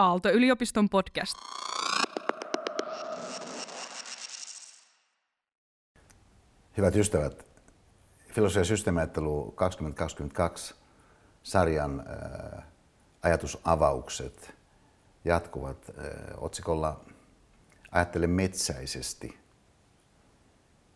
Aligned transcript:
Aalto-yliopiston 0.00 0.88
podcast. 0.88 1.34
Hyvät 6.76 6.96
ystävät, 6.96 7.46
Filosofia 8.34 8.60
ja 8.60 8.64
systeemiajattelu 8.64 9.52
2022 9.52 10.74
sarjan 11.42 12.00
äh, 12.00 12.64
ajatusavaukset 13.22 14.54
jatkuvat 15.24 15.86
äh, 15.88 16.04
otsikolla 16.36 17.00
Ajattele 17.90 18.26
metsäisesti. 18.26 19.38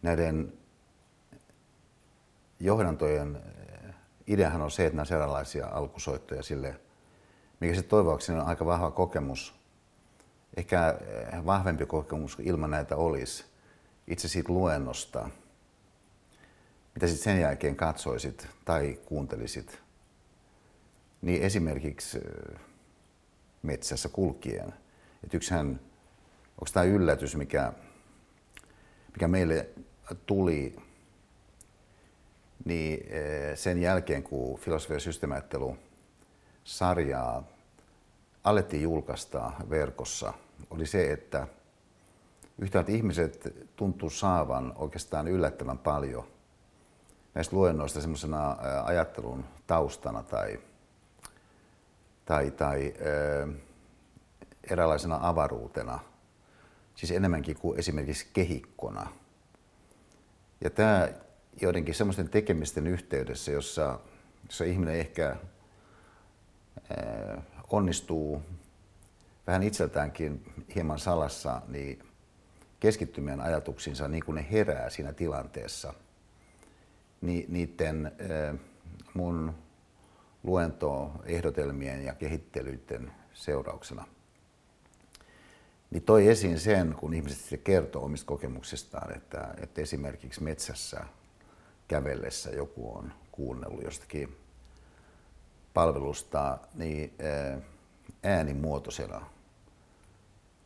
Näiden 0.02 0.52
johdantojen 2.61 3.36
äh, 3.36 3.95
ideahan 4.27 4.62
on 4.62 4.71
se, 4.71 4.86
että 4.86 4.96
nämä 4.96 5.02
on 5.02 5.07
sellaisia 5.07 5.66
alkusoittoja 5.66 6.43
sille, 6.43 6.80
mikä 7.61 7.75
se 7.75 7.82
toivoakseni 7.82 8.41
on 8.41 8.46
aika 8.46 8.66
vahva 8.66 8.91
kokemus, 8.91 9.55
ehkä 10.56 10.88
äh, 10.88 11.47
vahvempi 11.47 11.87
kokemus 11.87 12.37
ilman 12.41 12.70
näitä 12.70 12.96
olisi, 12.96 13.45
itse 14.09 14.29
siitä 14.29 14.52
luennosta, 14.52 15.29
mitä 16.95 17.06
sitten 17.06 17.24
sen 17.24 17.41
jälkeen 17.41 17.77
katsoisit 17.77 18.48
tai 18.65 18.98
kuuntelisit, 19.05 19.80
niin 21.23 21.43
esimerkiksi 21.43 22.19
äh, 22.19 22.60
metsässä 23.62 24.09
kulkien. 24.09 24.74
Että 25.24 25.37
yksihän, 25.37 25.66
onko 26.52 26.66
tämä 26.73 26.84
yllätys, 26.84 27.37
mikä, 27.37 27.73
mikä 29.12 29.29
meille 29.29 29.68
tuli 30.27 30.77
niin 32.65 33.07
äh, 33.07 33.59
sen 33.59 33.79
jälkeen, 33.82 34.23
kun 34.23 34.59
filosofia- 34.59 34.96
ja 34.96 35.01
systeemiajattelu 35.01 35.77
sarjaa 36.64 37.42
alettiin 38.45 38.82
julkaista 38.82 39.52
verkossa, 39.70 40.32
oli 40.70 40.87
se, 40.87 41.12
että 41.12 41.46
yhtäältä 42.59 42.93
ihmiset 42.93 43.54
tuntuu 43.76 44.10
saavan 44.10 44.73
oikeastaan 44.76 45.29
yllättävän 45.29 45.79
paljon 45.79 46.24
näistä 47.34 47.56
luennoista 47.56 48.01
semmoisena 48.01 48.56
ajattelun 48.84 49.45
taustana 49.66 50.23
tai, 50.23 50.60
tai, 52.24 52.51
tai 52.51 52.95
äh, 52.95 53.54
eräänlaisena 54.71 55.18
avaruutena, 55.23 55.99
siis 56.95 57.12
enemmänkin 57.12 57.56
kuin 57.59 57.78
esimerkiksi 57.78 58.26
kehikkona. 58.32 59.06
Ja 60.60 60.71
tämä 60.71 61.09
joidenkin 61.60 61.95
semmoisten 61.95 62.28
tekemisten 62.28 62.87
yhteydessä, 62.87 63.52
jossa, 63.52 63.99
jossa 64.44 64.65
ihminen 64.65 64.94
ehkä 64.94 65.37
onnistuu 67.71 68.43
vähän 69.47 69.62
itseltäänkin 69.62 70.53
hieman 70.75 70.99
salassa, 70.99 71.62
niin 71.69 71.99
keskittymään 72.81 73.41
ajatuksiinsa 73.41 74.09
niin 74.09 74.25
kuin 74.25 74.34
ne 74.34 74.47
herää 74.50 74.91
siinä 74.91 75.12
tilanteessa– 75.12 75.94
ni, 77.25 77.47
niiden 77.49 78.12
mun 79.15 79.55
luentoehdotelmien 80.43 82.05
ja 82.05 82.15
kehittelyiden 82.15 83.12
seurauksena. 83.34 84.06
Niin 85.91 86.03
toi 86.03 86.28
esiin 86.28 86.60
sen, 86.60 86.94
kun 86.99 87.15
ihmiset 87.15 87.38
sitten 87.38 87.59
kertoo 87.59 88.05
omista 88.05 88.27
kokemuksistaan, 88.27 89.16
että, 89.16 89.55
että 89.60 89.81
esimerkiksi 89.81 90.43
metsässä 90.43 91.05
kävellessä 91.88 92.50
joku 92.50 92.97
on 92.97 93.12
kuunnellut 93.32 93.82
jostakin 93.84 94.37
palvelusta, 95.75 96.59
niin 96.75 97.15
äänimuotoisena 98.22 99.27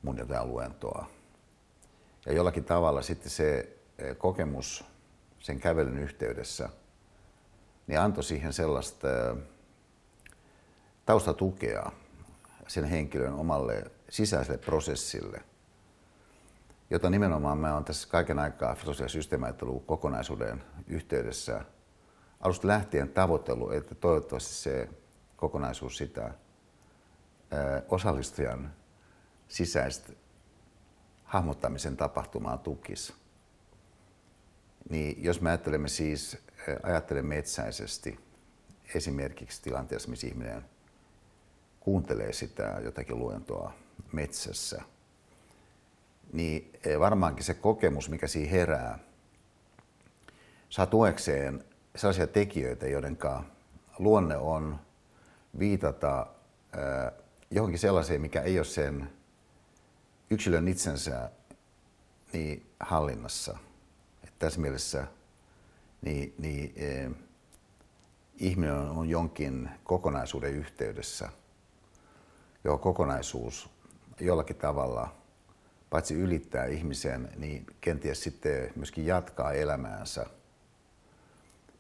mun 0.02 0.18
jotain 0.18 0.48
luentoa. 0.48 1.06
Ja 2.26 2.32
jollakin 2.32 2.64
tavalla 2.64 3.02
sitten 3.02 3.30
se 3.30 3.76
kokemus 4.18 4.84
sen 5.38 5.60
kävelyn 5.60 5.98
yhteydessä, 5.98 6.68
niin 7.86 8.00
antoi 8.00 8.24
siihen 8.24 8.52
sellaista 8.52 9.08
taustatukea 11.06 11.92
sen 12.66 12.84
henkilön 12.84 13.34
omalle 13.34 13.90
sisäiselle 14.08 14.58
prosessille, 14.58 15.42
jota 16.90 17.10
nimenomaan 17.10 17.58
mä 17.58 17.72
olen 17.74 17.84
tässä 17.84 18.08
kaiken 18.08 18.38
aikaa 18.38 18.74
filosofia- 18.74 19.04
ja 19.32 19.80
kokonaisuuden 19.86 20.64
yhteydessä 20.86 21.64
alusta 22.40 22.68
lähtien 22.68 23.08
tavoitellut, 23.08 23.72
että 23.72 23.94
toivottavasti 23.94 24.54
se 24.54 24.88
kokonaisuus 25.36 25.96
sitä 25.96 26.34
osallistujan 27.88 28.74
sisäistä 29.48 30.12
hahmottamisen 31.24 31.96
tapahtumaa 31.96 32.56
tukisi. 32.58 33.14
Niin 34.90 35.24
jos 35.24 35.40
me 35.40 35.50
ajattelemme 35.50 35.88
siis, 35.88 36.38
ajattelemme 36.82 37.34
metsäisesti 37.34 38.20
esimerkiksi 38.94 39.62
tilanteessa, 39.62 40.10
missä 40.10 40.26
ihminen 40.26 40.64
kuuntelee 41.80 42.32
sitä 42.32 42.80
jotakin 42.84 43.18
luentoa 43.18 43.72
metsässä, 44.12 44.82
niin 46.32 46.72
varmaankin 46.98 47.44
se 47.44 47.54
kokemus, 47.54 48.08
mikä 48.08 48.26
siinä 48.26 48.50
herää, 48.50 48.98
saa 50.70 50.86
tuekseen 50.86 51.64
sellaisia 51.96 52.26
tekijöitä, 52.26 52.86
joiden 52.86 53.18
luonne 53.98 54.36
on 54.36 54.80
viitata 55.58 56.26
johonkin 57.50 57.78
sellaiseen, 57.78 58.20
mikä 58.20 58.42
ei 58.42 58.58
ole 58.58 58.64
sen 58.64 59.10
yksilön 60.30 60.68
itsensä 60.68 61.30
niin 62.32 62.66
hallinnassa– 62.80 63.58
tässä 64.38 64.60
mielessä 64.60 65.06
niin, 66.02 66.34
niin, 66.38 66.72
eh, 66.76 67.10
ihminen 68.36 68.74
on, 68.74 68.88
on 68.88 69.08
jonkin 69.08 69.70
kokonaisuuden 69.84 70.54
yhteydessä, 70.54 71.28
johon 72.64 72.80
kokonaisuus 72.80 73.70
jollakin 74.20 74.56
tavalla 74.56 75.14
paitsi 75.90 76.14
ylittää 76.14 76.66
ihmisen, 76.66 77.28
niin 77.36 77.66
kenties 77.80 78.22
sitten 78.22 78.72
myöskin 78.76 79.06
jatkaa 79.06 79.52
elämäänsä 79.52 80.26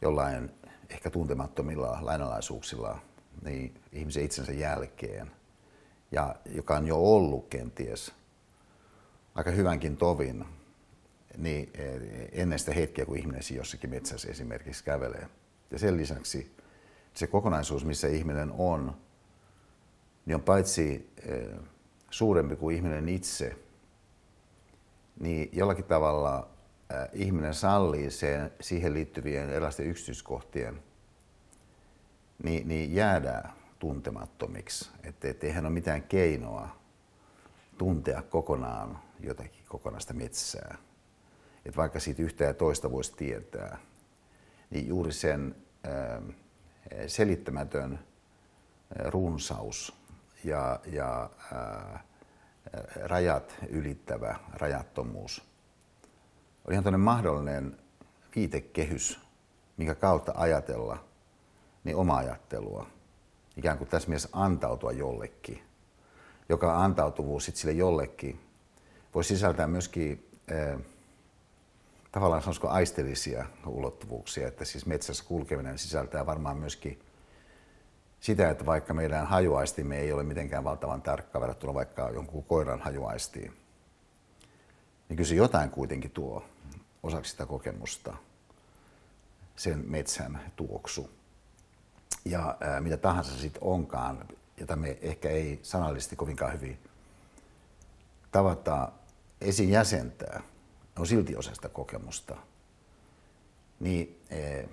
jollain 0.02 0.50
ehkä 0.90 1.10
tuntemattomilla 1.10 1.98
lainalaisuuksilla 2.00 2.98
niin 3.44 3.74
ihmisen 3.92 4.24
itsensä 4.24 4.52
jälkeen, 4.52 5.30
ja 6.12 6.34
joka 6.46 6.76
on 6.76 6.86
jo 6.86 6.96
ollut 6.96 7.48
kenties 7.48 8.12
aika 9.34 9.50
hyvänkin 9.50 9.96
tovin 9.96 10.44
niin 11.36 11.70
eh, 11.74 12.28
ennen 12.32 12.58
sitä 12.58 12.72
hetkeä, 12.72 13.06
kun 13.06 13.16
ihminen 13.16 13.42
jossakin 13.56 13.90
metsässä 13.90 14.28
esimerkiksi 14.28 14.84
kävelee. 14.84 15.28
Ja 15.70 15.78
sen 15.78 15.96
lisäksi 15.96 16.56
se 17.14 17.26
kokonaisuus, 17.26 17.84
missä 17.84 18.08
ihminen 18.08 18.52
on, 18.52 18.96
niin 20.26 20.34
on 20.34 20.42
paitsi 20.42 21.12
eh, 21.26 21.58
suurempi 22.10 22.56
kuin 22.56 22.76
ihminen 22.76 23.08
itse, 23.08 23.56
niin 25.20 25.48
jollakin 25.52 25.84
tavalla 25.84 26.48
ihminen 27.12 27.54
sallii 27.54 28.10
sen, 28.10 28.52
siihen 28.60 28.94
liittyvien 28.94 29.50
erilaisten 29.50 29.86
yksityiskohtien 29.86 30.82
niin, 32.42 32.68
niin 32.68 32.94
jäädä 32.94 33.42
tuntemattomiksi. 33.78 34.90
Että 35.04 35.28
et 35.28 35.44
eihän 35.44 35.66
ole 35.66 35.72
mitään 35.72 36.02
keinoa 36.02 36.68
tuntea 37.78 38.22
kokonaan 38.22 38.98
jotakin 39.20 39.64
kokonaista 39.68 40.14
metsää 40.14 40.78
että 41.68 41.76
vaikka 41.76 42.00
siitä 42.00 42.22
yhtä 42.22 42.44
ja 42.44 42.54
toista 42.54 42.90
voisi 42.90 43.16
tietää, 43.16 43.78
niin 44.70 44.88
juuri 44.88 45.12
sen 45.12 45.54
ähm, 45.86 46.30
selittämätön 47.06 47.92
äh, 47.92 49.06
runsaus 49.06 49.96
ja, 50.44 50.80
ja 50.86 51.30
ää, 51.52 51.94
äh, 51.94 52.02
rajat 52.96 53.56
ylittävä 53.68 54.36
rajattomuus 54.52 55.47
on 56.68 56.72
ihan 56.72 56.84
tämmöinen 56.84 57.04
mahdollinen 57.04 57.78
viitekehys, 58.36 59.20
minkä 59.76 59.94
kautta 59.94 60.32
ajatella 60.36 61.04
niin 61.84 61.96
oma 61.96 62.16
ajattelua, 62.16 62.86
ikään 63.56 63.78
kuin 63.78 63.88
tässä 63.88 64.08
mielessä 64.08 64.28
antautua 64.32 64.92
jollekin, 64.92 65.62
joka 66.48 66.84
antautuvuus 66.84 67.44
sitten 67.44 67.60
sille 67.60 67.74
jollekin 67.74 68.40
voi 69.14 69.24
sisältää 69.24 69.66
myöskin 69.66 70.30
äh, 70.52 70.80
tavallaan 72.12 72.42
sanoisiko 72.42 72.68
aistelisia 72.68 73.46
ulottuvuuksia, 73.66 74.48
että 74.48 74.64
siis 74.64 74.86
metsässä 74.86 75.24
kulkeminen 75.24 75.78
sisältää 75.78 76.26
varmaan 76.26 76.56
myöskin 76.56 77.00
sitä, 78.20 78.50
että 78.50 78.66
vaikka 78.66 78.94
meidän 78.94 79.26
hajuaistimme 79.26 79.98
ei 79.98 80.12
ole 80.12 80.22
mitenkään 80.22 80.64
valtavan 80.64 81.02
tarkka 81.02 81.40
verrattuna 81.40 81.74
vaikka 81.74 82.10
jonkun 82.10 82.44
koiran 82.44 82.80
hajuaistiin, 82.80 83.56
niin 85.08 85.16
kyllä 85.16 85.28
se 85.28 85.34
jotain 85.34 85.70
kuitenkin 85.70 86.10
tuo 86.10 86.44
osaksi 87.02 87.30
sitä 87.30 87.46
kokemusta, 87.46 88.16
sen 89.56 89.84
metsän 89.86 90.52
tuoksu. 90.56 91.10
Ja 92.24 92.56
ää, 92.60 92.80
mitä 92.80 92.96
tahansa 92.96 93.32
se 93.32 93.38
sitten 93.38 93.62
onkaan, 93.62 94.28
jota 94.56 94.76
me 94.76 94.98
ehkä 95.00 95.28
ei 95.28 95.60
sanallisesti 95.62 96.16
kovinkaan 96.16 96.52
hyvin 96.52 96.78
tavata 98.32 98.92
esiin 99.40 99.70
jäsentää, 99.70 100.42
on 100.98 101.06
silti 101.06 101.36
osa 101.36 101.54
sitä 101.54 101.68
kokemusta. 101.68 102.36
Niin 103.80 104.20
e, 104.30 104.64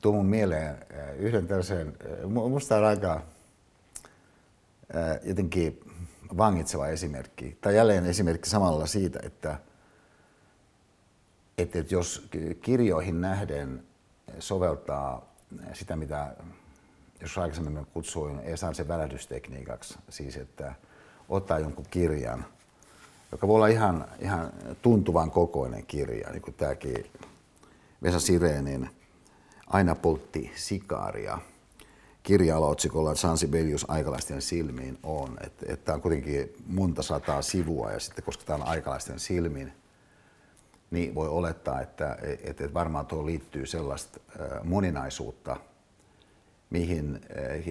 tuo 0.00 0.12
mun 0.12 0.26
mieleen 0.26 0.86
e, 0.90 1.12
yhden 1.16 1.46
tällaisen, 1.46 1.96
musta 2.50 2.76
on 2.76 2.84
aika 2.84 3.22
jotenkin 5.22 5.80
vangitseva 6.36 6.88
esimerkki, 6.88 7.58
tai 7.60 7.76
jälleen 7.76 8.06
esimerkki 8.06 8.48
samalla 8.48 8.86
siitä, 8.86 9.20
että, 9.22 9.58
että, 11.58 11.78
että 11.78 11.94
jos 11.94 12.28
kirjoihin 12.62 13.20
nähden 13.20 13.82
soveltaa 14.38 15.34
sitä, 15.72 15.96
mitä 15.96 16.36
jos 17.20 17.38
aikaisemmin 17.38 17.86
kutsuin 17.86 18.40
Esansen 18.40 18.88
välähdystekniikaksi, 18.88 19.98
siis 20.08 20.36
että 20.36 20.74
ottaa 21.28 21.58
jonkun 21.58 21.86
kirjan, 21.90 22.44
joka 23.32 23.48
voi 23.48 23.54
olla 23.54 23.66
ihan, 23.66 24.04
ihan 24.18 24.52
tuntuvan 24.82 25.30
kokoinen 25.30 25.86
kirja, 25.86 26.30
niin 26.30 26.42
kuin 26.42 26.54
tämäkin 26.54 27.06
Vesa 28.02 28.20
Sireenin 28.20 28.90
Aina 29.66 29.94
poltti 29.94 30.52
sikaaria 30.54 31.38
kirja-aloitsikolla 32.22 33.14
San 33.14 33.38
Sibelius 33.38 33.90
aikalaisten 33.90 34.42
silmiin 34.42 34.98
on. 35.02 35.36
Että 35.40 35.66
et 35.68 35.84
tämä 35.84 35.94
on 35.94 36.02
kuitenkin 36.02 36.54
monta 36.66 37.02
sataa 37.02 37.42
sivua 37.42 37.92
ja 37.92 38.00
sitten 38.00 38.24
koska 38.24 38.44
tämä 38.44 38.64
on 38.64 38.68
aikalaisten 38.68 39.20
silmiin, 39.20 39.72
niin 40.90 41.14
voi 41.14 41.28
olettaa, 41.28 41.80
että 41.80 42.18
et, 42.22 42.60
et 42.60 42.74
varmaan 42.74 43.06
tuo 43.06 43.26
liittyy 43.26 43.66
sellaista 43.66 44.20
moninaisuutta, 44.64 45.56
mihin 46.70 47.20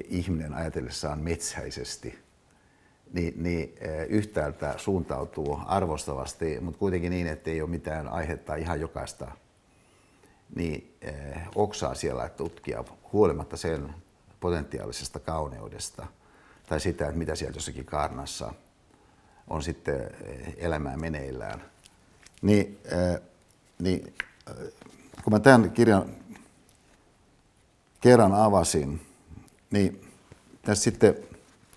ihminen 0.08 0.54
ajatellessaan 0.54 1.20
metsäisesti 1.20 2.20
niin, 3.14 3.44
niin 3.44 3.74
yhtäältä 4.10 4.74
suuntautuu 4.78 5.60
arvostavasti, 5.66 6.60
mutta 6.60 6.80
kuitenkin 6.80 7.10
niin, 7.10 7.28
että 7.28 7.50
ei 7.50 7.62
ole 7.62 7.70
mitään 7.70 8.08
aihetta 8.08 8.56
ihan 8.56 8.82
jokaista 8.82 9.32
niin, 10.56 10.98
oksaa 11.56 11.96
siellä 11.96 12.30
tutkia 12.30 12.84
huolimatta 13.14 13.58
sen 13.58 13.94
potentiaalisesta 14.40 15.20
kauneudesta 15.20 16.08
tai 16.70 16.80
sitä, 16.80 17.06
että 17.06 17.18
mitä 17.18 17.36
siellä 17.36 17.56
jossakin 17.56 17.86
kaarnassa 17.86 18.54
on 19.48 19.64
sitten 19.64 20.10
elämää 20.58 20.98
meneillään. 20.98 21.62
Niin, 22.42 22.80
äh, 22.94 23.22
niin 23.80 24.14
äh, 24.50 24.56
kun 25.24 25.34
mä 25.34 25.40
tämän 25.40 25.72
kirjan 25.72 26.10
kerran 28.02 28.34
avasin, 28.34 29.02
niin 29.72 30.12
tässä 30.62 30.84
sitten 30.84 31.16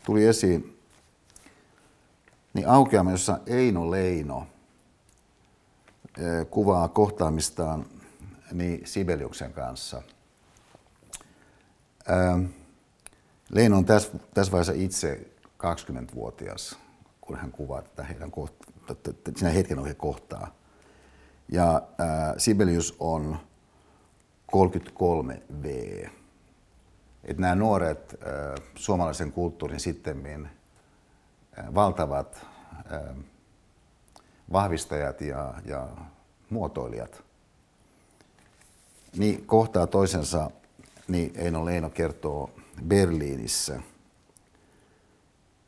tuli 0.07 0.27
esiin 0.27 0.79
niin 2.55 2.69
aukeama, 2.69 3.11
jossa 3.11 3.39
Eino 3.47 3.91
Leino 3.91 4.47
äh, 6.19 6.47
kuvaa 6.51 6.89
kohtaamistaan 6.89 7.87
niin 8.53 8.81
Sibeliuksen 8.85 9.53
kanssa– 9.53 10.03
Ähm, 12.11 12.45
Leino 13.51 13.77
on 13.77 13.85
tässä, 13.85 14.11
tässä 14.35 14.53
vaiheessa 14.53 14.73
itse 14.73 15.27
20-vuotias, 15.59 16.79
kun 17.21 17.37
hän 17.37 17.53
kuvaa 17.53 17.83
tätä 17.83 18.05
heidän 18.05 18.31
siinä 19.37 19.51
hetken 19.53 19.79
oikein 19.79 19.97
kohtaa. 19.97 20.55
Ja 21.53 21.75
äh, 21.77 22.35
Sibelius 22.37 22.97
on 22.99 23.39
33V. 24.57 25.67
Et 27.25 27.39
nämä 27.39 27.55
nuoret 27.55 28.15
äh, 28.23 28.65
suomalaisen 28.75 29.33
kulttuurin 29.33 29.81
sitten 29.81 30.51
äh, 31.59 31.75
valtavat 31.75 32.47
äh, 32.93 33.17
vahvistajat 34.53 35.21
ja, 35.21 35.55
ja 35.65 35.89
muotoilijat, 36.51 37.23
niin 39.17 39.47
kohtaa 39.47 39.87
toisensa 39.87 40.51
niin 41.09 41.33
Eino 41.35 41.65
Leino 41.65 41.91
kertoo 41.91 42.51
Berliinissä. 42.87 43.81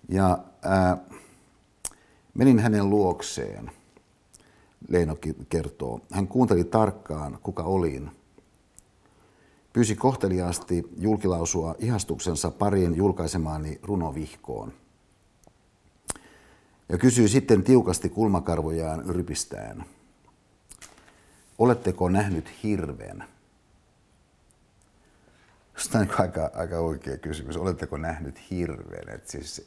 Ja 0.09 0.39
ää, 0.63 0.97
menin 2.35 2.59
hänen 2.59 2.91
luokseen, 2.91 3.71
Leino 4.89 5.17
kertoo. 5.49 6.01
Hän 6.11 6.29
kuunteli 6.29 6.65
tarkkaan, 6.65 7.39
kuka 7.43 7.63
olin. 7.63 8.11
Pyysi 9.73 9.97
kohteliaasti 9.97 10.85
julkilausua 10.99 11.75
ihastuksensa 11.79 12.51
parien 12.51 12.97
julkaisemaani 12.97 13.79
runovihkoon. 13.83 14.73
Ja 16.89 16.99
kysyi 16.99 17.29
sitten 17.29 17.63
tiukasti 17.63 18.09
kulmakarvojaan 18.09 19.05
rypistään. 19.09 19.85
Oletteko 21.59 22.09
nähnyt 22.09 22.51
hirven? 22.63 23.25
Tämä 25.93 26.05
on 26.05 26.21
aika, 26.21 26.51
aika 26.55 26.79
oikea 26.79 27.17
kysymys. 27.17 27.57
Oletteko 27.57 27.97
nähnyt 27.97 28.51
hirven? 28.51 29.09
Et 29.15 29.29
siis 29.29 29.67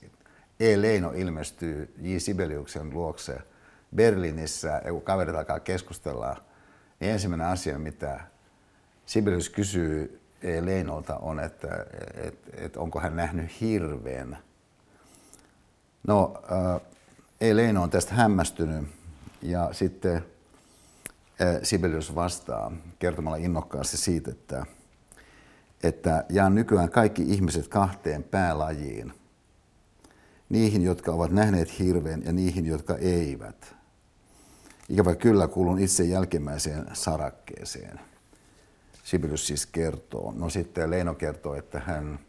E. 0.59 0.81
Leino 0.81 1.11
ilmestyy 1.11 1.93
J. 2.01 2.17
Sibeliuksen 2.17 2.93
luokse 2.93 3.37
Berliinissä, 3.95 4.81
ja 4.85 4.91
kun 4.91 5.01
kaverit 5.01 5.35
alkaa 5.35 5.59
keskustella, 5.59 6.37
niin 6.99 7.11
ensimmäinen 7.11 7.47
asia, 7.47 7.79
mitä 7.79 8.19
Sibelius 9.05 9.49
kysyy 9.49 10.21
E. 10.41 10.65
Leinolta 10.65 11.17
on, 11.17 11.39
että 11.39 11.85
et, 12.13 12.39
et 12.53 12.77
onko 12.77 12.99
hän 12.99 13.15
nähnyt 13.15 13.61
hirven. 13.61 14.37
No, 16.07 16.43
E. 17.41 17.55
Leino 17.55 17.83
on 17.83 17.89
tästä 17.89 18.13
hämmästynyt 18.13 18.87
ja 19.41 19.69
sitten 19.71 20.25
Sibelius 21.63 22.15
vastaa 22.15 22.71
kertomalla 22.99 23.37
innokkaasti 23.37 23.97
siitä, 23.97 24.31
että 24.31 24.65
että 25.83 26.25
jaan 26.29 26.55
nykyään 26.55 26.89
kaikki 26.89 27.21
ihmiset 27.21 27.67
kahteen 27.67 28.23
päälajiin. 28.23 29.13
Niihin, 30.55 30.81
jotka 30.81 31.11
ovat 31.11 31.31
nähneet 31.31 31.79
hirven 31.79 32.23
ja 32.25 32.31
niihin, 32.31 32.65
jotka 32.65 32.97
eivät. 32.97 33.75
Ikävä 34.89 35.15
kyllä 35.15 35.47
kuulun 35.47 35.79
itse 35.79 36.03
jälkimmäiseen 36.03 36.85
sarakkeeseen. 36.93 37.99
Sibelius 39.03 39.47
siis 39.47 39.65
kertoo. 39.65 40.33
No 40.37 40.49
sitten 40.49 40.91
Leino 40.91 41.13
kertoo, 41.13 41.55
että 41.55 41.79
hän 41.79 42.19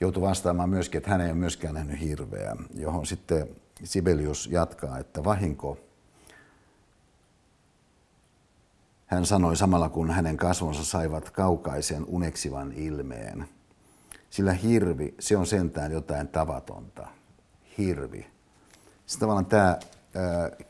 joutui 0.00 0.22
vastaamaan 0.22 0.70
myöskin, 0.70 0.98
että 0.98 1.10
hän 1.10 1.20
ei 1.20 1.30
ole 1.30 1.38
myöskään 1.38 1.74
nähnyt 1.74 2.00
hirveä, 2.00 2.56
johon 2.74 3.06
sitten 3.06 3.48
Sibelius 3.84 4.48
jatkaa, 4.52 4.98
että 4.98 5.24
vahinko 5.24 5.78
Hän 9.06 9.26
sanoi 9.26 9.56
samalla, 9.56 9.88
kun 9.88 10.10
hänen 10.10 10.36
kasvonsa 10.36 10.84
saivat 10.84 11.30
kaukaisen 11.30 12.04
uneksivan 12.08 12.72
ilmeen. 12.72 13.48
Sillä 14.30 14.52
hirvi, 14.52 15.14
se 15.18 15.36
on 15.36 15.46
sentään 15.46 15.92
jotain 15.92 16.28
tavatonta. 16.28 17.08
Hirvi. 17.78 18.26
Sitten 19.06 19.20
tavallaan 19.20 19.46
tämä 19.46 19.78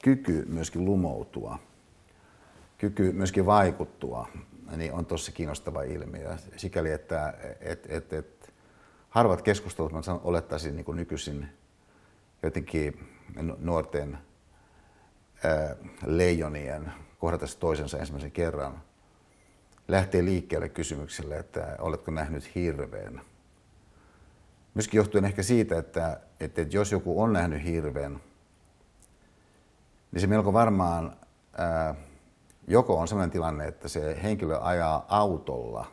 kyky 0.02 0.44
myöskin 0.48 0.84
lumoutua, 0.84 1.58
kyky 2.78 3.12
myöskin 3.12 3.46
vaikuttua, 3.46 4.28
niin 4.76 4.92
on 4.92 5.06
tosi 5.06 5.32
kiinnostava 5.32 5.82
ilmiö. 5.82 6.36
Sikäli, 6.56 6.90
että 6.90 7.34
et, 7.60 7.86
et, 7.88 8.12
et, 8.12 8.52
harvat 9.08 9.42
keskustelut, 9.42 9.92
mä 9.92 10.00
olettaisin 10.24 10.76
niin 10.76 10.84
kuin 10.84 10.96
nykyisin 10.96 11.48
jotenkin 12.42 13.08
nuorten 13.58 14.18
ää, 15.44 15.76
leijonien 16.06 16.92
kohdata 17.18 17.46
toisensa 17.60 17.98
ensimmäisen 17.98 18.32
kerran, 18.32 18.82
lähtee 19.88 20.24
liikkeelle 20.24 20.68
kysymykselle, 20.68 21.36
että 21.38 21.76
oletko 21.78 22.10
nähnyt 22.10 22.54
hirveän. 22.54 23.20
Myöskin 24.74 24.98
johtuen 24.98 25.24
ehkä 25.24 25.42
siitä, 25.42 25.78
että, 25.78 26.20
että 26.40 26.60
jos 26.70 26.92
joku 26.92 27.22
on 27.22 27.32
nähnyt 27.32 27.64
hirveän, 27.64 28.20
niin 30.12 30.20
se 30.20 30.26
melko 30.26 30.52
varmaan 30.52 31.16
ää, 31.58 31.94
joko 32.68 32.98
on 32.98 33.08
sellainen 33.08 33.30
tilanne, 33.30 33.66
että 33.66 33.88
se 33.88 34.22
henkilö 34.22 34.58
ajaa 34.60 35.06
autolla 35.08 35.86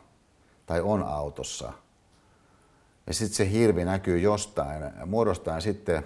tai 0.66 0.80
on 0.80 1.02
autossa, 1.02 1.72
ja 3.06 3.14
sitten 3.14 3.36
se 3.36 3.50
hirvi 3.50 3.84
näkyy 3.84 4.18
jostain, 4.18 4.82
muodostaen 5.06 5.62
sitten 5.62 6.04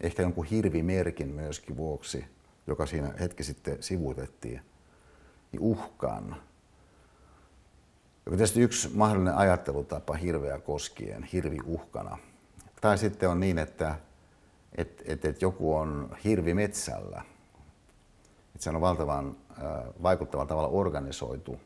ehkä 0.00 0.22
jonkun 0.22 0.44
hirvimerkin 0.44 1.28
myöskin 1.28 1.76
vuoksi– 1.76 2.24
joka 2.70 2.86
siinä 2.86 3.14
hetki 3.20 3.44
sitten 3.44 3.82
sivuutettiin, 3.82 4.62
niin 5.52 5.60
uhkan. 5.60 6.36
Tietysti 8.24 8.60
yksi 8.60 8.90
mahdollinen 8.94 9.34
ajattelutapa 9.34 10.14
hirveä 10.14 10.58
koskien, 10.58 11.22
hirvi 11.22 11.58
uhkana. 11.64 12.18
Tai 12.80 12.98
sitten 12.98 13.28
on 13.28 13.40
niin, 13.40 13.58
että 13.58 13.94
et, 14.76 15.02
et, 15.06 15.24
et 15.24 15.42
joku 15.42 15.74
on 15.74 16.16
hirvi 16.24 16.54
metsällä. 16.54 17.22
Että 18.54 18.64
se 18.64 18.70
on 18.70 18.80
valtavan 18.80 19.36
äh, 19.50 19.64
vaikuttavalla 20.02 20.48
tavalla 20.48 20.68
organisoitu, 20.68 21.60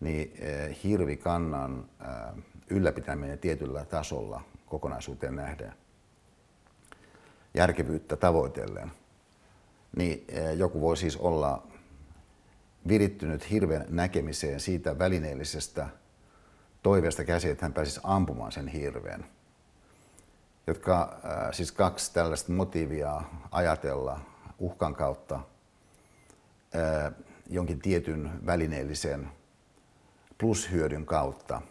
niin 0.00 0.32
äh, 0.42 0.76
hirvikannan 0.84 1.84
äh, 2.00 2.34
ylläpitäminen 2.70 3.38
tietyllä 3.38 3.84
tasolla 3.84 4.40
kokonaisuuteen 4.66 5.36
nähden 5.36 5.72
järkevyyttä 7.54 8.16
tavoitellen, 8.16 8.92
niin 9.96 10.26
joku 10.56 10.80
voi 10.80 10.96
siis 10.96 11.16
olla 11.16 11.66
virittynyt 12.88 13.50
hirven 13.50 13.84
näkemiseen 13.88 14.60
siitä 14.60 14.98
välineellisestä 14.98 15.88
toiveesta 16.82 17.24
käsi, 17.24 17.50
että 17.50 17.64
hän 17.64 17.72
pääsisi 17.72 18.00
ampumaan 18.02 18.52
sen 18.52 18.68
hirven. 18.68 19.24
Jotka, 20.66 21.20
äh, 21.24 21.52
siis 21.52 21.72
kaksi 21.72 22.14
tällaista 22.14 22.52
motiivia 22.52 23.22
ajatella 23.50 24.20
uhkan 24.58 24.94
kautta 24.94 25.34
äh, 25.34 27.12
jonkin 27.50 27.80
tietyn 27.80 28.46
välineellisen 28.46 29.28
plushyödyn 30.38 31.06
kautta, 31.06 31.62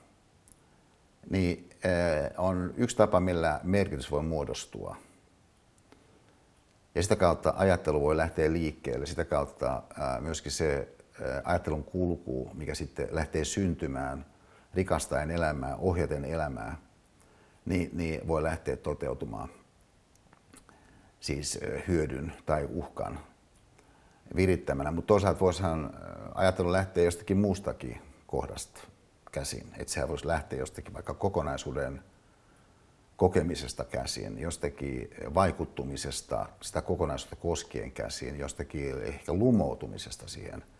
niin 1.29 1.69
äh, 1.85 2.31
on 2.37 2.73
yksi 2.77 2.97
tapa, 2.97 3.19
millä 3.19 3.59
merkitys 3.63 4.11
voi 4.11 4.23
muodostua. 4.23 4.95
Ja 6.95 7.03
sitä 7.03 7.15
kautta 7.15 7.53
ajattelu 7.57 8.01
voi 8.01 8.17
lähteä 8.17 8.53
liikkeelle, 8.53 9.05
sitä 9.05 9.25
kautta 9.25 9.83
myöskin 10.19 10.51
se 10.51 10.96
ajattelun 11.43 11.83
kulku, 11.83 12.51
mikä 12.53 12.75
sitten 12.75 13.07
lähtee 13.11 13.45
syntymään 13.45 14.25
rikastaen 14.73 15.31
elämää, 15.31 15.75
ohjaten 15.75 16.25
elämää, 16.25 16.77
niin, 17.65 17.89
niin 17.93 18.27
voi 18.27 18.43
lähteä 18.43 18.77
toteutumaan 18.77 19.49
siis 21.19 21.59
hyödyn 21.87 22.33
tai 22.45 22.67
uhkan 22.71 23.19
virittämänä. 24.35 24.91
Mutta 24.91 25.07
toisaalta 25.07 25.39
voisihan 25.39 25.93
ajattelu 26.35 26.71
lähteä 26.71 27.03
jostakin 27.03 27.37
muustakin 27.37 28.01
kohdasta 28.27 28.79
käsin. 29.31 29.67
Että 29.77 29.93
sehän 29.93 30.09
voisi 30.09 30.27
lähteä 30.27 30.59
jostakin 30.59 30.93
vaikka 30.93 31.13
kokonaisuuden 31.13 32.03
kokemisesta 33.17 33.83
käsin, 33.83 34.39
jostakin 34.39 35.09
vaikuttumisesta 35.33 36.45
sitä 36.61 36.81
kokonaisuutta 36.81 37.35
koskien 37.35 37.91
käsin, 37.91 38.39
jostakin 38.39 39.01
ehkä 39.01 39.33
lumoutumisesta 39.33 40.27
siihen– 40.27 40.63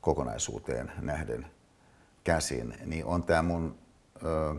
kokonaisuuteen 0.00 0.92
nähden 1.00 1.46
käsin, 2.24 2.74
niin 2.84 3.04
on 3.04 3.22
tämä 3.22 3.42
mun 3.42 3.78
ö, 4.24 4.54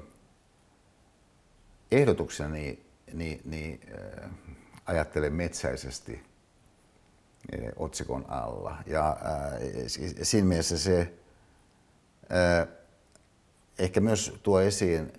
ehdotukseni, 1.91 2.86
niin, 3.13 3.41
niin 3.46 3.81
ö, 3.91 4.27
ajattelen 4.86 5.34
metsäisesti 5.34 6.24
otsikon 7.75 8.25
alla. 8.27 8.77
Ja 8.86 9.17
ö, 9.22 9.89
siinä 10.24 10.48
mielessä 10.48 10.77
se 10.77 11.13
ö, 12.31 12.67
ehkä 13.79 14.00
myös 14.00 14.39
tuo 14.43 14.62
esiin 14.62 15.13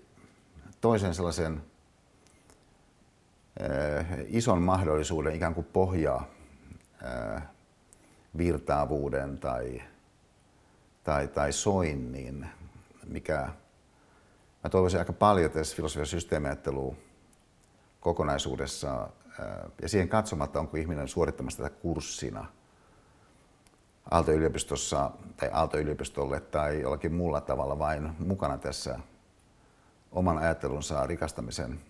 toisen 0.81 1.15
sellaisen 1.15 1.63
ö, 3.61 4.05
ison 4.27 4.63
mahdollisuuden 4.63 5.35
ikään 5.35 5.55
kuin 5.55 5.67
pohjaa 5.73 6.29
ö, 7.03 7.41
virtaavuuden 8.37 9.39
tai 9.39 9.83
tai, 11.05 11.29
tai 11.29 11.53
soinnin, 11.53 12.47
mikä 13.07 13.49
mä 14.65 14.71
toivoisin 14.71 14.99
aika 14.99 15.13
paljon 15.13 15.51
tässä 15.51 15.77
filosofian 15.77 16.07
systeemiajattelua 16.07 16.95
kokonaisuudessa 18.01 19.09
ja 19.83 19.89
siihen 19.89 20.09
katsomatta, 20.09 20.61
onko 20.61 20.77
ihminen 20.77 21.09
suorittamassa 21.09 21.63
tätä 21.63 21.77
kurssina 21.77 22.47
Aalto-yliopistossa 24.11 25.11
tai 25.37 25.51
Aalto-yliopistolle 25.53 26.41
tai 26.41 26.81
jollakin 26.81 27.15
muulla 27.15 27.41
tavalla 27.41 27.79
vain 27.79 28.13
mukana 28.19 28.59
tässä 28.59 28.99
oman 30.13 30.39
ajattelunsa 30.39 31.07
rikastamisen 31.07 31.81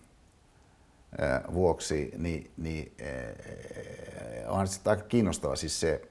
vuoksi, 1.53 2.13
niin, 2.17 2.51
niin 2.57 2.93
on 4.49 4.69
sitten 4.69 4.91
aika 4.91 5.05
kiinnostava. 5.05 5.57
Siis 5.57 5.81
se 5.81 6.09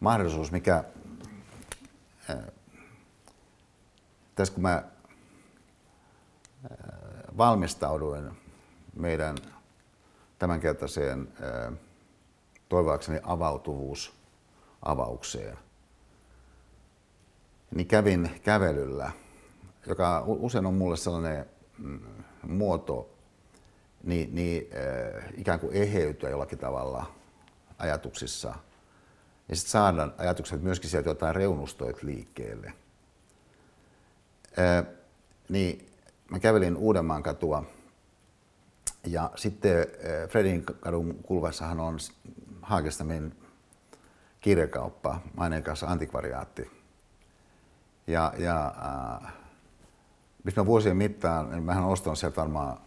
mahdollisuus, 0.00 0.52
mikä 0.52 0.84
tässä 4.34 4.54
kun 4.54 4.62
mä 4.62 4.84
valmistauduin 7.38 8.30
meidän 8.94 9.36
tämänkertaiseen 10.38 11.28
toivoakseni 12.68 13.20
avautuvuus 13.22 14.14
avaukseen, 14.82 15.58
niin 17.74 17.86
kävin 17.86 18.40
kävelyllä, 18.42 19.12
joka 19.86 20.24
usein 20.26 20.66
on 20.66 20.74
mulle 20.74 20.96
sellainen 20.96 21.46
mm, 21.78 22.00
muoto, 22.42 23.10
niin, 24.02 24.34
niin 24.34 24.68
ikään 25.36 25.60
kuin 25.60 25.72
eheytyä 25.76 26.30
jollakin 26.30 26.58
tavalla 26.58 27.06
ajatuksissa– 27.78 28.54
ja 29.48 29.56
sitten 29.56 29.70
saada 29.70 30.08
ajatukset 30.18 30.62
myöskin 30.62 30.90
sieltä 30.90 31.10
jotain 31.10 31.34
reunustoit 31.34 32.02
liikkeelle. 32.02 32.72
Ää, 34.56 34.84
niin 35.48 35.90
mä 36.30 36.38
kävelin 36.38 36.76
Uudenmaan 36.76 37.22
katua 37.22 37.64
ja 39.06 39.30
sitten 39.36 39.86
Fredin 40.28 40.64
kadun 40.64 41.14
kulvassahan 41.22 41.80
on 41.80 41.98
Haagestamin 42.62 43.36
kirjakauppa, 44.40 45.20
maineikas 45.36 45.82
antikvariaatti. 45.82 46.70
Ja, 48.06 48.32
ja 48.38 48.74
äh, 49.24 49.32
mä 50.56 50.66
vuosien 50.66 50.96
mittaan, 50.96 51.50
niin 51.50 51.62
mähän 51.62 51.84
ostan 51.84 52.16
sieltä 52.16 52.36
varmaan, 52.36 52.78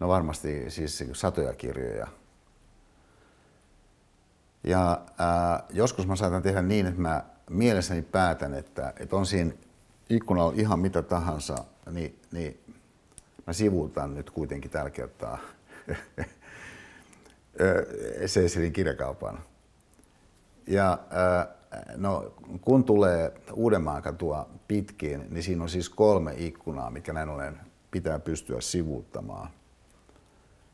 no 0.00 0.08
varmasti 0.08 0.70
siis 0.70 1.04
satoja 1.12 1.54
kirjoja– 1.54 2.06
ja 4.64 5.00
ää, 5.18 5.64
joskus 5.70 6.06
mä 6.06 6.16
saatan 6.16 6.42
tehdä 6.42 6.62
niin, 6.62 6.86
että 6.86 7.00
mä 7.00 7.24
mielessäni 7.50 8.02
päätän, 8.02 8.54
että, 8.54 8.92
että 9.00 9.16
on 9.16 9.26
siinä 9.26 9.52
ikkunalla 10.10 10.52
ihan 10.56 10.78
mitä 10.78 11.02
tahansa, 11.02 11.64
niin, 11.90 12.18
niin 12.32 12.60
mä 13.46 13.52
nyt 14.06 14.30
kuitenkin 14.30 14.70
tällä 14.70 14.90
kertaa 14.90 15.38
Cecilin 18.26 18.72
kirjakaupan. 18.72 19.38
Ja 20.66 20.98
no, 21.96 22.32
kun 22.60 22.84
tulee 22.84 23.32
Uudenmaan 23.52 24.02
katua 24.02 24.48
pitkin, 24.68 25.26
niin 25.30 25.42
siinä 25.42 25.62
on 25.62 25.68
siis 25.68 25.88
kolme 25.88 26.34
ikkunaa, 26.36 26.90
mikä 26.90 27.12
näin 27.12 27.28
ollen 27.28 27.60
pitää 27.90 28.18
pystyä 28.18 28.60
sivuuttamaan. 28.60 29.48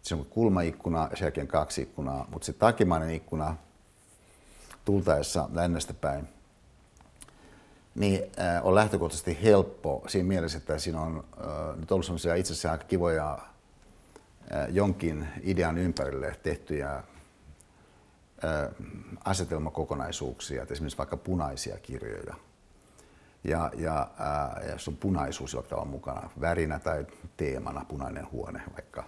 Se 0.03 0.15
on 0.15 0.25
kulmaikkuna, 0.25 1.09
sen 1.15 1.27
jälkeen 1.27 1.47
kaksi 1.47 1.83
ikkunaa, 1.83 2.27
mutta 2.33 2.47
se 2.47 2.53
takimainen 2.53 3.11
ikkuna 3.11 3.57
tultaessa 4.89 5.49
lännestä 5.53 5.95
päin, 5.95 6.29
niin 7.95 8.23
äh, 8.41 8.67
on 8.67 8.75
lähtökohtaisesti 8.75 9.39
helppo 9.43 10.05
siinä 10.07 10.29
mielessä, 10.29 10.59
että 10.59 10.79
siinä 10.79 11.01
on 11.01 11.25
äh, 11.41 11.77
nyt 11.77 11.93
ollut 11.93 12.07
sellaisia 12.07 12.35
itse 12.35 12.53
asiassa 12.53 12.73
aika 12.73 12.85
kivoja 12.85 13.33
äh, 13.33 14.67
jonkin 14.69 15.29
idean 15.43 15.79
ympärille 15.79 16.37
tehtyjä 16.43 17.03
asetelmakokonaisuuksia, 19.25 20.63
että 20.63 20.75
esimerkiksi 20.75 20.99
vaikka 20.99 21.17
punaisia 21.17 21.79
kirjoja. 21.79 22.35
Ja, 23.45 23.71
ja 23.77 24.11
äh, 24.61 24.71
jos 24.73 24.89
on 24.89 24.97
punaisuus 24.97 25.53
joka 25.53 25.77
on 25.77 25.89
mukana, 25.89 26.31
värinä 26.41 26.79
tai 26.79 27.07
teemana, 27.37 27.85
punainen 27.89 28.33
huone 28.33 28.63
vaikka. 28.73 29.05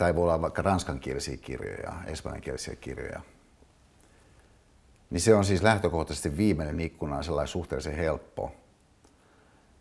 Tai 0.00 0.14
voi 0.14 0.22
olla 0.22 0.40
vaikka 0.40 0.62
ranskankielisiä 0.62 1.36
kirjoja, 1.36 1.92
espanjankielisiä 2.06 2.76
kirjoja, 2.76 3.20
niin 5.10 5.20
se 5.20 5.34
on 5.34 5.44
siis 5.44 5.62
lähtökohtaisesti 5.62 6.36
viimeinen 6.36 6.80
ikkuna 6.80 7.22
sellainen 7.22 7.48
suhteellisen 7.48 7.96
helppo. 7.96 8.52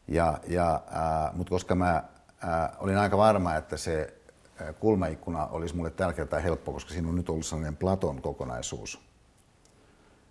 Ja, 0.08 0.40
ja, 0.48 0.74
äh, 0.76 1.36
mutta 1.36 1.50
koska 1.50 1.76
mä 1.76 1.96
äh, 1.96 2.04
olin 2.80 2.98
aika 2.98 3.18
varma, 3.18 3.56
että 3.56 3.78
se 3.78 4.14
kulmaikkuna 4.80 5.48
olisi 5.48 5.76
mulle 5.76 5.90
tällä 5.92 6.14
kertaa 6.14 6.40
helppo, 6.40 6.72
koska 6.72 6.92
siinä 6.92 7.10
on 7.10 7.16
nyt 7.16 7.30
ollut 7.30 7.46
sellainen 7.46 7.78
Platon 7.78 8.22
kokonaisuus. 8.22 9.02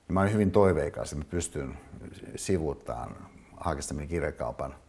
Ja 0.08 0.14
mä 0.14 0.20
olin 0.20 0.32
hyvin 0.32 0.50
toiveikas, 0.50 1.12
että 1.12 1.24
mä 1.24 1.30
pystyn 1.30 1.78
sivuuttamaan 2.36 3.16
Haagestaminen 3.56 4.08
kirjakaupan– 4.08 4.74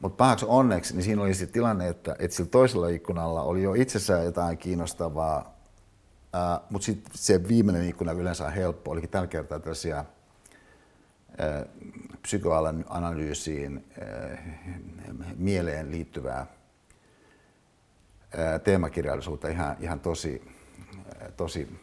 mutta 0.00 0.16
pahaksi 0.16 0.46
onneksi, 0.48 0.94
niin 0.94 1.04
siinä 1.04 1.22
oli 1.22 1.34
se 1.34 1.46
tilanne, 1.46 1.88
että, 1.88 2.16
että 2.18 2.36
sillä 2.36 2.50
toisella 2.50 2.88
ikkunalla 2.88 3.42
oli 3.42 3.62
jo 3.62 3.74
itsessään 3.74 4.24
jotain 4.24 4.58
kiinnostavaa, 4.58 5.54
mutta 6.70 6.86
sitten 6.86 7.12
se 7.14 7.48
viimeinen 7.48 7.88
ikkuna 7.88 8.12
yleensä 8.12 8.46
on 8.46 8.52
helppo, 8.52 8.90
olikin 8.90 9.10
tällä 9.10 9.26
kertaa 9.26 9.58
tällaisia 9.58 10.04
ää, 11.38 11.66
psykoanalyysiin, 12.22 13.84
ää, 14.00 14.38
mieleen 15.36 15.90
liittyvää 15.90 16.46
ää, 18.36 18.58
teemakirjallisuutta 18.58 19.48
ihan, 19.48 19.76
ihan 19.80 20.00
tosi, 20.00 20.42
ää, 21.20 21.30
tosi, 21.36 21.80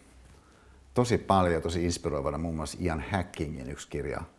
tosi 0.93 1.17
paljon, 1.17 1.61
tosi 1.61 1.85
inspiroivana, 1.85 2.37
muun 2.37 2.55
muassa 2.55 2.77
Ian 2.81 3.03
Hackingin 3.11 3.69
yksi 3.69 3.87
kirja– 3.87 4.21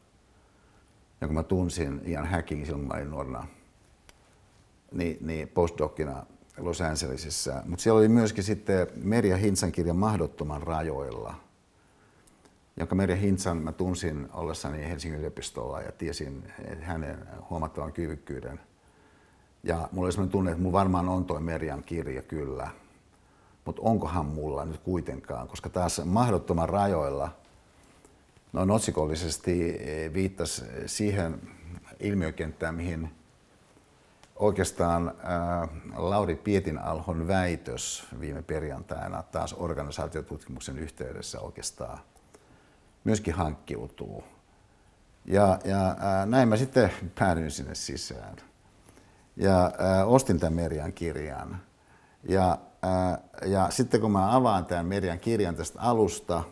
jonka 1.20 1.34
mä 1.34 1.42
tunsin 1.42 2.00
Ian 2.06 2.26
Hacking 2.26 2.64
silloin, 2.64 2.80
kun 2.80 2.88
mä 2.88 2.94
olin 2.94 3.10
nuorena 3.10 3.46
niin, 4.92 5.18
niin 5.20 5.48
postdocina 5.48 6.26
Los 6.56 6.80
Angelesissa. 6.80 7.62
Mutta 7.66 7.82
siellä 7.82 7.98
oli 7.98 8.08
myöskin 8.08 8.44
sitten 8.44 8.86
Merja 8.96 9.36
Hintsan 9.36 9.72
kirja 9.72 9.94
Mahdottoman 9.94 10.62
rajoilla, 10.62 11.34
jonka 12.76 12.94
Merja 12.94 13.16
Hintsan 13.16 13.56
mä 13.56 13.72
tunsin 13.72 14.28
ollessani 14.32 14.88
Helsingin 14.88 15.18
yliopistolla 15.18 15.80
ja 15.80 15.92
tiesin 15.92 16.52
hänen 16.80 17.18
huomattavan 17.50 17.92
kyvykkyyden. 17.92 18.60
Ja 19.62 19.88
mulla 19.92 20.06
oli 20.06 20.12
sellainen 20.12 20.32
tunne, 20.32 20.50
että 20.50 20.62
mulla 20.62 20.78
varmaan 20.78 21.08
on 21.08 21.24
toi 21.24 21.40
Merjan 21.40 21.82
kirja 21.82 22.22
kyllä, 22.22 22.70
mutta 23.64 23.82
onkohan 23.84 24.26
mulla 24.26 24.64
nyt 24.64 24.80
kuitenkaan, 24.80 25.48
koska 25.48 25.68
taas 25.68 26.00
Mahdottoman 26.04 26.68
rajoilla 26.68 27.30
noin 28.52 28.70
otsikollisesti 28.70 29.78
viittasi 30.14 30.64
siihen 30.86 31.40
ilmiökenttään, 32.00 32.74
mihin 32.74 33.10
oikeastaan 34.38 35.08
äh, 35.08 35.68
Lauri 35.96 36.36
Pietinalhon 36.36 37.28
väitös 37.28 38.06
viime 38.20 38.42
perjantaina 38.42 39.22
taas 39.22 39.54
organisaatiotutkimuksen 39.58 40.78
yhteydessä 40.78 41.40
oikeastaan 41.40 41.98
myöskin 43.04 43.34
hankkiutuu. 43.34 44.24
Ja, 45.24 45.58
ja 45.64 45.88
äh, 45.88 46.26
näin 46.26 46.48
mä 46.48 46.56
sitten 46.56 46.90
päädyin 47.18 47.50
sinne 47.50 47.74
sisään. 47.74 48.36
Ja 49.36 49.64
äh, 49.64 50.08
ostin 50.08 50.40
tämän 50.40 50.54
Merjan 50.54 50.92
kirjan. 50.92 51.60
Ja, 52.28 52.58
äh, 52.84 53.18
ja 53.50 53.70
sitten 53.70 54.00
kun 54.00 54.12
mä 54.12 54.36
avaan 54.36 54.66
tämän 54.66 54.86
Merjan 54.86 55.18
kirjan 55.18 55.56
tästä 55.56 55.80
alusta, 55.80 56.44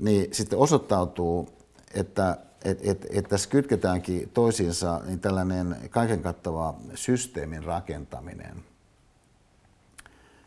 niin 0.00 0.34
sitten 0.34 0.58
osoittautuu, 0.58 1.48
että 1.94 2.36
et, 2.64 2.78
et, 2.82 3.06
et 3.10 3.28
tässä 3.28 3.50
kytketäänkin 3.50 4.30
toisiinsa 4.34 5.00
niin 5.06 5.20
tällainen 5.20 5.76
kaiken 5.90 6.22
kattava 6.22 6.74
systeemin 6.94 7.64
rakentaminen, 7.64 8.64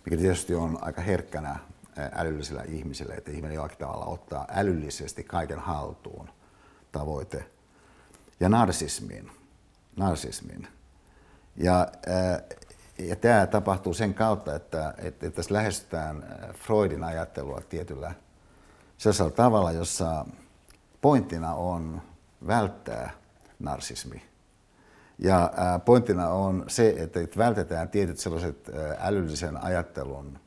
mikä 0.05 0.17
tietysti 0.17 0.55
on 0.55 0.77
aika 0.81 1.01
herkkänä 1.01 1.59
älyllisellä 2.15 2.63
ihmisellä, 2.63 3.15
että 3.15 3.31
ihminen 3.31 3.55
jollakin 3.55 3.77
tavalla 3.77 4.05
ottaa 4.05 4.47
älyllisesti 4.49 5.23
kaiken 5.23 5.59
haltuun 5.59 6.29
tavoite. 6.91 7.45
Ja 8.39 8.49
narsismin. 8.49 9.31
narsismin. 9.95 10.67
Ja, 11.57 11.87
ja 12.99 13.15
tämä 13.15 13.47
tapahtuu 13.47 13.93
sen 13.93 14.13
kautta, 14.13 14.55
että, 14.55 14.93
että, 14.97 15.27
että 15.27 15.29
tässä 15.35 15.53
lähestytään 15.53 16.37
Freudin 16.53 17.03
ajattelua 17.03 17.61
tietyllä 17.69 18.13
sellaisella 18.97 19.31
tavalla, 19.31 19.71
jossa 19.71 20.25
pointtina 21.01 21.53
on 21.53 22.01
välttää 22.47 23.11
narsismi. 23.59 24.21
Ja 25.17 25.51
pointtina 25.85 26.29
on 26.29 26.65
se, 26.67 26.95
että 26.97 27.19
vältetään 27.37 27.89
tietyt 27.89 28.19
sellaiset 28.19 28.69
älyllisen 28.99 29.63
ajattelun 29.63 30.39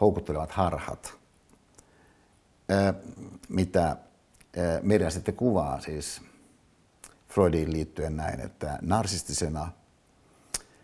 houkuttelevat 0.00 0.52
harhat, 0.52 1.14
mitä 3.48 3.96
meidän 4.82 5.12
sitten 5.12 5.34
kuvaa 5.36 5.80
siis 5.80 6.22
Freudiin 7.28 7.72
liittyen 7.72 8.16
näin, 8.16 8.40
että 8.40 8.78
narsistisena 8.82 9.72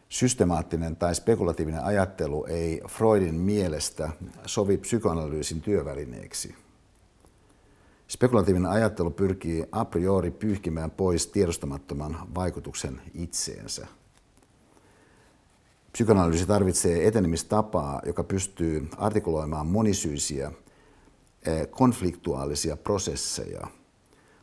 systemaattinen 0.08 0.96
tai 0.96 1.14
spekulatiivinen 1.14 1.84
ajattelu 1.84 2.44
ei 2.44 2.80
Freudin 2.88 3.34
mielestä 3.34 4.08
sovi 4.46 4.76
psykoanalyysin 4.78 5.60
työvälineeksi– 5.60 6.54
Spekulatiivinen 8.10 8.70
ajattelu 8.70 9.10
pyrkii 9.10 9.64
a 9.72 9.84
priori 9.84 10.30
pyyhkimään 10.30 10.90
pois 10.90 11.26
tiedostamattoman 11.26 12.16
vaikutuksen 12.34 13.02
itseensä. 13.14 13.86
Psykoanalyysi 15.92 16.46
tarvitsee 16.46 17.06
etenemistapaa, 17.06 18.02
joka 18.06 18.24
pystyy 18.24 18.88
artikuloimaan 18.96 19.66
monisyisiä 19.66 20.52
eh, 21.46 21.70
konfliktuaalisia 21.70 22.76
prosesseja 22.76 23.66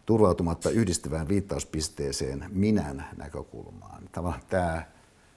turvautumatta 0.06 0.69
yhdistyvään 0.69 1.27
viittauspisteeseen 1.27 2.45
minän 2.49 3.08
näkökulmaan. 3.17 4.03
Tavallaan 4.12 4.43
tämä, 4.49 4.86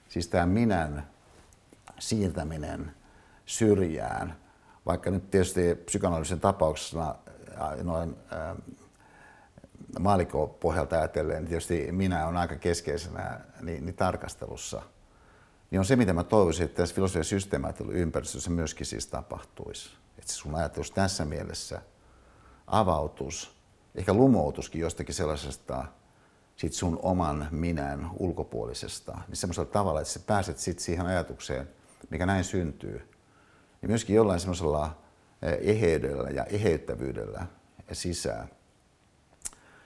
siis 0.08 0.28
tämä 0.28 0.46
minän 0.46 1.10
siirtäminen 1.98 2.92
syrjään, 3.46 4.36
vaikka 4.86 5.10
nyt 5.10 5.30
tietysti 5.30 5.74
psykoanalyysin 5.74 6.40
tapauksessa 6.40 7.14
noin 7.82 8.16
maalikkopohjalta 9.98 10.98
ajatellen, 10.98 11.46
tietysti 11.46 11.92
minä 11.92 12.26
on 12.26 12.36
aika 12.36 12.56
keskeisenä 12.56 13.40
niin, 13.60 13.84
niin 13.84 13.96
tarkastelussa, 13.96 14.82
niin 15.70 15.78
on 15.78 15.84
se, 15.84 15.96
mitä 15.96 16.12
mä 16.12 16.24
toivoisin, 16.24 16.64
että 16.64 16.76
tässä 16.76 16.94
filosofian 16.94 17.24
systeemiajattelun 17.24 17.94
ympäristössä 17.94 18.50
myöskin 18.50 18.86
siis 18.86 19.06
tapahtuisi. 19.06 19.90
Että 20.18 20.32
sun 20.32 20.54
ajatus 20.54 20.90
tässä 20.90 21.24
mielessä 21.24 21.82
avautus, 22.66 23.56
ehkä 23.94 24.14
lumoutuskin 24.14 24.80
jostakin 24.80 25.14
sellaisesta 25.14 25.84
sit 26.56 26.72
sun 26.72 26.98
oman 27.02 27.48
minän 27.50 28.10
ulkopuolisesta, 28.18 29.18
niin 29.28 29.36
semmoisella 29.36 29.70
tavalla, 29.70 30.00
että 30.00 30.12
sä 30.12 30.20
pääset 30.20 30.58
sit 30.58 30.78
siihen 30.78 31.06
ajatukseen, 31.06 31.68
mikä 32.10 32.26
näin 32.26 32.44
syntyy, 32.44 33.10
niin 33.82 33.90
myöskin 33.90 34.16
jollain 34.16 34.40
semmoisella 34.40 34.99
eheydellä 35.42 36.31
ja 36.31 36.44
eheyttävyydellä 36.44 37.46
sisään. 37.92 38.48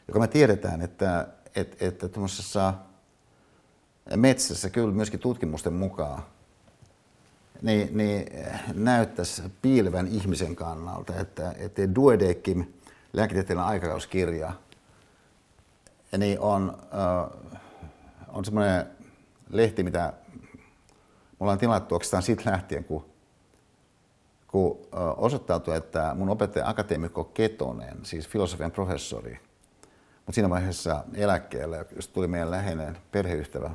Joka 0.08 0.20
me 0.20 0.28
tiedetään, 0.28 0.80
että, 0.80 1.28
että, 1.56 1.86
että 1.86 2.08
tuommoisessa 2.08 2.74
metsässä 4.16 4.70
kyllä 4.70 4.94
myöskin 4.94 5.20
tutkimusten 5.20 5.72
mukaan 5.72 6.22
niin, 7.62 7.96
niin 7.96 8.26
näyttäisi 8.74 9.42
piilevän 9.62 10.08
ihmisen 10.08 10.56
kannalta, 10.56 11.20
että, 11.20 11.54
että 11.58 11.94
Duodekim, 11.94 12.64
lääketieteellinen 13.12 13.68
aikakauskirja, 13.68 14.52
niin 16.18 16.40
on, 16.40 16.78
äh, 16.78 17.58
on 18.28 18.44
semmoinen 18.44 18.86
lehti, 19.50 19.82
mitä 19.82 20.12
me 21.32 21.36
ollaan 21.40 21.58
tilattu 21.58 21.94
oikeastaan 21.94 22.22
siitä 22.22 22.50
lähtien, 22.50 22.84
kun 22.84 23.13
kun 24.54 24.78
osoittautui, 25.16 25.76
että 25.76 26.14
mun 26.14 26.28
opettaja 26.28 26.68
akateemikko 26.68 27.24
Ketonen, 27.24 27.98
siis 28.02 28.28
filosofian 28.28 28.70
professori, 28.70 29.38
mutta 30.16 30.32
siinä 30.32 30.50
vaiheessa 30.50 31.04
eläkkeelle, 31.14 31.86
jos 31.96 32.08
tuli 32.08 32.26
meidän 32.26 32.50
läheinen 32.50 32.98
perheystävä, 33.12 33.70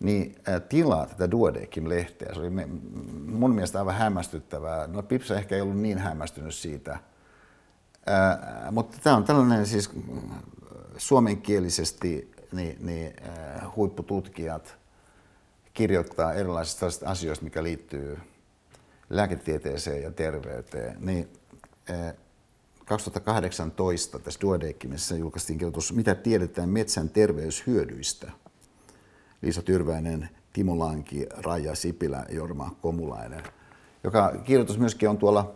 niin 0.00 0.36
tilaa 0.68 1.06
tätä 1.06 1.30
Duodekim-lehteä. 1.30 2.34
Se 2.34 2.40
oli 2.40 2.50
mun 3.26 3.54
mielestä 3.54 3.78
aivan 3.78 3.94
hämmästyttävää. 3.94 4.86
No 4.86 5.02
Pipsa 5.02 5.36
ehkä 5.36 5.54
ei 5.54 5.60
ollut 5.60 5.78
niin 5.78 5.98
hämmästynyt 5.98 6.54
siitä. 6.54 6.98
Mutta 8.70 8.98
tämä 9.02 9.16
on 9.16 9.24
tällainen 9.24 9.66
siis 9.66 9.90
suomenkielisesti 10.96 12.32
niin, 12.52 12.76
niin, 12.80 13.12
huippututkijat 13.76 14.78
kirjoittaa 15.74 16.32
erilaisista 16.32 16.86
asioista, 17.06 17.44
mikä 17.44 17.62
liittyy 17.62 18.18
lääketieteeseen 19.10 20.02
ja 20.02 20.10
terveyteen, 20.10 20.96
niin 21.00 21.28
2018 22.84 24.18
eh, 24.18 24.24
tässä 24.24 24.40
Duodecimissa 24.40 25.16
julkaistiin 25.16 25.58
kirjoitus 25.58 25.92
Mitä 25.92 26.14
tiedetään 26.14 26.68
metsän 26.68 27.08
terveyshyödyistä? 27.08 28.30
Liisa 29.42 29.62
Tyrväinen, 29.62 30.28
Timo 30.52 30.78
Lanki, 30.78 31.26
Raija 31.30 31.74
Sipilä, 31.74 32.26
Jorma 32.30 32.76
Komulainen, 32.82 33.42
joka 34.04 34.32
kirjoitus 34.44 34.78
myöskin 34.78 35.08
on 35.08 35.18
tuolla 35.18 35.54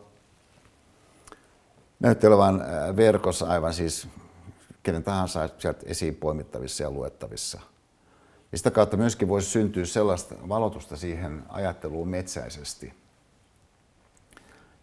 näyttelevän 2.00 2.54
eh, 2.54 2.96
verkossa 2.96 3.46
aivan 3.46 3.74
siis 3.74 4.08
kenen 4.82 5.04
tahansa 5.04 5.48
sieltä 5.58 5.80
esiin 5.84 6.16
poimittavissa 6.16 6.82
ja 6.82 6.90
luettavissa. 6.90 7.60
Ja 8.52 8.58
sitä 8.58 8.70
kautta 8.70 8.96
myöskin 8.96 9.28
voisi 9.28 9.50
syntyä 9.50 9.84
sellaista 9.84 10.34
valotusta 10.48 10.96
siihen 10.96 11.42
ajatteluun 11.48 12.08
metsäisesti– 12.08 12.92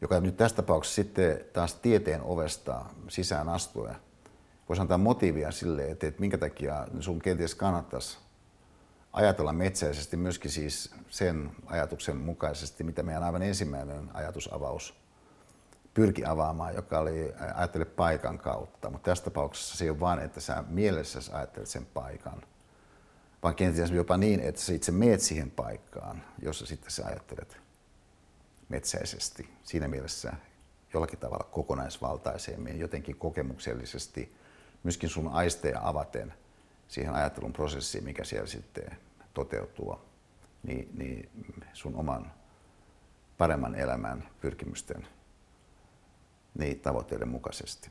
joka 0.01 0.19
nyt 0.19 0.37
tässä 0.37 0.55
tapauksessa 0.55 0.95
sitten 0.95 1.45
taas 1.53 1.73
tieteen 1.73 2.21
ovesta 2.21 2.85
sisään 3.07 3.49
astuen 3.49 3.95
voisi 4.71 4.81
antaa 4.81 4.97
motiivia 4.97 5.51
sille, 5.51 5.91
että, 5.91 6.07
että 6.07 6.19
minkä 6.19 6.37
takia 6.37 6.87
sun 6.99 7.19
kenties 7.19 7.55
kannattaisi 7.55 8.17
ajatella 9.13 9.53
metsäisesti 9.53 10.17
myöskin 10.17 10.51
siis 10.51 10.95
sen 11.09 11.51
ajatuksen 11.65 12.17
mukaisesti, 12.17 12.83
mitä 12.83 13.03
meidän 13.03 13.23
aivan 13.23 13.41
ensimmäinen 13.41 14.09
ajatusavaus 14.13 15.01
pyrki 15.93 16.25
avaamaan, 16.25 16.75
joka 16.75 16.99
oli 16.99 17.33
ajattele 17.55 17.85
paikan 17.85 18.37
kautta. 18.39 18.89
Mutta 18.89 19.11
tässä 19.11 19.23
tapauksessa 19.23 19.77
se 19.77 19.83
ei 19.83 19.89
ole 19.89 19.99
vain, 19.99 20.19
että 20.19 20.39
sä 20.39 20.63
mielessäsi 20.67 21.31
ajattelet 21.33 21.69
sen 21.69 21.85
paikan, 21.85 22.41
vaan 23.43 23.55
kenties 23.55 23.91
jopa 23.91 24.17
niin, 24.17 24.39
että 24.39 24.61
sä 24.61 24.73
itse 24.73 24.91
meet 24.91 25.21
siihen 25.21 25.51
paikkaan, 25.51 26.23
jossa 26.41 26.65
sitten 26.65 26.91
sä 26.91 27.05
ajattelet 27.05 27.60
metsäisesti, 28.71 29.49
siinä 29.63 29.87
mielessä 29.87 30.33
jollakin 30.93 31.19
tavalla 31.19 31.49
kokonaisvaltaisemmin, 31.51 32.79
jotenkin 32.79 33.15
kokemuksellisesti 33.15 34.35
myöskin 34.83 35.09
sun 35.09 35.27
aisteja 35.27 35.79
avaten 35.83 36.33
siihen 36.87 37.13
ajattelun 37.13 37.53
prosessiin, 37.53 38.03
mikä 38.03 38.23
siellä 38.23 38.47
sitten 38.47 38.97
toteutuu, 39.33 39.99
niin, 40.63 40.89
niin 40.93 41.29
sun 41.73 41.95
oman 41.95 42.31
paremman 43.37 43.75
elämän 43.75 44.29
pyrkimysten 44.41 45.07
niin 46.57 46.79
tavoitteiden 46.79 47.27
mukaisesti. 47.27 47.89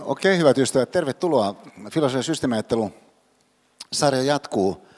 Okei, 0.00 0.38
hyvät 0.38 0.58
ystävät, 0.58 0.90
tervetuloa. 0.90 1.54
Filosofian 1.92 2.24
systeemiajattelu 2.24 2.92
sarja 3.92 4.22
jatkuu. 4.22 4.88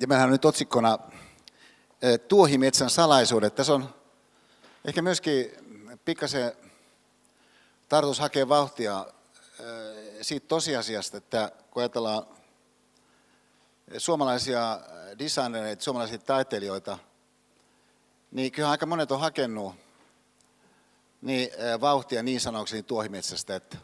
Ja 0.00 0.06
meillähän 0.06 0.28
on 0.28 0.32
nyt 0.32 0.44
otsikkona 0.44 0.98
Tuohimetsän 2.28 2.90
salaisuudet. 2.90 3.54
Tässä 3.54 3.74
on 3.74 3.94
ehkä 4.84 5.02
myöskin 5.02 5.52
pikkasen 6.04 6.52
tarkoitus 7.88 8.18
hakea 8.18 8.48
vauhtia 8.48 9.06
siitä 10.22 10.46
tosiasiasta, 10.46 11.16
että 11.16 11.52
kun 11.70 11.82
ajatellaan 11.82 12.26
suomalaisia 13.98 14.80
designereita, 15.18 15.84
suomalaisia 15.84 16.18
taiteilijoita, 16.18 16.98
niin 18.30 18.52
kyllä 18.52 18.70
aika 18.70 18.86
monet 18.86 19.12
on 19.12 19.20
hakenut 19.20 19.74
niin, 21.22 21.50
vauhtia 21.80 22.22
niin 22.22 22.40
sanokseni 22.40 22.82
tuohimetsästä, 22.82 23.56
että 23.56 23.78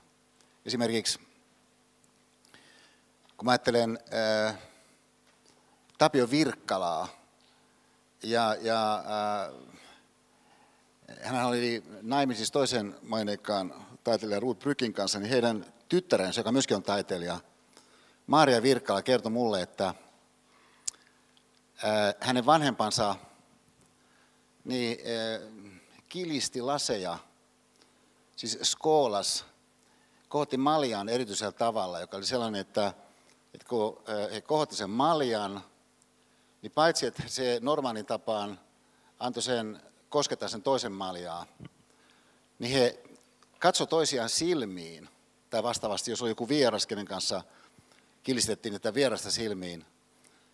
esimerkiksi 0.67 1.21
kun 3.37 3.45
mä 3.45 3.51
ajattelen 3.51 3.99
Tapio 5.99 6.31
Virkkalaa, 6.31 7.09
ja, 8.23 8.57
ja 8.61 9.05
ää, 9.07 9.51
hän 11.21 11.47
oli 11.47 11.85
naimisissa 12.03 12.53
toisen 12.53 12.97
maineikkaan 13.03 13.87
taiteilija 14.05 14.41
Ruth 14.41 14.61
Brykin 14.61 14.93
kanssa, 14.93 15.19
niin 15.19 15.31
heidän 15.31 15.67
tyttärensä, 15.89 16.41
joka 16.41 16.53
myöskin 16.53 16.77
on 16.77 16.83
taiteilija, 16.83 17.41
Maria 18.27 18.63
Virkkala 18.63 19.03
kertoi 19.03 19.33
mulle, 19.33 19.63
että 19.63 19.95
ää, 21.83 22.15
hänen 22.21 22.47
vanhempansa 22.47 23.17
niin, 24.65 24.99
ää, 24.99 25.39
kilisti 26.09 26.61
laseja, 26.61 27.19
siis 28.37 28.59
skoolas, 28.63 29.45
kohti 30.29 30.57
maljan 30.57 31.09
erityisellä 31.09 31.53
tavalla, 31.53 32.01
joka 32.01 32.17
oli 32.17 32.27
sellainen, 32.27 32.61
että, 32.61 32.95
että 33.55 33.67
kun 33.69 34.03
he 34.33 34.41
kohti 34.41 34.77
sen 34.77 34.91
maljan, 34.91 35.63
niin 36.63 36.73
paitsi 36.73 37.07
että 37.07 37.23
se 37.27 37.59
normaalin 37.63 38.07
tapaan 38.07 38.61
antoi 39.19 39.43
sen 39.43 39.83
koskettaa 40.09 40.49
sen 40.49 40.63
toisen 40.63 40.93
maljaa, 40.93 41.47
niin 42.59 42.73
he 42.73 43.01
katso 43.59 43.87
toisiaan 43.87 44.29
silmiin, 44.29 45.09
tai 45.51 45.63
vastaavasti, 45.63 46.11
jos 46.11 46.23
oli 46.23 46.31
joku 46.31 46.49
vieras, 46.49 46.87
kenen 46.87 47.07
kanssa 47.07 47.43
kilistettiin 48.23 48.75
että 48.75 48.95
vierasta 48.95 49.31
silmiin. 49.31 49.87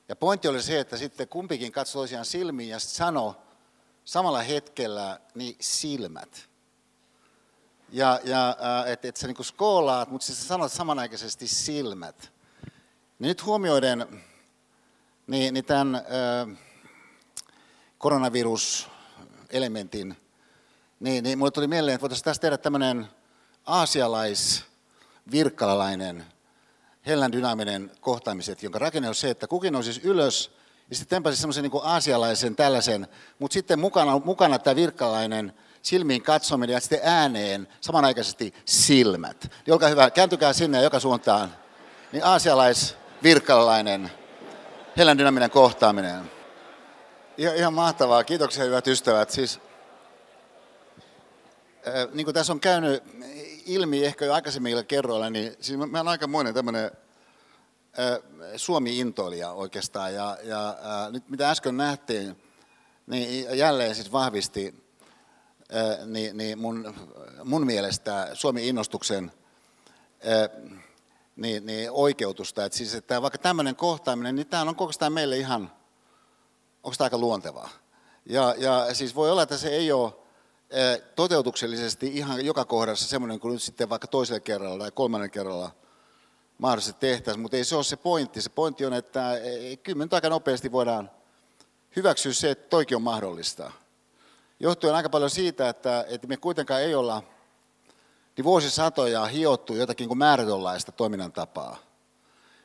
Ja 0.09 0.17
pointti 0.17 0.49
oli 0.49 0.63
se, 0.63 0.81
että 0.81 0.97
sitten 0.97 1.29
kumpikin 1.29 1.73
katsoi 1.73 2.01
toisiaan 2.01 2.25
silmiin 2.25 2.69
ja 2.69 2.79
sanoi 2.79 3.35
samalla 4.05 4.43
hetkellä 4.43 5.21
niin 5.35 5.57
silmät. 5.61 6.49
Ja, 7.91 8.21
ja 8.25 8.57
että 8.87 9.09
et 9.09 9.17
sä 9.17 9.27
niin 9.27 9.45
skoolaat, 9.45 10.11
mutta 10.11 10.27
sä 10.27 10.35
sanot 10.35 10.73
samanaikaisesti 10.73 11.49
silmät. 11.49 12.33
Niin 13.19 13.29
nyt 13.29 13.45
huomioiden 13.45 14.25
niin, 15.29 15.55
niin 15.55 15.65
tämän 15.65 16.03
koronaviruselementin, 17.99 20.17
niin, 21.01 21.25
niin 21.25 21.39
mulle 21.39 21.51
tuli 21.51 21.67
mieleen, 21.67 21.95
että 21.95 22.03
voitaisiin 22.03 22.25
tässä 22.25 22.41
tehdä 22.41 22.59
tämmöinen 22.59 23.07
aasialais, 23.67 24.65
virkkalalainen, 25.31 26.25
hellän 27.07 27.33
dynaaminen 27.33 27.91
kohtaamiset, 28.01 28.63
jonka 28.63 28.79
rakenne 28.79 29.09
on 29.09 29.15
se, 29.15 29.31
että 29.31 29.47
kukin 29.47 29.77
on 29.77 29.85
siis 29.85 30.01
ylös 30.05 30.51
ja 30.91 30.97
sitten 30.97 31.17
tempaisi 31.17 31.41
semmoisen 31.41 31.63
niin 31.63 31.73
aasialaisen 31.83 32.57
tällaisen, 32.57 33.09
mutta 33.39 33.55
sitten 33.55 33.79
mukana, 33.79 34.19
mukana 34.19 34.59
tämä 34.59 34.77
virkkalainen 34.77 35.53
silmiin 35.83 36.23
katsominen 36.23 36.75
ja 36.75 36.81
sitten 36.81 37.01
ääneen 37.03 37.69
samanaikaisesti 37.81 38.55
silmät. 38.65 39.51
Niin 39.67 39.73
olkaa 39.73 39.89
hyvä, 39.89 40.11
kääntykää 40.11 40.53
sinne 40.53 40.83
joka 40.83 41.01
suuntaan. 41.01 41.55
Niin 42.13 42.25
aasialais, 42.25 42.97
virkkalainen, 43.23 44.11
hellän 44.99 45.19
dynaaminen 45.19 45.51
kohtaaminen. 45.51 46.31
Ihan, 47.37 47.75
mahtavaa, 47.75 48.25
kiitoksia 48.25 48.65
hyvät 48.65 48.87
ystävät. 48.87 49.31
Siis, 49.31 49.61
äh, 51.89 52.09
niin 52.13 52.25
kuin 52.25 52.35
tässä 52.35 52.53
on 52.53 52.61
käynyt 52.61 53.03
ilmi 53.67 54.05
ehkä 54.05 54.25
jo 54.25 54.35
aikaisemmilla 54.35 54.83
kerroilla, 54.83 55.31
niin 55.31 55.57
siis 55.61 55.79
mä 55.79 55.85
olen 55.85 56.09
aikamoinen 56.09 56.55
tämmöinen 56.55 56.91
Suomi-intoilija 58.57 59.53
oikeastaan. 59.53 60.15
Ja, 60.15 60.39
ja 60.43 60.77
ää, 60.83 61.11
nyt 61.11 61.29
mitä 61.29 61.51
äsken 61.51 61.77
nähtiin, 61.77 62.43
niin 63.07 63.59
jälleen 63.59 63.95
siis 63.95 64.13
vahvisti 64.13 64.75
ää, 65.73 66.07
niin, 66.07 66.37
niin 66.37 66.59
mun, 66.59 66.95
mun 67.45 67.67
mielestä 67.67 68.31
Suomi-innostuksen 68.35 69.33
ää, 70.25 70.49
niin, 71.39 71.67
niin 71.67 71.91
oikeutusta. 71.91 72.65
Että 72.65 72.79
siis, 72.79 72.95
että 72.95 73.23
vaikka 73.23 73.39
tämmöinen 73.39 73.77
kohtaaminen, 73.77 74.35
niin 74.35 74.47
tämä 74.47 74.63
on 74.63 74.77
koko 74.77 74.93
meille 75.11 75.37
ihan, 75.37 75.73
onko 76.83 76.95
tämä 76.99 77.07
aika 77.07 77.19
luontevaa? 77.19 77.71
Ja, 78.27 78.55
ja 78.59 78.95
siis 78.95 79.15
voi 79.15 79.31
olla, 79.31 79.43
että 79.43 79.57
se 79.57 79.69
ei 79.69 79.93
ole 79.93 80.13
toteutuksellisesti 81.17 82.07
ihan 82.07 82.47
joka 82.47 82.65
kohdassa 82.65 83.09
semmoinen 83.09 83.41
kuin 83.41 83.53
nyt 83.53 83.63
sitten 83.63 83.89
vaikka 83.89 84.07
toisella 84.07 84.41
kerralla 84.41 84.79
tai 84.79 84.91
kolmannen 84.91 85.31
kerralla 85.31 85.71
mahdollisesti 86.59 87.01
tehtäisiin, 87.01 87.43
mutta 87.43 87.57
ei 87.57 87.65
se 87.65 87.77
ole 87.77 87.85
se 87.85 87.97
pointti. 87.97 88.43
Se 88.43 88.51
pointti 88.51 88.87
on, 88.87 88.93
että 88.93 89.33
me 89.95 90.09
aika 90.11 90.29
nopeasti 90.29 90.73
voidaan 90.73 91.11
hyväksyä 91.97 92.33
se, 92.33 92.51
että 92.51 92.69
toikin 92.69 92.97
on 92.97 93.03
mahdollista. 93.03 93.73
Johtuen 94.61 94.95
aika 94.95 95.09
paljon 95.09 95.31
siitä, 95.31 95.69
että, 95.69 96.05
että 96.09 96.27
me 96.27 96.37
kuitenkaan 96.37 96.83
ei 96.83 96.95
olla 96.95 97.23
niin 98.39 98.45
vuosisatoja 98.45 99.25
hiottu 99.25 99.75
jotakin 99.75 100.09
kuin 100.09 100.19
määrätönlaista 100.19 100.93
toiminnan 100.93 101.33
tapaa. 101.33 101.77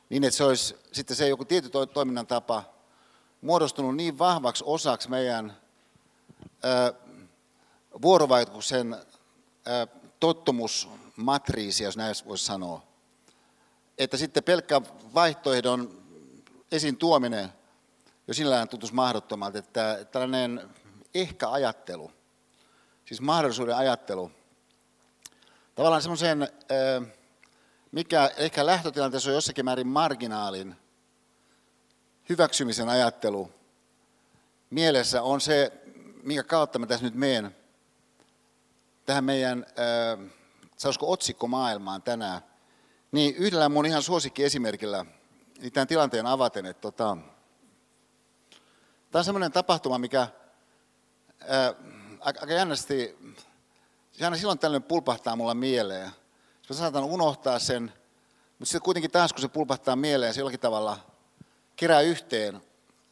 Niin, 0.09 0.23
että 0.23 0.37
se 0.37 0.43
olisi 0.43 0.75
sitten 0.91 1.17
se 1.17 1.27
joku 1.27 1.45
tietty 1.45 1.69
toiminnan 1.93 2.27
tapa 2.27 2.63
muodostunut 3.41 3.95
niin 3.95 4.19
vahvaksi 4.19 4.63
osaksi 4.67 5.09
meidän 5.09 5.57
vuorovaikutuksen 8.01 8.97
tottumusmatriisi, 10.19 11.83
jos 11.83 11.97
näin 11.97 12.15
voisi 12.27 12.45
sanoa, 12.45 12.81
että 13.97 14.17
sitten 14.17 14.43
pelkkä 14.43 14.81
vaihtoehdon 15.13 16.01
esiin 16.71 16.97
tuominen 16.97 17.49
jo 18.27 18.33
sinällään 18.33 18.69
tuntuisi 18.69 18.95
mahdottomalta, 18.95 19.57
että 19.57 20.05
tällainen 20.11 20.69
ehkä-ajattelu, 21.15 22.11
siis 23.05 23.21
mahdollisuuden 23.21 23.75
ajattelu, 23.75 24.31
tavallaan 25.75 26.01
semmoisen, 26.01 26.47
mikä 27.91 28.31
ehkä 28.37 28.65
lähtötilanteessa 28.65 29.29
on 29.29 29.35
jossakin 29.35 29.65
määrin 29.65 29.87
marginaalin 29.87 30.75
hyväksymisen 32.29 32.89
ajattelu 32.89 33.51
mielessä 34.69 35.21
on 35.21 35.41
se, 35.41 35.71
minkä 36.23 36.43
kautta 36.43 36.79
mä 36.79 36.85
tässä 36.85 37.05
nyt 37.05 37.15
menen 37.15 37.55
tähän 39.05 39.23
meidän, 39.23 39.65
äh, 39.69 40.31
sanoisiko 40.77 41.11
otsikkomaailmaan 41.11 42.01
tänään, 42.01 42.41
niin 43.11 43.35
yhdellä 43.35 43.69
mun 43.69 43.85
ihan 43.85 44.03
suosikkiesimerkillä, 44.03 45.05
niin 45.59 45.71
tämän 45.73 45.87
tilanteen 45.87 46.25
avaten, 46.25 46.65
että 46.65 46.81
tota, 46.81 47.17
tämä 49.11 49.19
on 49.19 49.23
semmoinen 49.23 49.51
tapahtuma, 49.51 49.97
mikä 49.97 50.21
äh, 50.21 50.29
aika 52.19 52.53
jännästi, 52.53 53.17
se 54.13 54.25
aina 54.25 54.37
silloin 54.37 54.59
tällöin 54.59 54.83
pulpahtaa 54.83 55.35
mulla 55.35 55.53
mieleen. 55.53 56.11
Mä 56.69 56.75
saatan 56.75 57.03
unohtaa 57.03 57.59
sen, 57.59 57.83
mutta 58.59 58.65
sitten 58.65 58.81
kuitenkin 58.81 59.11
taas 59.11 59.33
kun 59.33 59.41
se 59.41 59.47
pulpahtaa 59.47 59.95
mieleen 59.95 60.33
se 60.33 60.39
jollakin 60.39 60.59
tavalla 60.59 60.99
kerää 61.75 62.01
yhteen, 62.01 62.61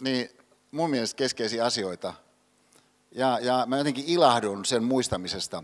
niin 0.02 0.30
mun 0.72 0.90
mielestä 0.90 1.18
keskeisiä 1.18 1.66
asioita. 1.66 2.14
Ja, 3.12 3.40
ja 3.42 3.64
mä 3.68 3.78
jotenkin 3.78 4.06
ilahdun 4.08 4.66
sen 4.66 4.84
muistamisesta 4.84 5.64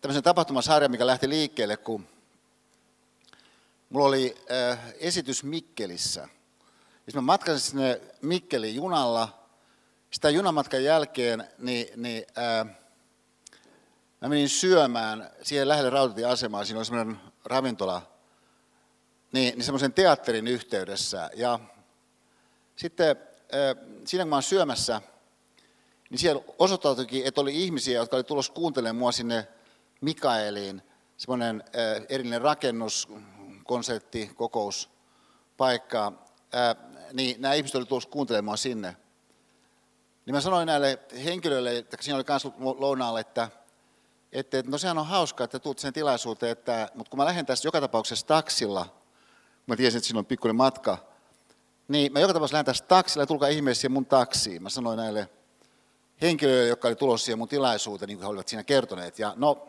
tämmöisen 0.00 0.22
tapahtumasarjan, 0.22 0.90
mikä 0.90 1.06
lähti 1.06 1.28
liikkeelle, 1.28 1.76
kun 1.76 2.06
mulla 3.90 4.06
oli 4.06 4.44
esitys 4.98 5.44
Mikkelissä. 5.44 6.28
Ja 7.06 7.12
mä 7.14 7.20
matkasin 7.20 7.70
sinne 7.70 8.00
Mikkeliin 8.22 8.74
junalla. 8.74 9.38
Sitä 10.10 10.30
junamatkan 10.30 10.84
jälkeen 10.84 11.48
niin, 11.58 11.86
niin, 11.96 12.24
ää, 12.36 12.66
mä 14.22 14.28
menin 14.28 14.48
syömään 14.48 15.30
siihen 15.42 15.68
lähelle 15.68 15.90
rautatieasemaa. 15.90 16.64
Siinä 16.64 16.78
oli 16.78 16.84
semmoinen 16.84 17.20
ravintola, 17.44 18.02
niin, 19.32 19.54
niin 19.54 19.64
semmoisen 19.64 19.92
teatterin 19.92 20.48
yhteydessä. 20.48 21.30
Ja 21.34 21.58
sitten 22.76 23.16
siinä 24.06 24.24
kun 24.24 24.28
mä 24.28 24.36
oon 24.36 24.42
syömässä, 24.42 25.02
niin 26.10 26.18
siellä 26.18 26.42
osoittautuikin, 26.58 27.26
että 27.26 27.40
oli 27.40 27.64
ihmisiä, 27.64 27.98
jotka 27.98 28.16
oli 28.16 28.24
tulossa 28.24 28.52
kuuntelemaan 28.52 28.96
mua 28.96 29.12
sinne 29.12 29.48
Mikaeliin, 30.00 30.82
semmoinen 31.16 31.64
erillinen 32.08 32.42
rakennus, 32.42 33.08
konsertti, 33.64 34.30
kokous, 34.34 34.90
paikka, 35.56 36.12
niin 37.12 37.40
nämä 37.40 37.54
ihmiset 37.54 37.74
olivat 37.74 37.88
tulossa 37.88 38.10
kuuntelemaan 38.10 38.58
sinne. 38.58 38.96
Niin 40.26 40.34
mä 40.34 40.40
sanoin 40.40 40.66
näille 40.66 40.98
henkilöille, 41.24 41.78
että 41.78 41.96
siinä 42.00 42.16
oli 42.16 42.24
myös 42.28 42.44
lounaalla, 42.78 43.20
että, 43.20 43.50
että 44.32 44.62
no 44.66 44.78
sehän 44.78 44.98
on 44.98 45.06
hauskaa, 45.06 45.44
että 45.44 45.58
tuut 45.58 45.78
sen 45.78 45.92
tilaisuuteen, 45.92 46.52
että, 46.52 46.88
mutta 46.94 47.10
kun 47.10 47.18
mä 47.18 47.24
lähden 47.24 47.46
tästä 47.46 47.68
joka 47.68 47.80
tapauksessa 47.80 48.26
taksilla, 48.26 48.86
mä 49.66 49.76
tiesin, 49.76 49.98
että 49.98 50.06
siinä 50.06 50.18
on 50.18 50.26
pikkuinen 50.26 50.56
matka, 50.56 50.98
niin 51.88 52.12
mä 52.12 52.20
joka 52.20 52.32
tapauksessa 52.32 52.54
lähden 52.54 52.66
tästä 52.66 52.88
taksilla 52.88 53.22
ja 53.22 53.26
tulkaa 53.26 53.48
ihmeessä 53.48 53.88
mun 53.88 54.06
taksiin. 54.06 54.62
Mä 54.62 54.68
sanoin 54.68 54.96
näille 54.96 55.28
henkilöille, 56.22 56.68
jotka 56.68 56.88
oli 56.88 56.96
tulossa 56.96 57.24
siihen 57.24 57.38
mun 57.38 57.48
tilaisuuteen, 57.48 58.08
niin 58.08 58.18
kuin 58.18 58.24
he 58.24 58.30
olivat 58.30 58.48
siinä 58.48 58.64
kertoneet. 58.64 59.18
Ja 59.18 59.34
no, 59.36 59.66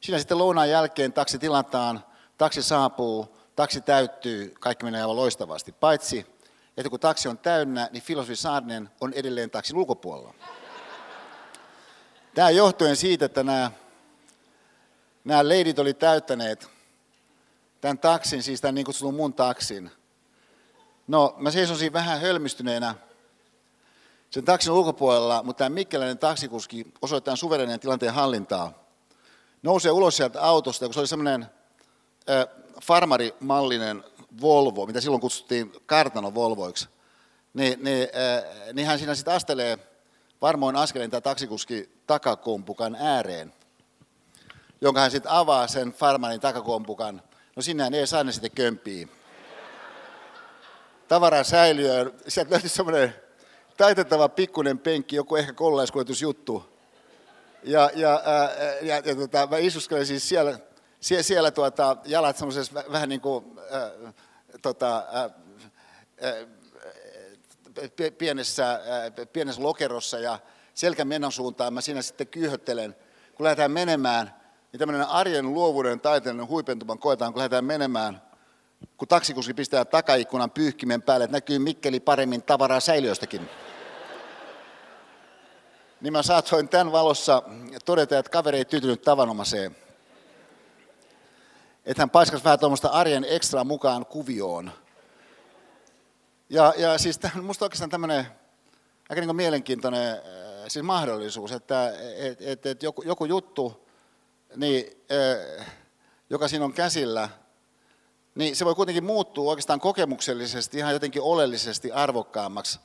siinä 0.00 0.18
sitten 0.18 0.38
lounaan 0.38 0.70
jälkeen 0.70 1.12
taksi 1.12 1.38
tilataan, 1.38 2.04
taksi 2.38 2.62
saapuu, 2.62 3.36
taksi 3.56 3.80
täyttyy, 3.80 4.54
kaikki 4.60 4.84
menee 4.84 5.02
aivan 5.02 5.16
loistavasti. 5.16 5.72
Paitsi, 5.72 6.26
että 6.76 6.90
kun 6.90 7.00
taksi 7.00 7.28
on 7.28 7.38
täynnä, 7.38 7.88
niin 7.92 8.02
filosofi 8.02 8.36
Saarinen 8.36 8.90
on 9.00 9.12
edelleen 9.12 9.50
taksin 9.50 9.76
ulkopuolella. 9.76 10.34
Tämä 12.36 12.50
johtuen 12.50 12.96
siitä, 12.96 13.24
että 13.24 13.42
nämä, 13.42 13.70
nämä 15.24 15.48
leidit 15.48 15.78
oli 15.78 15.94
täyttäneet 15.94 16.68
tämän 17.80 17.98
taksin, 17.98 18.42
siis 18.42 18.60
tämän 18.60 18.74
niin 18.74 18.84
kutsutun 18.84 19.14
mun 19.14 19.34
taksin. 19.34 19.90
No, 21.06 21.34
mä 21.38 21.50
seisosin 21.50 21.92
vähän 21.92 22.20
hölmistyneenä 22.20 22.94
sen 24.30 24.44
taksin 24.44 24.72
ulkopuolella, 24.72 25.42
mutta 25.42 25.58
tämä 25.58 25.74
mikkeläinen 25.74 26.18
taksikuski 26.18 26.86
osoittaa 27.02 27.36
suvereninen 27.36 27.80
tilanteen 27.80 28.14
hallintaa. 28.14 28.72
Nousee 29.62 29.92
ulos 29.92 30.16
sieltä 30.16 30.42
autosta, 30.42 30.84
kun 30.84 30.94
se 30.94 31.00
oli 31.00 31.06
semmoinen 31.06 31.46
farmarimallinen 32.82 34.04
Volvo, 34.40 34.86
mitä 34.86 35.00
silloin 35.00 35.20
kutsuttiin 35.20 35.72
kartano 35.86 36.34
Volvoiksi, 36.34 36.88
niin, 37.54 37.84
niin, 37.84 38.08
äh, 38.16 38.72
niin 38.72 38.86
hän 38.86 38.98
siinä 38.98 39.14
sitten 39.14 39.34
astelee 39.34 39.78
varmoin 40.42 40.76
askeleen 40.76 41.10
tämä 41.10 41.20
taksikuski 41.20 41.95
takakompukan 42.06 42.94
ääreen, 42.94 43.52
jonka 44.80 45.00
hän 45.00 45.10
sitten 45.10 45.32
avaa 45.32 45.66
sen 45.66 45.92
farmarin 45.92 46.40
takakompukan. 46.40 47.22
No 47.56 47.62
sinnehän 47.62 47.94
ei 47.94 48.06
saa 48.06 48.24
ne 48.24 48.32
sitten 48.32 48.50
kömpii. 48.50 49.08
Tavara 51.08 51.44
säiliöön. 51.44 52.12
Sieltä 52.28 52.50
löytyi 52.50 52.68
semmoinen 52.68 53.14
taitettava 53.76 54.28
pikkunen 54.28 54.78
penkki, 54.78 55.16
joku 55.16 55.36
ehkä 55.36 55.52
koululaiskuljetusjuttu. 55.52 56.76
Ja, 57.62 57.90
ja, 57.94 58.22
ää, 58.24 58.50
ja, 58.82 59.02
ja 59.04 59.16
tota, 59.16 59.46
mä 59.50 59.56
istuskelen 59.56 60.06
siis 60.06 60.28
siellä 60.28 60.58
Sie, 61.00 61.22
siellä 61.22 61.50
tuota, 61.50 61.96
jalat 62.04 62.36
semmoisessa 62.36 62.84
vähän 62.92 63.08
niin 63.08 63.20
kuin, 63.20 63.44
äh, 63.58 64.14
tota, 64.62 65.06
äh, 65.14 65.30
pienessä, 68.18 68.72
äh, 68.72 68.80
pienessä 69.32 69.62
lokerossa 69.62 70.18
ja 70.18 70.38
selkän 70.76 71.08
menon 71.08 71.32
suuntaan 71.32 71.74
mä 71.74 71.80
siinä 71.80 72.02
sitten 72.02 72.26
kyyhöttelen. 72.26 72.96
Kun 73.34 73.44
lähdetään 73.44 73.70
menemään, 73.70 74.34
niin 74.72 74.78
tämmöinen 74.78 75.08
arjen 75.08 75.54
luovuuden 75.54 76.00
taiteellinen 76.00 76.48
huipentuman 76.48 76.98
koetaan, 76.98 77.32
kun 77.32 77.38
lähdetään 77.38 77.64
menemään, 77.64 78.22
kun 78.96 79.08
taksikuski 79.08 79.54
pistää 79.54 79.84
takaikkunan 79.84 80.50
pyyhkimen 80.50 81.02
päälle, 81.02 81.24
että 81.24 81.36
näkyy 81.36 81.58
Mikkeli 81.58 82.00
paremmin 82.00 82.42
tavaraa 82.42 82.80
säiliöstäkin. 82.80 83.48
Niin 86.00 86.12
mä 86.12 86.22
saatoin 86.22 86.68
tämän 86.68 86.92
valossa 86.92 87.42
todeta, 87.84 88.18
että 88.18 88.30
kaveri 88.30 88.58
ei 88.58 88.64
tyytynyt 88.64 89.02
tavanomaiseen 89.02 89.76
että 91.86 92.02
hän 92.02 92.10
paiskasi 92.10 92.44
vähän 92.44 92.58
tuommoista 92.58 92.88
arjen 92.88 93.24
ekstra 93.28 93.64
mukaan 93.64 94.06
kuvioon. 94.06 94.70
Ja, 96.50 96.74
ja 96.76 96.98
siis 96.98 97.18
tämä 97.18 97.34
minusta 97.34 97.64
oikeastaan 97.64 97.90
tämmöinen 97.90 98.26
aika 99.08 99.20
niin 99.20 99.36
mielenkiintoinen 99.36 100.16
siis 100.68 100.84
mahdollisuus, 100.84 101.52
että 101.52 101.92
et, 102.16 102.38
et, 102.40 102.66
et 102.66 102.82
joku, 102.82 103.02
joku 103.02 103.24
juttu, 103.24 103.88
niin, 104.56 105.04
joka 106.30 106.48
siinä 106.48 106.64
on 106.64 106.72
käsillä, 106.72 107.28
niin 108.34 108.56
se 108.56 108.64
voi 108.64 108.74
kuitenkin 108.74 109.04
muuttua 109.04 109.50
oikeastaan 109.50 109.80
kokemuksellisesti 109.80 110.78
ihan 110.78 110.92
jotenkin 110.92 111.22
oleellisesti 111.22 111.92
arvokkaammaksi, 111.92 112.80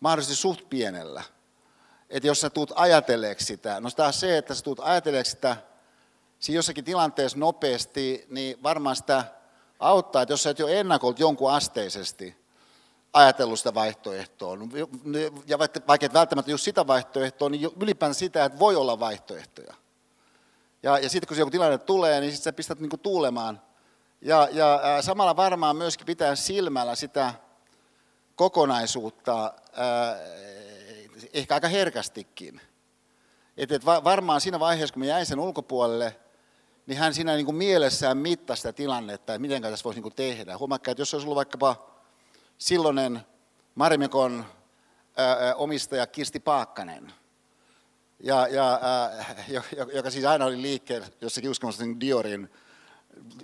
mahdollisesti 0.00 0.36
suht 0.36 0.68
pienellä. 0.70 1.22
Että 2.10 2.26
jos 2.26 2.40
sä 2.40 2.50
tuut 2.50 2.72
ajatelleeksi 2.74 3.46
sitä, 3.46 3.80
no 3.80 3.90
taas 3.90 4.20
se, 4.20 4.38
että 4.38 4.54
sä 4.54 4.62
tuut 4.62 4.80
ajatelleeksi 4.80 5.30
sitä 5.30 5.56
siinä 6.38 6.58
jossakin 6.58 6.84
tilanteessa 6.84 7.38
nopeasti, 7.38 8.26
niin 8.28 8.62
varmaan 8.62 8.96
sitä 8.96 9.24
auttaa, 9.78 10.22
että 10.22 10.32
jos 10.32 10.42
sä 10.42 10.50
et 10.50 10.58
jo 10.58 10.66
ennakolta 10.66 11.22
jonkun 11.22 11.52
asteisesti 11.52 12.47
ajatellut 13.12 13.58
sitä 13.58 13.74
vaihtoehtoa, 13.74 14.58
ja 15.46 15.58
vaikka 15.58 16.06
et 16.06 16.14
välttämättä 16.14 16.50
just 16.50 16.64
sitä 16.64 16.86
vaihtoehtoa, 16.86 17.48
niin 17.48 17.70
ylipäänsä 17.80 18.18
sitä, 18.18 18.44
että 18.44 18.58
voi 18.58 18.76
olla 18.76 19.00
vaihtoehtoja. 19.00 19.74
Ja, 20.82 20.98
ja 20.98 21.08
sitten 21.08 21.28
kun 21.28 21.34
se 21.34 21.40
joku 21.40 21.50
tilanne 21.50 21.78
tulee, 21.78 22.20
niin 22.20 22.32
sitten 22.32 22.44
sä 22.44 22.56
pistät 22.56 22.80
niinku 22.80 22.96
tuulemaan. 22.96 23.62
Ja, 24.20 24.48
ja 24.52 24.80
ää, 24.82 25.02
samalla 25.02 25.36
varmaan 25.36 25.76
myöskin 25.76 26.06
pitää 26.06 26.34
silmällä 26.34 26.94
sitä 26.94 27.34
kokonaisuutta, 28.36 29.54
ää, 29.72 30.16
ehkä 31.32 31.54
aika 31.54 31.68
herkästikin. 31.68 32.60
Et, 33.56 33.72
et 33.72 33.86
varmaan 33.86 34.40
siinä 34.40 34.60
vaiheessa, 34.60 34.92
kun 34.92 35.00
mä 35.00 35.06
jäin 35.06 35.26
sen 35.26 35.40
ulkopuolelle, 35.40 36.16
niin 36.86 36.98
hän 36.98 37.14
siinä 37.14 37.34
niin 37.34 37.46
kuin 37.46 37.56
mielessään 37.56 38.18
mittasi 38.18 38.60
sitä 38.60 38.72
tilannetta, 38.72 39.34
että 39.34 39.38
miten 39.38 39.62
tässä 39.62 39.84
voisi 39.84 39.96
niin 39.96 40.02
kuin 40.02 40.14
tehdä. 40.14 40.58
Huomakkaa, 40.58 40.92
että 40.92 41.00
jos 41.00 41.14
olisi 41.14 41.26
ollut 41.26 41.36
vaikkapa 41.36 41.97
silloinen 42.58 43.20
Marimekon 43.74 44.44
omistaja 45.56 46.06
Kirsti 46.06 46.40
Paakkanen, 46.40 47.12
ja, 48.20 48.48
ja, 48.48 48.80
ää, 48.82 49.34
joka 49.94 50.10
siis 50.10 50.24
aina 50.24 50.44
oli 50.44 50.62
liikkeellä 50.62 51.06
jossakin 51.20 51.50
uskomassa 51.50 51.84
Diorin 52.00 52.50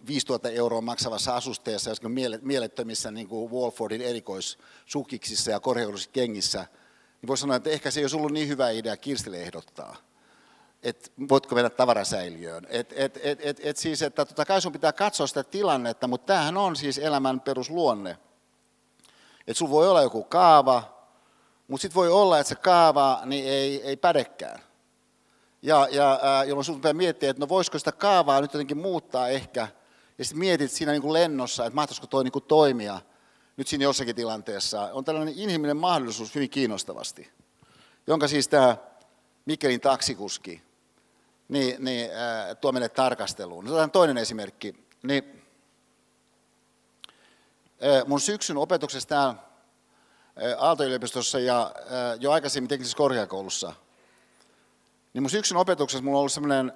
5000 0.06 0.48
euroa 0.48 0.80
maksavassa 0.80 1.36
asusteessa, 1.36 1.90
joskin 1.90 2.10
mielettömissä 2.42 3.10
niin 3.10 3.28
kuin 3.28 3.52
Walfordin 3.52 4.02
erikoissukiksissa 4.02 5.50
ja 5.50 5.60
korkeudullisissa 5.60 6.10
kengissä, 6.12 6.66
niin 7.22 7.26
voisi 7.28 7.40
sanoa, 7.40 7.56
että 7.56 7.70
ehkä 7.70 7.90
se 7.90 8.00
ei 8.00 8.04
olisi 8.04 8.16
ollut 8.16 8.32
niin 8.32 8.48
hyvä 8.48 8.70
idea 8.70 8.96
Kirstille 8.96 9.42
ehdottaa 9.42 9.96
että 10.84 11.10
voitko 11.28 11.54
mennä 11.54 11.70
tavarasäiliöön. 11.70 12.66
Et, 12.68 12.92
et, 12.96 13.20
et, 13.22 13.38
et, 13.42 13.60
et 13.62 13.76
siis, 13.76 14.02
että 14.02 14.24
totta 14.24 14.44
kai 14.44 14.62
sun 14.62 14.72
pitää 14.72 14.92
katsoa 14.92 15.26
sitä 15.26 15.44
tilannetta, 15.44 16.08
mutta 16.08 16.26
tämähän 16.26 16.56
on 16.56 16.76
siis 16.76 16.98
elämän 16.98 17.40
perusluonne. 17.40 18.18
Että 19.46 19.58
sulla 19.58 19.70
voi 19.72 19.88
olla 19.88 20.02
joku 20.02 20.24
kaava, 20.24 20.82
mutta 21.68 21.82
sitten 21.82 21.94
voi 21.94 22.08
olla, 22.08 22.38
että 22.38 22.48
se 22.48 22.54
kaava 22.54 23.20
niin 23.24 23.44
ei, 23.48 23.82
ei 23.82 23.96
pädekään. 23.96 24.60
Ja, 25.62 25.88
ja 25.90 26.12
äh, 26.12 26.48
jolloin 26.48 26.64
sun 26.64 26.76
pitää 26.76 26.92
miettiä, 26.92 27.30
että 27.30 27.40
no 27.40 27.48
voisiko 27.48 27.78
sitä 27.78 27.92
kaavaa 27.92 28.40
nyt 28.40 28.52
jotenkin 28.52 28.78
muuttaa 28.78 29.28
ehkä. 29.28 29.68
Ja 30.18 30.24
sitten 30.24 30.38
mietit 30.38 30.70
siinä 30.70 30.92
niin 30.92 31.02
kuin 31.02 31.12
lennossa, 31.12 31.66
että 31.66 31.74
mahtaisiko 31.74 32.06
toi 32.06 32.24
niin 32.24 32.32
kuin 32.32 32.44
toimia 32.44 33.00
nyt 33.56 33.68
siinä 33.68 33.84
jossakin 33.84 34.16
tilanteessa. 34.16 34.90
On 34.92 35.04
tällainen 35.04 35.34
inhimillinen 35.36 35.76
mahdollisuus 35.76 36.34
hyvin 36.34 36.50
kiinnostavasti, 36.50 37.30
jonka 38.06 38.28
siis 38.28 38.48
tämä 38.48 38.76
Mikkelin 39.46 39.80
taksikuski 39.80 40.62
niin, 41.48 41.84
niin 41.84 42.10
äh, 42.10 42.56
tuo 42.60 42.72
meille 42.72 42.88
tarkasteluun. 42.88 43.66
Otetaan 43.66 43.90
toinen 43.90 44.18
esimerkki. 44.18 44.74
Niin, 45.02 45.42
mun 48.06 48.20
syksyn 48.20 48.56
opetuksessa 48.56 49.08
täällä 49.08 49.34
Aalto-yliopistossa 50.58 51.38
ja 51.38 51.74
jo 52.20 52.32
aikaisemmin 52.32 52.68
teknisessä 52.68 52.96
korkeakoulussa, 52.96 53.72
niin 55.14 55.22
mun 55.22 55.30
syksyn 55.30 55.56
opetuksessa 55.56 56.04
mulla 56.04 56.16
on 56.16 56.20
ollut 56.20 56.32
semmoinen, 56.32 56.72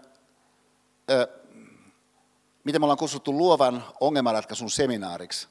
miten 2.65 2.81
me 2.81 2.85
ollaan 2.85 2.99
kutsuttu 2.99 3.39
luovan 3.39 3.85
ongelmanratkaisun 4.01 4.71
seminaariksi. 4.71 5.49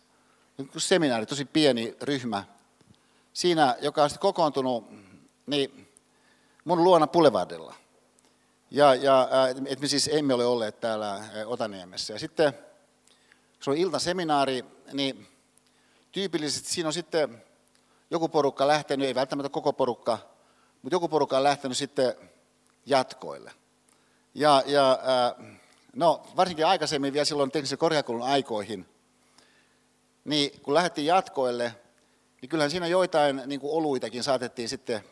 Seminaari, 0.77 1.25
tosi 1.25 1.45
pieni 1.45 1.95
ryhmä. 2.01 2.43
Siinä, 3.33 3.75
joka 3.81 4.03
on 4.03 4.09
sitten 4.09 4.21
kokoontunut, 4.21 4.89
niin 5.45 5.89
mun 6.65 6.83
luona 6.83 7.07
Boulevardilla– 7.07 7.75
ja, 8.71 8.95
ja 8.95 9.29
että 9.65 9.81
me 9.81 9.87
siis 9.87 10.09
emme 10.13 10.33
ole 10.33 10.45
olleet 10.45 10.79
täällä 10.79 11.23
Otaniemessä. 11.45 12.13
Ja 12.13 12.19
sitten, 12.19 12.53
se 13.59 13.69
on 13.69 13.77
iltaseminaari, 13.77 14.65
niin 14.93 15.27
tyypillisesti 16.11 16.69
siinä 16.69 16.89
on 16.89 16.93
sitten 16.93 17.43
joku 18.11 18.29
porukka 18.29 18.67
lähtenyt, 18.67 19.07
ei 19.07 19.15
välttämättä 19.15 19.49
koko 19.49 19.73
porukka, 19.73 20.17
mutta 20.81 20.95
joku 20.95 21.07
porukka 21.07 21.37
on 21.37 21.43
lähtenyt 21.43 21.77
sitten 21.77 22.15
jatkoille. 22.85 23.51
Ja, 24.35 24.63
ja 24.65 24.99
no, 25.95 26.23
varsinkin 26.35 26.65
aikaisemmin 26.65 27.13
vielä 27.13 27.25
silloin 27.25 27.51
teknisen 27.51 27.77
korkeakoulun 27.77 28.27
aikoihin, 28.27 28.85
niin 30.25 30.61
kun 30.61 30.73
lähdettiin 30.73 31.07
jatkoille, 31.07 31.75
niin 32.41 32.49
kyllähän 32.49 32.71
siinä 32.71 32.87
joitain 32.87 33.41
niin 33.45 33.59
kuin 33.59 33.73
oluitakin 33.73 34.23
saatettiin 34.23 34.69
sitten 34.69 35.03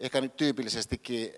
ehkä 0.00 0.20
nyt 0.20 0.36
tyypillisestikin 0.36 1.32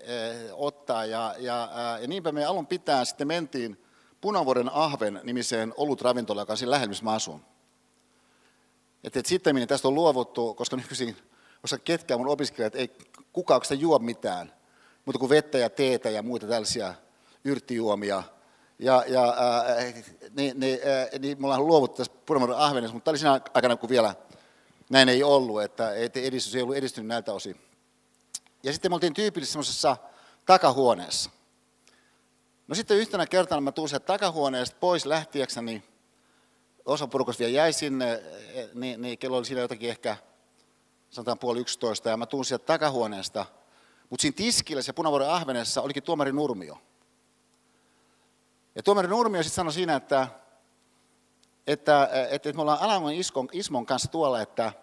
ottaa. 0.53 1.05
Ja, 1.05 1.35
ja, 1.37 1.69
ja 2.01 2.07
niinpä 2.07 2.31
me 2.31 2.45
alun 2.45 2.67
pitää 2.67 3.05
sitten 3.05 3.27
mentiin 3.27 3.83
Punavuoren 4.21 4.69
Ahven 4.73 5.21
nimiseen 5.23 5.73
olutravintolaan, 5.77 6.41
joka 6.41 6.53
on 6.53 6.57
siinä 6.57 6.71
lähellä, 6.71 6.89
missä 6.89 7.03
mä 7.03 7.11
asun. 7.11 7.41
Et, 9.07 9.17
et 9.17 9.25
sitten 9.25 9.67
tästä 9.67 9.87
on 9.87 9.95
luovuttu, 9.95 10.53
koska 10.53 10.75
nykyisin, 10.75 11.17
koska 11.61 11.77
ketkään 11.77 12.19
mun 12.19 12.29
opiskelijat 12.29 12.75
ei 12.75 12.97
kukaan 13.33 13.61
juo 13.77 13.99
mitään, 13.99 14.53
mutta 15.05 15.19
kuin 15.19 15.29
vettä 15.29 15.57
ja 15.57 15.69
teetä 15.69 16.09
ja 16.09 16.23
muita 16.23 16.47
tällaisia 16.47 16.93
yrttijuomia. 17.43 18.23
Ja, 18.79 19.03
ja 19.07 19.23
ää, 19.23 19.75
niin, 20.35 20.59
niin, 20.59 20.79
ää, 20.85 21.19
niin 21.19 21.41
me 21.41 21.47
ollaan 21.47 21.67
luovuttu 21.67 21.97
tässä 21.97 22.13
Punavuoren 22.25 22.57
Ahvenessa, 22.57 22.93
mutta 22.93 23.05
tämä 23.05 23.11
oli 23.11 23.19
siinä 23.19 23.41
aikana, 23.53 23.75
kun 23.75 23.89
vielä 23.89 24.15
näin 24.89 25.09
ei 25.09 25.23
ollut, 25.23 25.63
että 25.63 25.91
edistys 26.15 26.55
ei 26.55 26.61
ollut 26.61 26.75
edistynyt 26.75 27.07
näiltä 27.07 27.33
osin. 27.33 27.61
Ja 28.63 28.73
sitten 28.73 28.91
me 28.91 28.95
oltiin 28.95 29.13
tyypillisesti 29.13 29.53
semmoisessa 29.53 29.97
takahuoneessa. 30.45 31.29
No 32.67 32.75
sitten 32.75 32.97
yhtenä 32.97 33.25
kertana 33.25 33.61
mä 33.61 33.71
tulin 33.71 34.01
takahuoneesta 34.05 34.77
pois 34.79 35.05
lähtiäkseni, 35.05 35.83
osa 36.87 37.07
porukasta 37.07 37.39
vielä 37.39 37.53
jäi 37.53 37.73
sinne, 37.73 38.23
niin, 38.73 39.01
niin 39.01 39.17
kello 39.17 39.37
oli 39.37 39.45
siinä 39.45 39.61
jotakin 39.61 39.89
ehkä, 39.89 40.17
sanotaan 41.09 41.39
puoli 41.39 41.59
yksitoista, 41.59 42.09
ja 42.09 42.17
mä 42.17 42.25
tulin 42.25 42.45
sieltä 42.45 42.65
takahuoneesta, 42.65 43.45
mutta 44.09 44.21
siinä 44.21 44.35
tiskillä 44.35 44.81
se 44.81 44.93
punavuoren 44.93 45.29
ahvenessa 45.29 45.81
olikin 45.81 46.03
tuomari 46.03 46.31
Nurmio. 46.31 46.77
Ja 48.75 48.83
tuomari 48.83 49.07
Nurmio 49.07 49.43
sitten 49.43 49.55
sanoi 49.55 49.73
siinä, 49.73 49.95
että, 49.95 50.27
että, 51.67 52.03
että, 52.03 52.49
että 52.49 52.53
me 52.53 52.61
ollaan 52.61 52.81
Alamon 52.81 53.13
Iskon, 53.13 53.49
Ismon 53.51 53.85
kanssa 53.85 54.11
tuolla, 54.11 54.41
että 54.41 54.73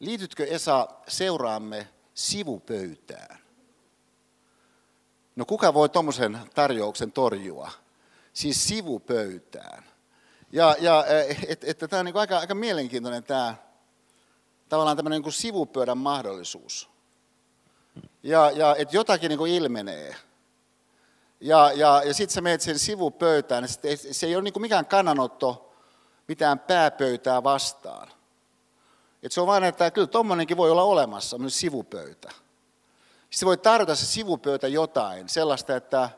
liitytkö 0.00 0.46
Esa 0.46 0.88
seuraamme 1.08 1.88
sivupöytään? 2.14 3.38
No 5.36 5.44
kuka 5.44 5.74
voi 5.74 5.88
tuommoisen 5.88 6.38
tarjouksen 6.54 7.12
torjua? 7.12 7.70
Siis 8.32 8.68
sivupöytään. 8.68 9.91
Ja, 10.52 10.76
ja 10.80 11.04
että 11.48 11.66
et, 11.68 11.78
tämä 11.78 12.00
on 12.00 12.06
niin 12.06 12.16
aika, 12.16 12.38
aika 12.38 12.54
mielenkiintoinen 12.54 13.24
tämä 13.24 13.54
tavallaan 14.68 14.96
tämmöinen 14.96 15.22
niin 15.22 15.32
sivupöydän 15.32 15.98
mahdollisuus. 15.98 16.90
Ja, 18.22 18.50
ja 18.50 18.76
että 18.78 18.96
jotakin 18.96 19.28
niin 19.28 19.46
ilmenee. 19.46 20.16
Ja, 21.40 21.72
ja, 21.74 22.02
ja 22.04 22.14
sitten 22.14 22.34
sä 22.34 22.40
menet 22.40 22.60
sen 22.60 22.78
sivupöytään, 22.78 23.64
ja 23.64 23.68
se 24.12 24.26
ei 24.26 24.36
ole 24.36 24.42
niin 24.42 24.62
mikään 24.62 24.86
kannanotto 24.86 25.74
mitään 26.28 26.58
pääpöytää 26.58 27.42
vastaan. 27.42 28.08
Et 29.22 29.32
se 29.32 29.40
on 29.40 29.46
vain, 29.46 29.64
että 29.64 29.90
kyllä 29.90 30.06
tuommoinenkin 30.06 30.56
voi 30.56 30.70
olla 30.70 30.82
olemassa, 30.82 31.38
myös 31.38 31.60
sivupöytä. 31.60 32.30
Se 33.30 33.46
voi 33.46 33.56
tarjota 33.56 33.94
se 33.94 34.06
sivupöytä 34.06 34.68
jotain, 34.68 35.28
sellaista, 35.28 35.76
että 35.76 36.10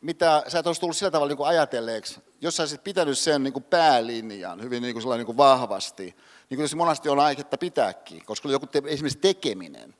mitä 0.00 0.42
sä 0.48 0.58
et 0.58 0.66
olisi 0.66 0.80
tullut 0.80 0.96
sillä 0.96 1.10
tavalla 1.10 1.28
niin 1.28 1.36
kuin 1.36 1.48
ajatelleeksi, 1.48 2.20
jos 2.40 2.56
sä 2.56 2.62
olisit 2.62 2.84
pitänyt 2.84 3.18
sen 3.18 3.42
niin 3.42 3.52
kuin 3.52 3.64
päälinjan 3.64 4.62
hyvin 4.62 4.82
niin 4.82 4.94
kuin 4.94 5.16
niin 5.16 5.26
kuin 5.26 5.36
vahvasti, 5.36 6.16
niin 6.50 6.58
kuin 6.58 6.68
se 6.68 6.76
monesti 6.76 7.08
on 7.08 7.20
aiketta 7.20 7.58
pitääkin, 7.58 8.24
koska 8.24 8.48
joku 8.48 8.66
te, 8.66 8.82
esimerkiksi 8.86 9.18
tekeminen, 9.18 9.94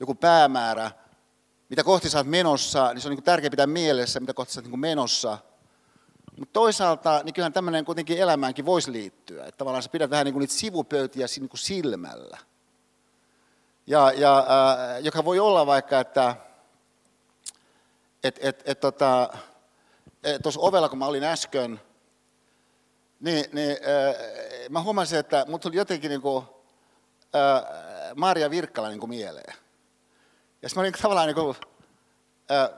joku 0.00 0.14
päämäärä, 0.14 0.90
mitä 1.68 1.84
kohti 1.84 2.10
sä 2.10 2.18
oot 2.18 2.26
menossa, 2.26 2.92
niin 2.92 3.00
se 3.00 3.08
on 3.08 3.10
niin 3.10 3.16
kuin 3.16 3.24
tärkeää 3.24 3.50
pitää 3.50 3.66
mielessä, 3.66 4.20
mitä 4.20 4.34
kohti 4.34 4.52
sä 4.52 4.60
oot 4.60 4.64
niin 4.64 4.70
kuin 4.70 4.80
menossa. 4.80 5.38
Mutta 6.38 6.52
toisaalta, 6.52 7.20
niin 7.24 7.34
kyllähän 7.34 7.52
tämmöinen 7.52 7.84
kuitenkin 7.84 8.18
elämäänkin 8.18 8.66
voisi 8.66 8.92
liittyä, 8.92 9.44
että 9.44 9.58
tavallaan 9.58 9.82
sä 9.82 9.88
pidät 9.88 10.10
vähän 10.10 10.24
niin 10.24 10.32
kuin 10.32 10.40
niitä 10.40 10.54
sivupöytiä 10.54 11.26
niin 11.36 11.48
kuin 11.48 11.58
silmällä. 11.58 12.38
Ja, 13.86 14.12
ja 14.16 14.38
äh, 14.38 15.04
joka 15.04 15.24
voi 15.24 15.38
olla 15.38 15.66
vaikka, 15.66 16.00
että 16.00 16.36
et, 18.24 18.38
et, 18.42 18.62
et, 18.64 18.80
tota, 18.80 19.28
tuossa 20.42 20.60
ovella, 20.60 20.88
kun 20.88 20.98
mä 20.98 21.06
olin 21.06 21.24
äsken, 21.24 21.80
niin, 23.20 23.44
niin 23.52 23.70
äh, 23.70 24.14
mä 24.70 24.82
huomasin, 24.82 25.18
että 25.18 25.44
mut 25.48 25.60
tuli 25.60 25.76
jotenkin 25.76 26.08
niin 26.08 26.20
kuin, 26.20 26.44
äh, 27.34 27.62
Maria 28.16 28.50
Virkkala 28.50 28.88
niin 28.88 29.00
kuin 29.00 29.10
mieleen. 29.10 29.54
Ja 30.62 30.68
sitten 30.68 30.80
mä 30.80 30.82
olin 30.82 30.92
tavallaan 31.02 31.26
niin 31.26 31.34
kuin, 31.34 31.56
äh, 32.50 32.70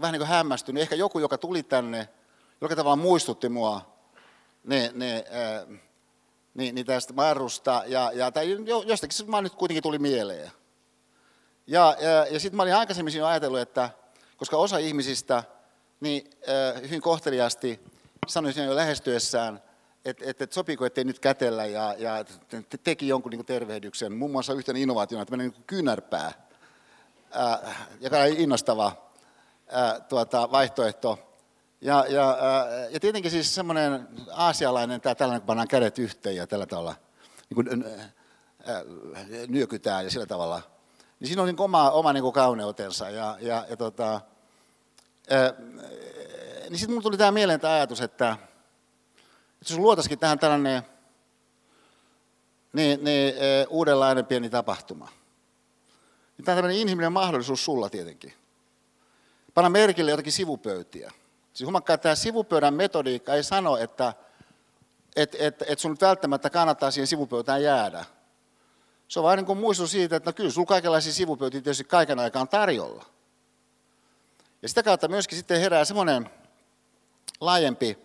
vähän 0.00 0.12
niin 0.12 0.20
kuin 0.20 0.28
hämmästynyt. 0.28 0.82
Ehkä 0.82 0.94
joku, 0.94 1.18
joka 1.18 1.38
tuli 1.38 1.62
tänne, 1.62 2.08
joka 2.60 2.76
tavallaan 2.76 2.98
muistutti 2.98 3.48
mua, 3.48 3.96
niin, 4.64 4.98
niin, 4.98 5.16
äh, 5.16 5.80
niin, 6.54 6.74
niin 6.74 6.86
tästä 6.86 7.12
Marusta, 7.12 7.82
ja, 7.86 8.10
ja 8.14 8.32
tai 8.32 8.56
jostakin 8.86 9.16
se 9.16 9.24
nyt 9.42 9.54
kuitenkin 9.54 9.82
tuli 9.82 9.98
mieleen. 9.98 10.50
Ja, 11.66 11.96
ja, 12.00 12.26
ja 12.30 12.40
sitten 12.40 12.56
mä 12.56 12.62
olin 12.62 12.74
aikaisemmin 12.74 13.14
jo 13.14 13.26
ajatellut, 13.26 13.60
että 13.60 13.90
koska 14.36 14.56
osa 14.56 14.78
ihmisistä 14.78 15.44
niin 16.00 16.30
äh, 16.48 16.82
hyvin 16.82 17.00
kohteliasti 17.00 17.80
sanoi 18.26 18.52
sen 18.52 18.66
jo 18.66 18.76
lähestyessään, 18.76 19.62
että 20.04 20.24
et, 20.26 20.42
et 20.42 20.52
sopiiko, 20.52 20.86
ettei 20.86 21.04
nyt 21.04 21.18
kätellä 21.18 21.66
ja, 21.66 21.94
ja 21.98 22.24
te, 22.48 22.78
teki 22.84 23.08
jonkun 23.08 23.30
niin 23.30 23.46
tervehdyksen. 23.46 24.12
Muun 24.12 24.30
muassa 24.30 24.52
yhtenä 24.52 24.78
innovaationa 24.78 25.24
tämmöinen 25.24 25.50
niin 25.50 25.64
kynärpää, 25.66 26.32
äh, 27.36 27.88
joka 28.00 28.18
oli 28.18 28.42
innostava 28.42 28.86
äh, 29.74 30.02
tuota, 30.08 30.50
vaihtoehto. 30.50 31.18
Ja, 31.80 32.04
ja, 32.08 32.30
äh, 32.30 32.92
ja 32.92 33.00
tietenkin 33.00 33.30
siis 33.30 33.54
semmoinen 33.54 34.08
aasialainen, 34.32 35.00
tämä 35.00 35.14
tällainen, 35.14 35.40
kun 35.40 35.46
pannaan 35.46 35.68
kädet 35.68 35.98
yhteen 35.98 36.36
ja 36.36 36.46
tällä 36.46 36.66
tavalla 36.66 36.94
niin 37.50 37.54
kuin, 37.54 37.84
äh, 37.86 38.00
äh, 38.68 38.82
nyökytään 39.48 40.04
ja 40.04 40.10
sillä 40.10 40.26
tavalla. 40.26 40.62
Niin 41.20 41.28
siinä 41.28 41.42
on 41.42 41.48
niin 41.48 41.60
oma, 41.60 41.90
oma 41.90 42.12
niin 42.12 42.32
kauneutensa. 42.32 43.10
Ja, 43.10 43.36
ja, 43.40 43.66
ja 43.70 43.76
tota, 43.76 44.20
niin 46.68 46.78
sitten 46.78 46.90
mulle 46.90 47.02
tuli 47.02 47.16
tämä 47.16 47.30
mieleen 47.30 47.60
tämä 47.60 47.74
ajatus, 47.74 48.00
että, 48.00 48.36
että 49.60 49.72
jos 49.72 49.78
luotaisikin 49.78 50.18
tähän 50.18 50.38
tällainen 50.38 50.82
niin, 52.72 53.04
niin, 53.04 53.34
uudenlainen 53.68 54.26
pieni 54.26 54.50
tapahtuma. 54.50 55.08
Niin 56.36 56.44
tämä 56.44 56.54
on 56.54 56.58
tämmöinen 56.58 56.80
inhimillinen 56.80 57.12
mahdollisuus 57.12 57.64
sulla 57.64 57.90
tietenkin. 57.90 58.32
Panna 59.54 59.70
merkille 59.70 60.10
jotakin 60.10 60.32
sivupöytiä. 60.32 61.12
Siis 61.52 61.70
että 61.78 61.98
tämä 61.98 62.14
sivupöydän 62.14 62.74
metodiikka 62.74 63.34
ei 63.34 63.42
sano, 63.42 63.76
että 63.76 64.14
et, 65.16 65.36
et, 65.38 65.62
et 65.66 65.78
sun 65.78 65.90
nyt 65.90 66.00
välttämättä 66.00 66.50
kannattaa 66.50 66.90
siihen 66.90 67.06
sivupöytään 67.06 67.62
jäädä. 67.62 68.04
Se 69.08 69.20
on 69.20 69.24
vain 69.24 69.44
niin 69.44 69.58
muistutus 69.58 69.90
siitä, 69.90 70.16
että 70.16 70.30
no 70.30 70.34
kyllä 70.34 70.50
sulla 70.50 70.66
kaikenlaisia 70.66 71.12
sivupöytiä 71.12 71.60
tietysti 71.60 71.84
kaiken 71.84 72.18
aikaan 72.18 72.48
tarjolla. 72.48 73.04
Ja 74.66 74.68
sitä 74.68 74.82
kautta 74.82 75.08
myöskin 75.08 75.38
sitten 75.38 75.60
herää 75.60 75.84
semmoinen 75.84 76.30
laajempi 77.40 77.98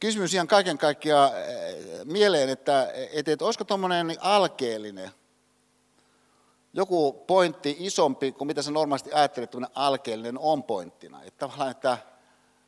kysymys 0.00 0.34
ihan 0.34 0.46
kaiken 0.46 0.78
kaikkiaan 0.78 1.30
eh, 1.36 2.04
mieleen, 2.04 2.48
että, 2.48 2.92
että, 3.12 3.32
että 3.32 3.44
olisiko 3.44 3.64
tuommoinen 3.64 4.16
alkeellinen 4.20 5.10
joku 6.72 7.12
pointti 7.12 7.76
isompi 7.78 8.32
kuin 8.32 8.46
mitä 8.46 8.62
sä 8.62 8.70
normaalisti 8.70 9.12
ajattelet, 9.12 9.54
että 9.54 9.68
alkeellinen 9.74 10.38
on 10.38 10.62
pointtina. 10.62 11.22
Että 11.22 11.38
tavallaan, 11.38 11.70
että 11.70 11.98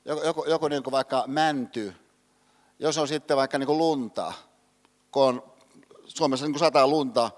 joku, 0.04 0.22
joku, 0.22 0.44
joku 0.44 0.68
niin 0.68 0.82
kuin 0.82 0.92
vaikka 0.92 1.24
mänty, 1.26 1.94
jos 2.78 2.98
on 2.98 3.08
sitten 3.08 3.36
vaikka 3.36 3.58
niin 3.58 3.66
kuin 3.66 3.78
lunta, 3.78 4.32
kun 5.12 5.22
on 5.22 5.52
Suomessa 6.06 6.46
niin 6.46 6.52
kuin 6.52 6.60
sataa 6.60 6.88
lunta 6.88 7.30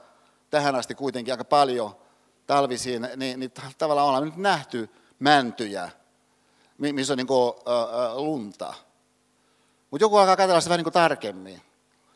tähän 0.50 0.74
asti 0.74 0.94
kuitenkin 0.94 1.34
aika 1.34 1.44
paljon 1.44 1.96
talvisiin, 2.46 3.08
niin, 3.16 3.40
niin 3.40 3.52
tavallaan 3.78 4.08
ollaan 4.08 4.24
nyt 4.24 4.36
nähty 4.36 4.88
mäntyjä, 5.20 5.90
missä 6.78 7.12
on 7.12 7.16
niin 7.16 7.26
kuin, 7.26 7.54
äh, 7.68 8.16
lunta. 8.16 8.74
Mutta 9.90 10.04
joku 10.04 10.16
alkaa 10.16 10.36
katsella 10.36 10.60
sitä 10.60 10.70
vähän 10.70 10.78
niin 10.78 10.84
kuin 10.84 10.92
tarkemmin. 10.92 11.62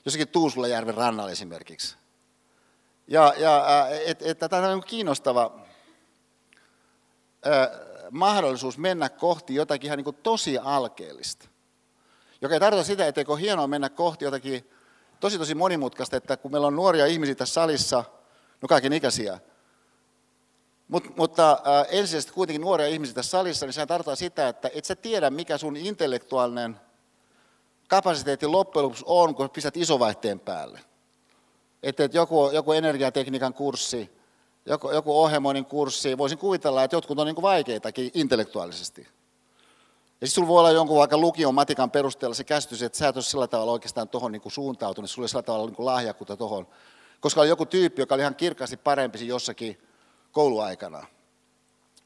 Jossakin 0.04 0.28
Tuusulajärven 0.28 0.94
rannalla 0.94 1.30
esimerkiksi. 1.30 1.96
Ja, 3.08 3.34
ja 3.36 3.86
että 4.06 4.24
et, 4.28 4.38
tämä 4.38 4.68
on 4.68 4.82
kiinnostava 4.84 5.60
ää, 7.44 7.70
mahdollisuus 8.10 8.78
mennä 8.78 9.08
kohti 9.08 9.54
jotakin 9.54 9.86
ihan 9.86 9.96
niin 9.96 10.04
kuin 10.04 10.16
tosi 10.16 10.58
alkeellista. 10.58 11.48
Joka 12.40 12.54
ei 12.54 12.60
tarkoita 12.60 12.86
sitä, 12.86 13.06
etteikö 13.06 13.32
ole 13.32 13.40
hienoa 13.40 13.66
mennä 13.66 13.88
kohti 13.88 14.24
jotakin 14.24 14.70
tosi 15.20 15.38
tosi 15.38 15.54
monimutkaista, 15.54 16.16
että 16.16 16.36
kun 16.36 16.50
meillä 16.50 16.66
on 16.66 16.76
nuoria 16.76 17.06
ihmisiä 17.06 17.34
tässä 17.34 17.54
salissa, 17.54 18.04
no 18.62 18.68
kaiken 18.68 18.92
ikäisiä, 18.92 19.38
Mut, 20.94 21.16
mutta 21.16 21.52
äh, 21.52 21.86
ensisijaisesti 21.90 22.32
kuitenkin 22.32 22.60
nuoria 22.60 22.86
ihmisiä 22.86 23.14
tässä 23.14 23.30
salissa, 23.30 23.66
niin 23.66 23.72
se 23.72 23.86
tarkoittaa 23.86 24.16
sitä, 24.16 24.48
että 24.48 24.70
et 24.74 24.84
sä 24.84 24.96
tiedä, 24.96 25.30
mikä 25.30 25.58
sun 25.58 25.76
intellektuaalinen 25.76 26.80
kapasiteetti 27.88 28.46
loppujen 28.46 28.84
lopuksi 28.84 29.04
on, 29.06 29.34
kun 29.34 29.50
pistät 29.50 29.76
isovaihteen 29.76 30.40
päälle 30.40 30.80
että, 31.82 32.04
että 32.04 32.16
joku, 32.16 32.50
joku 32.50 32.72
energiatekniikan 32.72 33.54
kurssi, 33.54 34.10
joku, 34.66 34.90
joku 34.90 35.20
ohjelmoinnin 35.22 35.64
kurssi, 35.64 36.18
voisin 36.18 36.38
kuvitella, 36.38 36.84
että 36.84 36.96
jotkut 36.96 37.18
on 37.18 37.26
niin 37.26 37.34
kuin 37.34 37.42
vaikeitakin 37.42 38.10
intellektuaalisesti. 38.14 39.00
Ja 39.00 40.26
sitten 40.26 40.30
sulla 40.30 40.48
voi 40.48 40.58
olla 40.58 40.70
jonkun 40.70 40.98
vaikka 40.98 41.18
lukion 41.18 41.54
matikan 41.54 41.90
perusteella 41.90 42.34
se 42.34 42.44
käsitys, 42.44 42.82
että 42.82 42.98
sä 42.98 43.08
et 43.08 43.16
ole 43.16 43.22
sillä 43.22 43.46
tavalla 43.46 43.72
oikeastaan 43.72 44.08
tuohon 44.08 44.32
niin 44.32 44.42
suuntautunut, 44.48 45.10
sulla 45.10 45.24
ei 45.24 45.28
sillä 45.28 45.42
tavalla 45.42 45.66
niin 45.66 45.86
lahjakkuutta 45.86 46.36
tuohon. 46.36 46.66
koska 47.20 47.40
oli 47.40 47.48
joku 47.48 47.66
tyyppi, 47.66 48.02
joka 48.02 48.14
oli 48.14 48.22
ihan 48.22 48.34
kirkkaasti 48.34 48.76
parempi 48.76 49.26
jossakin 49.26 49.78
kouluaikana. 50.34 51.06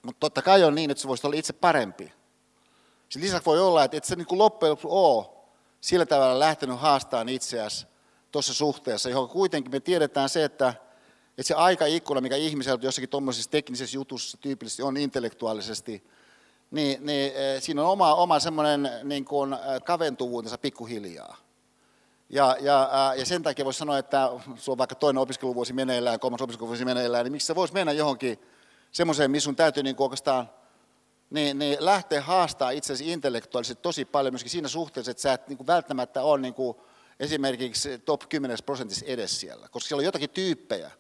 Mutta 0.02 0.20
totta 0.20 0.42
kai 0.42 0.64
on 0.64 0.74
niin, 0.74 0.90
että 0.90 1.02
se 1.02 1.08
voisi 1.08 1.26
olla 1.26 1.36
itse 1.36 1.52
parempi. 1.52 2.12
Sitten 3.08 3.22
lisäksi 3.22 3.46
voi 3.46 3.60
olla, 3.60 3.84
että 3.84 3.96
et 3.96 4.04
se 4.04 4.16
niin 4.16 4.26
kuin 4.26 4.38
loppujen 4.38 4.70
lopuksi 4.70 4.88
ole 4.90 5.26
sillä 5.80 6.06
tavalla 6.06 6.38
lähtenyt 6.38 6.80
haastamaan 6.80 7.28
itseäsi 7.28 7.86
tuossa 8.32 8.54
suhteessa, 8.54 9.10
johon 9.10 9.28
kuitenkin 9.28 9.72
me 9.72 9.80
tiedetään 9.80 10.28
se, 10.28 10.44
että, 10.44 10.74
että 11.38 11.48
se 11.48 11.54
aikaikkuna, 11.54 12.20
mikä 12.20 12.36
ihmisellä 12.36 12.78
jossakin 12.82 13.08
tuommoisessa 13.08 13.50
teknisessä 13.50 13.96
jutussa 13.96 14.38
tyypillisesti 14.40 14.82
on 14.82 14.96
intellektuaalisesti, 14.96 16.04
niin, 16.70 17.06
niin 17.06 17.32
eh, 17.34 17.62
siinä 17.62 17.82
on 17.82 17.88
oma, 17.88 18.14
oma 18.14 18.40
semmoinen 18.40 18.90
niin 19.04 19.24
eh, 19.52 19.82
kaventuvuutensa 19.84 20.58
pikkuhiljaa. 20.58 21.36
Ja, 22.30 22.56
ja, 22.60 22.90
ja 23.16 23.26
sen 23.26 23.42
takia 23.42 23.64
voisi 23.64 23.78
sanoa, 23.78 23.98
että 23.98 24.30
sulla 24.56 24.74
on 24.74 24.78
vaikka 24.78 24.94
toinen 24.94 25.20
opiskeluvuosi 25.20 25.72
meneillään, 25.72 26.20
kolmas 26.20 26.42
opiskeluvuosi 26.42 26.84
meneillään, 26.84 27.24
niin 27.24 27.32
miksi 27.32 27.46
sä 27.46 27.54
voisi 27.54 27.74
mennä 27.74 27.92
johonkin 27.92 28.38
semmoiseen, 28.92 29.30
missä 29.30 29.44
sun 29.44 29.56
täytyy 29.56 29.82
niin 29.82 29.96
oikeastaan 29.98 30.50
niin, 31.30 31.58
niin 31.58 31.76
lähteä 31.80 32.22
haastaa 32.22 32.70
itsesi 32.70 33.12
intellektuaalisesti 33.12 33.82
tosi 33.82 34.04
paljon 34.04 34.32
myöskin 34.32 34.50
siinä 34.50 34.68
suhteessa, 34.68 35.10
että 35.10 35.22
sä 35.22 35.32
et 35.32 35.48
niin 35.48 35.66
välttämättä 35.66 36.22
ole 36.22 36.40
niin 36.40 36.54
kuin 36.54 36.76
esimerkiksi 37.20 37.98
top 37.98 38.22
10 38.28 38.58
prosentissa 38.66 39.06
edes 39.06 39.40
siellä, 39.40 39.68
koska 39.68 39.88
siellä 39.88 40.00
on 40.00 40.04
jotakin 40.04 40.30
tyyppejä, 40.30 40.90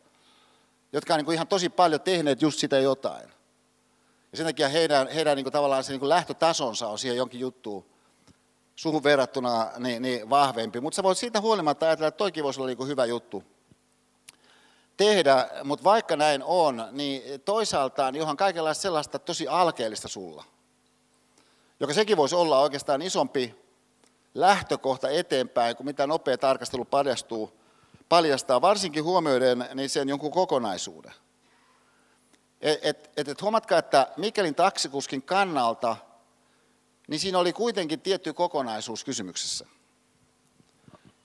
jotka 0.92 1.14
on 1.14 1.20
niin 1.20 1.32
ihan 1.32 1.48
tosi 1.48 1.68
paljon 1.68 2.00
tehneet 2.00 2.42
just 2.42 2.58
sitä 2.58 2.78
jotain. 2.78 3.28
Ja 4.32 4.36
sen 4.36 4.46
takia 4.46 4.68
heidän, 4.68 5.08
heidän 5.08 5.36
niin 5.36 5.44
kuin 5.44 5.52
tavallaan 5.52 5.84
se 5.84 5.92
niin 5.92 6.00
kuin 6.00 6.08
lähtötasonsa 6.08 6.88
on 6.88 6.98
siihen 6.98 7.16
jonkin 7.16 7.40
juttuun 7.40 7.86
suhun 8.78 9.02
verrattuna 9.02 9.70
niin, 9.78 10.02
niin 10.02 10.30
vahvempi. 10.30 10.80
Mutta 10.80 10.96
sä 10.96 11.02
voit 11.02 11.18
siitä 11.18 11.40
huolimatta 11.40 11.86
ajatella, 11.86 12.08
että 12.08 12.18
toikin 12.18 12.44
voisi 12.44 12.60
olla 12.60 12.68
niin 12.68 12.88
hyvä 12.88 13.04
juttu 13.04 13.44
tehdä, 14.96 15.48
mutta 15.64 15.84
vaikka 15.84 16.16
näin 16.16 16.42
on, 16.42 16.88
niin 16.92 17.40
toisaaltaan 17.40 18.16
johon 18.16 18.36
kaikenlaista 18.36 18.82
sellaista 18.82 19.18
tosi 19.18 19.48
alkeellista 19.48 20.08
sulla, 20.08 20.44
joka 21.80 21.94
sekin 21.94 22.16
voisi 22.16 22.34
olla 22.34 22.60
oikeastaan 22.60 23.02
isompi 23.02 23.54
lähtökohta 24.34 25.08
eteenpäin, 25.08 25.76
kuin 25.76 25.86
mitä 25.86 26.06
nopea 26.06 26.38
tarkastelu 26.38 26.84
paljastuu, 26.84 27.52
paljastaa, 28.08 28.60
varsinkin 28.60 29.04
huomioiden 29.04 29.68
niin 29.74 29.90
sen 29.90 30.08
jonkun 30.08 30.32
kokonaisuuden. 30.32 31.12
Et, 32.60 32.78
et, 32.82 33.10
et, 33.16 33.28
et 33.28 33.42
huomatkaa, 33.42 33.78
että 33.78 34.08
Mikelin 34.16 34.54
taksikuskin 34.54 35.22
kannalta, 35.22 35.96
niin 37.08 37.20
siinä 37.20 37.38
oli 37.38 37.52
kuitenkin 37.52 38.00
tietty 38.00 38.32
kokonaisuus 38.32 39.04
kysymyksessä. 39.04 39.66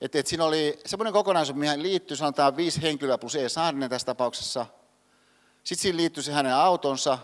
Että, 0.00 0.18
että 0.18 0.30
siinä 0.30 0.44
oli 0.44 0.78
semmoinen 0.86 1.12
kokonaisuus, 1.12 1.58
mihin 1.58 1.82
liittyy 1.82 2.16
sanotaan 2.16 2.56
viisi 2.56 2.82
henkilöä 2.82 3.18
plus 3.18 3.36
E. 3.36 3.48
Saarinen 3.48 3.90
tässä 3.90 4.06
tapauksessa. 4.06 4.66
Sitten 5.64 5.82
siinä 5.82 5.96
liittyy 5.96 6.22
se 6.22 6.32
hänen 6.32 6.54
autonsa. 6.54 7.18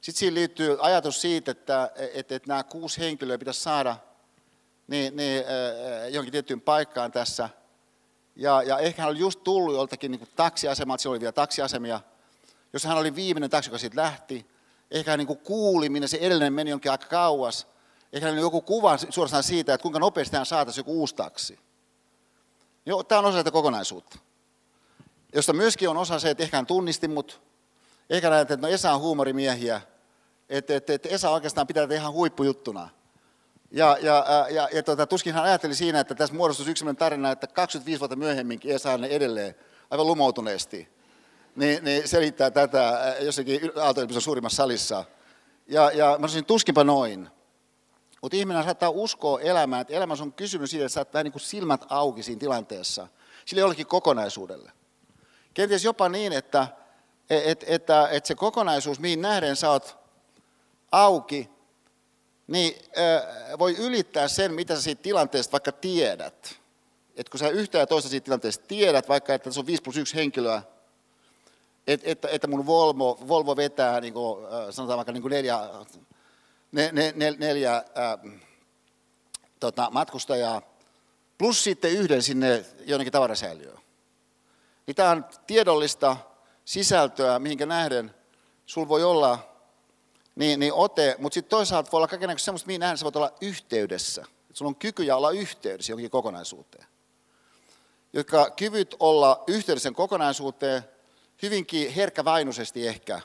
Sitten 0.00 0.18
siinä 0.18 0.34
liittyy 0.34 0.76
ajatus 0.80 1.20
siitä, 1.20 1.50
että, 1.50 1.90
että, 1.96 2.34
että 2.34 2.48
nämä 2.48 2.62
kuusi 2.62 3.00
henkilöä 3.00 3.38
pitäisi 3.38 3.60
saada 3.60 3.96
niin, 4.86 5.16
niin, 5.16 5.44
äh, 5.44 6.10
johonkin 6.10 6.32
tiettyyn 6.32 6.60
paikkaan 6.60 7.12
tässä. 7.12 7.48
Ja, 8.36 8.62
ja 8.62 8.78
ehkä 8.78 9.02
hän 9.02 9.10
oli 9.10 9.18
just 9.18 9.40
tullut 9.44 9.74
joltakin 9.74 10.10
niin 10.10 10.28
taksiasemalta, 10.36 11.02
siellä 11.02 11.14
oli 11.14 11.20
vielä 11.20 11.32
taksiasemia, 11.32 12.00
jossa 12.72 12.88
hän 12.88 12.98
oli 12.98 13.14
viimeinen 13.14 13.50
taksi, 13.50 13.70
joka 13.70 13.78
siitä 13.78 13.96
lähti. 13.96 14.46
Ehkä 14.90 15.10
hän 15.10 15.18
niin 15.18 15.38
kuuli, 15.38 15.88
minne 15.88 16.08
se 16.08 16.18
edellinen 16.20 16.52
meni 16.52 16.70
jonkin 16.70 16.90
aika 16.90 17.06
kauas. 17.06 17.66
Ehkä 18.14 18.26
hän 18.26 18.34
oli 18.34 18.40
joku 18.40 18.60
kuva 18.60 18.96
suorastaan 19.10 19.42
siitä, 19.42 19.74
että 19.74 19.82
kuinka 19.82 19.98
nopeasti 19.98 20.36
hän 20.36 20.46
saataisiin 20.46 20.80
joku 20.80 21.00
uusi 21.00 21.14
taksi. 21.14 21.58
Joo, 22.86 23.02
tämä 23.02 23.18
on 23.18 23.24
osa 23.24 23.38
tätä 23.38 23.50
kokonaisuutta. 23.50 24.18
Josta 25.34 25.52
myöskin 25.52 25.88
on 25.88 25.96
osa 25.96 26.18
se, 26.18 26.30
että 26.30 26.42
ehkä 26.42 26.56
hän 26.56 26.66
tunnisti 26.66 27.08
mut. 27.08 27.40
Ehkä 28.10 28.30
näet, 28.30 28.50
että 28.50 28.66
no 28.66 28.72
Esa 28.72 28.92
on 28.92 29.00
huumorimiehiä. 29.00 29.80
Että, 30.48 30.76
että, 30.76 30.92
että 30.92 31.08
Esa 31.08 31.30
oikeastaan 31.30 31.66
pitää 31.66 31.86
tehdä 31.86 32.00
ihan 32.00 32.12
huippujuttuna. 32.12 32.88
Ja, 33.70 33.98
ja, 34.00 34.24
ja, 34.50 34.68
ja 34.72 34.82
tota, 34.82 35.06
tuskin 35.06 35.34
hän 35.34 35.44
ajatteli 35.44 35.74
siinä, 35.74 36.00
että 36.00 36.14
tässä 36.14 36.34
muodostus 36.34 36.68
yksi 36.68 36.84
tarina, 36.98 37.30
että 37.30 37.46
25 37.46 38.00
vuotta 38.00 38.16
myöhemminkin 38.16 38.74
Esa 38.74 38.92
on 38.92 39.04
edelleen 39.04 39.54
aivan 39.90 40.06
lumoutuneesti. 40.06 40.88
Niin, 41.56 41.84
niin 41.84 42.08
selittää 42.08 42.50
tätä 42.50 43.16
jossakin 43.20 43.72
aalto 43.76 44.20
suurimmassa 44.20 44.56
salissa. 44.56 45.04
Ja, 45.66 45.90
ja 45.90 46.06
mä 46.06 46.14
sanoisin, 46.14 46.44
tuskinpa 46.44 46.84
noin. 46.84 47.30
Mutta 48.24 48.36
ihminen 48.36 48.64
saattaa 48.64 48.90
uskoa 48.90 49.40
elämään, 49.40 49.80
että 49.80 49.94
elämässä 49.94 50.24
on 50.24 50.32
kysymys 50.32 50.70
siitä, 50.70 50.86
että 50.86 50.94
sä 50.94 51.06
vähän 51.12 51.24
niin 51.24 51.32
kuin 51.32 51.42
silmät 51.42 51.84
auki 51.88 52.22
siinä 52.22 52.38
tilanteessa, 52.38 53.08
sille 53.44 53.60
jollekin 53.60 53.86
kokonaisuudelle. 53.86 54.72
Kenties 55.54 55.84
jopa 55.84 56.08
niin, 56.08 56.32
että, 56.32 56.66
että, 57.30 57.66
että, 57.68 58.08
että 58.08 58.28
se 58.28 58.34
kokonaisuus, 58.34 59.00
mihin 59.00 59.22
nähden 59.22 59.56
sä 59.56 59.70
oot 59.70 59.96
auki, 60.92 61.50
niin 62.46 62.74
voi 63.58 63.76
ylittää 63.78 64.28
sen, 64.28 64.54
mitä 64.54 64.74
sä 64.74 64.82
siitä 64.82 65.02
tilanteesta 65.02 65.52
vaikka 65.52 65.72
tiedät. 65.72 66.60
Että 67.16 67.30
kun 67.30 67.40
sä 67.40 67.48
yhtä 67.48 67.78
ja 67.78 67.86
toista 67.86 68.10
siitä 68.10 68.24
tilanteesta 68.24 68.64
tiedät, 68.66 69.08
vaikka 69.08 69.34
että 69.34 69.50
se 69.50 69.60
on 69.60 69.66
5 69.66 69.82
plus 69.82 69.96
1 69.96 70.14
henkilöä, 70.14 70.62
että, 71.86 72.10
että, 72.10 72.28
että 72.28 72.46
mun 72.46 72.66
Volvo, 72.66 73.18
Volvo 73.28 73.56
vetää, 73.56 74.00
niin 74.00 74.14
kuin, 74.14 74.46
sanotaan 74.70 74.96
vaikka 74.96 75.12
niin 75.12 75.22
kuin 75.22 75.32
neljä 75.32 75.58
ne, 76.74 76.90
ne, 76.92 77.12
ne, 77.16 77.30
neljä 77.38 77.72
ää, 77.94 78.18
tota, 79.60 79.88
matkustajaa, 79.90 80.62
plus 81.38 81.64
sitten 81.64 81.90
yhden 81.90 82.22
sinne 82.22 82.64
jonnekin 82.84 83.12
tavarasäiliöön. 83.12 83.78
Niin 84.86 84.94
tämä 84.94 85.10
on 85.10 85.24
tiedollista 85.46 86.16
sisältöä, 86.64 87.38
mihinkä 87.38 87.66
nähden 87.66 88.14
sulla 88.66 88.88
voi 88.88 89.04
olla 89.04 89.38
niin, 90.34 90.60
niin 90.60 90.72
ote, 90.72 91.16
mutta 91.18 91.34
sitten 91.34 91.50
toisaalta 91.50 91.92
voi 91.92 91.98
olla 91.98 92.08
kaikenlaista 92.08 92.44
semmoista, 92.44 92.66
mihin 92.66 92.80
nähden 92.80 92.98
sä 92.98 93.04
voit 93.04 93.16
olla 93.16 93.32
yhteydessä. 93.40 94.24
Et 94.50 94.56
sulla 94.56 94.68
on 94.68 94.76
kykyjä 94.76 95.16
olla 95.16 95.30
yhteydessä 95.30 95.92
johonkin 95.92 96.10
kokonaisuuteen. 96.10 96.86
Jotka 98.12 98.50
kyvyt 98.50 98.94
olla 99.00 99.44
yhteydessä 99.46 99.90
kokonaisuuteen 99.90 100.82
hyvinkin 101.42 101.92
herkkävainuisesti 101.92 102.88
ehkä 102.88 103.20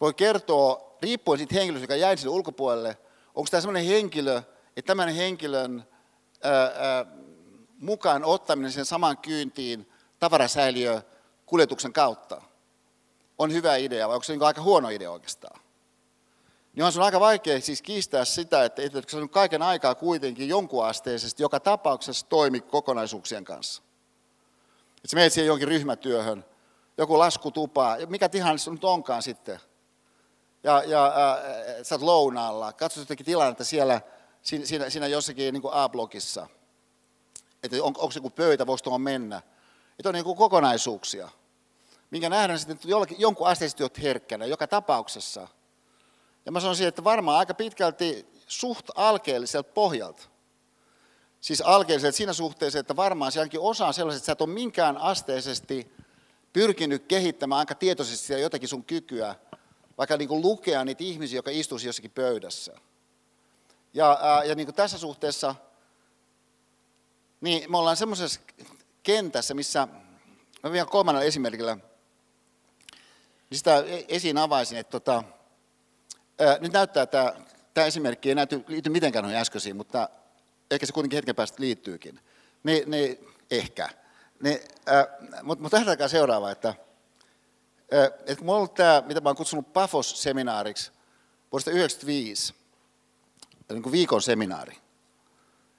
voi 0.00 0.14
kertoa 0.14 0.91
riippuen 1.02 1.38
siitä 1.38 1.54
henkilöstä, 1.54 1.84
joka 1.84 1.96
jäi 1.96 2.16
sinne 2.16 2.30
ulkopuolelle, 2.30 2.98
onko 3.34 3.48
tämä 3.50 3.60
sellainen 3.60 3.86
henkilö, 3.86 4.42
että 4.76 4.86
tämän 4.86 5.08
henkilön 5.08 5.84
ää, 6.42 6.62
ää, 6.62 7.06
mukaan 7.78 8.24
ottaminen 8.24 8.72
sen 8.72 8.84
saman 8.84 9.18
kyyntiin 9.18 9.90
tavarasäiliö 10.18 11.02
kuljetuksen 11.46 11.92
kautta 11.92 12.42
on 13.38 13.52
hyvä 13.52 13.76
idea, 13.76 14.08
vai 14.08 14.14
onko 14.14 14.24
se 14.24 14.32
niin 14.32 14.42
aika 14.42 14.62
huono 14.62 14.88
idea 14.88 15.10
oikeastaan? 15.10 15.60
Niin 16.74 16.84
on 16.84 16.92
se 16.92 17.02
aika 17.02 17.20
vaikea 17.20 17.60
siis 17.60 17.82
kiistää 17.82 18.24
sitä, 18.24 18.64
että, 18.64 18.82
että 18.82 19.02
se 19.06 19.16
on 19.16 19.28
kaiken 19.28 19.62
aikaa 19.62 19.94
kuitenkin 19.94 20.48
jonkunasteisesti 20.48 21.42
joka 21.42 21.60
tapauksessa 21.60 22.26
toimi 22.28 22.60
kokonaisuuksien 22.60 23.44
kanssa. 23.44 23.82
Että 24.96 25.08
sä 25.08 25.16
menet 25.16 25.32
siihen 25.32 25.46
jonkin 25.46 25.68
ryhmätyöhön, 25.68 26.44
joku 26.98 27.18
laskutupa, 27.18 27.96
mikä 28.08 28.28
tilanne 28.28 28.58
se 28.58 28.70
nyt 28.70 28.84
onkaan 28.84 29.22
sitten– 29.22 29.60
ja, 30.64 30.82
ja 30.86 31.06
äh, 31.06 31.12
sä 31.82 31.94
oot 31.94 32.02
lounaalla, 32.02 32.72
katsot 32.72 33.02
jotenkin 33.02 33.26
tilannetta 33.26 33.64
siellä, 33.64 34.00
siinä, 34.42 34.90
siinä 34.90 35.06
jossakin 35.06 35.54
niin 35.54 35.62
kuin 35.62 35.74
A-blogissa, 35.74 36.46
että 37.62 37.76
on, 37.76 37.82
onko 37.82 38.10
se 38.10 38.18
joku 38.18 38.30
pöytä, 38.30 38.66
voisi 38.66 38.84
tuohon 38.84 39.00
mennä. 39.00 39.42
Että 39.98 40.08
on 40.08 40.14
niin 40.14 40.24
kuin 40.24 40.36
kokonaisuuksia, 40.36 41.28
minkä 42.10 42.28
nähdään 42.28 42.58
sitten, 42.58 42.74
että 42.74 42.88
jollakin, 42.88 43.20
jonkun 43.20 43.46
asteisesti 43.46 43.82
olet 43.82 44.02
herkkänä 44.02 44.44
joka 44.44 44.66
tapauksessa. 44.66 45.48
Ja 46.46 46.52
mä 46.52 46.60
sanoisin, 46.60 46.88
että 46.88 47.04
varmaan 47.04 47.38
aika 47.38 47.54
pitkälti 47.54 48.26
suht 48.46 48.86
alkeelliselta 48.94 49.70
pohjalta. 49.74 50.22
Siis 51.40 51.60
alkeelliselta 51.60 52.16
siinä 52.16 52.32
suhteessa, 52.32 52.78
että 52.78 52.96
varmaan 52.96 53.32
sielläkin 53.32 53.60
osa 53.60 53.86
on 53.86 53.94
sellaiset, 53.94 54.18
että 54.18 54.26
sä 54.26 54.32
et 54.32 54.40
ole 54.40 54.48
minkään 54.48 54.96
asteisesti 54.96 55.92
pyrkinyt 56.52 57.04
kehittämään 57.06 57.58
aika 57.58 57.74
tietoisesti 57.74 58.40
jotakin 58.40 58.68
sun 58.68 58.84
kykyä, 58.84 59.34
vaikka 60.02 60.16
niin 60.16 60.28
kuin 60.28 60.42
lukea 60.42 60.84
niitä 60.84 61.04
ihmisiä, 61.04 61.38
jotka 61.38 61.50
istuisi 61.50 61.86
jossakin 61.86 62.10
pöydässä. 62.10 62.72
Ja, 63.94 64.18
ää, 64.22 64.44
ja 64.44 64.54
niin 64.54 64.66
kuin 64.66 64.74
tässä 64.74 64.98
suhteessa, 64.98 65.54
niin 67.40 67.70
me 67.70 67.76
ollaan 67.76 67.96
semmoisessa 67.96 68.40
kentässä, 69.02 69.54
missä, 69.54 69.88
mä 70.62 70.72
vielä 70.72 70.86
kolmannella 70.86 71.26
esimerkillä, 71.26 71.74
niin 73.50 73.58
sitä 73.58 73.78
e-, 73.78 74.04
esiin 74.08 74.38
avaisin, 74.38 74.78
että 74.78 74.90
tota, 74.90 75.24
ää, 76.38 76.58
nyt 76.60 76.72
näyttää, 76.72 77.02
että 77.02 77.34
tämä 77.74 77.86
esimerkki 77.86 78.28
ei 78.28 78.34
näyty, 78.34 78.64
liity 78.68 78.90
mitenkään 78.90 79.22
noihin 79.22 79.40
äskeisiin, 79.40 79.76
mutta 79.76 80.08
ehkä 80.70 80.86
se 80.86 80.92
kuitenkin 80.92 81.16
hetken 81.16 81.36
päästä 81.36 81.62
liittyykin. 81.62 82.20
Niin, 82.62 82.90
niin 82.90 83.28
ehkä. 83.50 83.88
Niin, 84.42 84.60
mutta 85.42 85.62
mut 85.62 85.72
lähdetään 85.72 86.10
seuraava, 86.10 86.50
että 86.50 86.74
että 88.00 88.36
kun 88.36 88.46
mulla 88.46 88.56
on 88.56 88.58
ollut 88.58 88.74
tämä, 88.74 89.02
mitä 89.06 89.20
mä 89.20 89.28
oon 89.28 89.36
kutsunut 89.36 89.72
Pafos-seminaariksi 89.72 90.92
vuodesta 91.52 91.70
1995, 91.70 92.54
niin 93.68 93.82
kuin 93.82 93.92
viikon 93.92 94.22
seminaari. 94.22 94.76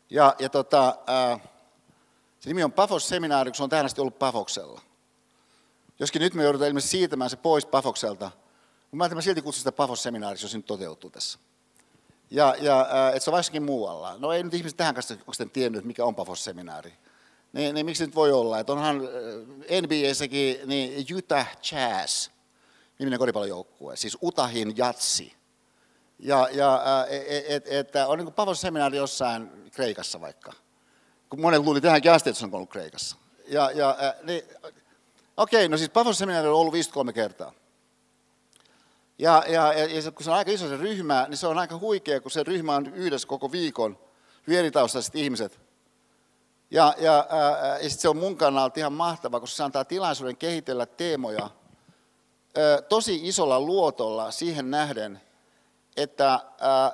Ja, 0.10 0.36
ja 0.40 0.50
tota, 0.50 0.98
se 2.40 2.50
nimi 2.50 2.64
on 2.64 2.72
Pafos-seminaari, 2.72 3.52
kun 3.52 3.56
se 3.56 3.64
on 3.64 3.70
tähän 3.70 3.86
asti 3.86 4.02
ollut 4.02 4.20
Pafoksella. 4.20 4.82
Joskin 6.00 6.22
nyt 6.22 6.34
me 6.34 6.44
joudutaan 6.44 6.68
ilmeisesti 6.68 6.98
siirtämään 6.98 7.30
se 7.30 7.36
pois 7.36 7.66
Pafokselta. 7.66 8.32
Mutta 8.92 9.10
mä, 9.10 9.16
mä 9.16 9.22
silti 9.22 9.42
kutsun 9.42 9.60
sitä 9.60 9.72
Pafos-seminaariksi, 9.72 10.44
jos 10.44 10.52
se 10.52 10.58
nyt 10.58 10.66
toteutuu 10.66 11.10
tässä. 11.10 11.40
Ja, 12.32 12.56
ja 12.60 12.88
että 13.14 13.24
se 13.24 13.30
on 13.30 13.34
vaikkakin 13.34 13.64
muualla. 13.64 14.16
No 14.18 14.32
ei 14.32 14.44
nyt 14.44 14.54
ihmiset 14.54 14.78
tähän 14.78 14.96
kanssa 14.96 15.14
onko 15.14 15.54
tiennyt, 15.54 15.86
mikä 15.86 16.06
on 16.06 16.16
Pafos-seminaari. 16.16 16.94
Niin, 17.54 17.76
niin 17.76 17.86
miksi 17.86 18.06
nyt 18.06 18.16
voi 18.16 18.32
olla? 18.32 18.60
Että 18.60 18.74
onhan 18.74 19.02
NBAssäkin 19.82 20.58
niin 20.66 21.16
Utah 21.16 21.58
Jazz, 21.72 22.30
niminen 23.00 23.20
koripallojoukkue, 23.20 23.96
siis 23.96 24.18
Utahin 24.22 24.78
jatsi. 24.78 25.34
Ja, 26.20 26.50
ja 26.52 26.84
että 27.10 27.70
et, 27.70 27.96
et, 27.96 28.08
on 28.08 28.18
niin 28.18 28.34
Pafos-seminaari 28.34 28.98
jossain 28.98 29.72
Kreikassa 29.72 30.22
vaikka. 30.22 30.54
Kun 31.30 31.42
monet 31.42 31.64
luuli 31.64 31.82
tähänkin 31.82 32.12
asti, 32.12 32.30
että 32.30 32.40
se 32.40 32.46
on 32.46 32.56
ollut 32.56 32.70
Kreikassa. 32.70 33.16
Ja, 33.48 33.72
ja, 33.72 33.98
niin, 34.24 34.44
okei, 35.38 35.70
no 35.70 35.78
siis 35.78 35.90
Pafos-seminaari 35.90 36.48
on 36.48 36.56
ollut 36.56 36.74
53 36.74 37.14
kertaa. 37.14 37.54
Ja, 39.18 39.44
ja, 39.48 39.74
ja 39.74 40.12
kun 40.12 40.24
se 40.24 40.32
on 40.32 40.38
aika 40.38 40.52
iso 40.52 40.68
se 40.68 40.78
ryhmä, 40.78 41.26
niin 41.30 41.38
se 41.38 41.48
on 41.48 41.58
aika 41.58 41.78
huikea, 41.78 42.22
kun 42.22 42.32
se 42.32 42.44
ryhmä 42.44 42.76
on 42.76 42.94
yhdessä 42.94 43.28
koko 43.28 43.52
viikon, 43.52 43.98
hyvin 44.48 44.72
ihmiset. 45.14 45.63
Ja, 46.74 46.94
ja, 46.98 47.28
ja 47.82 47.90
sitten 47.90 48.02
se 48.02 48.10
on 48.10 48.18
mun 48.18 48.38
kannalta 48.38 48.80
ihan 48.80 48.94
mahtavaa, 48.94 49.40
koska 49.40 49.56
se 49.56 49.64
antaa 49.64 49.86
tilaisuuden 49.86 50.38
kehitellä 50.38 50.86
teemoja 50.86 51.50
tosi 52.90 53.20
isolla 53.24 53.60
luotolla 53.60 54.32
siihen 54.32 54.72
nähden, 54.72 55.22
että, 55.98 56.40
ää, 56.60 56.94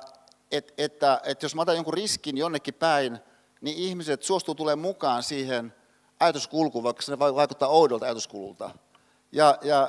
et, 0.50 0.74
että, 0.78 1.20
että 1.24 1.44
jos 1.44 1.54
mä 1.54 1.62
otan 1.62 1.74
jonkun 1.74 1.94
riskin 1.94 2.38
jonnekin 2.38 2.74
päin, 2.74 3.18
niin 3.60 3.76
ihmiset 3.76 4.22
suostuu 4.22 4.54
tulemaan 4.54 4.88
mukaan 4.88 5.22
siihen 5.22 5.74
ajatuskulkuun, 6.20 6.84
vaikka 6.84 7.02
se 7.02 7.18
vaikuttaa 7.18 7.68
oudolta 7.68 8.06
ajatuskululta. 8.06 8.70
Ja, 9.32 9.58
ja 9.62 9.88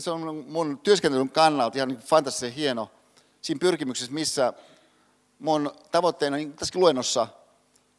se 0.00 0.10
on 0.10 0.44
mun 0.48 0.78
työskentelyn 0.78 1.30
kannalta 1.30 1.78
ihan 1.78 1.96
fantastisen 1.96 2.52
hieno 2.52 2.90
siinä 3.40 3.58
pyrkimyksessä, 3.58 4.12
missä 4.12 4.52
mun 5.38 5.72
tavoitteena 5.90 6.36
niin 6.36 6.52
tässä 6.52 6.78
luennossa 6.78 7.28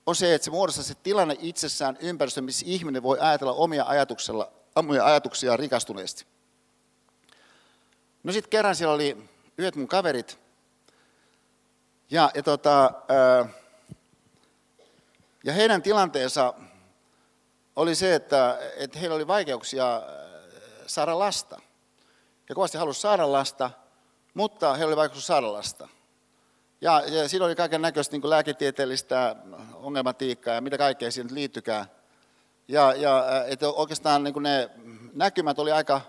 on 0.06 0.16
se, 0.16 0.34
että 0.34 0.45
se 0.45 0.51
muodostaa 0.51 0.84
se 0.84 0.95
tilanne 0.95 1.38
itsessään 1.39 1.97
ympäristö, 1.99 2.41
missä 2.41 2.66
ihminen 2.70 3.04
voi 3.04 3.20
ajatella 3.20 3.54
omia, 3.54 3.84
ajatuksella, 3.88 4.51
omia 4.76 5.06
ajatuksia 5.06 5.58
rikastuneesti. 5.58 6.26
No 8.24 8.34
sitten 8.34 8.49
kerran 8.49 8.76
siellä 8.76 8.93
oli 8.93 9.30
yhdet 9.58 9.76
mun 9.76 9.88
kaverit, 9.88 10.39
ja, 12.10 12.32
ja, 12.36 12.43
tota, 12.43 12.91
ja 15.43 15.54
heidän 15.54 15.82
tilanteensa 15.82 16.54
oli 17.76 17.95
se, 17.95 18.16
että, 18.16 18.60
että 18.78 18.99
heillä 18.99 19.16
oli 19.16 19.28
vaikeuksia 19.28 20.01
saada 20.88 21.20
lasta. 21.20 21.62
Ja 22.49 22.56
kovasti 22.56 22.78
halusi 22.78 23.01
saada 23.01 23.32
lasta, 23.32 23.72
mutta 24.34 24.74
he 24.74 24.86
oli 24.86 24.95
vaikka 24.95 25.20
saada 25.20 25.54
lasta. 25.54 25.88
Ja, 26.84 27.04
ja 27.08 27.30
siinä 27.30 27.46
oli 27.46 27.56
kaiken 27.56 27.82
näköistä 27.82 28.18
niin 28.18 28.30
lääketieteellistä 28.30 29.36
ongelmatiikkaa 29.74 30.54
ja 30.54 30.62
mitä 30.62 30.78
kaikkea 30.78 31.12
siihen 31.12 31.36
liittykään. 31.36 31.86
Ja, 32.68 32.94
ja 32.94 33.26
että 33.48 33.70
oikeastaan 33.70 34.24
niin 34.24 34.44
ne 34.44 34.70
näkymät 35.14 35.60
oli 35.60 35.72
aika, 35.72 36.02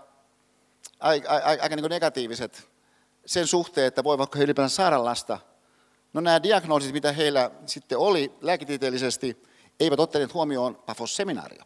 aika, 1.01 1.29
aika, 1.31 1.63
aika 1.63 1.77
niin 1.77 1.91
negatiiviset 1.91 2.69
sen 3.27 3.47
suhteen, 3.47 3.87
että 3.87 4.05
voivatko 4.05 4.39
he 4.39 4.45
ylipäänsä 4.45 4.77
saada 4.77 5.05
lasta. 5.05 5.39
No 6.13 6.21
nämä 6.21 6.43
diagnoosit, 6.43 6.93
mitä 6.93 7.13
heillä 7.13 7.51
sitten 7.67 7.99
oli 7.99 8.35
lääketieteellisesti, 8.41 9.43
eivät 9.81 10.01
ottaneet 10.01 10.35
huomioon 10.35 10.77
Pafos-seminaaria. 10.77 11.65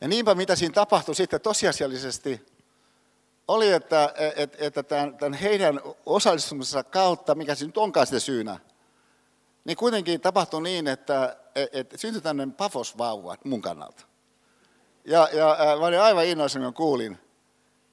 Ja 0.00 0.08
niinpä 0.08 0.34
mitä 0.34 0.56
siinä 0.56 0.74
tapahtui 0.74 1.14
sitten 1.14 1.40
tosiasiallisesti, 1.40 2.46
oli, 3.50 3.72
että, 3.72 4.12
että, 4.36 4.58
että 4.60 4.82
tämän, 4.82 5.16
tämän 5.16 5.32
heidän 5.32 5.80
osallistumisensa 6.06 6.84
kautta, 6.84 7.34
mikä 7.34 7.54
se 7.54 7.66
nyt 7.66 7.78
onkaan 7.78 8.06
sitä 8.06 8.20
syynä, 8.20 8.58
niin 9.64 9.76
kuitenkin 9.76 10.20
tapahtui 10.20 10.62
niin, 10.62 10.86
että, 10.88 11.36
että 11.72 11.98
syntyi 11.98 12.22
tämmöinen 12.22 12.54
pafosvauva 12.54 13.36
mun 13.44 13.62
kannalta. 13.62 14.04
Ja, 15.04 15.28
ja 15.32 15.56
mä 15.80 15.86
olin 15.86 16.00
aivan 16.00 16.24
innoissani, 16.24 16.64
kun 16.64 16.74
kuulin, 16.74 17.18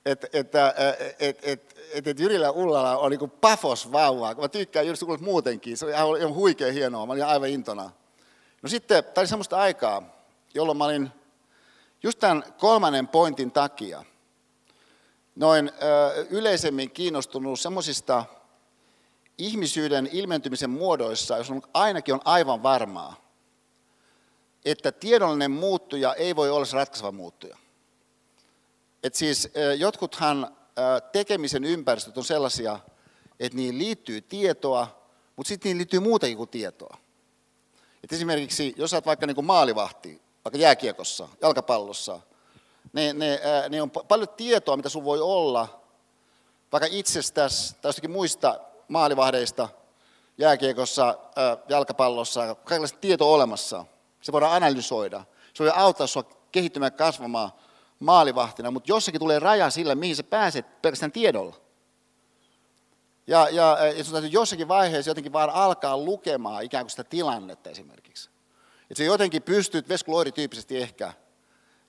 että, 0.05 0.27
että, 0.33 0.73
että, 0.77 1.15
että, 1.19 1.51
että, 1.51 1.75
että 1.93 2.23
Jyrillä 2.23 2.51
Ullala 2.51 2.97
on 2.97 3.11
niin 3.11 3.31
pafosvauva. 3.41 4.33
Mä 4.33 4.47
tykkään 4.47 4.85
Jyristä 4.85 5.05
muutenkin, 5.21 5.77
se 5.77 5.85
oli 5.85 6.19
ihan 6.19 6.33
huikea 6.33 6.73
hienoa, 6.73 7.05
mä 7.05 7.13
olin 7.13 7.25
aivan 7.25 7.49
intona. 7.49 7.91
No 8.61 8.69
sitten, 8.69 9.03
tämä 9.03 9.21
oli 9.21 9.27
semmoista 9.27 9.57
aikaa, 9.57 10.03
jolloin 10.53 10.77
mä 10.77 10.85
olin 10.85 11.11
Just 12.03 12.19
tämän 12.19 12.43
kolmannen 12.57 13.07
pointin 13.07 13.51
takia 13.51 14.03
noin 15.37 15.71
ö, 15.83 16.25
yleisemmin 16.29 16.91
kiinnostunut 16.91 17.59
semmoisista 17.59 18.25
ihmisyyden 19.37 20.09
ilmentymisen 20.11 20.69
muodoissa, 20.69 21.37
jos 21.37 21.51
on, 21.51 21.61
ainakin 21.73 22.13
on 22.13 22.21
aivan 22.25 22.63
varmaa, 22.63 23.15
että 24.65 24.91
tiedollinen 24.91 25.51
muuttuja 25.51 26.13
ei 26.13 26.35
voi 26.35 26.49
olla 26.49 26.65
se 26.65 26.75
ratkaiseva 26.75 27.11
muuttuja. 27.11 27.57
Et 29.03 29.15
siis 29.15 29.49
jotkuthan 29.77 30.57
tekemisen 31.11 31.63
ympäristöt 31.63 32.17
on 32.17 32.23
sellaisia, 32.23 32.79
että 33.39 33.55
niihin 33.55 33.77
liittyy 33.77 34.21
tietoa, 34.21 35.09
mutta 35.35 35.47
sitten 35.47 35.69
niihin 35.69 35.77
liittyy 35.77 35.99
muutakin 35.99 36.37
kuin 36.37 36.49
tietoa. 36.49 36.97
Et 38.03 38.13
esimerkiksi, 38.13 38.73
jos 38.77 38.93
olet 38.93 39.05
vaikka 39.05 39.27
niin 39.27 39.35
kuin 39.35 39.45
maalivahti, 39.45 40.21
vaikka 40.45 40.59
jääkiekossa, 40.59 41.27
jalkapallossa, 41.41 42.19
ne, 42.97 43.13
ne, 43.13 43.39
ne 43.69 43.81
on 43.81 43.91
paljon 43.91 44.29
tietoa, 44.29 44.77
mitä 44.77 44.89
sun 44.89 45.03
voi 45.03 45.21
olla, 45.21 45.81
vaikka 46.71 46.87
itsestäsi 46.91 47.75
tai 47.81 47.89
jostakin 47.89 48.11
muista 48.11 48.59
maalivahdeista, 48.87 49.69
jääkiekossa, 50.37 51.17
jalkapallossa, 51.69 52.55
kaikenlaista 52.55 52.99
tietoa 52.99 53.35
olemassa. 53.35 53.85
Se 54.21 54.31
voidaan 54.31 54.53
analysoida. 54.53 55.23
Se 55.53 55.63
voi 55.63 55.71
auttaa 55.75 56.07
sinua 56.07 56.29
kehittymään 56.51 56.93
kasvamaan 56.93 57.51
maalivahtina, 57.99 58.71
mutta 58.71 58.91
jossakin 58.91 59.19
tulee 59.19 59.39
raja 59.39 59.69
sillä, 59.69 59.95
mihin 59.95 60.15
sä 60.15 60.23
pääset 60.23 60.81
pelkästään 60.81 61.11
tiedolla. 61.11 61.55
Ja, 63.27 63.49
ja, 63.49 63.77
ja 63.97 64.03
sun 64.03 64.13
täytyy 64.13 64.29
jossakin 64.29 64.67
vaiheessa 64.67 65.09
jotenkin 65.09 65.33
vaan 65.33 65.49
alkaa 65.49 65.97
lukemaan 65.97 66.63
ikään 66.63 66.85
kuin 66.85 66.91
sitä 66.91 67.03
tilannetta 67.03 67.69
esimerkiksi. 67.69 68.29
Että 68.81 68.97
sä 68.97 69.03
jotenkin 69.03 69.43
pystyt, 69.43 69.89
Veskuloiri-tyyppisesti 69.89 70.77
ehkä, 70.77 71.13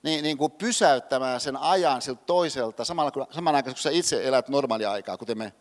niin, 0.03 0.23
niin 0.23 0.37
kuin 0.37 0.51
pysäyttämään 0.51 1.41
sen 1.41 1.57
ajan 1.57 2.01
siltä 2.01 2.21
toiselta, 2.25 2.85
samalla, 2.85 3.27
samanaikaisesti 3.31 3.89
kun 3.89 3.93
sä 3.93 3.97
itse 3.99 4.27
elät 4.27 4.49
normaalia 4.49 4.91
aikaa, 4.91 5.17
kuten 5.17 5.37
me 5.37 5.53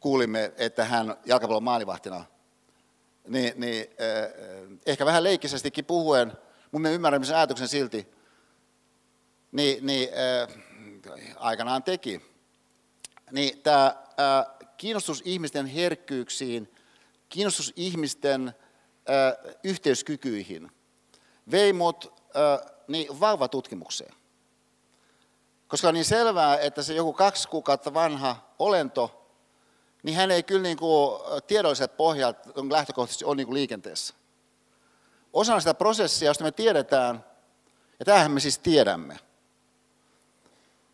kuulimme, 0.00 0.52
että 0.56 0.84
hän 0.84 1.16
jalkapallon 1.26 1.62
maalivahtina, 1.62 2.24
niin, 3.28 3.52
niin 3.56 3.80
eh, 3.80 4.78
ehkä 4.86 5.06
vähän 5.06 5.24
leikkisestikin 5.24 5.84
puhuen, 5.84 6.32
mun 6.72 6.82
me 6.82 6.92
ymmärrämme 6.92 7.26
sen 7.26 7.36
ajatuksen 7.36 7.68
silti, 7.68 8.08
niin, 9.52 9.86
niin 9.86 10.08
äh, 10.08 10.62
aikanaan 11.36 11.82
teki. 11.82 12.20
Niin 13.30 13.62
tämä 13.62 13.86
äh, 13.86 14.68
kiinnostus 14.76 15.22
ihmisten 15.24 15.66
herkkyyksiin, 15.66 16.74
kiinnostus 17.28 17.72
ihmisten 17.76 18.54
yhteyskykyihin 19.64 20.70
vei 21.50 21.72
mut 21.72 22.12
niin 22.92 23.20
vauvatutkimukseen. 23.20 24.14
Koska 25.68 25.88
on 25.88 25.94
niin 25.94 26.04
selvää, 26.04 26.58
että 26.58 26.82
se 26.82 26.94
joku 26.94 27.12
kaksi 27.12 27.48
kuukautta 27.48 27.94
vanha 27.94 28.36
olento, 28.58 29.26
niin 30.02 30.16
hän 30.16 30.30
ei 30.30 30.42
kyllä 30.42 30.62
niin 30.62 30.76
kuin 30.76 31.20
tiedolliset 31.46 31.96
pohjat 31.96 32.36
lähtökohtaisesti 32.70 33.24
ole 33.24 33.36
niin 33.36 33.46
kuin 33.46 33.54
liikenteessä. 33.54 34.14
Osana 35.32 35.60
sitä 35.60 35.74
prosessia, 35.74 36.30
josta 36.30 36.44
me 36.44 36.52
tiedetään, 36.52 37.24
ja 37.98 38.04
tämähän 38.04 38.30
me 38.30 38.40
siis 38.40 38.58
tiedämme, 38.58 39.18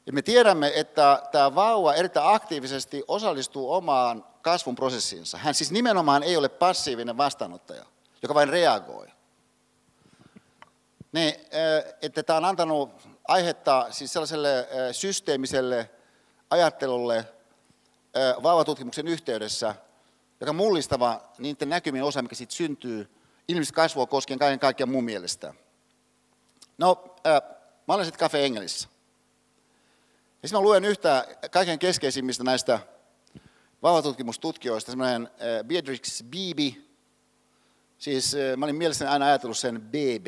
ja 0.06 0.12
me 0.12 0.22
tiedämme, 0.22 0.72
että 0.74 1.22
tämä 1.32 1.54
vauva 1.54 1.94
erittäin 1.94 2.34
aktiivisesti 2.34 3.04
osallistuu 3.08 3.72
omaan 3.72 4.24
kasvun 4.42 4.76
prosessiinsa. 4.76 5.38
Hän 5.38 5.54
siis 5.54 5.70
nimenomaan 5.70 6.22
ei 6.22 6.36
ole 6.36 6.48
passiivinen 6.48 7.16
vastaanottaja 7.16 7.84
joka 8.22 8.34
vain 8.34 8.48
reagoi. 8.48 9.05
Niin, 11.12 11.34
että 12.02 12.22
tämä 12.22 12.36
on 12.36 12.44
antanut 12.44 13.08
aihetta 13.28 13.86
siis 13.90 14.12
sellaiselle 14.12 14.68
systeemiselle 14.92 15.90
ajattelulle 16.50 17.24
vauvatutkimuksen 18.42 19.08
yhteydessä, 19.08 19.74
joka 20.40 20.50
on 20.50 20.56
mullistava 20.56 21.20
niiden 21.38 21.68
näkymien 21.68 22.04
osa, 22.04 22.22
mikä 22.22 22.34
siitä 22.34 22.54
syntyy 22.54 23.10
ilmeisesti 23.48 23.74
kasvua 23.74 24.06
koskien 24.06 24.38
kaiken 24.38 24.58
kaikkiaan 24.58 24.90
mun 24.90 25.04
mielestä. 25.04 25.54
No, 26.78 27.16
mä 27.88 27.94
olen 27.94 28.06
sitten 28.06 28.20
Cafe 28.20 28.44
Engelissä. 28.44 28.88
Ja 30.42 30.48
sitten 30.48 30.60
mä 30.60 30.64
luen 30.64 30.84
yhtä 30.84 31.26
kaiken 31.50 31.78
keskeisimmistä 31.78 32.44
näistä 32.44 32.80
vauvatutkimustutkioista, 33.82 34.92
semmoinen 34.92 35.30
Beatrix 35.66 36.22
Beebe, 36.22 36.86
Siis 37.98 38.36
mä 38.56 38.64
olin 38.64 38.76
mielessäni 38.76 39.10
aina 39.10 39.26
ajatellut 39.26 39.58
sen 39.58 39.80
BB, 39.80 40.26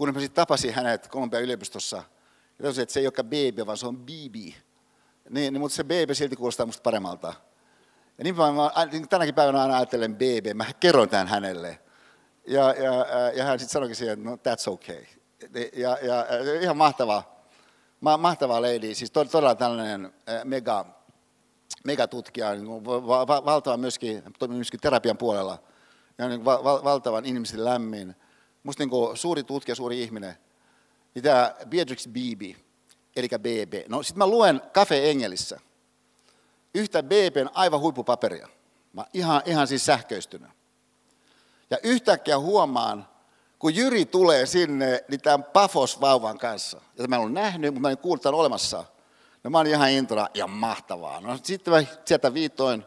kun 0.00 0.14
mä 0.14 0.20
sitten 0.20 0.36
tapasin 0.36 0.74
hänet 0.74 1.08
Kolumbian 1.08 1.42
yliopistossa. 1.42 1.96
Ja 2.58 2.64
tosin, 2.64 2.82
että 2.82 2.92
se 2.92 3.00
ei 3.00 3.06
olekaan 3.06 3.26
baby, 3.26 3.66
vaan 3.66 3.76
se 3.76 3.86
on 3.86 3.96
bibi. 3.96 4.56
Niin, 5.30 5.52
niin, 5.52 5.60
mutta 5.60 5.74
se 5.74 5.84
baby 5.84 6.14
silti 6.14 6.36
kuulostaa 6.36 6.66
musta 6.66 6.82
paremmalta. 6.82 7.34
Ja 8.18 8.24
niin 8.24 8.36
mä, 8.36 8.52
mä 8.52 8.70
niin 8.92 9.08
tänäkin 9.08 9.34
päivänä 9.34 9.62
aina 9.62 9.76
ajattelen 9.76 10.12
baby, 10.12 10.54
mä 10.54 10.64
kerron 10.80 11.08
tämän 11.08 11.28
hänelle. 11.28 11.78
Ja, 12.46 12.74
ja, 12.74 13.06
ja 13.34 13.44
hän 13.44 13.58
sitten 13.58 13.72
sanoikin 13.72 13.96
siihen, 13.96 14.18
että 14.18 14.30
no 14.30 14.36
that's 14.36 14.72
okay. 14.72 15.04
Ja, 15.76 15.98
ja, 16.02 16.26
ja 16.34 16.60
ihan 16.60 16.76
mahtava, 16.76 17.22
ma, 18.00 18.16
mahtava 18.16 18.62
lady, 18.62 18.94
siis 18.94 19.10
todella 19.10 19.54
tällainen 19.54 20.14
mega, 20.44 20.86
megatutkija, 21.84 22.54
niin 22.54 22.84
va, 22.84 23.26
va, 23.26 23.44
valtava 23.44 23.76
myöskin, 23.76 24.22
myöskin 24.48 24.80
terapian 24.80 25.18
puolella. 25.18 25.58
Ja 26.18 26.28
niin 26.28 26.44
va, 26.44 26.64
va, 26.64 26.84
valtavan 26.84 27.24
ihmisten 27.24 27.64
lämmin. 27.64 28.16
Musta 28.62 28.84
niin 28.84 29.16
suuri 29.16 29.44
tutkija, 29.44 29.74
suuri 29.74 30.02
ihminen. 30.02 30.34
Niin 31.14 31.22
tämä 31.22 31.54
Beatrix 31.68 32.08
Beebe, 32.08 32.60
eli 33.16 33.28
BB. 33.28 33.74
No 33.88 34.02
sitten 34.02 34.18
mä 34.18 34.26
luen 34.26 34.62
Cafe 34.74 35.10
Engelissä 35.10 35.60
yhtä 36.74 37.02
BBn 37.02 37.50
aivan 37.54 37.80
huippupaperia. 37.80 38.48
Mä 38.92 39.04
ihan, 39.14 39.42
ihan 39.46 39.66
siis 39.66 39.86
sähköistynyt. 39.86 40.50
Ja 41.70 41.78
yhtäkkiä 41.82 42.38
huomaan, 42.38 43.08
kun 43.58 43.74
Jyri 43.74 44.04
tulee 44.04 44.46
sinne, 44.46 45.04
niin 45.08 45.20
tämän 45.20 45.44
Pafos-vauvan 45.44 46.38
kanssa, 46.38 46.80
jota 46.96 47.08
mä 47.08 47.16
en 47.16 47.22
ole 47.22 47.30
nähnyt, 47.30 47.74
mutta 47.74 47.80
mä 47.80 47.90
en 47.90 47.98
kuullut 47.98 48.22
tämän 48.22 48.40
olemassa. 48.40 48.84
No 49.44 49.50
mä 49.50 49.58
olin 49.58 49.72
ihan 49.72 49.90
intona 49.90 50.28
ja 50.34 50.46
mahtavaa. 50.46 51.20
No 51.20 51.38
sitten 51.42 51.74
mä 51.74 51.84
sieltä 52.04 52.34
viitoin 52.34 52.84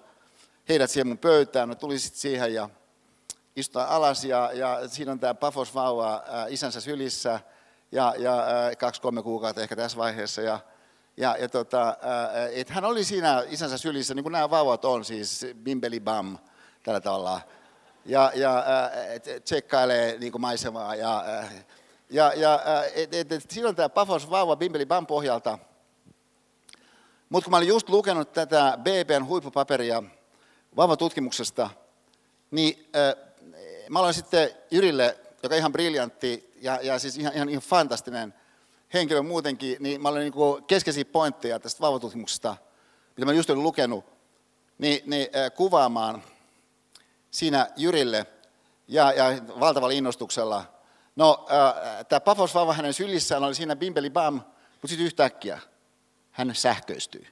heidät 0.70 0.92
siihen 0.92 1.08
mun 1.08 1.18
pöytään, 1.18 1.70
no 1.70 1.76
tuli 1.76 2.00
sitten 2.00 2.22
siihen 2.22 2.54
ja 2.54 2.70
istuin 3.56 3.86
alas 3.86 4.26
ja, 4.26 4.52
ja 4.54 4.88
siinä 4.88 5.12
on 5.12 5.20
tämä 5.20 5.34
Pafos-vauva 5.34 6.14
äh, 6.16 6.54
isänsä 6.54 6.82
sylissä 6.82 7.40
ja, 7.92 8.14
ja 8.18 8.40
äh, 8.40 8.78
kaksi-kolme 8.78 9.24
kuukautta 9.24 9.62
ehkä 9.62 9.76
tässä 9.76 9.98
vaiheessa. 9.98 10.42
Ja, 10.42 10.60
ja, 11.18 11.38
ja 11.40 11.50
tota, 11.50 11.90
äh, 11.90 11.96
että 12.52 12.74
hän 12.74 12.86
oli 12.86 13.04
siinä 13.04 13.44
isänsä 13.50 13.78
sylissä, 13.78 14.14
niin 14.14 14.24
kuin 14.24 14.32
nämä 14.32 14.50
vauvat 14.50 14.86
on, 14.86 15.06
siis 15.06 15.46
bimbeli 15.64 16.00
bam, 16.00 16.38
tällä 16.84 17.02
tavalla 17.02 17.42
ja, 18.06 18.32
ja 18.36 18.64
tsekkailee 19.44 20.18
niin 20.20 20.32
kuin 20.32 20.42
maisemaa. 20.42 20.96
Ja, 20.96 21.26
äh, 21.40 21.66
ja, 22.10 22.34
ja 22.34 22.60
et, 22.94 23.14
et, 23.14 23.32
et, 23.32 23.52
silloin 23.52 23.76
tämä 23.76 23.90
Pafos 23.90 24.30
vauva 24.30 24.56
Bimbeli 24.56 24.86
Bam 24.86 25.08
pohjalta. 25.08 25.60
Mutta 27.30 27.46
kun 27.46 27.52
mä 27.52 27.58
olin 27.58 27.68
just 27.68 27.90
lukenut 27.90 28.34
tätä 28.34 28.78
BBn 28.82 29.26
huippupaperia 29.26 30.04
vauvatutkimuksesta, 30.76 31.70
niin 32.52 32.90
äh, 32.96 33.33
mä 33.90 34.00
aloin 34.00 34.14
sitten 34.14 34.50
Jyrille, 34.72 35.18
joka 35.44 35.56
ihan 35.56 35.72
briljantti 35.72 36.54
ja, 36.62 36.80
ja 36.82 37.00
siis 37.00 37.18
ihan, 37.18 37.34
ihan, 37.34 37.50
ihan 37.50 37.64
fantastinen 37.64 38.34
henkilö 38.94 39.22
muutenkin, 39.22 39.78
niin 39.80 40.02
mä 40.02 40.10
olin 40.10 40.22
niin 40.22 40.64
keskeisiä 40.68 41.06
pointteja 41.06 41.60
tästä 41.60 41.82
vauvatutkimuksesta, 41.82 42.58
mitä 43.18 43.26
mä 43.26 43.34
just 43.34 43.50
olin 43.50 43.64
lukenut, 43.64 44.06
niin, 44.78 45.02
niin 45.06 45.28
äh, 45.36 45.52
kuvaamaan– 45.54 46.24
siinä 47.34 47.68
Jyrille 47.76 48.26
ja, 48.88 49.12
ja 49.12 49.26
valtavalla 49.60 49.94
innostuksella. 49.94 50.66
No, 51.16 51.46
äh, 51.52 52.06
tämä 52.06 52.20
Pafos 52.20 52.54
vauva 52.56 52.74
hänen 52.74 52.94
sylissään 52.94 53.44
oli 53.44 53.56
siinä 53.56 53.76
bimbeli 53.76 54.10
bam, 54.10 54.34
mutta 54.34 54.88
sitten 54.88 55.06
yhtäkkiä 55.06 55.60
hän 56.32 56.56
sähköistyi. 56.56 57.28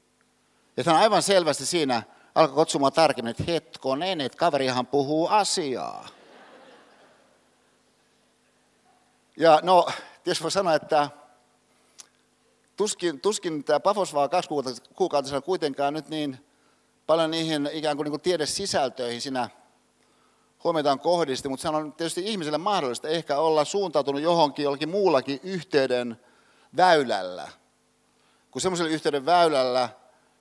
Ja 0.77 0.83
hän 0.85 0.95
aivan 0.95 1.23
selvästi 1.23 1.65
siinä 1.65 2.03
alkoi 2.35 2.55
kutsumaan 2.55 2.93
tarkemmin, 2.93 3.31
että 3.31 3.43
hetkonen, 3.47 4.21
että 4.21 4.37
kaverihan 4.37 4.87
puhuu 4.87 5.27
asiaa. 5.27 6.07
Ja 9.37 9.59
no, 9.63 9.87
tietysti 10.23 10.43
voi 10.43 10.51
sanoa, 10.51 10.75
että 10.75 11.09
tuskin, 12.77 13.21
tuskin 13.21 13.63
tämä 13.63 13.79
Pafos 13.79 14.13
vaan 14.13 14.29
kaksi 14.29 14.49
kuukautta 14.95 15.41
kuitenkaan 15.41 15.93
nyt 15.93 16.09
niin 16.09 16.45
paljon 17.07 17.31
niihin 17.31 17.69
ikään 17.73 17.97
kuin, 17.97 18.05
niin 18.05 18.11
kuin 18.11 18.21
tiedesisältöihin 18.21 19.21
siinä 19.21 19.49
huomiotaan 20.63 20.99
kohdisti, 20.99 21.49
mutta 21.49 21.61
se 21.61 21.69
on 21.69 21.93
tietysti 21.93 22.21
ihmiselle 22.25 22.57
mahdollista 22.57 23.07
ehkä 23.07 23.37
olla 23.37 23.65
suuntautunut 23.65 24.21
johonkin 24.21 24.63
jollakin 24.63 24.89
muullakin 24.89 25.39
yhteyden 25.43 26.19
väylällä. 26.77 27.47
Kuin 28.51 28.61
semmoisella 28.61 28.91
yhteyden 28.91 29.25
väylällä, 29.25 29.89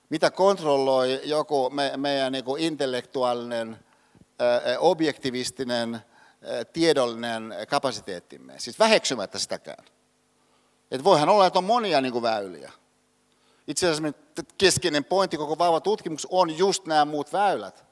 mitä 0.09 0.31
kontrolloi 0.31 1.21
joku 1.23 1.69
me, 1.69 1.93
meidän 1.97 2.31
niin 2.31 2.43
intellektuaalinen, 2.57 3.79
objektivistinen, 4.79 6.01
tiedollinen 6.73 7.55
kapasiteettimme. 7.69 8.53
Siis 8.57 8.79
väheksymättä 8.79 9.39
sitäkään. 9.39 9.85
Että 10.91 11.03
voihan 11.03 11.29
olla, 11.29 11.47
että 11.47 11.59
on 11.59 11.65
monia 11.65 12.01
niin 12.01 12.11
kuin 12.11 12.21
väyliä. 12.21 12.71
Itse 13.67 13.89
asiassa 13.89 14.19
keskeinen 14.57 15.05
pointti 15.05 15.37
koko 15.37 15.79
tutkimus 15.79 16.27
on 16.29 16.57
just 16.57 16.85
nämä 16.85 17.05
muut 17.05 17.33
väylät 17.33 17.91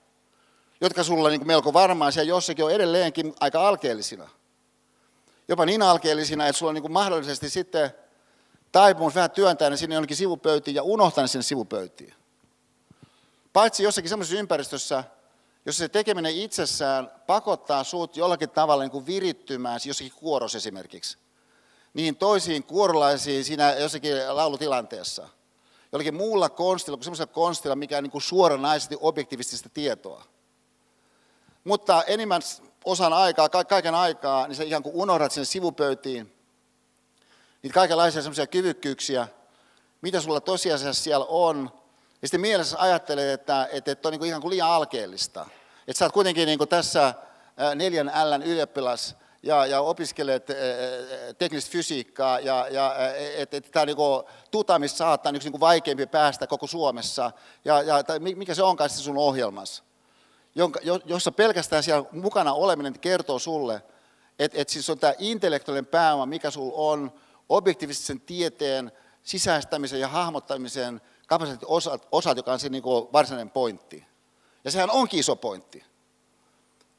jotka 0.81 1.03
sulla 1.03 1.29
niin 1.29 1.47
melko 1.47 1.73
varmaan 1.73 2.11
siellä 2.11 2.29
jossakin 2.29 2.65
on 2.65 2.71
edelleenkin 2.71 3.35
aika 3.39 3.67
alkeellisina. 3.67 4.29
Jopa 5.47 5.65
niin 5.65 5.81
alkeellisina, 5.81 6.47
että 6.47 6.57
sulla 6.57 6.69
on 6.69 6.75
niin 6.75 6.91
mahdollisesti 6.91 7.49
sitten 7.49 7.91
taipumus 8.71 9.15
vähän 9.15 9.31
työntää 9.31 9.69
ne 9.69 9.77
sinne 9.77 9.95
jonnekin 9.95 10.17
sivupöytiin 10.17 10.75
ja 10.75 10.83
unohtaa 10.83 11.23
ne 11.23 11.27
sinne 11.27 11.43
sivupöytiin. 11.43 12.13
Paitsi 13.53 13.83
jossakin 13.83 14.09
semmoisessa 14.09 14.39
ympäristössä, 14.39 15.03
jossa 15.69 15.79
se 15.79 15.89
tekeminen 15.89 16.35
itsessään 16.35 17.11
pakottaa 17.27 17.83
suut 17.83 18.17
jollakin 18.17 18.49
tavalla 18.49 18.83
niin 18.83 18.91
kuin 18.91 19.05
virittymään, 19.05 19.79
jossakin 19.85 20.13
kuoros 20.15 20.55
esimerkiksi, 20.55 21.17
niihin 21.93 22.15
toisiin 22.15 22.63
kuorolaisiin 22.63 23.45
siinä 23.45 23.73
jossakin 23.73 24.35
laulutilanteessa. 24.35 25.29
Jollakin 25.91 26.15
muulla 26.15 26.49
konstilla 26.49 26.97
kuin 26.97 27.03
semmoisella 27.03 27.33
konstilla, 27.33 27.75
mikä 27.75 27.97
on 27.97 28.03
niin 28.03 28.11
kuin 28.11 28.21
suoranaisesti 28.21 28.97
objektiivista 28.99 29.69
tietoa. 29.69 30.23
Mutta 31.63 32.03
enimmän 32.03 32.41
osan 32.85 33.13
aikaa, 33.13 33.49
kaiken 33.49 33.95
aikaa, 33.95 34.47
niin 34.47 34.55
sä 34.55 34.63
ihan 34.63 34.83
kuin 34.83 34.95
unohdat 34.95 35.31
sen 35.31 35.45
sivupöytiin 35.45 36.33
niitä 37.63 37.73
kaikenlaisia 37.73 38.21
semmoisia 38.21 38.47
kyvykkyyksiä, 38.47 39.27
mitä 40.01 40.21
sulla 40.21 40.41
tosiasiassa 40.41 41.03
siellä 41.03 41.25
on. 41.29 41.71
Ja 42.21 42.27
sitten 42.27 42.41
mielessä 42.41 42.77
ajattelet, 42.79 43.29
että, 43.29 43.67
että, 43.71 43.91
että 43.91 44.07
on 44.07 44.11
niin 44.11 44.19
kuin 44.19 44.29
ihan 44.29 44.41
kuin 44.41 44.49
liian 44.49 44.69
alkeellista. 44.69 45.45
Että 45.89 45.99
sä 45.99 46.05
oot 46.05 46.11
kuitenkin 46.11 46.45
niin 46.45 46.57
kuin 46.57 46.67
tässä 46.67 47.13
neljän 47.75 48.11
Ln 48.23 48.43
ylioppilas 48.43 49.15
ja, 49.43 49.65
ja 49.65 49.81
opiskelet 49.81 50.47
teknistä 51.37 51.71
fysiikkaa 51.71 52.39
ja, 52.39 52.67
ja 52.71 52.95
että 53.37 53.57
et, 53.57 53.71
tämä 53.71 53.85
niin 53.85 53.97
tutamista 54.51 54.97
saattaa 54.97 55.31
yksi 55.35 55.49
niin 55.49 55.59
vaikeampi 55.59 56.05
päästä 56.05 56.47
koko 56.47 56.67
Suomessa 56.67 57.31
ja, 57.65 57.81
ja 57.81 58.03
mikä 58.35 58.53
se 58.53 58.63
onkaan 58.63 58.89
sun 58.89 59.17
ohjelmassa 59.17 59.83
jonka, 60.55 60.79
jossa 61.05 61.31
pelkästään 61.31 61.83
siellä 61.83 62.09
mukana 62.11 62.53
oleminen 62.53 62.99
kertoo 62.99 63.39
sulle, 63.39 63.81
että 64.39 64.61
et 64.61 64.69
siis 64.69 64.89
on 64.89 64.99
tämä 64.99 65.13
intellektuaalinen 65.17 65.85
pääoma, 65.85 66.25
mikä 66.25 66.51
sulla 66.51 66.73
on, 66.75 67.13
objektiivisen 67.49 68.21
tieteen 68.21 68.91
sisäistämisen 69.23 69.99
ja 69.99 70.07
hahmottamisen 70.07 71.01
kapasiteetin 71.27 71.67
osat, 71.67 72.07
osat, 72.11 72.37
joka 72.37 72.51
on 72.51 72.59
se 72.59 72.69
niin 72.69 72.83
varsinainen 72.83 73.49
pointti. 73.49 74.08
Ja 74.63 74.71
sehän 74.71 74.91
onkin 74.91 75.19
iso 75.19 75.35
pointti. 75.35 75.83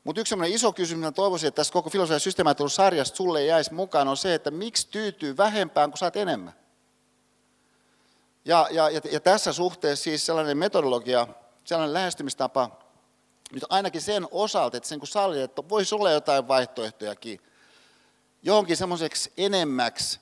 Mutta 0.05 0.21
yksi 0.21 0.35
iso 0.47 0.73
kysymys, 0.73 1.01
mitä 1.01 1.13
toivoisin, 1.13 1.49
että 1.49 1.57
tässä 1.57 1.73
koko 1.73 1.91
filosofian 1.91 2.21
systemaattisessa 2.21 2.83
sarjasta 2.83 3.17
sulle 3.17 3.45
jäisi 3.45 3.75
mukaan, 3.75 4.09
on 4.09 4.17
se, 4.17 4.35
että 4.35 4.51
miksi 4.51 4.89
tyytyy 4.91 5.37
vähempään, 5.37 5.91
kun 5.91 5.99
saat 5.99 6.17
enemmän. 6.17 6.53
Ja, 8.45 8.69
ja, 8.71 8.91
ja, 8.91 9.01
ja 9.13 9.21
tässä 9.21 9.53
suhteessa 9.53 10.05
siis 10.05 10.27
sellainen 10.27 10.59
metodologia, 10.59 11.27
sellainen 11.65 11.95
lähestymistapa, 11.95 12.71
nyt 13.53 13.65
ainakin 13.69 14.01
sen 14.01 14.29
osalta, 14.31 14.77
että 14.77 14.89
sen 14.89 14.99
kun 14.99 15.09
sallit, 15.09 15.41
että 15.41 15.69
voisi 15.69 15.95
olla 15.95 16.11
jotain 16.11 16.49
vaihtoehtojakin 16.49 17.41
johonkin 18.43 18.77
semmoiseksi 18.77 19.33
enemmäksi 19.37 20.21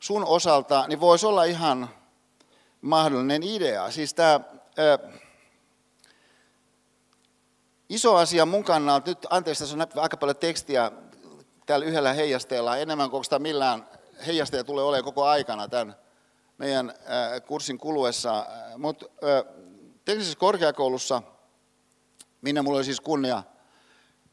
sun 0.00 0.24
osalta, 0.24 0.84
niin 0.88 1.00
voisi 1.00 1.26
olla 1.26 1.44
ihan 1.44 1.90
mahdollinen 2.80 3.42
idea. 3.42 3.90
Siis 3.90 4.14
tämä 4.14 4.40
ö, 4.78 4.98
iso 7.90 8.16
asia 8.16 8.46
mun 8.46 8.64
kannalta, 8.64 9.10
nyt 9.10 9.26
anteeksi, 9.30 9.62
tässä 9.64 9.76
on 9.76 10.02
aika 10.02 10.16
paljon 10.16 10.36
tekstiä 10.36 10.92
täällä 11.66 11.86
yhdellä 11.86 12.12
heijasteella, 12.12 12.76
enemmän 12.76 13.10
kuin 13.10 13.24
sitä 13.24 13.38
millään 13.38 13.88
heijasteja 14.26 14.64
tulee 14.64 14.84
olemaan 14.84 15.04
koko 15.04 15.24
aikana 15.24 15.68
tämän 15.68 15.94
meidän 16.58 16.94
kurssin 17.46 17.78
kuluessa. 17.78 18.46
Mutta 18.76 19.06
teknisessä 20.04 20.38
korkeakoulussa– 20.38 21.22
minne 22.42 22.62
mulla 22.62 22.78
oli 22.78 22.84
siis 22.84 23.00
kunnia 23.00 23.42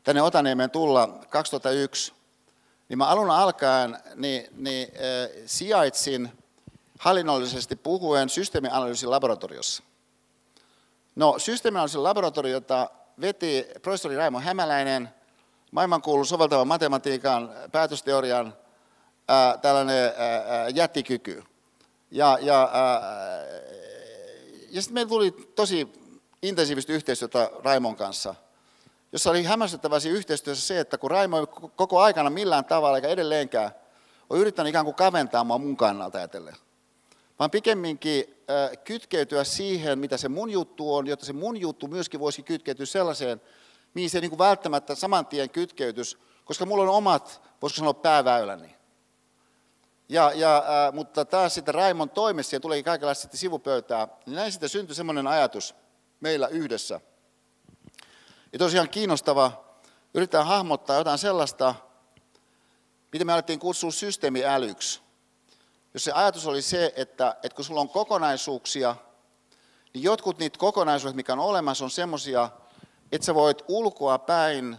tänne 0.03 0.21
Otaniemeen 0.21 0.71
tulla 0.71 1.19
2001, 1.29 2.13
niin 2.89 2.97
mä 2.97 3.07
alun 3.07 3.31
alkaen 3.31 3.97
niin, 4.15 4.47
niin, 4.55 4.87
äh, 4.95 5.43
sijaitsin 5.45 6.31
hallinnollisesti 6.99 7.75
puhuen 7.75 8.29
systeemianalyysin 8.29 9.11
laboratoriossa. 9.11 9.83
No, 11.15 11.39
systeemianalyysin 11.39 12.03
laboratoriota 12.03 12.89
veti 13.21 13.67
professori 13.81 14.15
Raimo 14.15 14.39
Hämäläinen, 14.39 15.09
maailmankuulu 15.71 16.25
soveltavan 16.25 16.67
matematiikan, 16.67 17.49
päätösteorian 17.71 18.53
ää, 19.27 19.57
tällainen 19.57 20.13
ää, 20.17 20.69
jättikyky. 20.69 21.43
Ja, 22.11 22.37
ja, 22.41 22.71
ja 24.69 24.81
sitten 24.81 24.93
meillä 24.93 25.09
tuli 25.09 25.31
tosi 25.31 25.93
intensiivistä 26.41 26.93
yhteistyötä 26.93 27.51
Raimon 27.63 27.95
kanssa, 27.95 28.35
jossa 29.11 29.29
oli 29.29 29.43
hämmästyttävää 29.43 29.99
yhteistyössä 30.09 30.67
se, 30.67 30.79
että 30.79 30.97
kun 30.97 31.11
Raimo 31.11 31.47
koko 31.75 31.99
aikana 32.01 32.29
millään 32.29 32.65
tavalla 32.65 32.97
eikä 32.97 33.07
edelleenkään 33.07 33.71
on 34.29 34.39
yrittänyt 34.39 34.69
ikään 34.69 34.85
kuin 34.85 34.95
kaventaa 34.95 35.43
mua 35.43 35.57
mun 35.57 35.77
kannalta 35.77 36.17
ajatellen, 36.17 36.55
vaan 37.39 37.51
pikemminkin 37.51 38.36
kytkeytyä 38.83 39.43
siihen, 39.43 39.99
mitä 39.99 40.17
se 40.17 40.29
mun 40.29 40.49
juttu 40.49 40.95
on, 40.95 41.07
jotta 41.07 41.25
se 41.25 41.33
mun 41.33 41.57
juttu 41.57 41.87
myöskin 41.87 42.19
voisi 42.19 42.43
kytkeytyä 42.43 42.85
sellaiseen, 42.85 43.41
mihin 43.93 44.09
se 44.09 44.21
niin 44.21 44.29
kuin 44.29 44.39
välttämättä 44.39 44.95
saman 44.95 45.25
tien 45.25 45.49
kytkeytys, 45.49 46.17
koska 46.45 46.65
mulla 46.65 46.83
on 46.83 46.89
omat, 46.89 47.41
voisiko 47.61 47.77
sanoa, 47.77 47.93
pääväyläni. 47.93 48.75
Ja, 50.09 50.31
ja, 50.35 50.57
äh, 50.57 50.93
mutta 50.93 51.25
taas 51.25 51.53
sitten 51.53 51.75
Raimon 51.75 52.09
toimessa, 52.09 52.55
ja 52.55 52.59
tuleekin 52.59 52.85
kaikenlaista 52.85 53.21
sitten 53.21 53.39
sivupöytää, 53.39 54.07
niin 54.25 54.35
näin 54.35 54.51
sitten 54.51 54.69
syntyi 54.69 54.95
semmoinen 54.95 55.27
ajatus 55.27 55.75
meillä 56.19 56.47
yhdessä. 56.47 57.01
Ja 58.53 58.59
tosiaan 58.59 58.89
kiinnostava, 58.89 59.65
yritetään 60.13 60.45
hahmottaa 60.45 60.97
jotain 60.97 61.17
sellaista, 61.17 61.75
mitä 63.11 63.25
me 63.25 63.33
alettiin 63.33 63.59
kutsua 63.59 63.91
systeemiälyksi. 63.91 65.06
Jos 65.97 66.03
se 66.03 66.11
ajatus 66.11 66.47
oli 66.47 66.61
se, 66.61 66.93
että, 66.95 67.35
että 67.43 67.55
kun 67.55 67.65
sulla 67.65 67.81
on 67.81 67.89
kokonaisuuksia, 67.89 68.95
niin 69.93 70.03
jotkut 70.03 70.39
niitä 70.39 70.59
kokonaisuudet, 70.59 71.15
mikä 71.15 71.33
on 71.33 71.39
olemassa, 71.39 71.85
on 71.85 71.91
semmoisia, 71.91 72.49
että 73.11 73.25
sä 73.25 73.35
voit 73.35 73.63
ulkoa 73.67 74.19
päin 74.19 74.77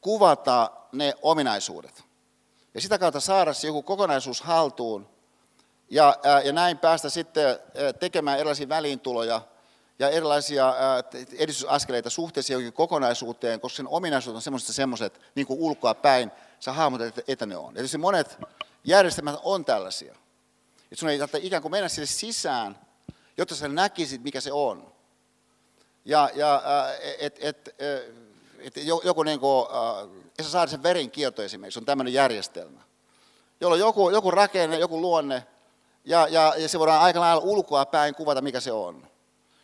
kuvata 0.00 0.70
ne 0.92 1.14
ominaisuudet. 1.22 2.04
Ja 2.74 2.80
sitä 2.80 2.98
kautta 2.98 3.20
saada 3.20 3.52
se 3.52 3.66
joku 3.66 3.82
kokonaisuus 3.82 4.40
haltuun 4.40 5.08
ja, 5.90 6.16
ja 6.44 6.52
näin 6.52 6.78
päästä 6.78 7.08
sitten 7.08 7.58
tekemään 8.00 8.38
erilaisia 8.38 8.68
väliintuloja 8.68 9.42
ja 9.98 10.08
erilaisia 10.08 10.74
edistysaskeleita 11.38 12.10
suhteessa 12.10 12.52
johonkin 12.52 12.72
kokonaisuuteen, 12.72 13.60
koska 13.60 13.76
sen 13.76 13.88
ominaisuudet 13.88 14.36
on 14.36 14.42
semmoiset 14.42 14.74
semmoiset 14.74 15.20
niin 15.34 15.46
kuin 15.46 15.60
ulkoa 15.60 15.94
päin, 15.94 16.30
sä 16.60 16.72
hahmotat, 16.72 17.18
että, 17.28 17.46
ne 17.46 17.56
on. 17.56 17.76
Eli 17.76 17.86
monet 17.98 18.38
järjestelmät 18.84 19.36
on 19.42 19.64
tällaisia. 19.64 20.14
Että 20.92 21.00
sun 21.00 21.08
ei 21.08 21.18
tarvitse 21.18 21.46
ikään 21.46 21.62
kuin 21.62 21.72
mennä 21.72 21.88
sille 21.88 22.06
sisään, 22.06 22.78
jotta 23.36 23.54
sä 23.54 23.68
näkisit, 23.68 24.22
mikä 24.22 24.40
se 24.40 24.52
on. 24.52 24.92
Ja, 26.04 26.30
ja 26.34 26.62
et, 27.18 27.36
et, 27.40 27.68
et, 27.68 27.74
et 28.58 28.76
joku 29.04 29.22
niin 29.22 29.40
kuin, 29.40 29.66
Esa 30.38 30.50
Saarisen 30.50 30.82
verenkierto 30.82 31.42
esimerkiksi 31.42 31.78
on 31.78 31.84
tämmöinen 31.84 32.14
järjestelmä, 32.14 32.80
jolla 33.60 33.74
on 33.74 33.80
joku, 33.80 34.10
joku 34.10 34.30
rakenne, 34.30 34.78
joku 34.78 35.00
luonne, 35.00 35.46
ja, 36.04 36.28
ja, 36.28 36.54
ja 36.58 36.68
se 36.68 36.78
voidaan 36.78 37.02
aika 37.02 37.20
lailla 37.20 37.42
ulkoa 37.42 37.86
päin 37.86 38.14
kuvata, 38.14 38.40
mikä 38.40 38.60
se 38.60 38.72
on. 38.72 39.06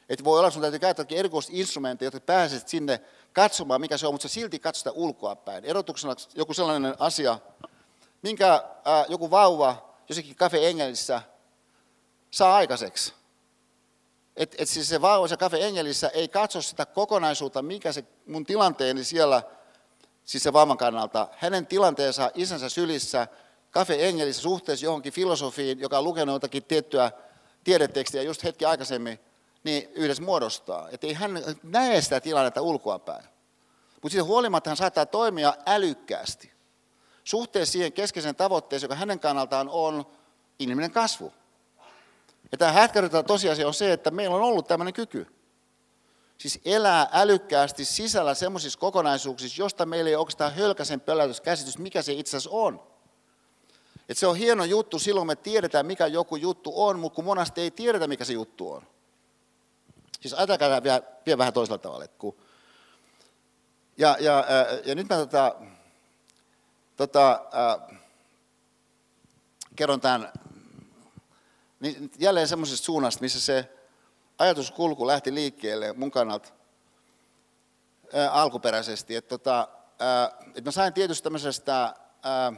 Että 0.08 0.24
voi 0.24 0.38
olla, 0.38 0.48
että 0.48 0.54
sun 0.54 0.62
täytyy 0.62 0.78
käyttääkin 0.78 1.18
erikoista 1.18 1.52
instrumentteja, 1.54 2.06
jotta 2.06 2.20
pääset 2.20 2.68
sinne 2.68 3.00
katsomaan, 3.32 3.80
mikä 3.80 3.98
se 3.98 4.06
on, 4.06 4.14
mutta 4.14 4.28
sä 4.28 4.34
silti 4.34 4.58
katsot 4.58 4.78
sitä 4.78 4.90
ulkoa 4.90 5.36
päin. 5.36 5.64
Erotuksena 5.64 6.14
joku 6.34 6.54
sellainen 6.54 6.94
asia, 6.98 7.38
minkä 8.22 8.64
ää, 8.84 9.04
joku 9.08 9.30
vauva 9.30 9.85
jossakin 10.08 10.36
Cafe 10.36 10.68
Engelissä 10.68 11.22
saa 12.30 12.56
aikaiseksi. 12.56 13.12
Että 14.36 14.56
et 14.58 14.68
siis 14.68 14.88
se 14.88 15.00
vauva 15.00 15.28
se 15.28 15.36
Cafe 15.36 15.66
Engelissä 15.66 16.08
ei 16.08 16.28
katso 16.28 16.62
sitä 16.62 16.86
kokonaisuutta, 16.86 17.62
mikä 17.62 17.92
se 17.92 18.04
mun 18.26 18.46
tilanteeni 18.46 19.04
siellä, 19.04 19.42
siis 20.24 20.42
se 20.42 20.52
vauvan 20.52 20.78
kannalta, 20.78 21.28
hänen 21.32 21.66
tilanteensa 21.66 22.30
isänsä 22.34 22.68
sylissä, 22.68 23.28
Cafe 23.72 24.08
Engelissä 24.08 24.42
suhteessa 24.42 24.86
johonkin 24.86 25.12
filosofiin, 25.12 25.80
joka 25.80 25.98
on 25.98 26.04
lukenut 26.04 26.32
jotakin 26.32 26.64
tiettyä 26.64 27.12
tiedetekstiä 27.64 28.22
just 28.22 28.44
hetki 28.44 28.64
aikaisemmin, 28.64 29.18
niin 29.64 29.88
yhdessä 29.92 30.22
muodostaa. 30.22 30.88
Että 30.92 31.06
ei 31.06 31.12
hän 31.12 31.42
näe 31.62 32.00
sitä 32.00 32.20
tilannetta 32.20 32.62
ulkoapäin. 32.62 33.24
Mutta 34.02 34.08
siitä 34.12 34.24
huolimatta 34.24 34.70
hän 34.70 34.76
saattaa 34.76 35.06
toimia 35.06 35.54
älykkäästi 35.66 36.55
suhteessa 37.26 37.72
siihen 37.72 37.92
keskeiseen 37.92 38.36
tavoitteeseen, 38.36 38.88
joka 38.88 38.94
hänen 38.94 39.20
kannaltaan 39.20 39.68
on 39.68 40.06
inhimillinen 40.58 40.90
kasvu. 40.90 41.32
Ja 42.52 42.58
tämä 42.58 42.72
hätkäryttävä 42.72 43.22
tosiasia 43.22 43.66
on 43.66 43.74
se, 43.74 43.92
että 43.92 44.10
meillä 44.10 44.36
on 44.36 44.42
ollut 44.42 44.66
tämmöinen 44.66 44.94
kyky. 44.94 45.26
Siis 46.38 46.60
elää 46.64 47.08
älykkäästi 47.12 47.84
sisällä 47.84 48.34
semmoisissa 48.34 48.78
kokonaisuuksissa, 48.78 49.62
josta 49.62 49.86
meillä 49.86 50.10
ei 50.10 50.16
oikeastaan 50.16 50.54
hölkäsen 50.54 51.00
pölätyskäsitys, 51.00 51.78
mikä 51.78 52.02
se 52.02 52.12
itse 52.12 52.36
asiassa 52.36 52.56
on. 52.56 52.82
Et 54.08 54.18
se 54.18 54.26
on 54.26 54.36
hieno 54.36 54.64
juttu 54.64 54.98
silloin, 54.98 55.26
me 55.26 55.36
tiedetään, 55.36 55.86
mikä 55.86 56.06
joku 56.06 56.36
juttu 56.36 56.72
on, 56.74 56.98
mutta 56.98 57.16
kun 57.16 57.24
monasti 57.24 57.60
ei 57.60 57.70
tiedetä, 57.70 58.06
mikä 58.06 58.24
se 58.24 58.32
juttu 58.32 58.72
on. 58.72 58.82
Siis 60.20 60.34
ajatelkaa 60.34 60.82
vielä, 60.82 61.02
vielä 61.26 61.38
vähän 61.38 61.52
toisella 61.52 61.78
tavalla. 61.78 62.08
Kun, 62.08 62.36
ja, 63.98 64.16
ja, 64.20 64.32
ja, 64.48 64.66
ja 64.84 64.94
nyt 64.94 65.08
mä 65.08 65.16
tota, 65.16 65.54
tota, 66.96 67.30
äh, 67.32 67.98
kerron 69.76 70.00
tämän 70.00 70.32
niin 71.80 72.10
jälleen 72.18 72.48
semmoisesta 72.48 72.84
suunnasta, 72.84 73.20
missä 73.20 73.40
se 73.40 73.72
ajatuskulku 74.38 75.06
lähti 75.06 75.34
liikkeelle 75.34 75.92
mun 75.92 76.10
kannalta 76.10 76.48
ää, 78.12 78.30
alkuperäisesti. 78.30 79.16
Että 79.16 79.28
tota, 79.28 79.68
et 80.54 80.64
mä 80.64 80.70
sain 80.70 80.92
tietysti 80.92 81.24
tämmöisestä 81.24 81.94
ää, 82.22 82.52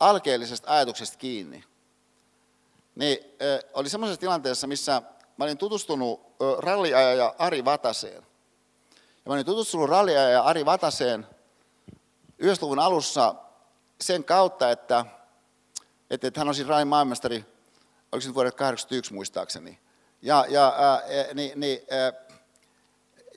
alkeellisesta 0.00 0.72
ajatuksesta 0.72 1.18
kiinni. 1.18 1.64
Niin 2.94 3.18
ää, 3.40 3.60
oli 3.74 3.88
semmoisessa 3.88 4.20
tilanteessa, 4.20 4.66
missä 4.66 5.02
mä 5.36 5.44
olin 5.44 5.58
tutustunut 5.58 6.20
ralliajaja 6.58 7.34
Ari 7.38 7.64
Vataseen. 7.64 8.22
Ja 8.94 9.22
mä 9.26 9.34
olin 9.34 9.46
tutustunut 9.46 9.88
ralliajaja 9.88 10.42
Ari 10.42 10.64
Vataseen 10.64 11.26
90-luvun 12.42 12.78
alussa 12.78 13.34
sen 14.00 14.24
kautta, 14.24 14.70
että, 14.70 15.04
että, 16.10 16.26
että 16.26 16.40
hän 16.40 16.48
on 16.48 16.54
siis 16.54 16.68
rallin 16.68 16.88
maailmestari, 16.88 17.44
oliko 18.12 18.24
se 18.24 18.34
vuodet 18.34 18.54
81 18.54 19.14
muistaakseni. 19.14 19.78
Ja, 20.22 20.44
ja, 20.48 20.74
ää, 20.78 21.02
niin, 21.34 21.60
niin, 21.60 21.80
ää, 21.90 22.12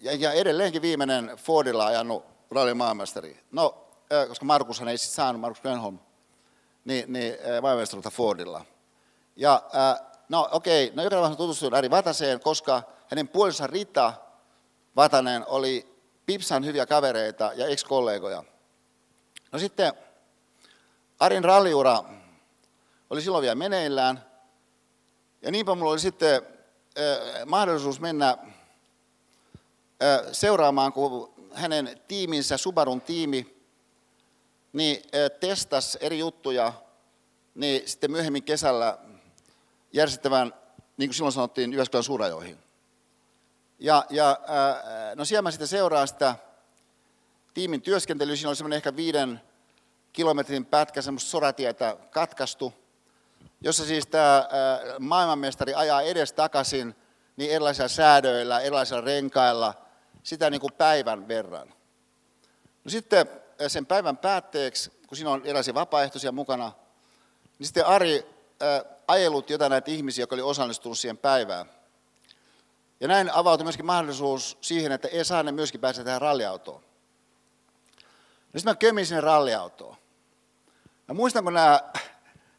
ja, 0.02 0.14
ja 0.14 0.32
edelleenkin 0.32 0.82
viimeinen 0.82 1.32
Fordilla 1.38 1.86
ajanut 1.86 2.26
rallin 2.52 2.78
maailmestari. 2.78 3.44
No, 3.52 3.88
ää, 4.12 4.28
koska 4.28 4.46
Markushan 4.46 4.88
ei 4.88 4.98
sitten 4.98 5.16
saanut, 5.16 5.42
Markus 5.42 5.62
Grenholm, 5.62 6.00
niin, 6.86 7.14
niin 7.14 7.34
maailmestaruutta 7.62 8.10
Fordilla. 8.10 8.66
Ja 9.36 9.64
ää, 9.74 10.12
No 10.32 10.50
okei, 10.52 10.86
okay. 10.86 10.96
no 10.96 11.04
joka 11.04 11.16
tapauksessa 11.16 11.38
tutustuin 11.38 11.74
Ari 11.74 11.90
Vataseen, 11.90 12.40
koska 12.40 12.84
hänen 13.08 13.28
puolisonsa 13.28 13.68
Rita 13.68 14.14
Vatanen 14.96 15.46
oli 15.48 15.96
Pipsan 16.26 16.66
hyviä 16.66 16.86
kavereita 16.86 17.52
ja 17.56 17.68
ex-kollegoja. 17.68 18.44
No 19.52 19.60
sitten 19.60 19.94
Arin 21.20 21.44
ralliura 21.44 22.04
oli 23.10 23.22
silloin 23.22 23.42
vielä 23.42 23.56
meneillään. 23.56 24.26
Ja 25.42 25.52
niinpä 25.52 25.76
mulla 25.76 25.92
oli 25.92 26.00
sitten 26.00 26.36
äh, 26.36 27.46
mahdollisuus 27.46 28.00
mennä 28.00 28.30
äh, 28.30 28.38
seuraamaan, 30.32 30.94
kun 30.94 31.34
hänen 31.54 32.02
tiiminsä, 32.08 32.58
Subarun 32.58 33.02
tiimi, 33.02 33.62
niin 34.74 34.98
äh, 34.98 35.40
testasi 35.40 35.98
eri 36.02 36.20
juttuja, 36.20 36.74
niin 37.56 37.90
sitten 37.90 38.12
myöhemmin 38.12 38.44
kesällä 38.44 38.98
järjestettävän, 39.94 40.54
niin 40.98 41.10
kuin 41.10 41.16
silloin 41.16 41.34
sanottiin, 41.34 41.74
Jyväskylän 41.74 42.04
suurajoihin. 42.04 42.58
Ja, 43.80 44.06
ja 44.10 44.40
no 45.16 45.26
siellä 45.26 45.42
mä 45.42 45.52
sitten 45.52 45.68
seuraan 45.68 46.08
sitä 46.08 46.36
tiimin 47.54 47.82
työskentelyä. 47.82 48.36
Siinä 48.36 48.50
oli 48.50 48.56
semmoinen 48.56 48.78
ehkä 48.78 48.96
viiden 48.96 49.42
kilometrin 50.14 50.66
pätkä 50.66 51.02
semmoista 51.02 51.30
soratietä 51.30 51.98
katkaistu, 52.12 52.74
jossa 53.62 53.86
siis 53.86 54.08
tämä 54.08 54.48
maailmanmestari 55.00 55.74
ajaa 55.74 56.02
edes 56.02 56.34
takaisin 56.34 56.96
niin 57.38 57.52
erilaisilla 57.52 57.88
säädöillä, 57.88 58.60
erilaisilla 58.60 59.02
renkailla, 59.02 59.74
sitä 60.24 60.50
niin 60.50 60.62
kuin 60.62 60.74
päivän 60.74 61.28
verran. 61.28 61.68
No 62.84 62.92
sitten 62.92 63.30
sen 63.68 63.86
päivän 63.86 64.18
päätteeksi, 64.18 64.92
kun 65.08 65.18
siinä 65.18 65.32
on 65.32 65.42
erilaisia 65.44 65.74
vapaaehtoisia 65.74 66.32
mukana, 66.32 66.72
niin 67.60 67.68
sitten 67.68 67.86
Ari 67.86 68.26
ajellut 69.08 69.50
jotain 69.50 69.70
näitä 69.70 69.92
ihmisiä, 69.92 70.22
jotka 70.22 70.36
oli 70.36 70.42
osallistunut 70.42 71.00
siihen 71.00 71.18
päivään. 71.18 71.66
Ja 73.00 73.08
näin 73.08 73.32
avautui 73.34 73.64
myöskin 73.64 73.86
mahdollisuus 73.86 74.58
siihen, 74.62 74.92
että 74.92 75.08
ne 75.44 75.52
myöskin 75.52 75.82
pääsee 75.82 76.04
tähän 76.04 76.22
ralliautoon. 76.22 76.84
Sitten 78.52 78.72
mä 78.72 78.76
kömin 78.76 79.06
sinne 79.06 79.22
ralliautoon. 79.22 79.96
Mä 81.08 81.14
muistan, 81.14 81.44
kun 81.44 81.54
nämä, 81.54 81.80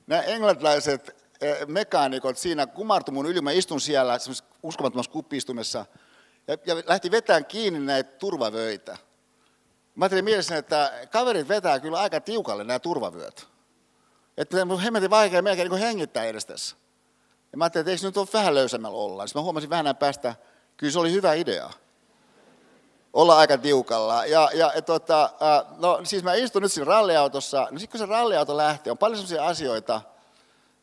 nämä 0.07 0.23
englantilaiset 0.23 1.23
mekaanikot 1.67 2.39
siinä 2.39 2.67
kumartu 2.67 3.13
mun 3.13 3.27
yli, 3.27 3.41
mä 3.41 3.51
istun 3.51 3.81
siellä 3.81 4.19
uskomattomassa 4.63 5.13
kuppiistumessa 5.13 5.87
ja, 6.49 6.57
ja 6.67 6.75
lähti 6.87 7.11
vetämään 7.11 7.47
kiinni 7.47 7.81
näitä 7.81 8.11
turvavöitä. 8.19 8.99
Mä 9.95 10.05
ajattelin 10.05 10.25
mielessäni, 10.25 10.59
että 10.59 10.93
kaverit 11.11 11.49
vetää 11.49 11.81
kyllä 11.81 12.01
aika 12.01 12.21
tiukalle 12.21 12.65
nämä 12.65 12.79
turvavyöt. 12.79 13.49
Että 14.37 14.65
mun 14.65 14.81
hemmetin 14.81 15.11
vaikea 15.11 15.43
melkein 15.43 15.71
niin 15.71 15.81
hengittää 15.81 16.25
edes 16.25 16.47
tässä. 16.47 16.77
Ja 17.53 17.59
mä 17.59 17.65
ajattelin, 17.65 17.83
että 17.83 17.91
eikö 17.91 18.07
nyt 18.07 18.17
ole 18.17 18.29
vähän 18.33 18.55
löysemmällä 18.55 18.99
olla. 18.99 19.27
Sitten 19.27 19.41
mä 19.41 19.45
huomasin 19.45 19.71
vähän 19.71 19.97
päästä, 19.97 20.35
kyllä 20.77 20.93
se 20.93 20.99
oli 20.99 21.13
hyvä 21.13 21.35
idea. 21.35 21.71
Olla 23.13 23.37
aika 23.37 23.59
tiukalla. 23.59 24.27
Ja, 24.27 24.51
ja 24.55 24.83
tota, 24.83 25.31
no 25.79 26.01
siis 26.05 26.23
mä 26.23 26.35
istun 26.35 26.63
nyt 26.63 26.73
siinä 26.73 26.85
ralliautossa. 26.85 27.69
No 27.71 27.79
sitten 27.79 27.91
kun 27.91 28.07
se 28.07 28.13
ralliauto 28.13 28.57
lähtee, 28.57 28.91
on 28.91 28.99
paljon 28.99 29.19
sellaisia 29.19 29.47
asioita, 29.47 30.01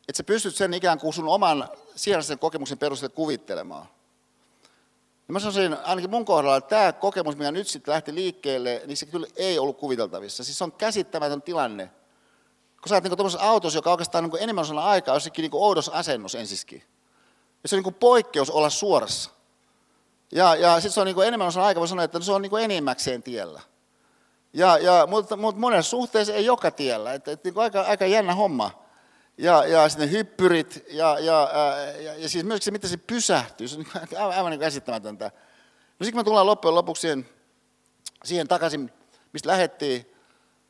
että 0.08 0.16
sä 0.16 0.24
pystyt 0.24 0.56
sen 0.56 0.74
ikään 0.74 0.98
kuin 0.98 1.12
sun 1.12 1.28
oman 1.28 1.68
sijaisen 1.94 2.38
kokemuksen 2.38 2.78
perusteella 2.78 3.14
kuvittelemaan. 3.14 3.86
Ja 5.28 5.32
mä 5.32 5.40
sanoisin, 5.40 5.76
ainakin 5.84 6.10
mun 6.10 6.24
kohdalla, 6.24 6.56
että 6.56 6.68
tämä 6.68 6.92
kokemus, 6.92 7.36
mikä 7.36 7.52
nyt 7.52 7.68
sitten 7.68 7.92
lähti 7.92 8.14
liikkeelle, 8.14 8.82
niin 8.86 8.96
se 8.96 9.06
kyllä 9.06 9.26
ei 9.36 9.58
ollut 9.58 9.78
kuviteltavissa. 9.78 10.44
Siis 10.44 10.58
se 10.58 10.64
on 10.64 10.72
käsittämätön 10.72 11.42
tilanne. 11.42 11.90
Kun 12.80 12.88
sä 12.88 12.94
oot 12.94 13.04
niin 13.04 13.16
tuollaisessa 13.16 13.48
autossa, 13.48 13.78
joka 13.78 13.90
oikeastaan 13.90 14.24
niin 14.24 14.42
enemmän 14.42 14.62
osana 14.62 14.84
aikaa, 14.84 15.16
jossakin 15.16 15.42
niin 15.42 15.54
oudos 15.54 15.88
asennus 15.88 16.34
ensiskin. 16.34 16.82
Ja 17.62 17.68
se 17.68 17.76
on 17.76 17.82
niin 17.82 17.94
poikkeus 17.94 18.50
olla 18.50 18.70
suorassa. 18.70 19.30
Ja, 20.32 20.54
ja 20.54 20.74
sitten 20.74 20.92
se 20.92 21.00
on 21.00 21.06
niin 21.06 21.22
enemmän 21.26 21.48
osan 21.48 21.64
aikaa, 21.64 21.80
voi 21.80 21.88
sanoa, 21.88 22.04
että 22.04 22.20
se 22.20 22.32
on 22.32 22.42
niin 22.42 22.58
enimmäkseen 22.60 23.22
tiellä. 23.22 23.60
Ja, 24.52 24.78
ja, 24.78 25.06
mutta, 25.06 25.36
mutta 25.36 25.60
monessa 25.60 25.90
suhteessa 25.90 26.34
ei 26.34 26.44
joka 26.44 26.70
tiellä. 26.70 27.14
Että, 27.14 27.30
että 27.30 27.48
niin 27.48 27.58
aika, 27.58 27.80
aika 27.80 28.06
jännä 28.06 28.34
homma 28.34 28.82
ja, 29.38 29.66
ja 29.66 29.88
sitten 29.88 30.10
hyppyrit 30.10 30.84
ja, 30.90 31.18
ja, 31.18 31.50
ja, 32.02 32.14
ja 32.14 32.28
siis 32.28 32.44
myös 32.44 32.64
se, 32.64 32.70
miten 32.70 32.90
se 32.90 32.96
pysähtyy, 32.96 33.68
se 33.68 33.78
on 33.78 33.86
aivan, 34.18 34.36
aivan 34.36 34.50
niin 34.50 34.60
käsittämätöntä. 34.60 35.30
No 35.98 36.04
sitten 36.04 36.20
me 36.20 36.24
tullaan 36.24 36.46
loppujen 36.46 36.74
lopuksi 36.74 37.00
siihen, 37.00 37.28
siihen 38.24 38.48
takaisin, 38.48 38.92
mistä 39.32 39.48
lähettiin, 39.48 40.14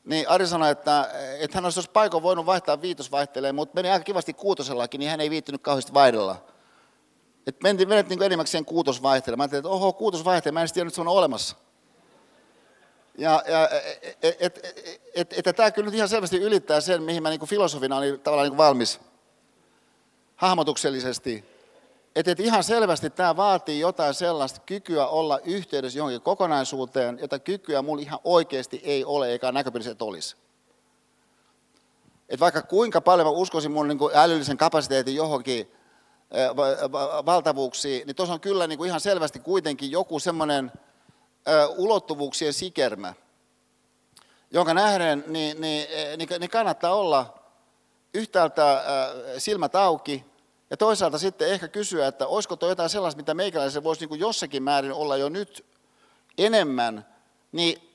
niin 0.04 0.28
Ari 0.28 0.46
sanoi, 0.46 0.70
että, 0.70 1.10
että 1.38 1.56
hän 1.56 1.64
olisi 1.64 1.76
tuossa 1.76 1.90
paikon 1.92 2.22
voinut 2.22 2.46
vaihtaa 2.46 2.82
viitosvaihteleen, 2.82 3.54
mutta 3.54 3.74
meni 3.74 3.90
aika 3.90 4.04
kivasti 4.04 4.34
kuutosellakin, 4.34 4.98
niin 4.98 5.10
hän 5.10 5.20
ei 5.20 5.30
viittynyt 5.30 5.62
kauheasti 5.62 5.94
vaihdella. 5.94 6.44
Et 7.46 7.62
mentiin, 7.62 7.88
menet 7.88 8.08
niin 8.08 8.22
enimmäkseen 8.22 8.64
kuutosvaihteelle. 8.64 9.36
Mä 9.36 9.42
ajattelin, 9.42 9.60
että 9.60 9.68
oho, 9.68 9.92
kuutosvaihtele, 9.92 10.52
mä 10.52 10.62
en 10.62 10.72
tiedä, 10.74 10.86
että 10.86 10.94
se 10.94 11.00
on 11.00 11.08
olemassa. 11.08 11.56
Ja, 13.18 13.42
ja 13.48 13.68
että 14.02 14.28
et, 14.28 14.36
et, 14.40 14.58
et, 15.14 15.32
et, 15.36 15.46
et, 15.46 15.56
tämä 15.56 15.70
kyllä 15.70 15.86
nyt 15.86 15.94
ihan 15.94 16.08
selvästi 16.08 16.38
ylittää 16.38 16.80
sen, 16.80 17.02
mihin 17.02 17.22
mä 17.22 17.30
niin 17.30 17.46
filosofina 17.46 17.96
olin 17.96 18.20
tavallaan 18.20 18.48
niin 18.48 18.56
valmis 18.56 19.00
hahmotuksellisesti. 20.36 21.44
Että 22.16 22.30
et 22.32 22.40
ihan 22.40 22.64
selvästi 22.64 23.10
tämä 23.10 23.36
vaatii 23.36 23.80
jotain 23.80 24.14
sellaista 24.14 24.60
kykyä 24.66 25.06
olla 25.06 25.38
yhteydessä 25.38 25.98
johonkin 25.98 26.20
kokonaisuuteen, 26.20 27.18
jota 27.20 27.38
kykyä 27.38 27.82
mulla 27.82 28.02
ihan 28.02 28.20
oikeasti 28.24 28.80
ei 28.84 29.04
ole, 29.04 29.28
eikä 29.28 29.52
näköpiirissä 29.52 29.96
olisi. 30.00 30.36
Et 32.28 32.40
vaikka 32.40 32.62
kuinka 32.62 33.00
paljon 33.00 33.26
mä 33.26 33.30
uskoisin 33.30 33.72
mun 33.72 33.88
niin 33.88 33.98
älyllisen 34.14 34.56
kapasiteetin 34.56 35.14
johonkin 35.14 35.72
valtavuuksiin, 37.26 38.06
niin 38.06 38.16
tuossa 38.16 38.34
on 38.34 38.40
kyllä 38.40 38.66
niin 38.66 38.86
ihan 38.86 39.00
selvästi 39.00 39.38
kuitenkin 39.38 39.90
joku 39.90 40.18
semmoinen 40.18 40.72
ulottuvuuksien 41.76 42.52
sikermä, 42.52 43.14
jonka 44.50 44.74
nähden 44.74 45.24
niin, 45.26 45.60
niin, 45.60 45.88
niin, 46.16 46.28
niin 46.40 46.50
kannattaa 46.50 46.94
olla 46.94 47.38
yhtäältä 48.14 48.84
silmät 49.38 49.74
auki 49.74 50.24
ja 50.70 50.76
toisaalta 50.76 51.18
sitten 51.18 51.48
ehkä 51.48 51.68
kysyä, 51.68 52.06
että 52.06 52.26
olisiko 52.26 52.56
tuo 52.56 52.68
jotain 52.68 52.90
sellaista, 52.90 53.20
mitä 53.20 53.34
meikäläisen 53.34 53.84
voisi 53.84 54.06
niin 54.06 54.20
jossakin 54.20 54.62
määrin 54.62 54.92
olla 54.92 55.16
jo 55.16 55.28
nyt 55.28 55.64
enemmän 56.38 57.06
niin, 57.52 57.90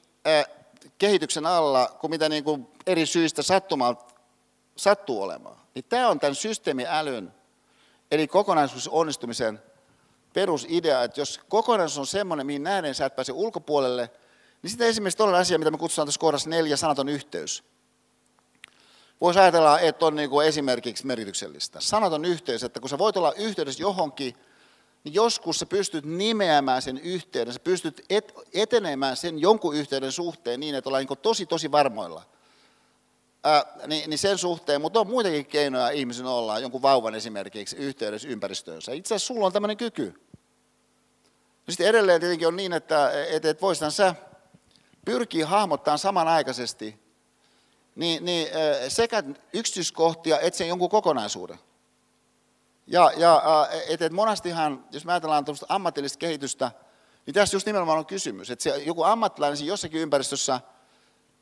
kehityksen 0.98 1.46
alla 1.46 1.98
kuin 2.00 2.12
mitä 2.12 2.30
niin 2.30 2.44
kuin 2.44 2.68
eri 2.88 3.06
syistä 3.06 3.42
sattumalta 3.42 4.06
sattuu 4.76 5.22
olemaan. 5.22 5.58
Niin 5.76 5.86
tämä 5.90 6.10
on 6.10 6.20
tämän 6.20 6.36
systeemiälyn, 6.36 7.34
eli 8.16 8.28
kokonaisuus 8.28 8.88
onnistumisen 8.88 9.60
perusidea, 10.34 11.04
että 11.04 11.22
jos 11.22 11.40
kokonaisuus 11.50 11.98
on 11.98 12.08
semmoinen, 12.08 12.46
mihin 12.46 12.64
nähden 12.64 12.96
sä 12.96 13.06
et 13.06 13.16
pääse 13.16 13.32
ulkopuolelle, 13.32 14.10
niin 14.62 14.70
sitten 14.70 14.88
esimerkiksi 14.88 15.18
toinen 15.18 15.36
asia, 15.36 15.58
mitä 15.58 15.72
me 15.72 15.78
kutsutaan 15.78 16.08
tässä 16.08 16.20
kohdassa 16.20 16.50
neljä, 16.50 16.78
sanaton 16.78 17.10
yhteys. 17.10 17.64
Voisi 19.22 19.40
ajatella, 19.40 19.80
että 19.80 20.06
on 20.06 20.16
niin 20.16 20.30
kuin 20.30 20.48
esimerkiksi 20.48 21.06
merkityksellistä. 21.06 21.80
Sanaton 21.80 22.26
yhteys, 22.26 22.64
että 22.64 22.80
kun 22.80 22.90
sä 22.90 22.98
voit 22.98 23.18
olla 23.18 23.34
yhteydessä 23.34 23.82
johonkin, 23.82 24.36
niin 25.04 25.14
joskus 25.14 25.60
sä 25.60 25.66
pystyt 25.66 26.06
nimeämään 26.06 26.82
sen 26.82 26.98
yhteyden, 26.98 27.54
sä 27.54 27.60
pystyt 27.60 28.06
et, 28.10 28.34
etenemään 28.54 29.18
sen 29.18 29.40
jonkun 29.40 29.76
yhteyden 29.76 30.12
suhteen 30.12 30.60
niin, 30.60 30.76
että 30.76 30.90
ollaan 30.90 31.06
niin 31.10 31.20
tosi 31.22 31.46
tosi 31.46 31.72
varmoilla. 31.72 32.24
Niin, 33.88 34.10
niin 34.10 34.18
sen 34.18 34.38
suhteen, 34.38 34.82
mutta 34.82 35.00
on 35.00 35.08
muitakin 35.08 35.46
keinoja 35.46 35.90
ihmisen 35.90 36.26
olla 36.26 36.60
jonkun 36.60 36.82
vauvan 36.82 37.16
esimerkiksi 37.16 37.76
yhteydessä 37.76 38.28
ympäristöönsä. 38.28 38.92
Itse 38.92 39.16
asiassa 39.16 39.34
sulla 39.34 39.46
on 39.46 39.54
tämmöinen 39.54 39.78
kyky. 39.78 40.14
No 41.68 41.72
sitten 41.72 41.88
edelleen 41.88 42.20
tietenkin 42.20 42.48
on 42.48 42.56
niin, 42.56 42.74
että, 42.74 43.12
että, 43.30 43.50
että 43.50 43.62
voisitan 43.62 43.92
sä 43.92 44.16
pyrkiä 45.06 45.48
hahmottamaan 45.48 46.00
samanaikaisesti 46.00 47.00
niin, 47.96 48.26
niin 48.26 48.48
sekä 48.88 49.24
yksityiskohtia 49.54 50.40
että 50.40 50.58
sen 50.58 50.68
jonkun 50.68 50.90
kokonaisuuden. 50.90 51.60
Ja, 52.88 53.12
ja 53.18 53.44
että 53.88 54.06
et 54.06 54.12
monastihan, 54.12 54.86
jos 54.92 55.06
me 55.06 55.12
ajatellaan 55.12 55.46
ammatillista 55.70 56.18
kehitystä, 56.18 56.72
niin 57.26 57.34
tässä 57.34 57.56
just 57.56 57.66
nimenomaan 57.66 58.00
on 58.00 58.06
kysymys, 58.06 58.52
että 58.52 58.64
se, 58.64 58.78
joku 58.78 59.04
ammattilainen 59.04 59.66
jossakin 59.66 60.02
ympäristössä 60.02 60.60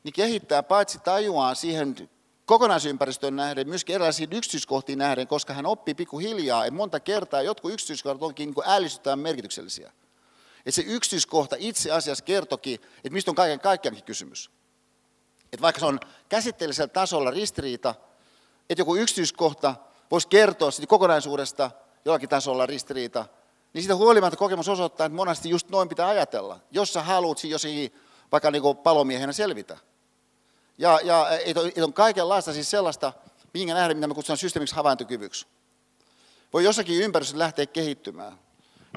niin 0.04 0.12
kehittää 0.12 0.62
paitsi 0.62 0.98
tajuaa 0.98 1.54
siihen 1.54 2.10
kokonaisympäristöön 2.46 3.36
nähden, 3.36 3.68
myöskin 3.68 3.94
erilaisiin 3.94 4.32
yksityiskohtiin 4.32 4.98
nähden, 4.98 5.28
koska 5.28 5.52
hän 5.52 5.66
oppii 5.66 5.94
pikkuhiljaa, 5.94 6.64
että 6.64 6.76
monta 6.76 7.00
kertaa 7.00 7.42
jotkut 7.42 7.72
yksityiskohdat 7.72 8.22
onkin 8.22 8.50
niin 8.50 8.64
ällistytään 8.66 9.18
merkityksellisiä. 9.18 9.92
Että 10.58 10.70
se 10.70 10.82
yksityiskohta 10.86 11.56
itse 11.58 11.90
asiassa 11.90 12.24
kertokin, 12.24 12.74
että 12.74 13.10
mistä 13.10 13.30
on 13.30 13.34
kaiken 13.34 13.60
kaikkiaankin 13.60 14.04
kysymys. 14.04 14.50
Että 15.52 15.62
vaikka 15.62 15.80
se 15.80 15.86
on 15.86 16.00
käsitteellisellä 16.28 16.88
tasolla 16.88 17.30
ristiriita, 17.30 17.94
että 18.70 18.80
joku 18.80 18.96
yksityiskohta 18.96 19.74
voisi 20.10 20.28
kertoa 20.28 20.70
siitä 20.70 20.90
kokonaisuudesta 20.90 21.70
jollakin 22.04 22.28
tasolla 22.28 22.66
ristiriita, 22.66 23.26
niin 23.72 23.82
siitä 23.82 23.96
huolimatta 23.96 24.36
kokemus 24.36 24.68
osoittaa, 24.68 25.06
että 25.06 25.16
monesti 25.16 25.50
just 25.50 25.68
noin 25.68 25.88
pitää 25.88 26.08
ajatella, 26.08 26.60
jos 26.70 26.92
sä 26.92 27.02
haluat 27.02 27.44
jossakin 27.44 27.92
vaikka 28.32 28.50
niin 28.50 28.76
palomiehenä 28.82 29.32
selvitä. 29.32 29.78
Ja, 30.78 31.00
ja 31.02 31.28
että 31.44 31.60
on, 31.60 31.70
on 31.84 31.92
kaikenlaista 31.92 32.52
siis 32.52 32.70
sellaista, 32.70 33.12
minkä 33.54 33.74
nähdään, 33.74 33.96
mitä 33.96 34.06
me 34.06 34.14
kutsutaan 34.14 34.38
systeemiksi 34.38 34.74
havaintokyvyksi. 34.74 35.46
Voi 36.52 36.64
jossakin 36.64 37.00
ympäristössä 37.00 37.38
lähteä 37.38 37.66
kehittymään. 37.66 38.38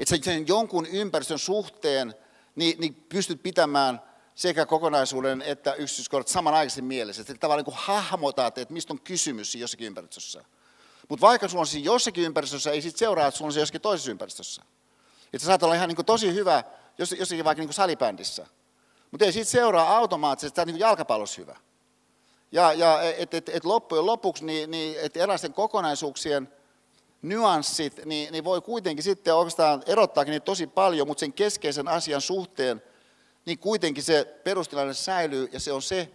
Että 0.02 0.18
sen 0.22 0.48
jonkun 0.48 0.86
ympäristön 0.86 1.40
suhteen 1.40 2.16
niin, 2.56 2.80
niin 2.80 2.96
pystyt 2.96 3.44
pitämään 3.44 4.02
sekä 4.36 4.66
kokonaisuuden 4.66 5.42
että 5.42 5.74
yksityiskohdat 5.74 6.28
samanaikaisesti 6.28 6.82
mielessä. 6.82 7.22
Että 7.22 7.36
tavallaan 7.36 7.66
niin 7.68 7.78
hahmotat, 7.80 8.58
että 8.58 8.74
mistä 8.74 8.94
on 8.94 9.02
kysymys 9.02 9.56
jossakin 9.56 9.88
ympäristössä. 9.88 10.44
Mutta 11.10 11.28
vaikka 11.28 11.48
sulla 11.48 11.62
on 11.62 11.68
siinä 11.68 11.86
jossakin 11.86 12.24
ympäristössä, 12.24 12.72
ei 12.72 12.82
sitten 12.82 13.00
seuraa, 13.00 13.28
että 13.28 13.38
sulla 13.38 13.50
on 13.50 13.54
se 13.54 13.60
jossakin 13.60 13.82
toisessa 13.82 14.12
ympäristössä. 14.12 14.62
Että 15.34 15.40
sä 15.40 15.46
saat 15.46 15.64
olla 15.64 15.76
ihan 15.76 15.90
niin 15.90 16.06
tosi 16.06 16.34
hyvä 16.34 16.64
jossakin 16.98 17.46
vaikka 17.46 17.64
niin 17.64 17.74
salibändissä. 17.74 18.48
Mutta 19.12 19.26
ei 19.26 19.32
siitä 19.32 19.50
seuraa 19.50 19.98
automaattisesti, 19.98 20.48
että 20.48 20.56
tämä 20.56 20.64
on 20.64 20.74
niin 20.74 20.80
jalkapallossa 20.80 21.42
hyvä. 21.42 21.56
Ja, 22.52 22.74
ja 22.74 23.02
että 23.02 23.38
et, 23.38 23.50
et 23.50 23.66
loppujen 23.66 24.06
lopuksi 24.06 24.46
niin, 24.46 24.72
niin, 24.72 24.96
et 25.02 25.18
erilaisten 25.18 25.54
kokonaisuuksien 25.54 26.50
nyanssit, 27.22 28.06
niin, 28.06 28.32
niin 28.32 28.44
voi 28.44 28.62
kuitenkin 28.62 29.04
sitten 29.04 29.36
oikeastaan 29.36 29.84
erottaakin 29.86 30.32
niitä 30.32 30.44
tosi 30.44 30.68
paljon, 30.68 31.08
mutta 31.08 31.20
sen 31.20 31.34
keskeisen 31.34 31.88
asian 31.88 32.22
suhteen, 32.22 32.82
niin 33.46 33.60
kuitenkin 33.60 34.04
se 34.04 34.40
perustilanne 34.44 34.94
säilyy, 34.94 35.50
ja 35.52 35.60
se 35.60 35.72
on 35.72 35.82
se, 35.82 36.10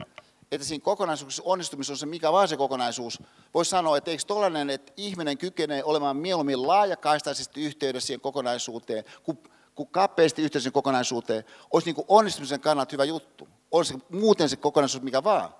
että 0.53 0.66
siinä 0.66 0.83
kokonaisuudessa 0.83 1.43
onnistumisessa 1.47 1.93
on 1.93 1.99
se, 1.99 2.07
mikä 2.07 2.33
vaan 2.33 2.49
se 2.49 2.57
kokonaisuus. 2.57 3.22
Voisi 3.55 3.70
sanoa, 3.70 3.97
että 3.97 4.11
eikö 4.11 4.22
tollainen, 4.26 4.70
että 4.70 4.93
ihminen 4.97 5.39
kykenee 5.39 5.85
olemaan 5.85 6.16
mieluummin 6.16 6.66
laajakaistaisesti 6.66 7.64
yhteydessä 7.64 8.07
siihen 8.07 8.20
kokonaisuuteen, 8.20 9.05
kuin, 9.22 9.39
kuin 9.74 9.89
kapeasti 9.89 10.43
yhteydessä 10.43 10.70
kokonaisuuteen, 10.70 11.45
olisi 11.70 11.89
niin 11.89 11.95
kuin 11.95 12.05
onnistumisen 12.09 12.61
kannalta 12.61 12.93
hyvä 12.93 13.05
juttu. 13.05 13.49
Se 13.83 13.95
muuten 14.11 14.49
se 14.49 14.57
kokonaisuus 14.57 15.03
mikä 15.03 15.24
vaan. 15.24 15.55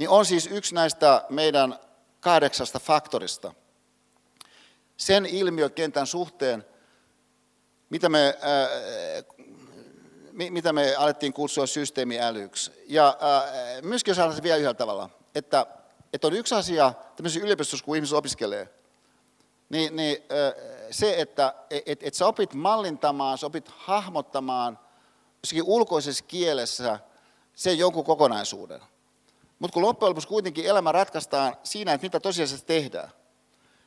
Niin 0.00 0.10
on 0.10 0.26
siis 0.26 0.46
yksi 0.46 0.74
näistä 0.74 1.24
meidän 1.28 1.78
kahdeksasta 2.20 2.78
faktorista, 2.78 3.54
sen 4.96 5.26
ilmiökentän 5.26 6.06
suhteen, 6.06 6.66
mitä 7.90 8.08
me, 8.08 8.38
ää, 8.40 8.68
mitä 10.32 10.72
me 10.72 10.94
alettiin 10.94 11.32
kutsua 11.32 11.66
systeemiälyksi. 11.66 12.72
Ja 12.86 13.16
ää, 13.20 13.42
myöskin 13.82 14.14
saadaan 14.14 14.36
se 14.36 14.42
vielä 14.42 14.56
yhdellä 14.56 14.74
tavalla, 14.74 15.10
että, 15.34 15.66
että 16.12 16.26
on 16.26 16.32
yksi 16.32 16.54
asia 16.54 16.92
tämmöisessä 17.16 17.44
yliopistossa, 17.44 17.84
kun 17.84 17.96
ihmiset 17.96 18.16
opiskelee, 18.16 18.68
niin, 19.68 19.96
niin 19.96 20.22
ää, 20.30 20.52
se, 20.90 21.20
että 21.20 21.54
et, 21.86 22.02
et 22.02 22.14
sä 22.14 22.26
opit 22.26 22.54
mallintamaan, 22.54 23.38
sä 23.38 23.46
opit 23.46 23.68
hahmottamaan 23.68 24.78
jossakin 25.42 25.64
ulkoisessa 25.64 26.24
kielessä 26.24 26.98
sen 27.54 27.78
jonkun 27.78 28.04
kokonaisuuden. 28.04 28.80
Mutta 29.60 29.74
kun 29.74 29.82
loppujen 29.82 30.10
lopuksi 30.10 30.28
kuitenkin 30.28 30.66
elämä 30.66 30.92
ratkaistaan 30.92 31.56
siinä, 31.62 31.92
että 31.92 32.04
mitä 32.04 32.20
tosiasiassa 32.20 32.66
tehdään, 32.66 33.10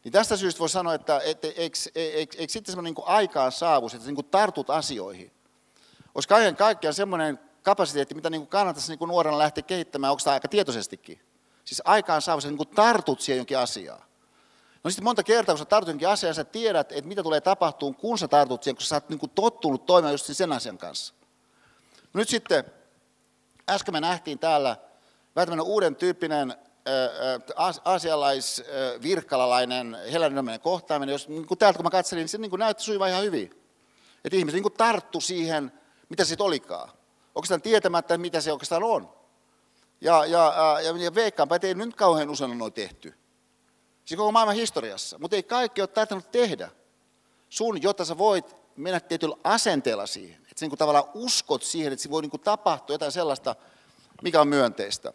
niin 0.04 0.12
tästä 0.12 0.38
syystä 0.38 0.60
voi 0.60 0.70
sanoa, 0.70 0.94
että 0.94 1.22
et, 1.26 1.46
eikö, 1.46 1.78
eikö 1.96 2.36
sitten 2.48 2.72
semmoinen 2.72 2.94
niin 2.94 3.08
aikaan 3.08 3.52
saavus, 3.52 3.94
että 3.94 4.08
niin 4.12 4.26
tartut 4.32 4.70
asioihin, 4.70 5.32
olisi 6.16 6.30
kaiken 6.30 6.56
kaikkiaan 6.56 6.94
semmoinen 6.94 7.40
kapasiteetti, 7.64 8.16
mitä 8.16 8.30
niin 8.30 8.48
kannattaisi 8.48 8.96
niin 8.96 9.10
nuorena 9.10 9.38
lähteä 9.38 9.62
kehittämään, 9.62 10.12
onko 10.12 10.22
tämä 10.24 10.34
aika 10.34 10.48
tietoisestikin. 10.48 11.22
Siis 11.66 11.82
aikaan 11.86 12.22
saavus, 12.22 12.46
että 12.46 12.58
niin 12.58 12.76
tartut 12.76 13.22
siihen 13.22 13.38
jonkin 13.38 13.58
asiaan. 13.58 14.04
No 14.84 14.90
sitten 14.90 15.04
monta 15.04 15.24
kertaa, 15.24 15.54
kun 15.56 15.60
sä 15.60 15.66
tartut 15.66 15.90
jonkin 15.90 16.08
asiaan, 16.08 16.36
sä 16.36 16.44
tiedät, 16.44 16.92
että 16.92 17.08
mitä 17.08 17.24
tulee 17.24 17.42
tapahtumaan, 17.42 17.96
kun 17.96 18.18
sä 18.18 18.28
tartut 18.28 18.64
siihen, 18.64 18.76
kun 18.76 18.86
sä 18.86 18.96
oot 18.96 19.10
niin 19.10 19.20
tottunut 19.36 19.86
toimimaan 19.86 20.14
just 20.14 20.26
sen 20.34 20.52
asian 20.52 20.78
kanssa. 20.78 21.14
No 22.14 22.18
nyt 22.18 22.30
sitten, 22.30 22.64
äsken 23.70 23.94
me 23.94 24.00
nähtiin 24.00 24.40
täällä 24.40 24.78
vähän 25.36 25.48
tämmöinen 25.48 25.74
uuden 25.74 25.96
tyyppinen 25.96 26.56
aasialais, 27.86 28.64
virkkalalainen, 29.04 29.98
hellänominen 30.12 30.60
kohtaaminen, 30.60 31.14
jos 31.14 31.28
niin 31.28 31.48
kun 31.48 31.58
täältä 31.58 31.78
kun 31.78 31.86
mä 31.86 31.90
katselin, 31.90 32.22
niin 32.22 32.30
se 32.30 32.38
niin 32.38 32.52
näytti 32.58 32.84
suiva 32.84 33.08
ihan 33.08 33.24
hyvin. 33.24 33.64
Että 34.26 34.38
ihmiset 34.38 34.62
niin 34.62 34.74
tarttu 34.74 35.22
siihen, 35.22 35.72
mitä 36.10 36.26
se 36.26 36.36
olikaan. 36.40 36.90
Oikeastaan 37.36 37.62
tietämättä, 37.62 38.18
mitä 38.18 38.42
se 38.42 38.52
oikeastaan 38.52 38.84
on. 38.84 39.10
Ja, 40.02 40.26
ja, 40.26 40.54
ja, 40.84 40.98
ja 40.98 41.16
veikkaanpa, 41.16 41.56
että 41.56 41.68
ei 41.68 41.74
nyt 41.74 41.96
kauhean 41.96 42.30
usein 42.30 42.62
ole 42.62 42.72
tehty. 42.72 43.14
Siis 44.06 44.18
koko 44.18 44.32
maailman 44.32 44.56
historiassa. 44.56 45.20
Mutta 45.20 45.36
ei 45.36 45.44
kaikki 45.44 45.82
ole 45.82 45.88
tarvinnut 45.88 46.32
tehdä 46.32 46.70
sun, 47.50 47.82
jotta 47.82 48.06
sä 48.06 48.18
voit 48.18 48.56
mennä 48.76 49.00
tietyllä 49.00 49.36
asenteella 49.44 50.06
siihen. 50.06 50.38
Että 50.42 50.60
sä 50.60 50.66
niin 50.66 50.78
tavallaan 50.78 51.12
uskot 51.14 51.64
siihen, 51.64 51.94
että 51.94 52.04
se 52.04 52.10
voi 52.10 52.22
niin 52.22 52.42
tapahtua 52.44 52.94
jotain 52.94 53.12
sellaista, 53.12 53.56
mikä 54.22 54.42
on 54.42 54.48
myönteistä. 54.48 55.14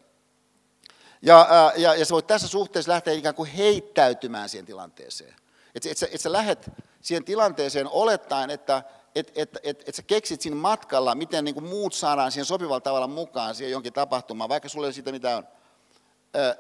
Ja, 1.22 1.72
ja, 1.76 1.94
ja 1.94 2.04
sä 2.04 2.12
voit 2.14 2.26
tässä 2.26 2.48
suhteessa 2.48 2.92
lähteä 2.92 3.12
ikään 3.12 3.34
kuin 3.34 3.50
heittäytymään 3.50 4.48
siihen 4.48 4.66
tilanteeseen. 4.66 5.34
Että 5.74 5.88
et, 5.90 6.02
et, 6.02 6.14
et 6.14 6.20
sä 6.20 6.32
lähdet 6.32 6.70
siihen 7.00 7.24
tilanteeseen 7.24 7.88
olettaen, 7.88 8.50
että 8.50 8.82
et, 9.14 9.32
et, 9.34 9.58
et, 9.62 9.88
et 9.88 9.94
sä 9.94 10.02
keksit 10.02 10.40
siinä 10.40 10.56
matkalla, 10.56 11.14
miten 11.14 11.44
niin 11.44 11.54
kuin 11.54 11.66
muut 11.66 11.94
saadaan 11.94 12.32
siihen 12.32 12.46
sopivalla 12.46 12.80
tavalla 12.80 13.06
mukaan 13.06 13.54
siihen 13.54 13.72
jonkin 13.72 13.92
tapahtumaan, 13.92 14.48
vaikka 14.48 14.68
sulla 14.68 14.86
ei 14.86 14.92
siitä 14.92 15.12
mitään, 15.12 15.48
ää, 16.34 16.54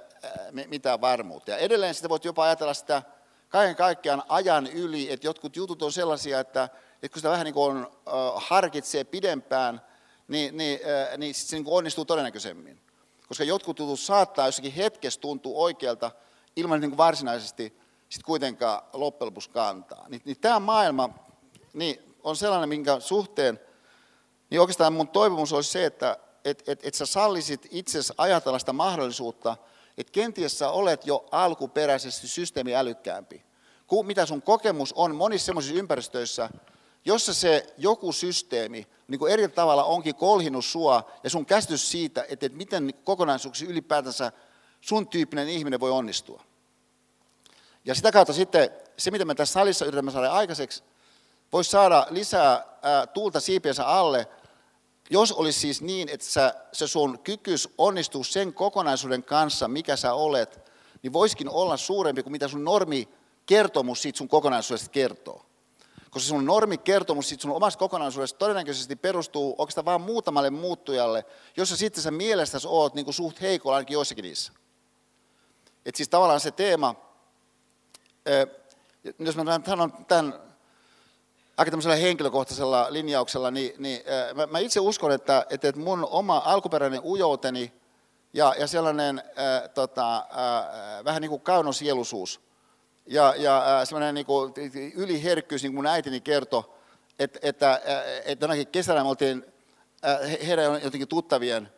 mitään 0.66 1.00
varmuutta. 1.00 1.50
Ja 1.50 1.56
edelleen 1.56 1.94
sitä 1.94 2.08
voit 2.08 2.24
jopa 2.24 2.44
ajatella 2.44 2.74
sitä 2.74 3.02
kaiken 3.48 3.76
kaikkiaan 3.76 4.22
ajan 4.28 4.66
yli, 4.66 5.12
että 5.12 5.26
jotkut 5.26 5.56
jutut 5.56 5.82
on 5.82 5.92
sellaisia, 5.92 6.40
että, 6.40 6.64
että 7.02 7.08
kun 7.08 7.18
sitä 7.18 7.30
vähän 7.30 7.44
niin 7.44 7.54
kuin 7.54 7.76
on, 7.76 7.90
äh, 8.08 8.14
harkitsee 8.36 9.04
pidempään, 9.04 9.80
niin, 10.28 10.56
niin, 10.56 10.80
äh, 11.10 11.18
niin 11.18 11.34
se 11.34 11.56
niin 11.56 11.64
kuin 11.64 11.74
onnistuu 11.74 12.04
todennäköisemmin. 12.04 12.80
Koska 13.28 13.44
jotkut 13.44 13.78
jutut 13.78 14.00
saattaa 14.00 14.46
jossakin 14.46 14.72
hetkessä 14.72 15.20
tuntua 15.20 15.58
oikealta, 15.58 16.10
ilman 16.56 16.80
niin 16.80 16.90
kuin 16.90 16.98
varsinaisesti 16.98 17.78
sit 18.08 18.22
kuitenkaan 18.22 18.82
loppujen 18.92 19.26
lopuksi 19.26 19.50
kantaa. 19.50 20.08
Niin, 20.08 20.22
niin 20.24 20.40
tämä 20.40 20.60
maailma 20.60 21.10
niin 21.72 22.16
on 22.22 22.36
sellainen, 22.36 22.68
minkä 22.68 23.00
suhteen, 23.00 23.60
niin 24.50 24.60
oikeastaan 24.60 24.92
mun 24.92 25.08
toivomus 25.08 25.52
olisi 25.52 25.70
se, 25.70 25.86
että 25.86 26.18
et, 26.44 26.68
et, 26.68 26.80
et 26.82 26.94
sä 26.94 27.06
sallisit 27.06 27.66
itsesi 27.70 28.12
ajatella 28.18 28.58
sitä 28.58 28.72
mahdollisuutta, 28.72 29.56
että 29.98 30.12
kenties 30.12 30.58
sä 30.58 30.70
olet 30.70 31.06
jo 31.06 31.26
alkuperäisesti 31.30 32.28
systeemi 32.28 32.74
älykkäämpi. 32.74 33.44
Kuin 33.86 34.06
mitä 34.06 34.26
sun 34.26 34.42
kokemus 34.42 34.92
on 34.92 35.14
monissa 35.14 35.46
sellaisissa 35.46 35.78
ympäristöissä, 35.78 36.50
jossa 37.08 37.34
se 37.34 37.74
joku 37.78 38.12
systeemi 38.12 38.86
niin 39.08 39.18
kuin 39.18 39.32
eri 39.32 39.48
tavalla 39.48 39.84
onkin 39.84 40.14
kolhinut 40.14 40.64
sua 40.64 41.10
ja 41.24 41.30
sun 41.30 41.46
käsitys 41.46 41.90
siitä, 41.90 42.24
että, 42.28 42.48
miten 42.48 42.94
kokonaisuuksia 43.04 43.68
ylipäätänsä 43.68 44.32
sun 44.80 45.08
tyyppinen 45.08 45.48
ihminen 45.48 45.80
voi 45.80 45.90
onnistua. 45.90 46.42
Ja 47.84 47.94
sitä 47.94 48.12
kautta 48.12 48.32
sitten 48.32 48.70
se, 48.96 49.10
mitä 49.10 49.24
me 49.24 49.34
tässä 49.34 49.52
salissa 49.52 49.84
yritämme 49.84 50.10
saada 50.10 50.32
aikaiseksi, 50.32 50.82
voisi 51.52 51.70
saada 51.70 52.06
lisää 52.10 52.64
ää, 52.82 53.06
tuulta 53.06 53.40
siipiensä 53.40 53.86
alle, 53.86 54.28
jos 55.10 55.32
olisi 55.32 55.60
siis 55.60 55.82
niin, 55.82 56.08
että 56.08 56.26
sä, 56.26 56.54
se 56.72 56.86
sun 56.86 57.18
kykys 57.18 57.68
onnistuu 57.78 58.24
sen 58.24 58.54
kokonaisuuden 58.54 59.22
kanssa, 59.22 59.68
mikä 59.68 59.96
sä 59.96 60.12
olet, 60.12 60.72
niin 61.02 61.12
voisikin 61.12 61.48
olla 61.48 61.76
suurempi 61.76 62.22
kuin 62.22 62.32
mitä 62.32 62.48
sun 62.48 62.64
normi 62.64 63.08
kertomus 63.46 64.02
siitä 64.02 64.18
sun 64.18 64.28
kokonaisuudesta 64.28 64.90
kertoo. 64.90 65.47
Koska 66.10 66.28
sun 66.28 66.46
normikertomus 66.46 67.28
siitä 67.28 67.42
sun 67.42 67.50
omasta 67.50 67.78
kokonaisuudesta 67.78 68.38
todennäköisesti 68.38 68.96
perustuu 68.96 69.54
oikeastaan 69.58 69.84
vain 69.84 70.00
muutamalle 70.00 70.50
muuttujalle, 70.50 71.24
jossa 71.56 71.76
sitten 71.76 72.02
sä 72.02 72.10
mielestäsi 72.10 72.68
oot 72.70 72.94
niin 72.94 73.12
suht 73.12 73.40
heikolla 73.40 73.76
ainakin 73.76 73.94
joissakin 73.94 74.22
niissä. 74.22 74.52
Et 75.86 75.94
siis 75.94 76.08
tavallaan 76.08 76.40
se 76.40 76.50
teema, 76.50 76.94
jos 79.18 79.36
mä 79.36 79.60
sanon 79.66 79.92
tämän 80.08 80.40
aika 81.56 81.70
tämmöisellä 81.70 81.96
henkilökohtaisella 81.96 82.86
linjauksella, 82.90 83.50
niin, 83.50 83.72
niin 83.78 84.00
mä, 84.34 84.46
mä 84.46 84.58
itse 84.58 84.80
uskon, 84.80 85.12
että, 85.12 85.46
että 85.50 85.72
mun 85.76 86.08
oma 86.10 86.42
alkuperäinen 86.44 87.00
ujouteni 87.04 87.72
ja, 88.32 88.54
ja 88.58 88.66
sellainen 88.66 89.22
ää, 89.36 89.68
tota, 89.68 90.26
ää, 90.30 91.04
vähän 91.04 91.22
niin 91.22 91.30
kuin 91.30 91.40
kaunosieluisuus 91.40 92.47
ja, 93.08 93.34
ja 93.36 93.84
semmoinen 93.84 94.14
niin 94.14 94.26
kuin 94.26 94.54
yliherkkyys, 94.94 95.62
niin 95.62 95.72
kuin 95.72 95.78
mun 95.78 95.86
äitini 95.86 96.20
kertoi, 96.20 96.64
että, 97.18 97.38
että, 97.42 97.80
että 98.24 98.44
jonakin 98.44 98.66
kesänä 98.66 99.02
me 99.02 99.08
oltiin 99.08 99.44
heidän 100.46 100.82
jotenkin 100.82 101.08
tuttavien 101.08 101.68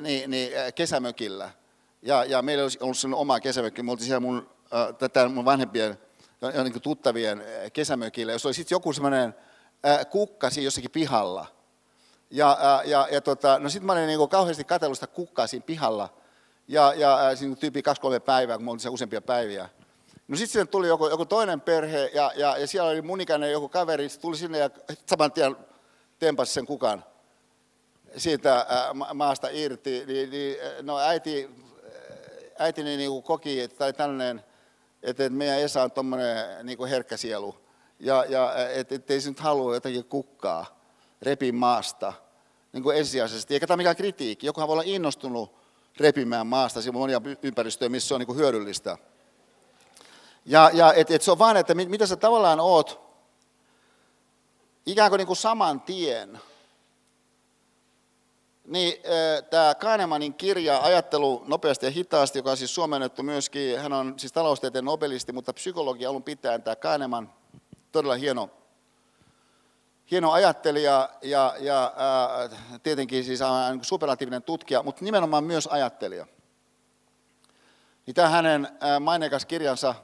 niin, 0.00 0.30
niin, 0.30 0.52
kesämökillä. 0.74 1.50
Ja, 2.02 2.24
ja 2.24 2.42
meillä 2.42 2.62
olisi 2.62 2.78
ollut 2.80 2.98
sellainen 2.98 3.20
oma 3.20 3.40
kesämökki. 3.40 3.82
Me 3.82 3.90
oltiin 3.90 4.06
siellä 4.06 4.20
mun, 4.20 4.50
tätä 4.98 5.28
mun 5.28 5.44
vanhempien 5.44 5.98
niin 6.64 6.82
tuttavien 6.82 7.44
kesämökillä, 7.72 8.32
jos 8.32 8.46
oli 8.46 8.54
sitten 8.54 8.74
joku 8.74 8.92
semmoinen 8.92 9.34
kukkasi 10.10 10.64
jossakin 10.64 10.90
pihalla. 10.90 11.46
Ja, 12.30 12.82
ja, 12.84 13.08
ja 13.10 13.20
tota, 13.20 13.58
no 13.58 13.68
sitten 13.68 13.86
mä 13.86 13.92
olin 13.92 14.06
niin 14.06 14.28
kauheasti 14.28 14.64
katsellut 14.64 14.98
sitä 14.98 15.06
kukkaa 15.06 15.46
siinä 15.46 15.66
pihalla. 15.66 16.08
Ja, 16.68 16.94
ja 16.94 17.36
siinä 17.36 17.56
tyyppi 17.56 17.82
kaksi-kolme 17.82 18.20
päivää, 18.20 18.56
kun 18.56 18.64
mä 18.64 18.70
olin 18.70 18.90
useampia 18.90 19.20
päiviä. 19.20 19.68
No 20.30 20.36
sitten 20.36 20.52
sinne 20.52 20.66
tuli 20.66 20.88
joku, 20.88 21.08
joku 21.08 21.26
toinen 21.26 21.60
perhe 21.60 22.10
ja, 22.14 22.32
ja, 22.36 22.56
ja 22.58 22.66
siellä 22.66 22.90
oli 22.90 23.02
mun 23.02 23.20
ikäinen 23.20 23.52
joku 23.52 23.68
kaveri, 23.68 24.08
se 24.08 24.20
tuli 24.20 24.36
sinne 24.36 24.58
ja 24.58 24.70
saman 25.06 25.32
tien 25.32 25.56
tempasi 26.18 26.52
sen 26.52 26.66
kukan 26.66 27.04
siitä 28.16 28.66
maasta 29.14 29.48
irti. 29.52 30.04
Niin, 30.06 30.30
niin, 30.30 30.56
no 30.82 30.98
äiti, 30.98 31.50
äitini 32.58 32.96
niin 32.96 33.22
koki, 33.22 33.60
että 33.60 33.78
tämä 33.78 33.92
tällainen, 33.92 34.44
että 35.02 35.28
meidän 35.28 35.60
Esa 35.60 35.82
on 35.82 35.90
tuommoinen 35.90 36.66
niin 36.66 36.86
herkkä 36.86 37.16
sielu. 37.16 37.54
Ja, 38.00 38.24
ja 38.28 38.54
että 38.68 38.94
et 38.94 39.10
ei 39.10 39.20
se 39.20 39.28
nyt 39.28 39.40
halua 39.40 39.74
jotakin 39.74 40.04
kukkaa 40.04 40.80
repin 41.22 41.54
maasta 41.54 42.12
niin 42.72 42.82
kuin 42.82 42.96
ensisijaisesti. 42.96 43.54
Eikä 43.54 43.66
tämä 43.66 43.76
mikään 43.76 43.96
kritiikki. 43.96 44.46
Jokuhan 44.46 44.68
voi 44.68 44.74
olla 44.74 44.82
innostunut 44.86 45.54
repimään 45.96 46.46
maasta. 46.46 46.82
Siinä 46.82 46.96
on 46.96 47.00
monia 47.00 47.20
ympäristöjä, 47.42 47.88
missä 47.88 48.08
se 48.08 48.14
on 48.14 48.20
niin 48.20 48.26
kuin 48.26 48.38
hyödyllistä. 48.38 48.98
Ja, 50.44 50.70
ja 50.72 50.92
et, 50.92 51.10
et 51.10 51.22
se 51.22 51.30
on 51.30 51.38
vaan, 51.38 51.56
että 51.56 51.74
mit, 51.74 51.88
mitä 51.88 52.06
sä 52.06 52.16
tavallaan 52.16 52.60
oot 52.60 53.00
ikään 54.86 55.10
kuin, 55.10 55.18
niin 55.18 55.26
kuin 55.26 55.36
saman 55.36 55.80
tien. 55.80 56.40
Niin 58.64 59.02
tämä 59.50 59.74
Kahnemanin 59.74 60.34
kirja 60.34 60.80
Ajattelu 60.80 61.44
nopeasti 61.46 61.86
ja 61.86 61.92
hitaasti, 61.92 62.38
joka 62.38 62.50
on 62.50 62.56
siis 62.56 62.74
suomennettu 62.74 63.22
myöskin, 63.22 63.78
hän 63.78 63.92
on 63.92 64.14
siis 64.16 64.32
taloustieteen 64.32 64.84
nobelisti, 64.84 65.32
mutta 65.32 65.52
psykologi 65.52 66.06
alun 66.06 66.22
pitäen 66.22 66.62
tämä 66.62 66.76
Kahneman, 66.76 67.32
todella 67.92 68.14
hieno, 68.14 68.50
hieno 70.10 70.32
ajattelija 70.32 71.10
ja, 71.22 71.54
ja 71.58 71.92
ää, 71.96 72.48
tietenkin 72.82 73.24
siis 73.24 73.40
niin 73.70 73.84
superlatiivinen 73.84 74.42
tutkija, 74.42 74.82
mutta 74.82 75.04
nimenomaan 75.04 75.44
myös 75.44 75.66
ajattelija. 75.66 76.26
Niin 78.06 78.14
tämä 78.14 78.28
hänen 78.28 78.68
maineikas 79.00 79.46
kirjansa 79.46 79.94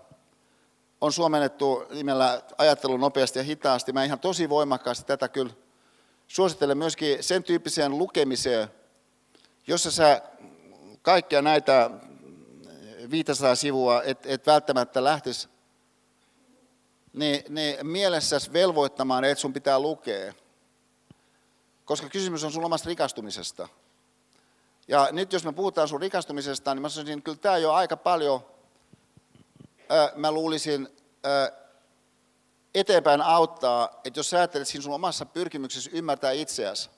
on 1.00 1.12
suomennettu 1.12 1.84
nimellä 1.90 2.42
Ajattelu 2.58 2.96
nopeasti 2.96 3.38
ja 3.38 3.42
hitaasti. 3.42 3.92
Mä 3.92 4.04
ihan 4.04 4.20
tosi 4.20 4.48
voimakkaasti 4.48 5.04
tätä 5.04 5.28
kyllä 5.28 5.52
suosittelen 6.28 6.78
myöskin 6.78 7.22
sen 7.22 7.44
tyyppiseen 7.44 7.98
lukemiseen, 7.98 8.68
jossa 9.66 9.90
sä 9.90 10.22
kaikkia 11.02 11.42
näitä 11.42 11.90
500 13.10 13.54
sivua 13.54 14.02
et, 14.02 14.26
et 14.26 14.46
välttämättä 14.46 15.04
lähtisi 15.04 15.48
niin, 17.12 17.44
niin 17.48 17.86
mielessäsi 17.86 18.52
velvoittamaan, 18.52 19.24
että 19.24 19.40
sun 19.40 19.52
pitää 19.52 19.80
lukea. 19.80 20.32
Koska 21.84 22.08
kysymys 22.08 22.44
on 22.44 22.52
sun 22.52 22.64
omasta 22.64 22.88
rikastumisesta. 22.88 23.68
Ja 24.88 25.08
nyt 25.12 25.32
jos 25.32 25.44
me 25.44 25.52
puhutaan 25.52 25.88
sun 25.88 26.00
rikastumisesta, 26.00 26.74
niin 26.74 26.82
mä 26.82 26.88
sanoisin, 26.88 27.18
että 27.18 27.24
kyllä 27.24 27.38
tämä 27.38 27.58
jo 27.58 27.72
aika 27.72 27.96
paljon 27.96 28.55
mä 30.14 30.32
luulisin 30.32 30.88
eteenpäin 32.74 33.22
auttaa, 33.22 34.00
että 34.04 34.18
jos 34.18 34.30
sä 34.30 34.36
ajattelet 34.36 34.68
siinä 34.68 34.82
sun 34.82 34.94
omassa 34.94 35.26
pyrkimyksessä 35.26 35.90
ymmärtää 35.92 36.32
itseäsi, 36.32 36.90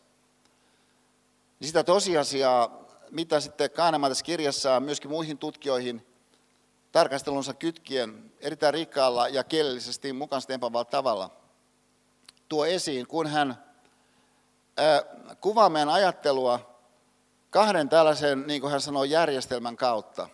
niin 1.61 1.69
sitä 1.69 1.85
tosiasiaa 1.85 2.89
mitä 3.11 3.41
sitten 3.41 3.71
Kahneman 3.71 4.11
tässä 4.11 4.25
kirjassa 4.25 4.81
myöskin 4.81 5.11
muihin 5.11 5.39
tutkijoihin 5.39 6.07
tarkastelunsa 6.93 7.55
kytkien 7.55 8.33
erittäin 8.41 8.75
rikkaalla 8.75 9.29
ja 9.29 9.45
kielellisesti 9.45 10.13
mukaan 10.13 10.43
tempaavalla 10.47 10.85
tavalla 10.85 11.31
tuo 12.49 12.67
esiin, 12.67 13.07
kun 13.07 13.27
hän 13.27 13.65
kuvaa 15.41 15.69
meidän 15.69 15.89
ajattelua 15.89 16.81
kahden 17.51 17.89
tällaisen, 17.89 18.47
niin 18.47 18.61
kuin 18.61 18.71
hän 18.71 18.81
sanoo, 18.81 19.05
järjestelmän 19.05 19.77
kautta. 19.77 20.29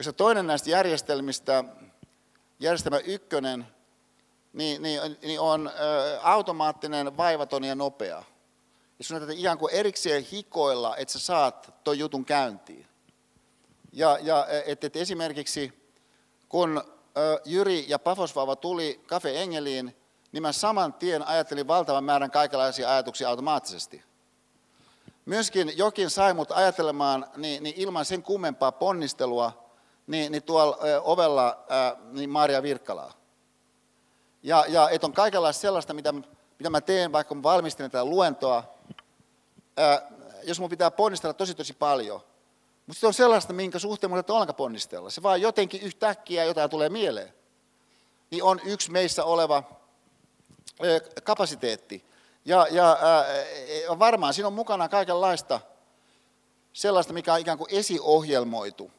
Jossa 0.00 0.12
toinen 0.12 0.46
näistä 0.46 0.70
järjestelmistä, 0.70 1.64
järjestelmä 2.60 2.98
ykkönen, 2.98 3.66
niin, 4.52 4.82
niin, 4.82 5.00
niin 5.22 5.40
on 5.40 5.70
automaattinen, 6.22 7.16
vaivaton 7.16 7.64
ja 7.64 7.74
nopea. 7.74 8.24
Ja 8.98 9.04
sun 9.04 9.18
täytyy 9.18 9.36
ikään 9.38 9.58
kuin 9.58 9.74
erikseen 9.74 10.22
hikoilla, 10.22 10.96
että 10.96 11.12
sä 11.12 11.18
saat 11.18 11.74
tuon 11.84 11.98
jutun 11.98 12.24
käyntiin. 12.24 12.86
Ja, 13.92 14.18
ja 14.22 14.46
et, 14.66 14.84
et 14.84 14.96
esimerkiksi 14.96 15.90
kun 16.48 16.84
Jyri 17.44 17.84
ja 17.88 17.98
Pafosvauva 17.98 18.56
tuli 18.56 19.00
Cafe 19.06 19.42
Engeliin, 19.42 19.96
niin 20.32 20.42
mä 20.42 20.52
saman 20.52 20.92
tien 20.92 21.28
ajattelin 21.28 21.68
valtavan 21.68 22.04
määrän 22.04 22.30
kaikenlaisia 22.30 22.92
ajatuksia 22.92 23.28
automaattisesti. 23.28 24.04
Myöskin 25.24 25.72
jokin 25.76 26.10
sai 26.10 26.34
mut 26.34 26.50
ajattelemaan 26.50 27.26
niin, 27.36 27.62
niin 27.62 27.74
ilman 27.76 28.04
sen 28.04 28.22
kummempaa 28.22 28.72
ponnistelua, 28.72 29.59
niin, 30.10 30.32
niin 30.32 30.42
tuolla 30.42 30.78
ovella 31.02 31.64
niin 32.10 32.30
Maria 32.30 32.62
Virkkalaa. 32.62 33.12
Ja, 34.42 34.64
ja 34.68 34.90
että 34.90 35.06
on 35.06 35.12
kaikenlaista 35.12 35.60
sellaista, 35.60 35.94
mitä, 35.94 36.12
mitä 36.58 36.70
mä 36.70 36.80
teen, 36.80 37.12
vaikka 37.12 37.34
mä 37.34 37.42
valmistelen 37.42 37.90
tätä 37.90 38.04
luentoa, 38.04 38.64
jos 40.42 40.60
mun 40.60 40.70
pitää 40.70 40.90
ponnistella 40.90 41.34
tosi 41.34 41.54
tosi 41.54 41.72
paljon. 41.72 42.20
Mutta 42.86 43.00
se 43.00 43.06
on 43.06 43.14
sellaista, 43.14 43.52
minkä 43.52 43.78
suhteen 43.78 44.10
mun 44.10 44.24
ollenkaan 44.28 44.54
ponnistella. 44.54 45.10
Se 45.10 45.22
vaan 45.22 45.40
jotenkin 45.40 45.82
yhtäkkiä 45.82 46.44
jotain 46.44 46.70
tulee 46.70 46.88
mieleen. 46.88 47.34
Niin 48.30 48.42
on 48.42 48.60
yksi 48.64 48.90
meissä 48.90 49.24
oleva 49.24 49.62
kapasiteetti. 51.24 52.04
Ja, 52.44 52.66
ja 52.70 52.98
ää, 53.00 53.24
varmaan 53.98 54.34
siinä 54.34 54.46
on 54.46 54.52
mukana 54.52 54.88
kaikenlaista 54.88 55.60
sellaista, 56.72 57.12
mikä 57.12 57.34
on 57.34 57.40
ikään 57.40 57.58
kuin 57.58 57.74
esiohjelmoitu. 57.74 58.90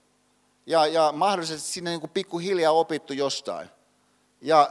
Ja, 0.65 0.87
ja 0.87 1.11
mahdollisesti 1.11 1.69
sinne 1.69 1.89
niin 1.89 1.99
kuin 1.99 2.11
pikkuhiljaa 2.11 2.71
opittu 2.71 3.13
jostain. 3.13 3.69
Ja 4.41 4.69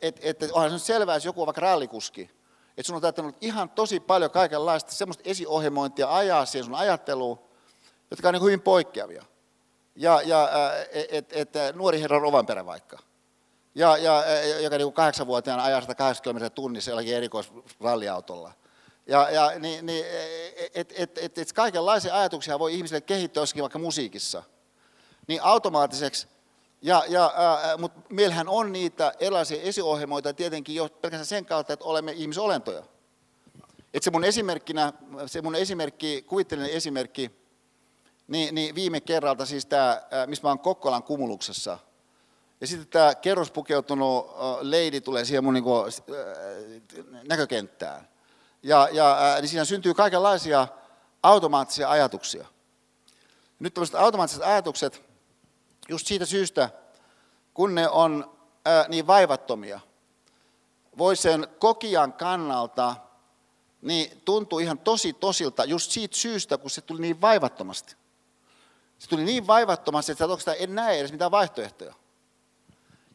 että 0.00 0.20
et, 0.22 0.42
et, 0.42 0.50
onhan 0.52 0.78
se 0.80 0.84
selvää, 0.84 1.16
jos 1.16 1.24
joku 1.24 1.40
on 1.42 1.46
vaikka 1.46 1.60
rallikuski, 1.60 2.30
että 2.68 2.82
sun 2.82 2.96
on 2.96 3.02
täyttänyt 3.02 3.36
ihan 3.40 3.70
tosi 3.70 4.00
paljon 4.00 4.30
kaikenlaista 4.30 4.92
semmoista 4.92 5.22
esiohjelmointia 5.26 6.16
ajaa 6.16 6.46
siihen 6.46 6.64
sun 6.64 6.74
ajatteluun, 6.74 7.38
jotka 8.10 8.28
on 8.28 8.34
niin 8.34 8.42
hyvin 8.42 8.60
poikkeavia. 8.60 9.24
Ja, 9.96 10.22
ja 10.24 10.48
että 10.92 11.36
et, 11.40 11.56
et, 11.56 11.76
nuori 11.76 12.00
herra 12.00 12.18
Rovanperä 12.18 12.66
vaikka, 12.66 12.98
ja, 13.74 13.96
ja, 13.96 14.24
joka 14.60 14.78
niin 14.78 14.92
kahdeksanvuotiaana 14.92 15.64
ajaa 15.64 15.80
180 15.80 16.50
tunnissa 16.50 16.90
jollakin 16.90 17.16
erikoisralliautolla. 17.16 18.52
Ja, 19.06 19.30
ja 19.30 19.58
niin, 19.58 19.86
niin, 19.86 20.04
että 20.74 20.94
et, 20.98 21.18
et, 21.18 21.38
et 21.38 21.52
kaikenlaisia 21.52 22.14
ajatuksia 22.18 22.58
voi 22.58 22.74
ihmisille 22.74 23.00
kehittää 23.00 23.40
jossakin 23.40 23.62
vaikka 23.62 23.78
musiikissa. 23.78 24.42
Niin 25.26 25.42
automaattiseksi 25.42 26.28
ja, 26.82 27.04
ja, 27.08 27.32
mutta 27.78 28.00
meillähän 28.08 28.48
on 28.48 28.72
niitä 28.72 29.12
erilaisia 29.20 29.62
esiohjelmoita 29.62 30.34
tietenkin 30.34 30.74
jo 30.74 30.88
pelkästään 30.88 31.26
sen 31.26 31.46
kautta, 31.46 31.72
että 31.72 31.84
olemme 31.84 32.12
ihmisolentoja. 32.12 32.82
Et 33.94 34.02
se 34.02 34.10
mun 34.10 34.24
esimerkkinä, 34.24 34.92
se 35.26 35.42
mun 35.42 35.54
esimerkki, 35.54 36.22
kuvittelinen 36.22 36.70
esimerkki, 36.70 37.30
niin, 38.28 38.54
niin 38.54 38.74
viime 38.74 39.00
kerralta 39.00 39.46
siis 39.46 39.66
tämä, 39.66 40.02
missä 40.26 40.42
mä 40.42 40.48
oon 40.48 40.58
Kokkolan 40.58 41.02
kumuluksessa, 41.02 41.78
ja 42.60 42.66
sitten 42.66 42.88
tämä 42.88 43.14
kerrospukeutunut 43.14 44.26
leidi 44.60 45.00
tulee 45.00 45.24
siihen 45.24 45.44
mun 45.44 45.54
niinku, 45.54 45.84
näkökenttään. 47.28 48.08
Ja, 48.62 48.88
ja 48.92 49.36
niin 49.40 49.48
siinä 49.48 49.64
syntyy 49.64 49.94
kaikenlaisia 49.94 50.68
automaattisia 51.22 51.90
ajatuksia. 51.90 52.46
Nyt 53.58 53.74
tämmöiset 53.74 53.94
automaattiset 53.94 54.42
ajatukset, 54.42 55.02
just 55.88 56.06
siitä 56.06 56.26
syystä, 56.26 56.70
kun 57.54 57.74
ne 57.74 57.88
on 57.88 58.36
ää, 58.64 58.84
niin 58.88 59.06
vaivattomia, 59.06 59.80
voi 60.98 61.16
sen 61.16 61.48
kokijan 61.58 62.12
kannalta 62.12 62.96
niin 63.82 64.22
tuntuu 64.24 64.58
ihan 64.58 64.78
tosi 64.78 65.12
tosilta 65.12 65.64
just 65.64 65.90
siitä 65.90 66.16
syystä, 66.16 66.58
kun 66.58 66.70
se 66.70 66.80
tuli 66.80 67.00
niin 67.00 67.20
vaivattomasti. 67.20 67.96
Se 68.98 69.08
tuli 69.08 69.24
niin 69.24 69.46
vaivattomasti, 69.46 70.12
että 70.12 70.24
sä 70.38 70.54
en 70.54 70.74
näe 70.74 71.00
edes 71.00 71.12
mitään 71.12 71.30
vaihtoehtoja. 71.30 71.94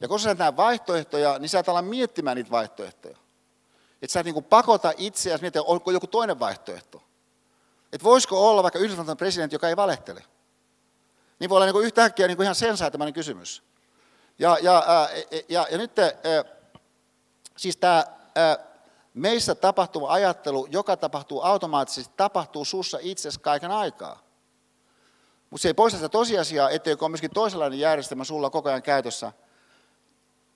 Ja 0.01 0.07
kun 0.07 0.19
sä 0.19 0.33
näet 0.33 0.57
vaihtoehtoja, 0.57 1.39
niin 1.39 1.49
sä 1.49 1.59
et 1.59 1.69
ala 1.69 1.81
miettimään 1.81 2.37
niitä 2.37 2.51
vaihtoehtoja. 2.51 3.17
Että 4.01 4.13
sä 4.13 4.19
et 4.19 4.25
niin 4.25 4.43
pakota 4.43 4.93
itseäsi 4.97 5.41
miettiä, 5.41 5.61
onko 5.61 5.91
joku 5.91 6.07
toinen 6.07 6.39
vaihtoehto. 6.39 7.03
Että 7.93 8.03
voisiko 8.03 8.49
olla 8.49 8.63
vaikka 8.63 8.79
Yhdysvaltain 8.79 9.17
presidentti, 9.17 9.55
joka 9.55 9.69
ei 9.69 9.75
valehtele 9.75 10.23
niin 11.39 11.49
voi 11.49 11.57
olla 11.57 11.65
niin 11.65 11.85
yhtäkkiä 11.85 12.27
niin 12.27 12.41
ihan 12.41 12.55
sensäätämäinen 12.55 13.13
kysymys. 13.13 13.63
Ja, 14.39 14.57
ja, 14.61 14.83
ää, 14.87 15.09
ja, 15.49 15.67
ja 15.71 15.77
nyt 15.77 15.91
siis 17.57 17.77
tämä 17.77 18.05
meissä 19.13 19.55
tapahtuva 19.55 20.13
ajattelu, 20.13 20.67
joka 20.71 20.97
tapahtuu 20.97 21.41
automaattisesti, 21.41 22.13
tapahtuu 22.17 22.65
sussa 22.65 22.97
itsesi 23.01 23.39
kaiken 23.39 23.71
aikaa. 23.71 24.19
Mutta 25.49 25.61
se 25.61 25.69
ei 25.69 25.73
poista 25.73 25.97
sitä 25.97 26.09
tosiasiaa, 26.09 26.69
etteikö 26.69 27.05
ole 27.05 27.09
myöskin 27.09 27.31
toisenlainen 27.31 27.79
järjestelmä 27.79 28.23
sulla 28.23 28.49
koko 28.49 28.69
ajan 28.69 28.83
käytössä, 28.83 29.31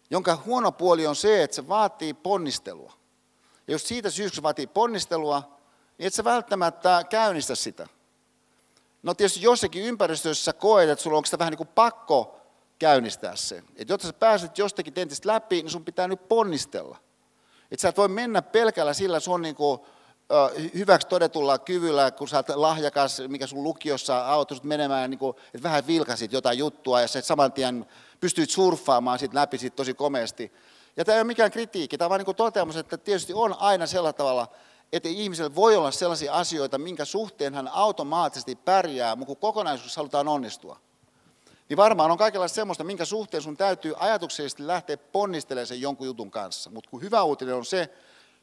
jonka 0.10 0.38
huono 0.46 0.72
puoli 0.72 1.08
on 1.08 1.16
se, 1.16 1.44
että 1.44 1.56
se 1.56 1.68
vaatii 1.68 2.14
ponnistelua. 2.14 2.94
Ja 3.68 3.74
jos 3.74 3.88
siitä 3.88 4.10
syystä 4.10 4.44
vaatii 4.44 4.68
ponnistelua, 4.68 5.60
niin 5.98 6.08
et 6.08 6.14
sä 6.14 6.24
välttämättä 6.24 7.06
käynnistä 7.10 7.56
sitä. 7.56 7.88
No 9.04 9.14
tietysti 9.14 9.42
jossakin 9.42 9.84
ympäristössä 9.84 10.54
koet, 10.54 10.90
että 10.90 11.04
sulla 11.04 11.18
onko 11.18 11.26
sitä 11.26 11.40
vähän 11.40 11.52
niin 11.52 11.58
kuin 11.58 11.70
pakko 11.76 12.40
käynnistää 12.80 13.36
se. 13.36 13.64
Että 13.76 13.94
jotta 13.94 14.08
sä 14.08 14.14
pääset 14.14 14.58
jostakin 14.58 14.94
tentistä 14.94 15.30
läpi, 15.30 15.56
niin 15.56 15.70
sun 15.70 15.86
pitää 15.86 16.08
nyt 16.08 16.28
ponnistella. 16.28 16.98
Että 17.72 17.82
sä 17.82 17.90
et 17.90 17.98
voi 17.98 18.08
mennä 18.08 18.42
pelkällä 18.42 18.94
sillä 18.94 19.20
sun 19.20 19.42
niin 19.42 19.56
kuin, 19.56 19.80
hyväksi 20.74 21.08
todetulla 21.08 21.58
kyvyllä, 21.58 22.12
kun 22.12 22.28
sä 22.28 22.38
oot 22.38 22.50
lahjakas, 22.50 23.22
mikä 23.28 23.48
sun 23.48 23.64
lukiossa 23.64 24.26
auttoi 24.26 24.58
menemään, 24.64 25.10
niin 25.10 25.20
kuin, 25.20 25.36
että 25.54 25.64
vähän 25.64 25.88
vilkasit 25.88 26.34
jotain 26.34 26.58
juttua 26.58 27.02
ja 27.02 27.08
sä 27.08 27.22
saman 27.22 27.52
tien 27.52 27.86
pystyit 28.20 28.50
surffaamaan 28.50 29.20
siitä 29.20 29.36
läpi 29.36 29.58
siitä 29.58 29.76
tosi 29.76 29.94
komeasti. 29.94 30.54
Ja 30.98 31.06
tämä 31.06 31.16
ei 31.16 31.20
ole 31.20 31.28
mikään 31.28 31.52
kritiikki, 31.52 31.98
tämä 31.98 32.06
on 32.06 32.10
vain 32.10 32.24
niin 32.26 32.36
toteamus, 32.36 32.76
että 32.76 32.98
tietysti 32.98 33.34
on 33.34 33.56
aina 33.60 33.88
sellä 33.88 34.14
tavalla, 34.14 34.48
että 34.94 35.10
ihmisellä 35.10 35.56
voi 35.56 35.76
olla 35.76 35.92
sellaisia 35.92 36.34
asioita, 36.34 36.78
minkä 36.78 37.06
suhteen 37.06 37.54
hän 37.54 37.68
automaattisesti 37.68 38.56
pärjää, 38.56 39.16
mutta 39.16 39.28
kun 39.28 39.38
kokonaisuus 39.38 39.98
halutaan 39.98 40.28
onnistua. 40.28 40.80
Niin 41.70 41.78
varmaan 41.78 42.12
on 42.12 42.18
kaikenlaista 42.18 42.56
semmoista, 42.56 42.84
minkä 42.84 43.06
suhteen 43.06 43.44
sun 43.44 43.58
täytyy 43.58 43.94
ajatuksellisesti 43.98 44.68
lähteä 44.68 44.98
ponnistelemaan 44.98 45.68
sen 45.68 45.82
jonkun 45.82 46.08
jutun 46.08 46.32
kanssa. 46.32 46.70
Mutta 46.70 46.90
kun 46.90 47.02
hyvä 47.02 47.24
uutinen 47.24 47.56
on 47.56 47.66
se, 47.66 47.90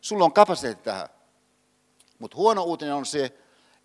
sulla 0.01 0.25
on 0.25 0.33
kapasiteetti 0.33 0.85
tähän. 0.85 1.09
Mutta 2.19 2.37
huono 2.37 2.63
uutinen 2.63 2.95
on 2.95 3.07
se, 3.07 3.25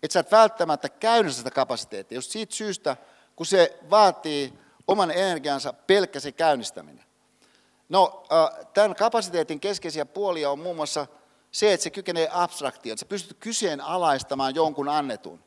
että 0.02 0.12
sä 0.12 0.20
et 0.20 0.32
välttämättä 0.32 0.88
käynnistä 0.88 1.38
sitä 1.38 1.50
kapasiteettia, 1.50 2.16
just 2.16 2.30
siitä 2.30 2.54
syystä, 2.54 2.96
kun 3.36 3.46
se 3.46 3.78
vaatii 3.90 4.58
oman 4.88 5.10
energiansa 5.10 5.72
pelkkä 5.72 6.20
se 6.20 6.32
käynnistäminen. 6.32 7.04
No, 7.88 8.24
tämän 8.74 8.96
kapasiteetin 8.96 9.60
keskeisiä 9.60 10.06
puolia 10.06 10.50
on 10.50 10.58
muun 10.58 10.76
muassa 10.76 11.06
se, 11.56 11.72
että 11.72 11.84
se 11.84 11.90
kykenee 11.90 12.28
abstraktioon, 12.32 12.92
että 12.94 13.00
sä 13.00 13.06
pystyt 13.06 13.36
kyseenalaistamaan 13.40 14.54
jonkun 14.54 14.88
annetun, 14.88 15.40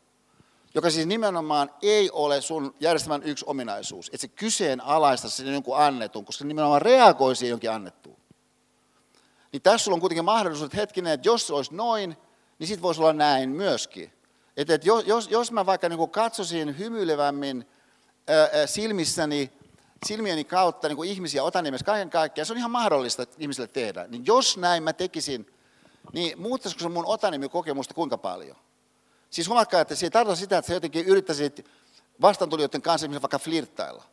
joka 0.74 0.90
siis 0.90 1.08
nimenomaan 1.08 1.72
ei 1.82 2.10
ole 2.12 2.42
sun 2.42 2.76
järjestelmän 2.80 3.24
yksi 3.24 3.46
ominaisuus, 3.48 4.08
että 4.08 4.18
se 4.18 4.28
kyseenalaista 4.28 5.30
sen 5.30 5.54
jonkun 5.54 5.78
annetun, 5.78 6.26
koska 6.26 6.42
se 6.42 6.48
nimenomaan 6.48 6.82
reagoi 6.82 7.36
siihen 7.36 7.52
jonkin 7.52 7.72
annettuun. 7.72 8.18
Niin 9.52 9.62
tässä 9.62 9.84
sulla 9.84 9.96
on 9.96 10.00
kuitenkin 10.00 10.26
mahdollisuus, 10.26 10.66
että 10.66 10.78
hetkinen, 10.78 11.14
että 11.14 11.28
jos 11.28 11.48
se 11.48 11.54
olisi 11.54 11.76
noin, 11.76 12.18
niin 12.60 12.68
sitten 12.68 12.84
voisi 12.84 13.02
olla 13.02 13.14
näin 13.14 13.50
myöskin. 13.50 14.14
Että, 14.58 14.74
että 14.74 14.88
jos, 14.88 15.32
jos 15.32 15.52
mä 15.52 15.66
vaikka 15.66 15.90
niin 15.90 16.10
katsoisin 16.10 16.80
hymyilevämmin 16.80 17.68
ää, 18.28 18.68
silmissäni, 18.68 19.52
silmieni 20.06 20.44
kautta 20.44 20.88
niin 20.88 21.06
ihmisiä, 21.06 21.44
otan 21.44 21.64
nimessä 21.64 21.86
kaiken 21.86 22.10
kaikkiaan, 22.10 22.46
se 22.46 22.54
on 22.54 22.58
ihan 22.58 22.72
mahdollista 22.72 23.26
ihmisille 23.38 23.68
tehdä. 23.68 24.08
Niin 24.08 24.26
jos 24.26 24.58
näin 24.58 24.84
mä 24.84 24.94
tekisin, 24.94 25.46
niin 26.14 26.42
muuttaisiko 26.42 26.82
se 26.82 26.90
mun 26.90 27.06
otanimikokemusta 27.06 27.94
kuinka 27.94 28.18
paljon? 28.18 28.58
Siis 29.30 29.48
huomatkaa, 29.48 29.82
että 29.82 29.96
se 29.96 30.06
ei 30.06 30.10
tarkoita 30.10 30.40
sitä, 30.40 30.58
että 30.58 30.68
sä 30.68 30.74
jotenkin 30.74 31.06
yrittäisit 31.06 31.66
vastaantulijoiden 32.22 32.82
kanssa 32.82 33.12
vaikka 33.12 33.40
flirttailla. 33.40 34.04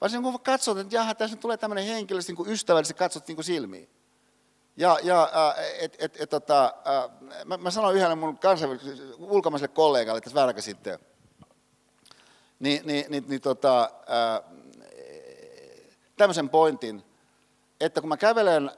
Vaan 0.00 0.22
kun 0.22 0.40
katsot, 0.40 0.78
että 0.78 0.96
jaha, 0.96 1.14
tässä 1.14 1.36
tulee 1.36 1.56
tämmöinen 1.56 1.84
henkilö, 1.84 2.20
niin 2.26 2.36
kuin 2.36 2.50
ystävällisesti 2.50 2.98
katsot 2.98 3.28
niin 3.28 3.36
kuin 3.36 3.44
silmiin. 3.44 3.88
Ja, 4.76 4.98
ja 5.02 5.30
et, 5.80 5.96
et, 5.98 6.20
et, 6.20 6.30
tota, 6.30 6.74
mä, 7.44 7.56
mä 7.56 7.70
sanoin 7.70 7.96
yhdelle 7.96 8.14
mun 8.14 8.38
ulkomaiselle 9.18 9.74
kollegalle 9.74 10.20
tässä 10.20 10.34
vähän 10.34 10.62
sitten, 10.62 10.98
niin, 12.60 12.86
niin, 12.86 13.04
niin, 13.08 13.24
niin 13.28 13.40
tota, 13.40 13.90
tämmöisen 16.16 16.48
pointin, 16.48 17.04
että 17.80 18.00
kun 18.00 18.08
mä 18.08 18.16
kävelen 18.16 18.70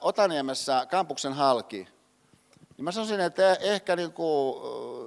Otaniemessä 0.00 0.86
kampuksen 0.90 1.32
halki, 1.32 1.88
niin 2.76 2.84
mä 2.84 2.92
sanoisin, 2.92 3.20
että 3.20 3.54
ehkä 3.54 3.96
niin 3.96 4.12
kuin, 4.12 4.62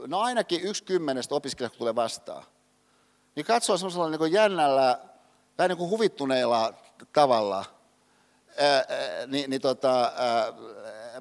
no 0.07 0.19
ainakin 0.19 0.61
yksi 0.61 0.83
kymmenestä 0.83 1.35
opiskelijasta 1.35 1.77
tulee 1.77 1.95
vastaan. 1.95 2.43
Niin 3.35 3.45
katsoa 3.45 3.77
semmoisella 3.77 4.09
niin 4.09 4.31
jännällä, 4.31 4.99
vähän 5.57 5.69
niin 5.69 5.77
kuin 5.77 5.89
huvittuneella 5.89 6.73
tavalla, 7.13 7.65
niin, 9.27 9.49
niin 9.49 9.61
tota, 9.61 10.11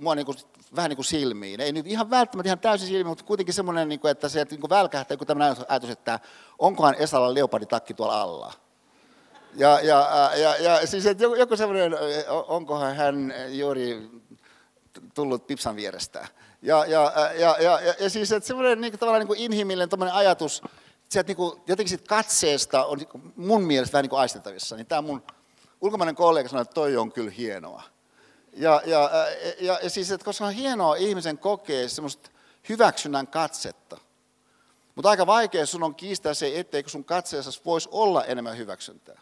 mua 0.01 0.15
niin 0.15 0.27
kuin, 0.27 0.39
vähän 0.77 0.89
niin 0.89 0.97
kuin 0.97 1.07
silmiin. 1.07 1.61
Ei 1.61 1.73
nyt 1.73 1.87
ihan 1.87 2.11
välttämättä 2.11 2.49
ihan 2.49 2.59
täysin 2.59 2.89
silmiin, 2.89 3.07
mutta 3.07 3.25
kuitenkin 3.25 3.55
semmoinen, 3.55 3.89
niin 3.89 4.01
kuin, 4.01 4.11
että 4.11 4.29
se 4.29 4.47
niin 4.51 4.61
kuin 4.61 4.71
välkähtää 4.71 5.15
joku 5.15 5.25
tämmöinen 5.25 5.57
ajatus, 5.69 5.91
että 5.91 6.21
onkohan 6.59 6.95
Esalla 6.95 7.35
leoparditakki 7.35 7.95
tuolla 7.95 8.23
alla. 8.23 8.53
Ja, 9.55 9.81
ja, 9.81 10.31
ja, 10.37 10.57
ja 10.57 10.87
siis 10.87 11.07
että 11.07 11.25
joku 11.25 11.57
semmoinen, 11.57 11.93
onkohan 12.47 12.97
hän 12.97 13.35
juuri 13.49 14.11
tullut 15.15 15.47
Pipsan 15.47 15.77
vierestä. 15.77 16.27
Ja, 16.63 16.87
ja, 16.87 17.13
ja, 17.39 17.57
ja, 17.61 17.81
ja, 17.81 17.95
ja 18.01 18.11
siis 18.11 18.33
että 18.33 18.47
semmoinen 18.47 18.81
niin, 18.81 18.99
tavallaan 18.99 19.27
niin 19.27 19.39
inhimillinen 19.39 20.13
ajatus, 20.13 20.63
sieltä 21.09 21.29
niin 21.29 21.37
kuin, 21.37 21.61
jotenkin 21.67 21.89
siitä 21.89 22.09
katseesta 22.09 22.85
on 22.85 22.99
niin 22.99 23.33
mun 23.37 23.63
mielestä 23.63 23.93
vähän 23.93 24.03
niin 24.03 24.11
kuin 24.11 24.21
aistettavissa. 24.21 24.77
Niin 24.77 24.87
tämä 24.87 25.03
mun 25.03 25.23
ulkomainen 25.81 26.15
kollega 26.15 26.49
sanoi, 26.49 26.63
että 26.63 26.75
toi 26.75 26.97
on 26.97 27.13
kyllä 27.13 27.31
hienoa. 27.31 27.83
Ja, 28.53 28.83
ja, 28.87 29.11
ja, 29.61 29.79
ja 29.83 29.91
siis, 29.91 30.11
että 30.11 30.25
koska 30.25 30.47
on 30.47 30.53
hienoa 30.53 30.97
ihmisen 30.97 31.39
kokee 31.39 31.89
semmoista 31.89 32.31
hyväksynnän 32.69 33.27
katsetta. 33.27 33.99
Mutta 34.95 35.11
aika 35.11 35.27
vaikea 35.27 35.67
sun 35.67 35.83
on 35.83 35.95
kiistää 35.95 36.35
se, 36.35 36.59
etteikö 36.59 36.89
sun 36.89 37.05
katseessa 37.05 37.63
voisi 37.65 37.89
olla 37.93 38.25
enemmän 38.25 38.57
hyväksyntää. 38.57 39.21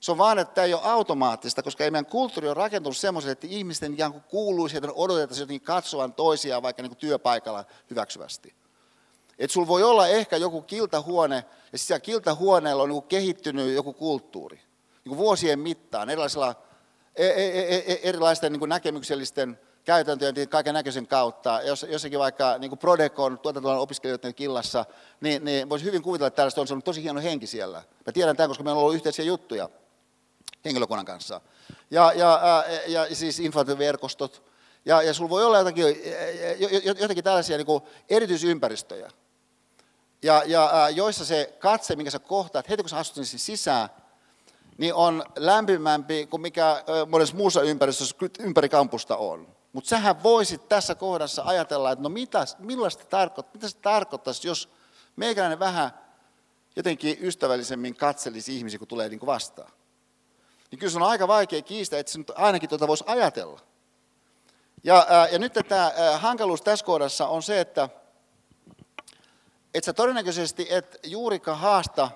Se 0.00 0.12
on 0.12 0.18
vaan, 0.18 0.38
että 0.38 0.54
tämä 0.54 0.64
ei 0.64 0.74
ole 0.74 0.82
automaattista, 0.84 1.62
koska 1.62 1.84
ei 1.84 1.90
meidän 1.90 2.06
kulttuuri 2.06 2.48
ole 2.48 2.54
rakentunut 2.54 2.96
semmoisen, 2.96 3.32
että 3.32 3.46
ihmisten 3.50 3.94
ikään 3.94 4.12
kuin 4.12 4.24
kuuluisi, 4.28 4.76
että 4.76 4.88
odotetaan 4.94 5.40
jotenkin 5.40 5.66
katsovan 5.66 6.12
toisiaan 6.14 6.62
vaikka 6.62 6.82
niin 6.82 6.90
kuin 6.90 6.98
työpaikalla 6.98 7.64
hyväksyvästi. 7.90 8.54
Että 9.38 9.52
sulla 9.52 9.68
voi 9.68 9.82
olla 9.82 10.08
ehkä 10.08 10.36
joku 10.36 10.62
kiltahuone, 10.62 11.44
ja 11.72 11.78
siellä 11.78 12.00
kiltahuoneella 12.00 12.82
on 12.82 12.88
niin 12.88 13.02
kehittynyt 13.02 13.74
joku 13.74 13.92
kulttuuri. 13.92 14.56
Niin 14.56 15.08
kuin 15.08 15.18
vuosien 15.18 15.58
mittaan, 15.58 16.10
erilaisilla, 16.10 16.54
e, 17.16 17.26
e, 17.26 17.76
e, 17.76 18.00
erilaisten 18.02 18.52
niin 18.52 18.60
kuin 18.60 18.68
näkemyksellisten 18.68 19.58
käytäntöjen 19.84 20.48
kaiken 20.48 20.74
näköisen 20.74 21.06
kautta. 21.06 21.60
Jos, 21.62 21.86
jossakin 21.88 22.18
vaikka 22.18 22.58
niin 22.58 22.68
kuin 22.68 22.78
Prodecon 22.78 23.38
tuotantolan 23.38 23.78
opiskelijoiden 23.78 24.34
killassa, 24.34 24.84
niin, 25.20 25.44
niin 25.44 25.68
voisi 25.68 25.84
hyvin 25.84 26.02
kuvitella, 26.02 26.26
että 26.26 26.36
tällaista 26.36 26.74
on 26.74 26.82
tosi 26.82 27.02
hieno 27.02 27.20
henki 27.20 27.46
siellä. 27.46 27.82
Mä 28.06 28.12
tiedän 28.12 28.36
tämän, 28.36 28.50
koska 28.50 28.64
meillä 28.64 28.78
on 28.78 28.82
ollut 28.82 28.94
yhteisiä 28.94 29.24
juttuja 29.24 29.68
henkilökunnan 30.64 31.06
kanssa. 31.06 31.40
Ja, 31.90 32.12
ja, 32.12 32.64
ja, 32.86 33.06
ja 33.06 33.16
siis 33.16 33.40
informaatioverkostot. 33.40 34.42
Ja, 34.84 35.02
ja 35.02 35.14
sulla 35.14 35.30
voi 35.30 35.44
olla 35.44 35.58
jotakin, 35.58 35.84
jotakin 37.00 37.24
tällaisia 37.24 37.56
niin 37.56 37.66
kuin 37.66 37.82
erityisympäristöjä, 38.08 39.10
ja, 40.22 40.42
ja 40.46 40.90
joissa 40.90 41.24
se 41.24 41.56
katse, 41.58 41.96
minkä 41.96 42.10
sä 42.10 42.18
kohtaat, 42.18 42.68
heti 42.68 42.82
kun 42.82 42.90
sä 42.90 42.98
astut 42.98 43.26
sisään, 43.26 43.88
niin 44.78 44.94
on 44.94 45.24
lämpimämpi 45.36 46.26
kuin 46.26 46.40
mikä 46.40 46.84
monessa 47.08 47.36
muussa 47.36 47.62
ympäristössä 47.62 48.16
ympäri 48.38 48.68
kampusta 48.68 49.16
on. 49.16 49.48
Mutta 49.72 49.88
sähän 49.88 50.22
voisit 50.22 50.68
tässä 50.68 50.94
kohdassa 50.94 51.42
ajatella, 51.46 51.92
että 51.92 52.02
no 52.02 52.08
mitä, 52.08 52.44
millaista 52.58 53.04
tarkoittaa, 53.04 53.54
mitä 53.54 53.68
se 53.68 53.76
tarkoittaisi, 53.76 54.48
jos 54.48 54.68
meikäläinen 55.16 55.58
vähän 55.58 55.90
jotenkin 56.76 57.18
ystävällisemmin 57.20 57.96
katselisi 57.96 58.56
ihmisiä, 58.56 58.78
kun 58.78 58.88
tulee 58.88 59.08
niin 59.08 59.18
kuin 59.20 59.26
vastaan 59.26 59.72
niin 60.70 60.78
kyllä 60.78 60.90
se 60.90 60.98
on 60.98 61.02
aika 61.02 61.28
vaikea 61.28 61.62
kiistää, 61.62 61.98
että 61.98 62.12
se 62.12 62.18
nyt 62.18 62.32
ainakin 62.34 62.68
tuota 62.68 62.88
voisi 62.88 63.04
ajatella. 63.06 63.60
Ja, 64.84 65.06
ja 65.32 65.38
nyt 65.38 65.52
tämä 65.68 65.92
hankaluus 66.16 66.62
tässä 66.62 66.86
kohdassa 66.86 67.28
on 67.28 67.42
se, 67.42 67.60
että 67.60 67.88
et 69.74 69.84
sä 69.84 69.92
todennäköisesti 69.92 70.66
et 70.70 71.00
juurikaan 71.04 71.58
haasta 71.58 72.10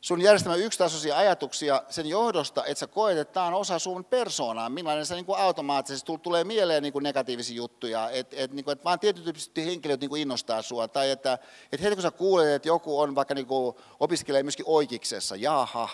sun 0.00 0.20
järjestelmän 0.20 0.60
yksitasoisia 0.60 1.16
ajatuksia 1.16 1.82
sen 1.88 2.06
johdosta, 2.06 2.64
että 2.64 2.78
sä 2.78 2.86
koet, 2.86 3.18
että 3.18 3.34
tämä 3.34 3.46
on 3.46 3.54
osa 3.54 3.78
sun 3.78 4.04
persoonaa, 4.04 4.68
millainen 4.68 5.06
se 5.06 5.14
niin 5.14 5.24
kuin 5.24 5.40
automaattisesti 5.40 6.12
tulee 6.22 6.44
mieleen 6.44 6.82
niin 6.82 6.92
kuin 6.92 7.02
negatiivisia 7.02 7.56
juttuja, 7.56 8.10
että 8.10 8.36
et, 8.38 8.52
niin 8.52 8.64
kuin, 8.64 8.72
et 8.72 8.84
vaan 8.84 9.00
tietytyyppiset 9.00 9.56
henkilöt 9.56 10.00
niin 10.00 10.08
kuin 10.08 10.22
innostaa 10.22 10.62
sua, 10.62 10.88
tai 10.88 11.10
että 11.10 11.38
et 11.72 11.82
heti 11.82 11.96
kun 11.96 12.02
sä 12.02 12.10
kuulet, 12.10 12.48
että 12.48 12.68
joku 12.68 13.00
on 13.00 13.14
vaikka 13.14 13.34
niin 13.34 13.46
kuin 13.46 13.76
opiskelee 14.00 14.42
myöskin 14.42 14.66
oikeiksessa, 14.68 15.36
jaha, 15.36 15.88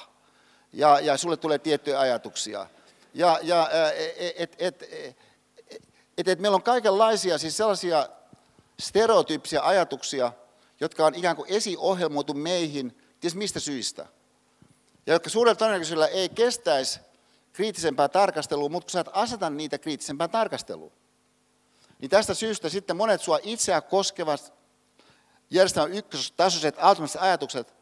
ja, 0.73 1.01
ja 1.01 1.17
sulle 1.17 1.37
tulee 1.37 1.59
tiettyjä 1.59 2.01
ajatuksia. 2.01 2.67
Ja, 3.15 3.39
ja 3.43 3.71
et, 4.37 4.55
et, 4.59 4.83
et, 4.91 5.19
et, 6.19 6.29
et 6.29 6.39
meillä 6.39 6.55
on 6.55 6.63
kaikenlaisia 6.63 7.39
siis 7.39 7.57
sellaisia 7.57 8.09
stereotyyppisiä 8.81 9.63
ajatuksia, 9.63 10.33
jotka 10.81 11.07
on 11.07 11.15
ikään 11.15 11.37
kuin 11.37 11.51
esiohjelmoitu 11.51 12.35
meihin, 12.35 12.99
ties 13.21 13.35
mistä 13.35 13.61
syistä. 13.61 14.07
Ja 15.07 15.13
jotka 15.13 15.31
suurella 15.31 15.55
todennäköisyydellä 15.55 16.07
ei 16.07 16.29
kestäisi 16.29 17.01
kriittisempää 17.53 18.09
tarkastelua, 18.09 18.69
mutta 18.69 18.85
kun 18.85 18.91
sä 18.91 19.01
et 19.01 19.09
aseta 19.13 19.51
niitä 19.51 19.79
kriittisempään 19.79 20.31
tarkasteluun. 20.31 20.93
Niin 21.99 22.11
tästä 22.11 22.35
syystä 22.35 22.69
sitten 22.69 22.97
monet 22.97 23.21
sua 23.21 23.39
itseä 23.43 23.81
koskevat 23.81 24.53
järjestelmän 25.51 25.99
ykköstasoiset 25.99 26.75
automaattiset 26.79 27.23
ajatukset 27.23 27.78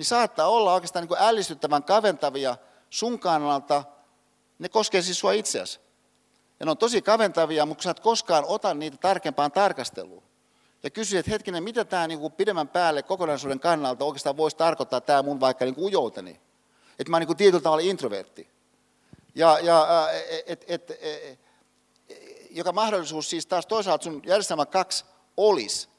niin 0.00 0.06
saattaa 0.06 0.48
olla 0.48 0.74
oikeastaan 0.74 1.06
niin 1.06 1.22
ällistyttävän 1.22 1.84
kaventavia 1.84 2.56
sun 2.90 3.18
kannalta. 3.18 3.84
Ne 4.58 4.68
koskee 4.68 5.02
siis 5.02 5.18
sua 5.18 5.32
itseäsi. 5.32 5.80
Ja 6.60 6.66
ne 6.66 6.70
on 6.70 6.78
tosi 6.78 7.02
kaventavia, 7.02 7.66
mutta 7.66 7.82
sä 7.82 7.90
et 7.90 8.00
koskaan 8.00 8.44
ota 8.44 8.74
niitä 8.74 8.96
tarkempaan 8.96 9.52
tarkasteluun. 9.52 10.22
Ja 10.82 10.90
kysy, 10.90 11.18
että 11.18 11.30
hetkinen, 11.30 11.64
mitä 11.64 11.84
tämä 11.84 12.08
niin 12.08 12.20
kuin 12.20 12.32
pidemmän 12.32 12.68
päälle 12.68 13.02
kokonaisuuden 13.02 13.60
kannalta 13.60 14.04
oikeastaan 14.04 14.36
voisi 14.36 14.56
tarkoittaa 14.56 15.00
tämä 15.00 15.22
mun 15.22 15.40
vaikka 15.40 15.64
niin 15.64 15.74
kuin 15.74 15.84
ujouteni. 15.84 16.40
Että 16.98 17.10
mä 17.10 17.16
oon 17.16 17.26
niin 17.26 17.36
tietyllä 17.36 17.62
tavalla 17.62 17.82
introvertti. 17.82 18.48
Ja, 19.34 19.58
ja 19.62 20.08
et, 20.46 20.64
et, 20.68 20.90
et, 20.90 20.90
et, 21.00 21.38
joka 22.50 22.72
mahdollisuus 22.72 23.30
siis 23.30 23.46
taas 23.46 23.66
toisaalta 23.66 24.04
sun 24.04 24.22
järjestelmä 24.26 24.66
kaksi 24.66 25.04
olisi 25.36 25.89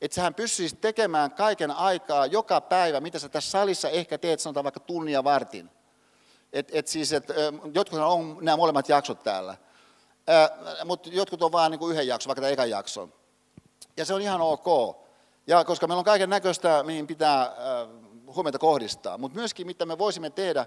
että 0.00 0.14
sähän 0.14 0.34
pystyisit 0.34 0.80
tekemään 0.80 1.30
kaiken 1.30 1.70
aikaa, 1.70 2.26
joka 2.26 2.60
päivä, 2.60 3.00
mitä 3.00 3.18
sä 3.18 3.28
tässä 3.28 3.50
salissa 3.50 3.88
ehkä 3.88 4.18
teet, 4.18 4.40
sanotaan 4.40 4.64
vaikka 4.64 4.80
tunnia 4.80 5.24
vartin. 5.24 5.70
Et, 6.52 6.68
et 6.72 6.86
siis, 6.86 7.12
et, 7.12 7.24
jotkut 7.74 7.98
on 7.98 8.38
nämä 8.40 8.56
molemmat 8.56 8.88
jaksot 8.88 9.22
täällä, 9.22 9.56
mutta 10.84 11.08
jotkut 11.12 11.42
on 11.42 11.52
vain 11.52 11.70
niin 11.70 11.90
yhden 11.90 12.06
jakson, 12.06 12.28
vaikka 12.28 12.40
tämä 12.40 12.52
ekan 12.52 12.70
jakson. 12.70 13.12
Ja 13.96 14.04
se 14.04 14.14
on 14.14 14.20
ihan 14.20 14.40
ok, 14.40 14.96
ja 15.46 15.64
koska 15.64 15.86
meillä 15.86 15.98
on 15.98 16.04
kaiken 16.04 16.30
näköistä, 16.30 16.82
mihin 16.82 17.06
pitää 17.06 17.42
äh, 17.42 17.50
huomiota 18.34 18.58
kohdistaa, 18.58 19.18
mutta 19.18 19.38
myöskin 19.38 19.66
mitä 19.66 19.86
me 19.86 19.98
voisimme 19.98 20.30
tehdä, 20.30 20.66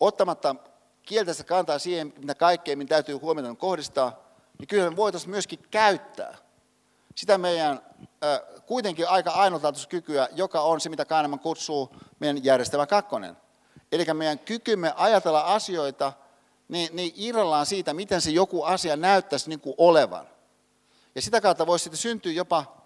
ottamatta 0.00 0.56
kielteistä 1.02 1.44
kantaa 1.44 1.78
siihen, 1.78 2.12
mitä 2.18 2.34
kaikkea, 2.34 2.76
mitä 2.76 2.94
täytyy 2.94 3.14
huomiota 3.14 3.54
kohdistaa, 3.54 4.24
niin 4.58 4.68
kyllä 4.68 4.90
me 4.90 4.96
voitaisiin 4.96 5.30
myöskin 5.30 5.58
käyttää 5.70 6.43
sitä 7.14 7.38
meidän 7.38 7.80
kuitenkin 8.66 9.08
aika 9.08 9.30
ainutlaatuista 9.30 9.90
kykyä, 9.90 10.28
joka 10.32 10.60
on 10.60 10.80
se, 10.80 10.88
mitä 10.88 11.04
Kahneman 11.04 11.38
kutsuu 11.38 11.96
meidän 12.18 12.44
järjestelmä 12.44 12.86
kakkonen. 12.86 13.36
Eli 13.92 14.04
meidän 14.12 14.38
kykymme 14.38 14.92
ajatella 14.96 15.40
asioita 15.40 16.12
niin, 16.68 16.96
niin 16.96 17.12
irrallaan 17.16 17.66
siitä, 17.66 17.94
miten 17.94 18.20
se 18.20 18.30
joku 18.30 18.62
asia 18.62 18.96
näyttäisi 18.96 19.48
niin 19.48 19.60
kuin 19.60 19.74
olevan. 19.78 20.28
Ja 21.14 21.22
sitä 21.22 21.40
kautta 21.40 21.66
voisi 21.66 21.82
sitten 21.82 21.98
syntyä 21.98 22.32
jopa 22.32 22.82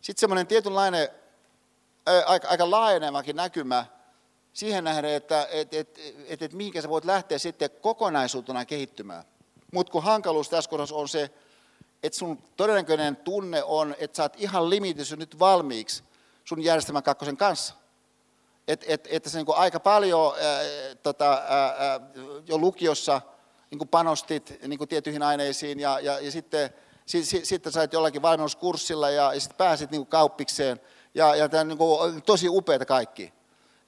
sitten 0.00 0.20
semmoinen 0.20 0.46
tietynlainen 0.46 1.08
ää, 2.06 2.22
aika, 2.26 2.48
aika 2.48 2.70
laajenevakin 2.70 3.36
näkymä 3.36 3.86
siihen 4.52 4.84
nähden, 4.84 5.10
että 5.10 5.48
et, 5.50 5.74
et, 5.74 5.98
et, 6.28 6.42
et 6.42 6.52
mihinkä 6.52 6.82
sä 6.82 6.88
voit 6.88 7.04
lähteä 7.04 7.38
sitten 7.38 7.70
kokonaisuutena 7.80 8.64
kehittymään. 8.64 9.24
Mutta 9.72 9.92
kun 9.92 10.02
hankaluus 10.02 10.48
tässä 10.48 10.70
kohdassa 10.70 10.94
on 10.94 11.08
se, 11.08 11.30
että 12.02 12.18
sun 12.18 12.42
todennäköinen 12.56 13.16
tunne 13.16 13.62
on, 13.64 13.94
että 13.98 14.16
sä 14.16 14.22
oot 14.22 14.36
ihan 14.36 14.70
limitys 14.70 15.16
nyt 15.16 15.38
valmiiksi 15.38 16.04
sun 16.44 16.64
järjestelmän 16.64 17.02
kakkosen 17.02 17.36
kanssa. 17.36 17.74
Et, 18.68 18.84
et, 18.88 19.08
että 19.10 19.30
se 19.30 19.38
niin 19.38 19.46
aika 19.56 19.80
paljon 19.80 20.34
ää, 20.40 20.60
tota, 21.02 21.42
ää, 21.48 22.00
jo 22.46 22.58
lukiossa 22.58 23.20
niin 23.70 23.88
panostit 23.88 24.58
niin 24.66 24.88
tiettyihin 24.88 25.22
aineisiin 25.22 25.80
ja, 25.80 26.00
ja, 26.00 26.20
ja 26.20 26.30
sitten 26.30 26.70
sit, 27.06 27.24
sit, 27.24 27.44
sitten 27.44 27.72
sait 27.72 27.92
jollakin 27.92 28.22
valmennuskurssilla 28.22 29.10
ja, 29.10 29.34
ja 29.34 29.40
sitten 29.40 29.56
pääsit 29.56 29.90
niin 29.90 30.06
kauppikseen. 30.06 30.80
Ja, 31.14 31.36
ja 31.36 31.48
tämä 31.48 31.64
niin 31.64 31.78
tosi 32.26 32.48
upeita 32.48 32.86
kaikki. 32.86 33.32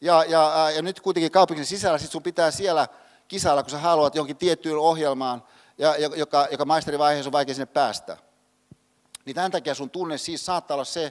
Ja, 0.00 0.24
ja, 0.24 0.70
ja 0.76 0.82
nyt 0.82 1.00
kuitenkin 1.00 1.32
kauppiksen 1.32 1.66
sisällä 1.66 1.98
sit 1.98 2.10
sun 2.10 2.22
pitää 2.22 2.50
siellä 2.50 2.88
kisailla, 3.28 3.62
kun 3.62 3.70
sä 3.70 3.78
haluat 3.78 4.14
johonkin 4.14 4.36
tiettyyn 4.36 4.78
ohjelmaan, 4.78 5.42
ja, 5.78 5.96
joka, 5.96 6.48
joka 6.51 6.64
maisterivaiheessa 6.64 7.28
on 7.28 7.32
vaikea 7.32 7.55
sinne 7.55 7.66
päästä. 7.66 8.16
Niin 9.24 9.34
tämän 9.34 9.51
takia 9.51 9.74
sun 9.74 9.90
tunne 9.90 10.18
siis 10.18 10.46
saattaa 10.46 10.74
olla 10.74 10.84
se, 10.84 11.06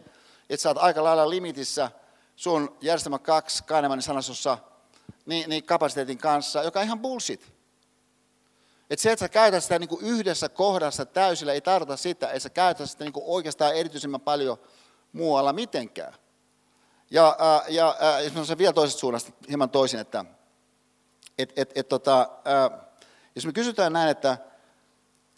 että 0.49 0.61
sä 0.61 0.69
oot 0.69 0.77
aika 0.77 1.03
lailla 1.03 1.30
limitissä 1.30 1.91
sun 2.35 2.77
järjestelmä 2.81 3.19
2 3.19 3.64
Kahnemanin 3.64 4.03
sanasossa 4.03 4.57
niin, 5.26 5.49
niin 5.49 5.64
kapasiteetin 5.64 6.18
kanssa, 6.18 6.64
joka 6.64 6.80
on 6.80 6.85
ihan 6.85 6.99
bullshit. 6.99 7.53
Et 8.90 8.99
se, 8.99 9.11
että 9.11 9.26
sä 9.26 9.30
käytät 9.30 9.64
sitä 9.64 9.80
niin 9.80 9.88
kuin 9.88 10.06
yhdessä 10.06 10.49
kohdassa 10.49 11.06
täysillä, 11.06 11.53
ei 11.53 11.61
tarkoita 11.61 11.98
sitä, 11.98 12.27
että 12.27 12.40
sä 12.40 12.49
käytät 12.49 12.90
sitä 12.90 13.03
niin 13.03 13.14
kuin 13.14 13.23
oikeastaan 13.27 13.76
erityisemmän 13.76 14.22
paljon 14.22 14.57
muualla 15.14 15.53
mitenkään. 15.53 16.14
Ja, 17.11 17.38
ja 17.68 17.95
ää, 17.99 18.22
jos 18.22 18.34
mä 18.34 18.57
vielä 18.57 18.73
toisesta 18.73 18.99
suunnasta 18.99 19.31
hieman 19.49 19.69
toisin, 19.69 19.99
että 19.99 20.26
et, 21.38 21.53
et, 21.56 21.72
et, 21.76 21.88
tota, 21.88 22.30
ää, 22.45 22.69
jos 23.35 23.45
me 23.45 23.52
kysytään 23.52 23.94
näin, 23.94 24.10
että 24.10 24.38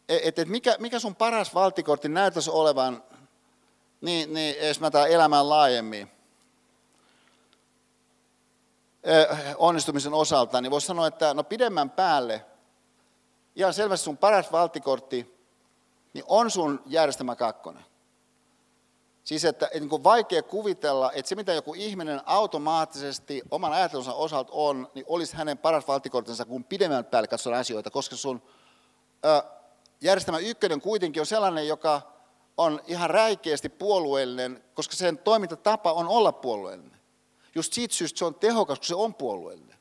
et, 0.10 0.40
et 0.40 0.48
mikä, 0.48 0.76
mikä 0.80 1.00
sun 1.00 1.16
paras 1.16 1.54
valtikortti 1.54 2.10
näyttäisi 2.10 2.50
olevan, 2.50 3.04
niin, 4.02 4.34
niin 4.34 4.68
jos 4.68 4.80
mä 4.80 4.92
tämän 4.92 5.10
elämään 5.10 5.50
laajemmin, 5.50 6.12
onnistumisen 9.58 10.14
osalta, 10.14 10.62
niin 10.62 10.72
voisi 10.72 10.88
sanoa, 10.88 11.08
että 11.08 11.34
no 11.34 11.44
pidemmän 11.44 11.90
päälle, 11.90 12.46
ihan 13.56 13.74
selvästi 13.74 14.04
sun 14.04 14.18
paras 14.18 14.52
valtikortti, 14.52 15.36
niin 16.14 16.26
on 16.28 16.52
sun 16.52 16.82
järjestelmä 16.86 17.36
kakkonen. 17.36 17.86
Siis 19.24 19.46
että, 19.46 19.66
että 19.66 19.80
niin 19.80 19.90
kuin 19.90 20.04
vaikea 20.04 20.44
kuvitella, 20.44 21.12
että 21.12 21.30
se 21.30 21.36
mitä 21.36 21.54
joku 21.54 21.74
ihminen 21.74 22.22
automaattisesti 22.26 23.42
oman 23.52 23.74
ajattelunsa 23.74 24.14
osalta 24.14 24.52
on, 24.54 24.92
niin 24.96 25.06
olisi 25.10 25.36
hänen 25.36 25.58
paras 25.58 25.88
valtikorttinsa, 25.88 26.46
kun 26.46 26.64
pidemmän 26.64 27.06
päälle 27.06 27.28
katsotaan 27.28 27.60
asioita, 27.60 27.92
koska 27.92 28.16
sun 28.16 28.42
ö, 29.26 29.44
järjestelmä 30.02 30.40
ykkönen 30.40 30.82
kuitenkin 30.82 31.22
on 31.22 31.26
sellainen, 31.26 31.68
joka 31.68 32.02
on 32.58 32.82
ihan 32.88 33.10
räikeästi 33.10 33.70
puolueellinen, 33.70 34.64
koska 34.74 34.96
sen 34.96 35.18
toimintatapa 35.18 35.94
on 35.94 36.08
olla 36.08 36.32
puolueellinen. 36.32 37.00
Just 37.56 37.74
siitä 37.74 37.96
syystä 37.96 38.20
se 38.20 38.26
on 38.26 38.36
tehokas, 38.36 38.80
kun 38.80 38.86
se 38.86 38.96
on 38.96 39.14
puolueellinen. 39.14 39.76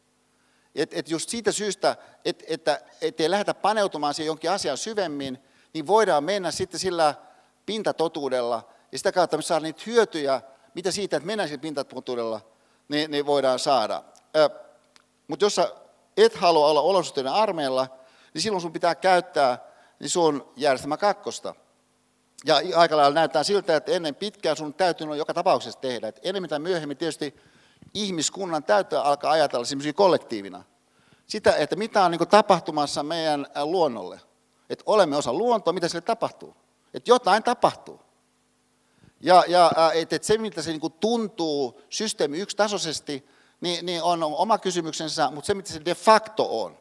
Et, 0.75 0.95
et 0.95 1.11
just 1.11 1.29
siitä 1.29 1.53
syystä, 1.53 1.97
et, 2.25 2.45
että 2.47 2.81
et 3.01 3.21
ei 3.21 3.31
lähdetä 3.31 3.55
paneutumaan 3.55 4.15
siihen 4.15 4.27
jonkin 4.27 4.51
asian 4.51 4.79
syvemmin, 4.79 5.39
niin 5.73 5.87
voidaan 5.87 6.25
mennä 6.25 6.51
sitten 6.51 6.81
sillä 6.81 7.15
pintatotuudella, 7.67 8.69
ja 8.93 8.99
sitä 8.99 9.13
kautta 9.13 9.37
me 9.37 9.43
saadaan 9.43 9.63
niitä 9.63 9.83
hyötyjä, 9.87 10.41
mitä 10.75 10.91
siitä, 10.91 11.17
että 11.17 11.27
mennään 11.27 11.49
sillä 11.49 11.61
pintatotuudella, 11.61 12.41
niin, 12.89 13.11
niin 13.11 13.27
voidaan 13.27 13.59
saada. 13.59 14.03
Mutta 15.29 15.45
jos 15.45 15.55
sä 15.55 15.73
et 16.17 16.35
halua 16.35 16.67
olla 16.67 16.81
olosuhteiden 16.81 17.33
armeilla, 17.33 17.89
niin 18.35 18.43
silloin 18.43 18.63
sun 18.63 18.73
pitää 18.73 18.95
käyttää 18.95 19.74
niin 20.01 20.11
sun 20.11 20.53
järjestelmä 20.57 20.97
kakkosta. 20.97 21.55
Ja 22.45 22.57
aika 22.77 22.97
lailla 22.97 23.15
näyttää 23.15 23.43
siltä, 23.43 23.77
että 23.77 23.93
ennen 23.93 24.15
pitkään 24.15 24.57
sun 24.57 24.75
täytyy 24.75 25.11
on 25.11 25.19
joka 25.19 25.35
tapauksessa 25.35 25.81
tehdä. 25.81 26.09
Et 26.09 26.21
enemmän 26.23 26.49
tai 26.49 26.59
myöhemmin 26.59 26.97
tietysti 26.97 27.35
ihmiskunnan 27.95 28.65
täytyy 28.65 28.99
alkaa 28.99 29.33
ajatella 29.33 29.65
semmoisia 29.65 29.93
kollektiivina. 29.93 30.65
Sitä, 31.27 31.57
että 31.57 31.77
mitä 31.77 32.05
on 32.05 32.11
niin 32.11 32.29
tapahtumassa 32.29 33.03
meidän 33.03 33.47
luonnolle. 33.63 34.21
Että 34.71 34.85
olemme 34.87 35.17
osa 35.17 35.33
luontoa, 35.33 35.73
mitä 35.73 35.89
sille 35.89 36.01
tapahtuu. 36.01 36.57
Että 36.95 37.11
jotain 37.11 37.43
tapahtuu. 37.43 38.01
Ja, 39.21 39.45
ja 39.49 39.73
että 39.95 40.17
et 40.17 40.25
se, 40.25 40.39
miltä 40.39 40.63
se 40.63 40.71
niin 40.71 40.93
tuntuu 41.01 41.81
systeemi 41.91 42.39
yksitasoisesti, 42.39 43.29
niin, 43.61 43.87
niin 43.87 44.03
on 44.03 44.23
oma 44.23 44.59
kysymyksensä, 44.59 45.31
mutta 45.31 45.47
se, 45.47 45.55
mitä 45.55 45.73
se 45.73 45.85
de 45.85 45.95
facto 45.95 46.63
on, 46.63 46.79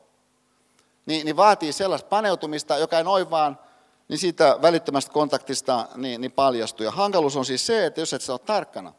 niin, 1.05 1.25
niin 1.25 1.37
vaatii 1.37 1.73
sellaista 1.73 2.07
paneutumista, 2.07 2.77
joka 2.77 2.97
ei 2.97 3.03
noin 3.03 3.29
vaan 3.29 3.59
niin 4.07 4.19
siitä 4.19 4.57
välittömästä 4.61 5.11
kontaktista 5.11 5.87
niin, 5.95 6.21
niin 6.21 6.31
paljastuu. 6.31 6.83
Ja 6.83 6.91
hankaluus 6.91 7.37
on 7.37 7.45
siis 7.45 7.65
se, 7.65 7.85
että 7.85 8.01
jos 8.01 8.13
et 8.13 8.21
sä 8.21 8.33
ole 8.33 8.39
tarkkana, 8.39 8.93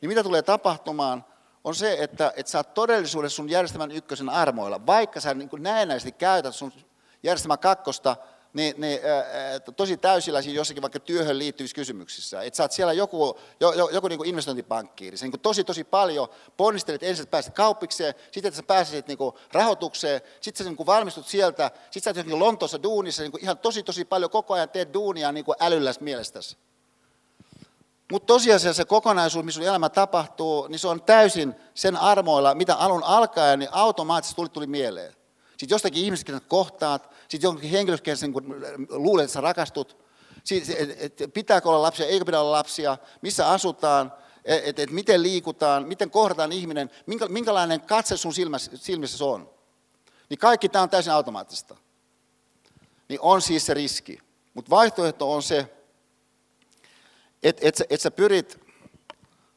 niin 0.00 0.08
mitä 0.08 0.22
tulee 0.22 0.42
tapahtumaan, 0.42 1.24
on 1.64 1.74
se, 1.74 1.96
että, 2.00 2.32
että 2.36 2.52
sä 2.52 2.58
oot 2.58 2.74
todellisuudessa 2.74 3.36
sun 3.36 3.50
järjestelmän 3.50 3.90
ykkösen 3.90 4.28
armoilla, 4.28 4.86
vaikka 4.86 5.20
sä 5.20 5.34
niin 5.34 5.50
näennäisesti 5.58 6.12
käytät 6.12 6.54
sun 6.54 6.72
järjestelmä 7.22 7.56
kakkosta 7.56 8.16
niin, 8.52 8.74
niin, 8.78 9.00
tosi 9.76 9.96
täysillä 9.96 10.40
jossakin 10.40 10.82
vaikka 10.82 11.00
työhön 11.00 11.38
liittyvissä 11.38 11.74
kysymyksissä. 11.74 12.42
Että 12.42 12.56
sä 12.56 12.64
oot 12.64 12.72
siellä 12.72 12.92
joku, 12.92 13.38
jo, 13.60 13.72
jo, 13.72 13.88
joku 13.88 14.08
niin 14.08 14.26
investointipankkiiri. 14.26 15.16
Sä 15.16 15.26
niin 15.26 15.40
tosi 15.40 15.64
tosi 15.64 15.84
paljon 15.84 16.28
ponnistelet 16.56 17.02
ensin, 17.02 17.22
että 17.22 17.30
pääset 17.30 17.54
kauppikseen, 17.54 18.14
sitten 18.32 18.48
että 18.48 18.56
sä 18.56 18.62
pääsisit 18.62 19.06
niin 19.08 19.18
kuin 19.18 19.34
rahoitukseen, 19.52 20.20
sitten 20.40 20.64
sä 20.64 20.70
niin 20.70 20.76
kuin 20.76 20.86
valmistut 20.86 21.26
sieltä, 21.26 21.70
sitten 21.90 22.14
sä 22.14 22.20
oot 22.20 22.26
niin 22.26 22.38
Lontoossa 22.38 22.82
duunissa, 22.82 23.22
niin 23.22 23.32
kuin 23.32 23.42
ihan 23.42 23.58
tosi 23.58 23.82
tosi 23.82 24.04
paljon 24.04 24.30
koko 24.30 24.54
ajan 24.54 24.68
teet 24.68 24.94
duunia 24.94 25.32
niin 25.32 25.44
kuin 25.44 25.56
älylläs 25.60 26.00
mielestäsi. 26.00 26.56
Mutta 28.12 28.26
tosiasiassa 28.26 28.82
se 28.82 28.84
kokonaisuus, 28.84 29.44
missä 29.44 29.58
sun 29.58 29.68
elämä 29.68 29.88
tapahtuu, 29.88 30.66
niin 30.66 30.78
se 30.78 30.88
on 30.88 31.02
täysin 31.02 31.54
sen 31.74 31.96
armoilla, 31.96 32.54
mitä 32.54 32.74
alun 32.74 33.04
alkaen, 33.04 33.58
niin 33.58 33.68
automaattisesti 33.72 34.36
tuli, 34.36 34.48
tuli 34.48 34.66
mieleen. 34.66 35.17
Sitten 35.58 35.74
jostakin 35.74 36.04
ihmisestä, 36.04 36.40
kohtaat, 36.48 37.10
sitten 37.28 37.48
jonkin 37.48 37.70
henkilöstä, 37.70 38.10
kun 38.32 38.62
luulet, 38.90 39.24
että 39.24 39.32
sä 39.32 39.40
rakastut, 39.40 40.04
sitten, 40.44 40.76
et, 40.98 41.20
et, 41.20 41.34
pitääkö 41.34 41.68
olla 41.68 41.82
lapsia, 41.82 42.06
eikö 42.06 42.24
pidä 42.24 42.40
olla 42.40 42.58
lapsia, 42.58 42.98
missä 43.22 43.48
asutaan, 43.48 44.12
että 44.44 44.68
et, 44.68 44.78
et 44.78 44.90
miten 44.90 45.22
liikutaan, 45.22 45.88
miten 45.88 46.10
kohdataan 46.10 46.52
ihminen, 46.52 46.90
minkä, 47.06 47.28
minkälainen 47.28 47.80
katse 47.80 48.16
sun 48.16 48.34
silmässä, 48.34 48.70
silmissä 48.74 49.24
on. 49.24 49.50
Niin 50.28 50.38
kaikki 50.38 50.68
tämä 50.68 50.82
on 50.82 50.90
täysin 50.90 51.12
automaattista. 51.12 51.76
Niin 53.08 53.20
on 53.20 53.42
siis 53.42 53.66
se 53.66 53.74
riski. 53.74 54.18
Mutta 54.54 54.70
vaihtoehto 54.70 55.32
on 55.32 55.42
se, 55.42 55.74
että 57.42 57.68
et, 57.68 57.82
et 57.90 58.00
sä 58.00 58.10
pyrit 58.10 58.60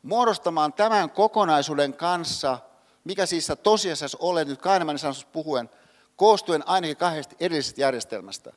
muodostamaan 0.03 0.73
tämän 0.73 1.09
kokonaisuuden 1.09 1.93
kanssa, 1.93 2.59
mikä 3.03 3.25
siis 3.25 3.47
sä 3.47 3.55
tosiasiassa 3.55 4.17
olet 4.21 4.47
nyt 4.47 4.61
Kainemanin 4.61 4.99
sanossa 4.99 5.27
puhuen, 5.31 5.69
koostuen 6.21 6.67
ainakin 6.67 6.97
kahdesta 6.97 7.35
erillisestä 7.39 7.81
järjestelmästä, 7.81 8.53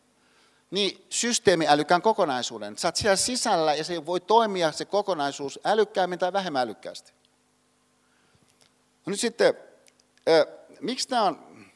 niin 0.71 1.07
systeemiälykään 1.11 2.03
kokonaisuuden. 2.03 2.79
Sä 2.79 2.89
oot 2.89 2.97
siellä 2.97 3.17
sisällä 3.17 3.75
ja 3.75 3.85
se 3.85 4.07
voi 4.07 4.21
toimia 4.21 4.73
se 4.73 4.85
kokonaisuus 4.85 5.61
älykkäämmin 5.65 6.19
tai 6.19 6.33
vähemmän 6.33 6.63
älykkäästi. 6.63 7.13
No 9.07 9.11
nyt 9.11 9.21
sitten, 9.21 9.55
äh, 10.29 10.47
miksi 10.81 11.09
tämä 11.09 11.23
on, 11.23 11.67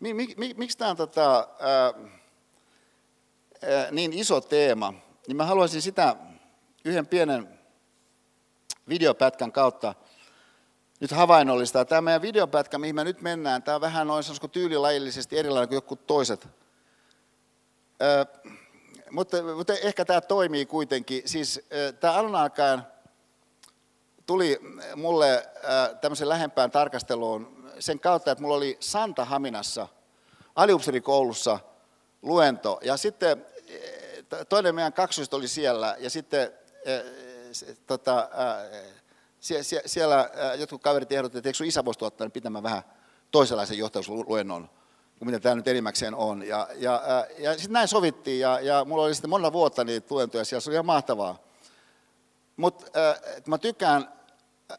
mi, 0.00 0.14
mi, 0.14 0.34
mi, 0.36 0.54
miksi 0.56 0.78
tämä 0.78 0.90
on 0.90 0.96
tota, 0.96 1.38
äh, 1.38 2.04
äh, 3.72 3.90
niin 3.90 4.12
iso 4.12 4.40
teema, 4.40 4.94
niin 5.26 5.36
mä 5.36 5.44
haluaisin 5.44 5.82
sitä 5.82 6.16
yhden 6.84 7.06
pienen 7.06 7.58
videopätkän 8.88 9.52
kautta 9.52 9.94
nyt 11.00 11.10
havainnollistaa. 11.10 11.84
Tämä 11.84 12.00
meidän 12.00 12.22
videopätkä, 12.22 12.78
mihin 12.78 12.94
me 12.94 13.04
nyt 13.04 13.22
mennään, 13.22 13.62
tämä 13.62 13.74
on 13.74 13.80
vähän 13.80 14.06
noin 14.06 14.24
sanoisiko 14.24 14.48
tyylilajillisesti 14.48 15.38
erilainen 15.38 15.68
kuin 15.68 15.76
joku 15.76 15.96
toiset. 15.96 16.48
Ö, 18.02 18.26
mutta, 19.10 19.42
mutta 19.56 19.72
ehkä 19.72 20.04
tämä 20.04 20.20
toimii 20.20 20.66
kuitenkin. 20.66 21.22
Siis 21.24 21.60
tämä 22.00 22.14
alun 22.14 22.34
alkaen 22.34 22.82
tuli 24.26 24.60
mulle 24.96 25.48
tämmöisen 26.00 26.28
lähempään 26.28 26.70
tarkasteluun 26.70 27.70
sen 27.78 28.00
kautta, 28.00 28.32
että 28.32 28.42
mulla 28.42 28.56
oli 28.56 28.76
Santa 28.80 29.24
Haminassa 29.24 29.88
aliupserikoulussa 30.56 31.60
luento. 32.22 32.80
Ja 32.82 32.96
sitten 32.96 33.46
toinen 34.48 34.74
meidän 34.74 34.92
kaksoista 34.92 35.36
oli 35.36 35.48
siellä 35.48 35.96
ja 35.98 36.10
sitten 36.10 36.52
tota, 37.86 38.28
sie, 39.40 39.62
sie, 39.62 39.82
siellä 39.86 40.30
jotkut 40.58 40.82
kaverit 40.82 41.12
ehdottivat, 41.12 41.46
että 41.46 41.48
eikö 41.48 41.64
isä 41.64 41.84
voisi 41.84 41.98
tuottaa 41.98 42.30
pitämään 42.30 42.62
vähän 42.62 42.82
toisenlaisen 43.30 43.78
johtajuusluennon 43.78 44.70
kuin 45.20 45.28
mitä 45.28 45.40
tämä 45.40 45.54
nyt 45.54 45.68
enimmäkseen 45.68 46.14
on. 46.14 46.42
Ja, 46.42 46.68
ja, 46.74 47.02
ja 47.38 47.52
sitten 47.52 47.72
näin 47.72 47.88
sovittiin, 47.88 48.40
ja, 48.40 48.60
ja 48.60 48.84
mulla 48.84 49.02
oli 49.02 49.14
sitten 49.14 49.30
monella 49.30 49.52
vuotta 49.52 49.84
niitä 49.84 50.06
luentoja 50.10 50.44
siellä, 50.44 50.60
se 50.60 50.70
oli 50.70 50.74
ihan 50.74 50.86
mahtavaa. 50.86 51.38
Mutta 52.56 52.86
äh, 53.00 53.20
mä 53.46 53.58
tykkään 53.58 54.12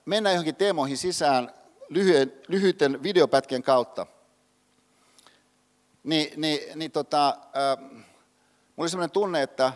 mennä 0.05 0.31
johonkin 0.31 0.55
teemoihin 0.55 0.97
sisään 0.97 1.53
lyhyen, 1.89 2.33
lyhyiden 2.47 3.03
videopätkien 3.03 3.63
kautta. 3.63 4.07
Ni, 6.03 6.33
niin, 6.35 6.79
niin 6.79 6.91
tota, 6.91 7.27
äh, 7.29 7.79
mulla 7.79 8.03
oli 8.77 8.89
sellainen 8.89 9.13
tunne, 9.13 9.41
että 9.41 9.73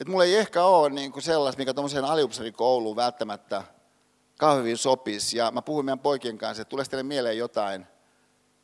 että 0.00 0.10
mulla 0.10 0.24
ei 0.24 0.36
ehkä 0.36 0.64
ole 0.64 0.90
niin 0.90 1.12
kuin 1.12 1.22
sellaista, 1.22 1.58
mikä 1.58 1.74
tuommoiseen 1.74 2.04
aliupseerikouluun 2.04 2.96
välttämättä 2.96 3.62
kahvin 4.38 4.78
sopisi. 4.78 5.38
Ja 5.38 5.50
mä 5.50 5.62
puhuin 5.62 5.84
meidän 5.84 5.98
poikien 5.98 6.38
kanssa, 6.38 6.62
että 6.62 6.70
tulee 6.70 6.84
teille 6.84 7.02
mieleen 7.02 7.38
jotain, 7.38 7.86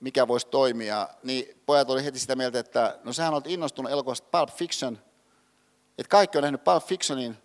mikä 0.01 0.29
voisi 0.29 0.47
toimia. 0.47 1.09
Niin 1.23 1.61
pojat 1.67 1.91
oli 1.91 2.05
heti 2.05 2.19
sitä 2.19 2.37
mieltä, 2.37 2.59
että 2.59 2.99
no 3.05 3.13
sähän 3.13 3.35
olet 3.35 3.47
innostunut 3.47 3.93
elokuvasta 3.93 4.29
Pulp 4.39 4.51
Fiction. 4.51 4.99
Että 5.99 6.11
kaikki 6.11 6.39
on 6.39 6.43
nähnyt 6.43 6.65
Pulp 6.65 6.83
Fictionin, 6.83 7.37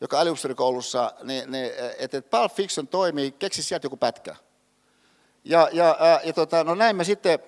joka 0.00 0.20
aliupseerikoulussa, 0.20 1.12
niin, 1.22 1.50
niin, 1.50 1.70
että 1.98 2.22
Pulp 2.22 2.52
Fiction 2.52 2.88
toimii, 2.88 3.32
keksi 3.32 3.62
sieltä 3.62 3.86
joku 3.86 3.96
pätkä. 3.96 4.36
Ja, 5.44 5.68
ja, 5.72 5.96
ää, 6.00 6.20
ja 6.24 6.32
tota, 6.32 6.64
no 6.64 6.74
näin 6.74 6.96
mä 6.96 7.04
sitten 7.04 7.38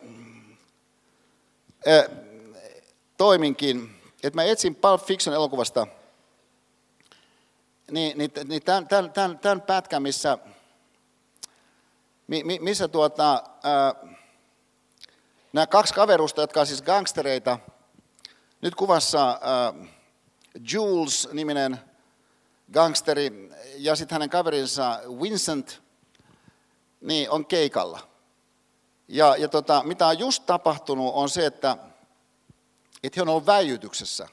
ää, 1.87 2.05
toiminkin, 3.17 3.96
että 4.27 4.37
mä 4.39 4.45
etsin 4.45 4.75
Pulp 4.75 5.03
Fiction 5.03 5.35
elokuvasta 5.35 5.87
niin, 7.91 8.19
niin, 8.19 8.31
niin 8.45 8.63
tämän, 8.63 8.89
tämän, 8.89 9.13
tämän, 9.13 9.39
tämän 9.39 9.63
pätkän, 9.63 10.03
missä, 10.03 10.39
missä 12.61 12.89
tuota, 12.89 13.43
ää, 13.63 13.95
nämä 15.53 15.67
kaksi 15.67 15.95
kaverusta, 15.95 16.41
jotka 16.41 16.61
on 16.61 16.67
siis 16.67 16.83
gangstereita, 16.83 17.59
nyt 18.61 18.75
kuvassa 18.75 19.39
ää, 19.43 19.75
Jules-niminen 20.73 21.79
gangsteri 22.73 23.51
ja 23.77 23.97
sitten 23.97 24.15
hänen 24.15 24.31
kaverinsa 24.31 25.01
Vincent, 25.23 25.83
niin 27.01 27.31
on 27.31 27.47
keikalla. 27.47 28.01
Ja, 29.09 29.37
ja 29.37 29.49
tota, 29.49 29.83
mitä 29.85 30.07
on 30.07 30.19
just 30.19 30.47
tapahtunut 30.47 31.15
on 31.15 31.29
se, 31.29 31.47
että, 31.47 31.77
että 33.03 33.17
he 33.17 33.23
on 33.23 33.29
ollut 33.29 33.47
väijytyksessä. 33.47 34.29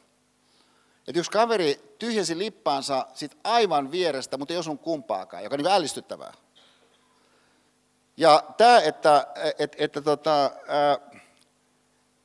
Että 1.08 1.20
yksi 1.20 1.32
kaveri 1.32 1.96
tyhjensi 2.00 2.38
lippaansa 2.38 3.08
sit 3.14 3.38
aivan 3.44 3.92
vierestä, 3.92 4.38
mutta 4.38 4.54
ei 4.54 4.58
osunut 4.58 4.82
kumpaakaan, 4.82 5.44
joka 5.44 5.56
on 5.56 5.58
niin 5.58 5.74
ällistyttävää. 5.74 6.34
Ja 8.18 8.44
tämä, 8.58 8.80
että, 8.80 9.28
että, 9.60 9.78
että, 9.80 10.02
tota, 10.02 10.52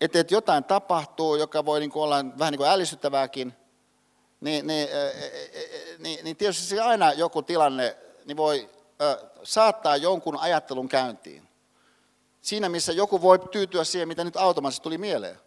että, 0.00 0.20
että 0.20 0.34
jotain 0.34 0.64
tapahtuu, 0.64 1.36
joka 1.36 1.64
voi 1.64 1.80
niin 1.80 1.90
olla 1.94 2.16
vähän 2.38 2.52
niin 2.52 2.58
kuin 2.58 2.70
ällistyttävääkin, 2.70 3.54
niin, 4.40 4.66
niin, 4.66 4.88
niin, 5.98 6.24
niin 6.24 6.36
tietysti 6.36 6.62
se 6.62 6.80
aina 6.80 7.12
joku 7.12 7.42
tilanne 7.42 7.96
niin 8.24 8.36
voi 8.36 8.70
saattaa 9.42 9.96
jonkun 9.96 10.36
ajattelun 10.36 10.88
käyntiin. 10.88 11.48
Siinä, 12.40 12.68
missä 12.68 12.92
joku 12.92 13.22
voi 13.22 13.38
tyytyä 13.38 13.84
siihen, 13.84 14.08
mitä 14.08 14.24
nyt 14.24 14.36
automaattisesti 14.36 14.82
tuli 14.82 14.98
mieleen. 14.98 15.40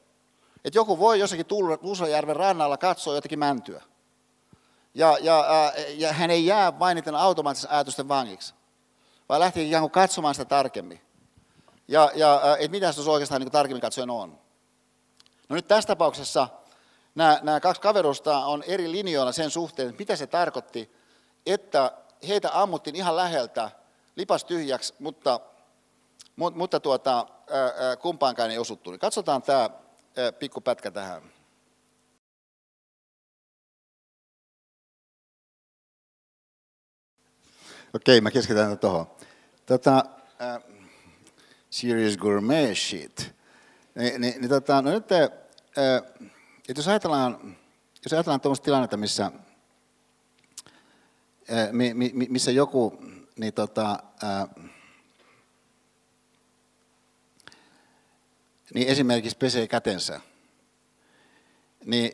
Että 0.65 0.77
joku 0.77 0.99
voi 0.99 1.19
jossakin 1.19 1.45
Tuusajärven 1.81 2.35
rannalla 2.35 2.77
katsoa 2.77 3.15
jotakin 3.15 3.39
mäntyä. 3.39 3.81
Ja, 4.93 5.17
ja, 5.21 5.45
ja 5.95 6.13
hän 6.13 6.31
ei 6.31 6.45
jää 6.45 6.79
vain 6.79 6.95
niiden 6.95 7.15
automaattisen 7.15 7.71
ajatusten 7.71 8.07
vangiksi, 8.07 8.53
vaan 9.29 9.39
lähtee 9.39 9.63
ikään 9.63 9.81
kuin 9.81 9.91
katsomaan 9.91 10.35
sitä 10.35 10.45
tarkemmin. 10.45 11.01
Ja, 11.87 12.11
ja 12.15 12.41
että 12.59 12.71
mitä 12.71 12.91
se 12.91 13.09
oikeastaan 13.09 13.41
niin 13.41 13.51
tarkemmin 13.51 13.81
katsoen 13.81 14.09
on. 14.09 14.39
No 15.49 15.55
nyt 15.55 15.67
tässä 15.67 15.87
tapauksessa 15.87 16.47
nämä, 17.15 17.39
nämä 17.43 17.59
kaksi 17.59 17.81
kaverusta 17.81 18.37
on 18.37 18.63
eri 18.67 18.91
linjoilla 18.91 19.31
sen 19.31 19.49
suhteen, 19.49 19.89
että 19.89 19.99
mitä 19.99 20.15
se 20.15 20.27
tarkoitti, 20.27 20.91
että 21.45 21.91
heitä 22.27 22.49
ammuttiin 22.53 22.95
ihan 22.95 23.15
läheltä, 23.15 23.71
lipas 24.15 24.43
tyhjäksi, 24.43 24.93
mutta, 24.99 25.39
mutta 26.35 26.79
tuota, 26.79 27.27
kumpaankaan 28.01 28.51
ei 28.51 28.57
osuttu. 28.57 28.97
Katsotaan 28.99 29.41
tämä 29.41 29.69
pikku 30.39 30.61
pätkä 30.61 30.91
tähän. 30.91 31.21
Okei, 37.93 38.21
mä 38.21 38.31
keskitän 38.31 38.79
tuohon. 38.79 39.07
Tota, 39.65 40.05
äh, 40.41 40.63
serious 41.69 42.17
gourmet 42.17 42.77
shit. 42.77 43.35
Ni, 43.95 44.17
ni, 44.17 44.35
ni, 44.39 44.47
tota, 44.47 44.81
no 44.81 44.91
nyt, 44.91 45.11
äh, 45.11 45.21
jos 46.67 46.87
ajatellaan, 46.87 47.57
jos 48.03 48.13
ajatellaan 48.13 48.41
tuommoista 48.41 48.65
tilannetta, 48.65 48.97
missä, 48.97 49.31
äh, 51.51 51.71
mi, 51.71 51.93
mi, 51.93 52.11
missä 52.13 52.51
joku, 52.51 52.99
niin 53.39 53.53
tota, 53.53 53.99
äh, 54.23 54.71
niin 58.73 58.87
esimerkiksi 58.87 59.37
pesee 59.37 59.67
kätensä, 59.67 60.21
niin 61.85 62.11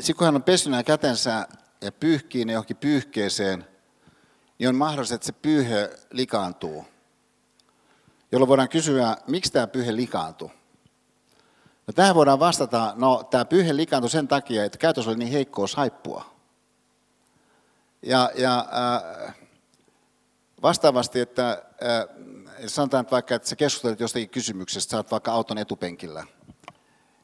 sitten 0.00 0.16
kun 0.16 0.24
hän 0.24 0.34
on 0.34 0.42
pessyt 0.42 0.72
kätensä 0.86 1.48
ja 1.80 1.92
pyyhkii 1.92 2.44
ne 2.44 2.52
johonkin 2.52 2.76
pyyhkeeseen, 2.76 3.66
niin 4.58 4.68
on 4.68 4.74
mahdollista, 4.74 5.14
että 5.14 5.26
se 5.26 5.32
pyyhe 5.32 5.90
likaantuu. 6.10 6.84
Jolloin 8.32 8.48
voidaan 8.48 8.68
kysyä, 8.68 9.16
miksi 9.26 9.52
tämä 9.52 9.66
pyyhe 9.66 9.96
likaantuu. 9.96 10.50
No 11.86 11.92
tähän 11.94 12.14
voidaan 12.14 12.38
vastata, 12.38 12.92
no 12.96 13.22
tämä 13.30 13.44
pyyhe 13.44 13.76
likaantui 13.76 14.10
sen 14.10 14.28
takia, 14.28 14.64
että 14.64 14.78
käytös 14.78 15.08
oli 15.08 15.16
niin 15.16 15.32
heikkoa 15.32 15.66
saippua. 15.66 16.34
Ja, 18.02 18.30
ja 18.34 18.66
äh, 19.26 19.34
vastaavasti, 20.64 21.20
että 21.20 21.50
äh, 21.50 22.16
sanotaan 22.66 23.02
että 23.02 23.10
vaikka, 23.10 23.34
että 23.34 23.48
sä 23.48 23.56
keskustelet 23.56 24.00
jostakin 24.00 24.30
kysymyksestä, 24.30 24.90
sä 24.90 24.96
oot 24.96 25.10
vaikka 25.10 25.32
auton 25.32 25.58
etupenkillä, 25.58 26.26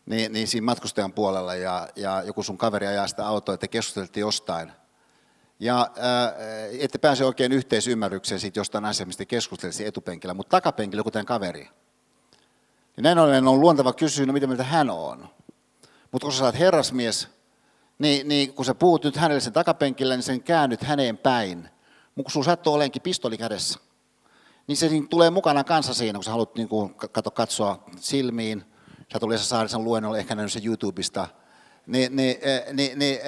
niin, 0.06 0.32
niin 0.32 0.48
siinä 0.48 0.64
matkustajan 0.64 1.12
puolella 1.12 1.54
ja, 1.54 1.88
ja 1.96 2.22
joku 2.22 2.42
sun 2.42 2.58
kaveri 2.58 2.86
ajaa 2.86 3.08
sitä 3.08 3.26
autoa, 3.26 3.54
että 3.54 3.68
keskustelette 3.68 4.20
jostain, 4.20 4.72
ja 5.60 5.90
ää, 5.98 6.32
ette 6.80 6.98
pääse 6.98 7.24
oikein 7.24 7.52
yhteisymmärrykseen 7.52 8.40
siitä 8.40 8.60
jostain 8.60 8.84
asiasta, 8.84 9.06
mistä 9.06 9.24
keskustelisi 9.24 9.86
etupenkillä, 9.86 10.34
mutta 10.34 10.50
takapenkillä 10.50 11.00
joku 11.00 11.10
kaveri. 11.26 11.68
Ja 12.96 13.02
näin 13.02 13.18
ollen 13.18 13.48
on 13.48 13.60
luontava 13.60 13.92
kysyä, 13.92 14.26
no 14.26 14.32
mitä 14.32 14.46
mieltä 14.46 14.64
hän 14.64 14.90
on. 14.90 15.28
Mutta 16.12 16.24
kun 16.24 16.32
sä 16.32 16.38
saat 16.38 16.58
herrasmies, 16.58 17.28
niin, 17.98 18.28
niin 18.28 18.54
kun 18.54 18.64
sä 18.64 18.74
puhut 18.74 19.04
nyt 19.04 19.16
hänelle 19.16 19.40
sen 19.40 19.52
takapenkillä, 19.52 20.14
niin 20.14 20.22
sen 20.22 20.42
käännyt 20.42 20.82
häneen 20.82 21.18
päin. 21.18 21.70
Mutta 22.20 22.32
kun 22.32 22.32
sun 22.32 22.44
sattuu 22.44 22.78
pistoli 23.02 23.38
kädessä, 23.38 23.78
niin 24.66 24.76
se 24.76 24.88
niin 24.88 25.08
tulee 25.08 25.30
mukana 25.30 25.64
kanssa 25.64 25.94
siinä, 25.94 26.16
kun 26.16 26.24
sä 26.24 26.30
haluat 26.30 26.54
niin 26.54 26.68
kuin, 26.68 26.94
katso, 26.94 27.30
katsoa 27.30 27.84
silmiin. 27.96 28.64
Sä 29.12 29.18
tulee 29.20 29.38
se 29.38 29.44
saada 29.44 29.68
sen 29.68 29.84
luennon, 29.84 30.18
ehkä 30.18 30.34
nähnyt 30.34 30.52
sen 30.52 30.66
YouTubesta– 30.66 31.28
niin, 31.86 32.16
niin, 32.16 32.36
niin, 32.72 32.98
niin 32.98 33.18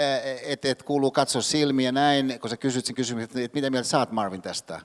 että 0.42 0.68
et 0.68 0.82
kuuluu 0.82 1.10
katsoa 1.10 1.42
silmiä 1.42 1.92
näin, 1.92 2.40
kun 2.40 2.50
sä 2.50 2.56
kysyt 2.56 2.84
sen 2.84 2.94
kysymyksen, 2.94 3.44
että 3.44 3.56
mitä 3.56 3.70
mieltä 3.70 3.88
sä 3.88 3.98
oot 3.98 4.10
Marvin 4.10 4.42
tästä. 4.42 4.80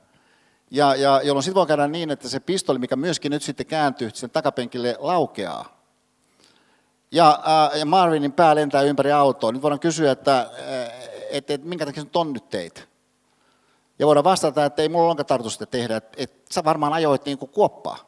Ja, 0.72 0.96
ja 0.96 1.22
jolloin 1.24 1.44
sitten 1.44 1.56
voi 1.56 1.68
käydä 1.68 1.88
niin, 1.88 2.12
että 2.12 2.30
se 2.30 2.40
pistoli, 2.40 2.80
mikä 2.80 2.96
myöskin 2.96 3.32
nyt 3.32 3.44
sitten 3.44 3.66
kääntyy 3.66 4.10
sen 4.14 4.30
takapenkille, 4.30 4.96
laukeaa. 5.00 5.78
Ja, 7.12 7.44
ja 7.76 7.86
Marvinin 7.86 8.32
pää 8.32 8.56
lentää 8.56 8.82
ympäri 8.82 9.12
autoa. 9.12 9.52
Nyt 9.52 9.62
voidaan 9.62 9.80
kysyä, 9.80 10.12
että, 10.12 10.50
että, 11.30 11.54
että 11.54 11.68
minkä 11.68 11.86
takia 11.86 12.04
se 12.04 12.10
on 12.16 12.34
nyt 12.34 12.50
teitä. 12.50 12.82
Ja 14.00 14.08
voidaan 14.08 14.24
vastata, 14.24 14.66
että 14.66 14.82
ei 14.82 14.90
mulla 14.90 15.12
ole 15.12 15.24
tarkoitus 15.24 15.54
sitä 15.54 15.66
tehdä, 15.66 15.98
että, 15.98 16.24
että 16.24 16.54
sä 16.54 16.64
varmaan 16.64 16.94
ajoit 16.94 17.26
niin 17.26 17.38
kuin 17.38 17.52
kuoppaa 17.52 18.08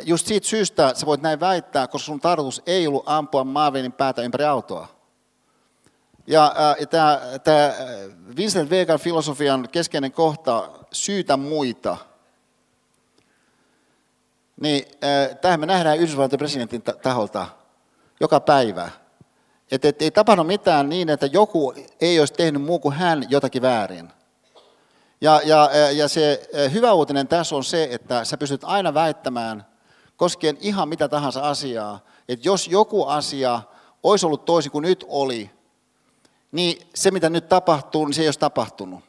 just 0.00 0.26
siitä 0.26 0.46
syystä 0.46 0.92
sä 0.94 1.06
voit 1.06 1.22
näin 1.22 1.40
väittää, 1.40 1.88
koska 1.88 2.06
sun 2.06 2.20
tarkoitus 2.20 2.62
ei 2.66 2.86
ollut 2.86 3.02
ampua 3.06 3.44
Marvinin 3.44 3.92
päätä 3.92 4.22
ympäri 4.22 4.44
autoa. 4.44 4.88
Ja, 6.26 6.54
ja 6.80 6.86
tämä, 6.86 7.20
tämä 7.44 7.72
Vincent 8.36 8.70
Vegan 8.70 8.98
filosofian 8.98 9.68
keskeinen 9.68 10.12
kohta, 10.12 10.70
syytä 10.92 11.36
muita, 11.36 11.96
niin 14.60 14.84
tähän 15.40 15.60
me 15.60 15.66
nähdään 15.66 15.98
Yhdysvaltojen 15.98 16.38
presidentin 16.38 16.82
taholta 16.82 17.46
joka 18.20 18.40
päivä. 18.40 18.90
Että 19.74 19.88
et, 19.88 20.02
ei 20.02 20.10
tapahdu 20.10 20.44
mitään 20.44 20.88
niin, 20.88 21.08
että 21.08 21.26
joku 21.26 21.74
ei 22.00 22.20
olisi 22.20 22.34
tehnyt 22.34 22.62
muu 22.62 22.78
kuin 22.78 22.94
hän 22.94 23.26
jotakin 23.28 23.62
väärin. 23.62 24.10
Ja, 25.20 25.40
ja, 25.44 25.70
ja 25.92 26.08
se 26.08 26.48
hyvä 26.72 26.92
uutinen 26.92 27.28
tässä 27.28 27.56
on 27.56 27.64
se, 27.64 27.88
että 27.90 28.24
sä 28.24 28.38
pystyt 28.38 28.64
aina 28.64 28.94
väittämään 28.94 29.66
koskien 30.16 30.56
ihan 30.60 30.88
mitä 30.88 31.08
tahansa 31.08 31.40
asiaa, 31.40 32.00
että 32.28 32.48
jos 32.48 32.68
joku 32.68 33.04
asia 33.04 33.60
olisi 34.02 34.26
ollut 34.26 34.44
toisin 34.44 34.72
kuin 34.72 34.82
nyt 34.82 35.04
oli, 35.08 35.50
niin 36.52 36.88
se 36.94 37.10
mitä 37.10 37.30
nyt 37.30 37.48
tapahtuu, 37.48 38.04
niin 38.04 38.14
se 38.14 38.22
ei 38.22 38.28
olisi 38.28 38.38
tapahtunut. 38.38 39.00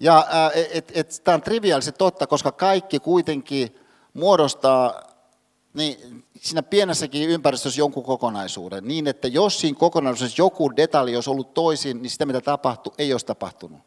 Ja 0.00 0.26
et, 0.54 0.92
et, 0.94 1.20
tämä 1.24 1.34
on 1.34 1.42
triviaalisesti 1.42 1.98
totta, 1.98 2.26
koska 2.26 2.52
kaikki 2.52 3.00
kuitenkin 3.00 3.78
muodostaa 4.14 5.13
niin 5.74 6.24
siinä 6.40 6.62
pienessäkin 6.62 7.28
ympäristössä 7.28 7.80
jonkun 7.80 8.04
kokonaisuuden, 8.04 8.84
niin 8.88 9.06
että 9.06 9.28
jos 9.28 9.60
siinä 9.60 9.78
kokonaisuudessa 9.78 10.42
joku 10.42 10.76
detalji 10.76 11.14
olisi 11.14 11.30
ollut 11.30 11.54
toisin, 11.54 12.02
niin 12.02 12.10
sitä 12.10 12.26
mitä 12.26 12.40
tapahtui, 12.40 12.92
ei 12.98 13.12
olisi 13.12 13.26
tapahtunut. 13.26 13.80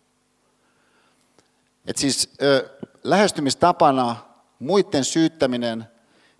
Et 1.85 1.97
siis 1.97 2.30
ö, 2.41 2.69
lähestymistapana 3.03 4.15
muiden 4.59 5.03
syyttäminen 5.03 5.85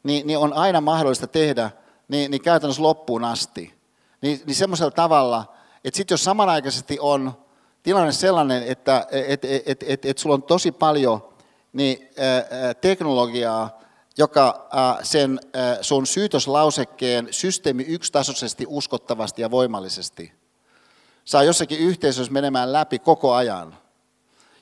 niin, 0.04 0.28
niin 0.28 0.40
on 0.40 0.54
aina 0.54 0.82
mahdollista 0.82 1.28
tehdä 1.28 1.72
niin, 2.08 2.32
niin 2.32 2.42
käytännössä 2.42 2.84
loppuun 2.84 3.24
asti. 3.24 3.74
Niin, 4.22 4.42
niin 4.46 4.56
semmoisella 4.56 4.92
tavalla, 4.92 5.54
että 5.84 5.98
sitten 5.98 6.14
jos 6.14 6.24
samanaikaisesti 6.24 6.98
on 7.00 7.34
tilanne 7.84 8.12
sellainen, 8.12 8.64
että 8.64 9.08
et, 9.12 9.46
et, 9.46 9.64
et, 9.66 9.84
et, 9.88 10.06
et 10.06 10.18
sulla 10.18 10.34
on 10.36 10.44
tosi 10.44 10.72
paljon 10.72 11.30
niin, 11.74 12.10
ä, 12.70 12.74
teknologiaa, 12.74 13.82
joka 14.18 14.70
sen 15.04 15.40
sun 15.82 16.08
syytöslausekkeen 16.08 17.28
systeemi 17.32 17.84
yksitasoisesti, 17.84 18.66
uskottavasti 18.68 19.42
ja 19.42 19.52
voimallisesti 19.52 20.34
saa 21.26 21.44
jossakin 21.44 21.80
yhteisössä 21.80 22.34
menemään 22.34 22.74
läpi 22.74 23.00
koko 23.00 23.34
ajan– 23.34 23.78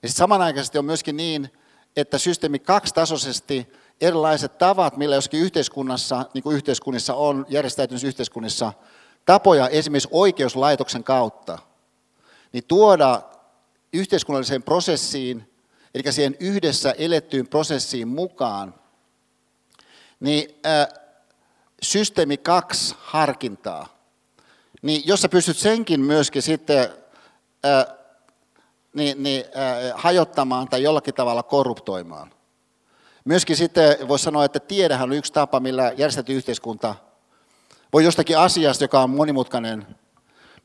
Ja 0.06 0.10
sitten 0.10 0.20
samanaikaisesti 0.20 0.78
on 0.78 0.86
myöskin 0.86 1.18
niin, 1.18 1.50
että 1.96 2.18
systeemi 2.18 2.60
kaksitasoisesti 2.60 3.68
erilaiset 4.02 4.58
tavat, 4.58 4.98
millä 4.98 5.16
jossakin 5.16 5.40
yhteiskunnassa, 5.40 6.26
niin 6.34 6.44
kuin 6.44 6.56
yhteiskunnissa 6.56 7.14
on, 7.14 7.46
järjestäytyneissa 7.50 8.08
yhteiskunnissa, 8.08 8.74
tapoja 9.26 9.70
esimerkiksi 9.70 10.10
oikeuslaitoksen 10.12 11.04
kautta, 11.04 11.60
niin 12.54 12.64
tuoda 12.68 13.22
yhteiskunnalliseen 13.94 14.64
prosessiin, 14.64 15.54
eli 15.96 16.12
siihen 16.12 16.38
yhdessä 16.40 16.96
elettyyn 16.98 17.48
prosessiin 17.48 18.08
mukaan, 18.08 18.74
niin 20.20 20.60
äh, 20.66 20.88
systeemi 21.82 22.38
kaksi 22.38 22.96
harkintaa, 22.98 23.98
niin 24.82 25.02
jos 25.06 25.22
sä 25.22 25.30
pystyt 25.30 25.58
senkin 25.58 26.00
myöskin 26.00 26.42
sitten 26.42 26.90
äh, 27.66 27.86
niin, 28.94 29.24
niin, 29.24 29.46
äh, 29.46 29.94
hajottamaan 29.96 30.68
tai 30.68 30.84
jollakin 30.84 31.14
tavalla 31.14 31.44
korruptoimaan. 31.44 32.34
Myöskin 33.26 33.56
sitten 33.56 34.08
voisi 34.08 34.24
sanoa, 34.24 34.46
että 34.46 34.60
tiedähän 34.60 35.10
on 35.10 35.18
yksi 35.18 35.34
tapa, 35.34 35.60
millä 35.60 35.94
järjestetty 35.98 36.34
yhteiskunta 36.34 36.96
voi 37.94 38.04
jostakin 38.04 38.38
asiasta, 38.38 38.84
joka 38.84 39.04
on 39.04 39.10
monimutkainen, 39.10 39.88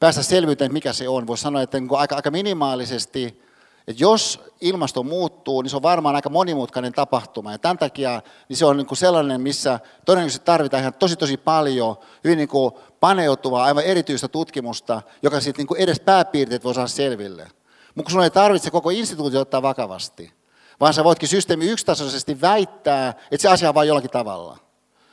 päästä 0.00 0.22
selvyyteen, 0.22 0.72
mikä 0.72 0.92
se 0.92 1.08
on. 1.08 1.26
Voisi 1.26 1.42
sanoa, 1.42 1.62
että 1.62 1.80
niin 1.80 1.90
aika, 1.92 2.16
aika 2.16 2.30
minimaalisesti, 2.30 3.42
että 3.88 4.02
jos 4.02 4.40
ilmasto 4.60 5.02
muuttuu, 5.02 5.62
niin 5.62 5.70
se 5.70 5.76
on 5.76 5.82
varmaan 5.82 6.16
aika 6.16 6.28
monimutkainen 6.28 6.92
tapahtuma. 6.92 7.52
Ja 7.52 7.58
tämän 7.58 7.78
takia 7.78 8.22
niin 8.48 8.56
se 8.56 8.64
on 8.64 8.76
niin 8.76 8.86
kuin 8.86 8.98
sellainen, 8.98 9.40
missä 9.40 9.80
todennäköisesti 10.04 10.44
tarvitaan 10.44 10.80
ihan 10.80 10.94
tosi 10.94 11.16
tosi 11.16 11.36
paljon 11.36 11.96
hyvin 12.24 12.38
niin 12.38 12.48
kuin 12.48 12.72
paneutuvaa, 13.00 13.64
aivan 13.64 13.84
erityistä 13.84 14.28
tutkimusta, 14.28 15.02
joka 15.22 15.40
sitten 15.40 15.60
niin 15.62 15.66
kuin 15.66 15.80
edes 15.80 16.00
pääpiirteet 16.00 16.64
voi 16.64 16.74
saada 16.74 16.88
selville. 16.88 17.48
Mutta 17.94 18.12
sun 18.12 18.22
ei 18.22 18.30
tarvitse 18.30 18.70
koko 18.70 18.90
instituutio 18.90 19.40
ottaa 19.40 19.62
vakavasti, 19.62 20.32
vaan 20.80 20.94
sä 20.94 21.04
voitkin 21.04 21.28
systeemi 21.28 21.66
yksitasoisesti 21.70 22.40
väittää, 22.40 23.08
että 23.08 23.42
se 23.42 23.48
asia 23.48 23.68
on 23.68 23.74
vain 23.74 23.88
jollakin 23.88 24.10
tavalla. 24.10 24.58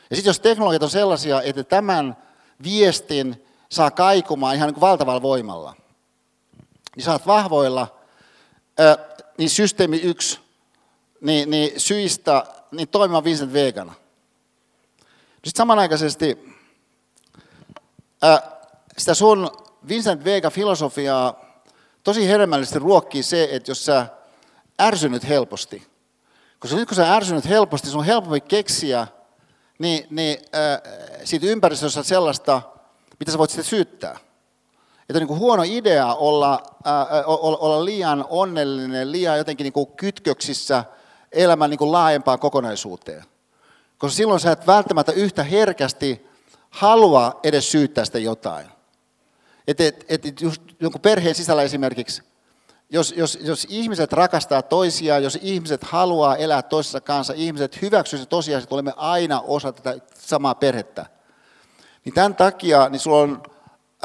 Ja 0.10 0.16
sitten 0.16 0.30
jos 0.30 0.40
teknologiat 0.40 0.84
on 0.84 0.90
sellaisia, 0.90 1.42
että 1.42 1.64
tämän 1.64 2.18
viestin 2.64 3.46
saa 3.70 3.92
kaikumaan 3.92 4.56
ihan 4.56 4.68
niin 4.68 4.74
kuin 4.74 4.82
valtavalla 4.82 5.22
voimalla, 5.22 5.76
niin 6.96 7.04
saat 7.04 7.28
vahvoilla, 7.28 7.97
niin 9.38 9.50
systeemi 9.50 9.98
yksi, 9.98 10.40
niin, 11.22 11.50
niin 11.50 11.80
syistä, 11.80 12.46
niin 12.72 12.88
toimimaan 12.88 13.24
Vincent 13.24 13.54
Vegana. 13.54 13.94
Sitten 15.34 15.58
samanaikaisesti 15.58 16.56
ää, 18.22 18.52
sitä 18.98 19.14
sun 19.14 19.52
Vincent 19.88 20.24
Vega 20.24 20.50
filosofiaa 20.50 21.48
tosi 22.04 22.28
hedelmällisesti 22.28 22.80
ruokkii 22.80 23.24
se, 23.24 23.50
että 23.52 23.72
jos 23.72 23.86
sä 23.86 24.06
ärsynyt 24.82 25.28
helposti, 25.28 25.88
koska 26.60 26.78
nyt 26.78 26.88
kun 26.88 26.96
sä 26.96 27.16
ärsynyt 27.16 27.50
helposti, 27.50 27.88
sun 27.88 28.00
on 28.00 28.06
helpompi 28.06 28.42
keksiä 28.42 29.08
niin, 29.80 30.08
niin, 30.10 30.38
äh, 30.56 30.82
siitä 31.24 31.46
ympäristössä 31.46 32.04
sellaista, 32.04 32.62
mitä 33.20 33.32
sä 33.32 33.38
voit 33.38 33.50
sitten 33.50 33.66
syyttää. 33.66 34.20
Että 35.10 35.18
on 35.18 35.22
niin 35.22 35.28
kuin 35.28 35.40
huono 35.40 35.64
idea 35.66 36.14
olla, 36.14 36.64
olla, 37.26 37.58
olla 37.58 37.86
liian 37.86 38.26
onnellinen, 38.30 39.12
liian 39.12 39.38
jotenkin 39.38 39.64
niin 39.64 39.74
kuin 39.74 39.88
kytköksissä 39.88 40.84
elämän 41.32 41.70
niin 41.70 41.78
kuin 41.78 41.92
laajempaan 41.92 42.40
kokonaisuuteen. 42.40 43.24
Koska 43.98 44.16
silloin 44.16 44.40
sä 44.40 44.52
et 44.52 44.68
välttämättä 44.68 45.12
yhtä 45.12 45.44
herkästi 45.44 46.28
halua 46.70 47.40
edes 47.44 47.72
syyttää 47.72 48.06
sitä 48.06 48.20
jotain. 48.20 48.68
Että 49.68 49.84
et, 49.84 50.06
et 50.10 50.42
just 50.42 50.62
jonkun 50.80 51.02
perheen 51.02 51.36
sisällä 51.36 51.64
esimerkiksi, 51.64 52.24
jos, 52.90 53.14
jos, 53.18 53.40
jos 53.42 53.68
ihmiset 53.70 54.14
rakastaa 54.14 54.62
toisiaan, 54.62 55.24
jos 55.24 55.40
ihmiset 55.42 55.84
haluaa 55.84 56.36
elää 56.36 56.62
toisessa 56.62 57.02
kanssa, 57.02 57.34
ihmiset 57.36 57.82
hyväksyvät 57.82 58.24
se 58.24 58.30
tosiaan, 58.30 58.64
että 58.64 58.76
olemme 58.76 58.94
aina 58.96 59.42
osa 59.42 59.72
tätä 59.72 60.00
samaa 60.14 60.56
perhettä, 60.56 61.06
niin 62.06 62.14
tämän 62.14 62.36
takia 62.36 62.90
niin 62.90 63.00
sulla 63.00 63.18
on 63.18 63.44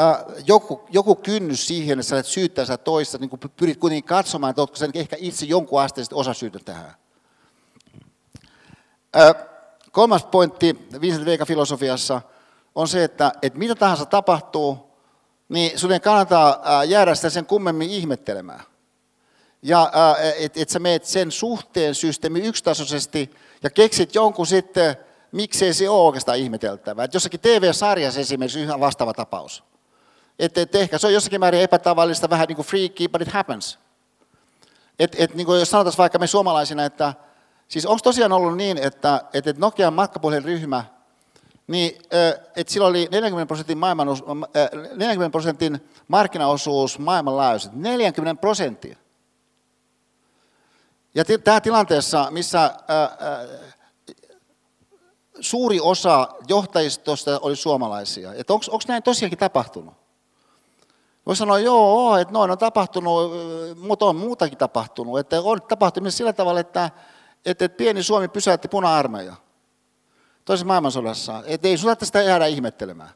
äh, 0.01 0.24
joku, 0.47 0.85
joku 0.90 1.14
kynnys 1.14 1.66
siihen, 1.66 1.98
että 1.98 2.09
sä 2.09 2.19
et 2.19 2.27
syyttää 2.27 2.64
sitä 2.64 2.77
toista, 2.77 3.19
niin 3.19 3.31
kun 3.31 3.39
pyrit 3.56 3.78
kuitenkin 3.78 4.09
katsomaan, 4.09 4.51
että 4.51 4.62
oletko 4.62 4.77
sä 4.77 4.89
ehkä 4.94 5.16
itse 5.20 5.47
jonkun 5.47 5.81
asteisesti 5.81 6.14
osa 6.14 6.35
syytä 6.35 6.59
tähän. 6.59 6.94
Äh, 9.16 9.35
kolmas 9.93 10.24
pointti 10.24 10.89
Vincent 11.01 11.27
Vega 11.27 11.47
filosofiassa 11.47 12.20
on 12.74 12.89
se, 12.89 13.05
että, 13.05 13.32
että 13.43 13.59
mitä 13.59 13.74
tahansa 13.74 14.06
tapahtuu, 14.06 14.93
niin 15.48 15.78
sun 15.78 15.93
ei 15.93 16.01
kannata 16.01 16.60
jäädä 16.89 17.14
sitä 17.14 17.31
sen 17.31 17.47
kummemmin 17.47 17.90
ihmettelemään. 17.90 18.60
Ja 19.62 19.93
että 20.39 20.60
et 20.60 20.69
sä 20.69 20.78
meet 20.78 21.05
sen 21.05 21.32
suhteen 21.32 21.94
systeemi 21.94 22.40
yksitasoisesti 22.40 23.31
ja 23.62 23.70
keksit 23.70 24.14
jonkun 24.14 24.47
sitten, 24.47 24.97
miksei 25.32 25.74
se 25.74 25.89
ole 25.89 26.06
oikeastaan 26.06 26.39
ihmeteltävää. 26.39 27.05
Et 27.05 27.14
jossakin 27.14 27.40
TV-sarjassa 27.40 28.20
esimerkiksi 28.20 28.62
ihan 28.62 28.81
vastaava 28.81 29.14
tapaus. 29.14 29.64
Että 30.38 30.60
et 30.60 30.74
ehkä 30.74 30.98
se 30.98 31.06
on 31.06 31.12
jossakin 31.12 31.40
määrin 31.40 31.60
epätavallista, 31.60 32.30
vähän 32.30 32.48
niin 32.48 32.56
kuin 32.56 32.66
freaky, 32.66 33.09
but 33.09 33.22
it 33.22 33.28
happens. 33.28 33.78
Et, 34.98 35.16
et 35.18 35.34
niin 35.34 35.46
kuin 35.46 35.59
jos 35.59 35.70
sanotaan 35.70 35.94
vaikka 35.98 36.18
me 36.18 36.26
suomalaisina, 36.26 36.84
että 36.84 37.14
siis 37.68 37.86
onko 37.86 38.00
tosiaan 38.02 38.32
ollut 38.32 38.56
niin, 38.56 38.78
että, 38.78 39.24
että 39.34 39.54
Nokian 39.59 39.92
matkapuhelinryhmä– 39.92 40.84
niin 41.66 42.02
että 42.56 42.72
sillä 42.72 42.86
oli 42.86 43.09
40 43.10 43.46
prosentin, 43.46 43.78
40 44.94 45.30
prosentin 45.32 45.88
markkinaosuus 46.09 46.98
maailmanlaajuisesti. 46.98 47.76
40 47.76 48.40
prosenttia. 48.40 48.96
Ja 51.14 51.24
tämä 51.44 51.60
tilanteessa, 51.60 52.30
missä 52.30 52.74
suuri 55.40 55.80
osa 55.80 56.28
johtajistosta 56.48 57.38
oli 57.42 57.56
suomalaisia. 57.56 58.34
Että 58.34 58.52
onko 58.52 58.78
näin 58.88 59.02
tosiaankin 59.02 59.38
tapahtunut? 59.38 60.01
Voisi 61.27 61.39
sanoa, 61.39 61.59
joo, 61.59 62.16
että 62.16 62.35
noin 62.35 62.51
on 62.51 62.59
tapahtunut, 62.59 63.32
mutta 63.77 64.07
on 64.07 64.16
muutakin 64.16 64.59
tapahtunut. 64.59 65.19
Että 65.19 65.40
on 65.40 65.62
tapahtunut 65.62 66.15
sillä 66.15 66.32
tavalla, 66.32 66.61
että, 66.61 66.90
että 67.47 67.69
pieni 67.69 68.03
Suomi 68.03 68.28
pysäytti 68.28 68.69
puna-armeija 68.69 69.35
toisessa 70.44 70.66
maailmansodassa, 70.66 71.43
että 71.47 71.69
ei 71.69 71.78
sulla 71.78 71.97
sitä 72.03 72.23
jäädä 72.23 72.47
ihmettelemään. 72.47 73.11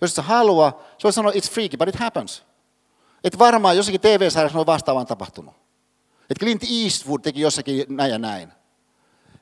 Jos 0.00 0.14
sä 0.14 0.22
halua, 0.22 0.82
se 0.98 1.04
voi 1.04 1.12
sanoa, 1.12 1.32
it's 1.32 1.50
freaky, 1.50 1.76
but 1.76 1.88
it 1.88 1.96
happens. 1.96 2.44
Että 3.24 3.38
varmaan 3.38 3.76
jossakin 3.76 4.00
TV-sarjassa 4.00 4.58
on 4.58 4.66
vastaavaan 4.66 5.06
tapahtunut. 5.06 5.54
Että 6.30 6.44
Clint 6.44 6.62
Eastwood 6.84 7.20
teki 7.20 7.40
jossakin 7.40 7.84
näin 7.88 8.12
ja 8.12 8.18
näin. 8.18 8.52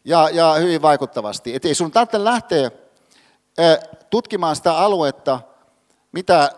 Ja, 0.04 0.30
ja 0.30 0.54
hyvin 0.54 0.82
vaikuttavasti. 0.82 1.54
Että 1.54 1.68
ei 1.68 1.74
sun 1.74 1.90
tarvitse 1.90 2.24
lähteä 2.24 2.70
äh, 3.58 3.78
tutkimaan 4.10 4.56
sitä 4.56 4.78
aluetta, 4.78 5.40
mitä 6.12 6.42
äh, 6.42 6.50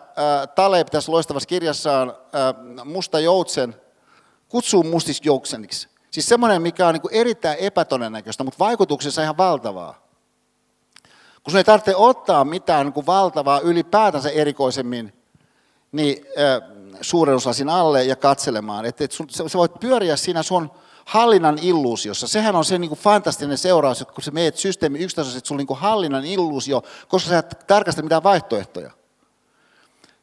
Taleb 0.54 0.88
tässä 0.88 1.12
loistavassa 1.12 1.46
kirjassaan 1.46 2.08
äh, 2.08 2.84
Musta 2.84 3.20
joutsen 3.20 3.76
kutsuu 4.48 4.82
mustiksi 4.82 5.22
joukseniksi. 5.24 5.88
Siis 6.10 6.28
semmoinen, 6.28 6.62
mikä 6.62 6.88
on 6.88 7.00
kuin 7.00 7.14
erittäin 7.14 7.58
epätodennäköistä, 7.58 8.44
mutta 8.44 8.58
vaikutuksessa 8.58 9.22
ihan 9.22 9.36
valtavaa. 9.36 10.06
Kun 11.42 11.50
sun 11.50 11.58
ei 11.58 11.64
tarvitse 11.64 11.96
ottaa 11.96 12.44
mitään 12.44 12.92
kuin 12.92 13.06
valtavaa 13.06 13.60
ylipäätänsä 13.60 14.30
erikoisemmin 14.30 15.12
niin, 15.92 16.26
äh, 16.38 16.70
suuren 17.00 17.36
osasin 17.36 17.68
alle 17.68 18.04
ja 18.04 18.16
katselemaan. 18.16 18.84
Että 18.84 19.04
sä 19.30 19.58
voit 19.58 19.80
pyöriä 19.80 20.16
siinä 20.16 20.42
sun 20.42 20.70
hallinnan 21.04 21.58
illuusiossa. 21.62 22.28
Sehän 22.28 22.56
on 22.56 22.64
se 22.64 22.78
niin 22.78 22.88
kuin 22.88 22.98
fantastinen 22.98 23.58
seuraus, 23.58 24.04
kun 24.14 24.24
sä 24.24 24.30
meet 24.30 24.56
systeemi 24.56 24.98
yksitasoisesti, 24.98 25.48
sulla 25.48 25.56
on 25.56 25.58
niin 25.58 25.66
kuin 25.66 25.78
hallinnan 25.78 26.24
illuusio, 26.24 26.82
koska 27.08 27.30
sä 27.30 27.38
et 27.38 27.64
tarkasta 27.66 28.02
mitään 28.02 28.22
vaihtoehtoja. 28.22 28.90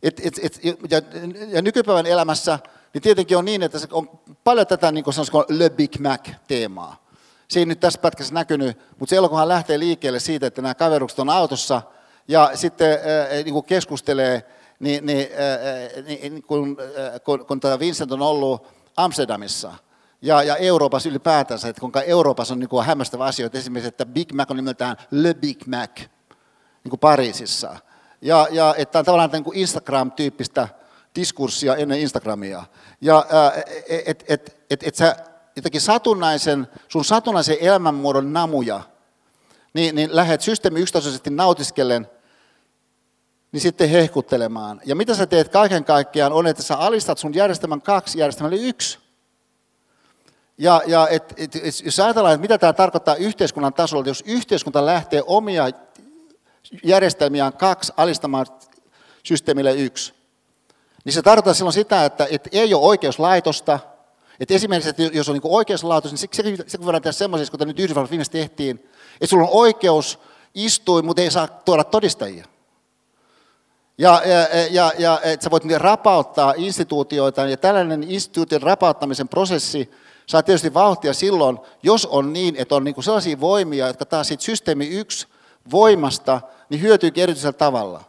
Et, 0.03 0.21
et, 0.23 0.39
et, 0.43 0.59
ja, 0.89 1.01
ja 1.47 1.61
nykypäivän 1.61 2.05
elämässä 2.05 2.59
niin 2.93 3.01
tietenkin 3.01 3.37
on 3.37 3.45
niin, 3.45 3.63
että 3.63 3.79
se 3.79 3.87
on 3.91 4.09
paljon 4.43 4.67
tätä 4.67 4.91
niin 4.91 5.03
kuin 5.03 5.15
Le 5.49 5.69
Big 5.69 5.99
Mac-teemaa 5.99 7.07
se 7.47 7.59
ei 7.59 7.65
nyt 7.65 7.79
tässä 7.79 7.99
pätkässä 7.99 8.33
näkynyt, 8.33 8.77
mutta 8.99 9.09
se 9.09 9.15
elokuvahan 9.15 9.47
lähtee 9.47 9.79
liikkeelle 9.79 10.19
siitä, 10.19 10.47
että 10.47 10.61
nämä 10.61 10.75
kaverukset 10.75 11.19
on 11.19 11.29
autossa 11.29 11.81
ja 12.27 12.51
sitten 12.53 12.91
äh, 12.91 13.43
niin 13.43 13.53
kuin 13.53 13.65
keskustelee, 13.65 14.43
niin, 14.79 15.05
niin, 15.05 15.27
äh, 15.97 16.03
niin 16.05 16.43
kun, 16.43 16.77
äh, 16.79 17.21
kun, 17.23 17.45
kun 17.45 17.59
tämä 17.59 17.79
Vincent 17.79 18.11
on 18.11 18.21
ollut 18.21 18.67
Amsterdamissa 18.97 19.73
ja, 20.21 20.43
ja 20.43 20.55
Euroopassa 20.55 21.09
ylipäätänsä, 21.09 21.69
että 21.69 21.79
kuinka 21.79 22.01
Euroopassa 22.01 22.53
on 22.53 22.59
niin 22.59 22.69
kuin 22.69 22.85
hämmästävä 22.85 23.25
asioita, 23.25 23.57
esimerkiksi, 23.57 23.87
että 23.87 24.05
Big 24.05 24.33
Mac 24.33 24.51
on 24.51 24.57
nimeltään 24.57 24.95
Le 25.11 25.33
Big 25.33 25.65
Mac, 25.65 25.99
niin 26.83 26.89
kuin 26.89 26.99
Pariisissa. 26.99 27.75
Ja, 28.21 28.47
ja 28.51 28.75
että 28.77 28.99
on 28.99 29.05
tavallaan 29.05 29.29
niin 29.31 29.43
kuin 29.43 29.57
Instagram-tyyppistä 29.57 30.67
diskurssia 31.15 31.75
ennen 31.75 31.99
Instagramia. 31.99 32.63
Ja 33.01 33.25
että 34.05 34.25
et, 34.27 34.57
et, 34.69 34.83
et, 34.83 34.95
sä 34.95 35.15
jotenkin 35.55 35.81
satunnaisen, 35.81 36.67
sun 36.87 37.05
satunnaisen 37.05 37.57
elämänmuodon 37.61 38.33
namuja, 38.33 38.81
niin, 39.73 39.95
niin 39.95 40.15
lähdet 40.15 40.41
systeemi 40.41 40.79
yksitasoisesti 40.79 41.29
nautiskellen, 41.29 42.09
niin 43.51 43.61
sitten 43.61 43.89
hehkuttelemaan. 43.89 44.81
Ja 44.85 44.95
mitä 44.95 45.15
sä 45.15 45.25
teet 45.25 45.49
kaiken 45.49 45.85
kaikkiaan 45.85 46.33
on, 46.33 46.47
että 46.47 46.63
sä 46.63 46.77
alistat 46.77 47.17
sun 47.17 47.33
järjestelmän 47.33 47.81
kaksi 47.81 48.19
järjestelmälle 48.19 48.57
yksi. 48.57 48.99
Ja, 50.57 50.81
ja 50.85 51.07
et, 51.07 51.33
et, 51.37 51.55
jos 51.85 51.99
ajatellaan, 51.99 52.33
että 52.33 52.41
mitä 52.41 52.57
tämä 52.57 52.73
tarkoittaa 52.73 53.15
yhteiskunnan 53.15 53.73
tasolla, 53.73 54.07
jos 54.07 54.23
yhteiskunta 54.27 54.85
lähtee 54.85 55.23
omia 55.27 55.69
järjestelmiään 56.83 57.53
kaksi 57.53 57.93
alistamaan 57.97 58.45
systeemille 59.23 59.73
yksi, 59.73 60.13
niin 61.05 61.13
se 61.13 61.21
tarkoittaa 61.21 61.53
silloin 61.53 61.73
sitä, 61.73 62.05
että, 62.05 62.27
että 62.31 62.49
ei 62.53 62.73
ole 62.73 62.85
oikeuslaitosta, 62.85 63.79
että 64.39 64.53
esimerkiksi, 64.53 64.89
että 64.89 65.03
jos 65.03 65.29
on 65.29 65.33
niin 65.33 65.41
oikeuslaitos, 65.43 66.11
niin 66.11 66.19
se, 66.19 66.27
se, 66.31 66.63
se 66.67 66.85
voidaan 66.85 67.01
tehdä 67.01 67.11
semmoisessa, 67.11 67.51
kuten 67.51 67.67
nyt 67.67 67.79
Yhdysvalloissa 67.79 68.11
viimeksi 68.11 68.31
tehtiin, 68.31 68.89
että 69.13 69.27
sulla 69.27 69.43
on 69.43 69.53
oikeus 69.53 70.19
istua, 70.55 71.01
mutta 71.01 71.21
ei 71.21 71.31
saa 71.31 71.47
tuoda 71.47 71.83
todistajia. 71.83 72.45
Ja, 73.97 74.21
ja, 74.25 74.65
ja, 74.71 74.91
ja 74.97 75.19
että 75.23 75.43
sä 75.43 75.51
voit 75.51 75.63
rapauttaa 75.77 76.53
instituutioita, 76.57 77.41
ja 77.41 77.57
tällainen 77.57 78.03
instituutin 78.03 78.61
rapauttamisen 78.61 79.27
prosessi 79.27 79.91
saa 80.27 80.43
tietysti 80.43 80.73
vauhtia 80.73 81.13
silloin, 81.13 81.59
jos 81.83 82.05
on 82.05 82.33
niin, 82.33 82.55
että 82.55 82.75
on 82.75 82.83
niin 82.83 83.03
sellaisia 83.03 83.39
voimia, 83.39 83.87
jotka 83.87 84.05
taas 84.05 84.27
siitä 84.27 84.43
systeemi 84.43 84.87
yksi 84.87 85.27
voimasta, 85.71 86.41
niin 86.69 86.81
hyötyykin 86.81 87.23
erityisellä 87.23 87.53
tavalla. 87.53 88.01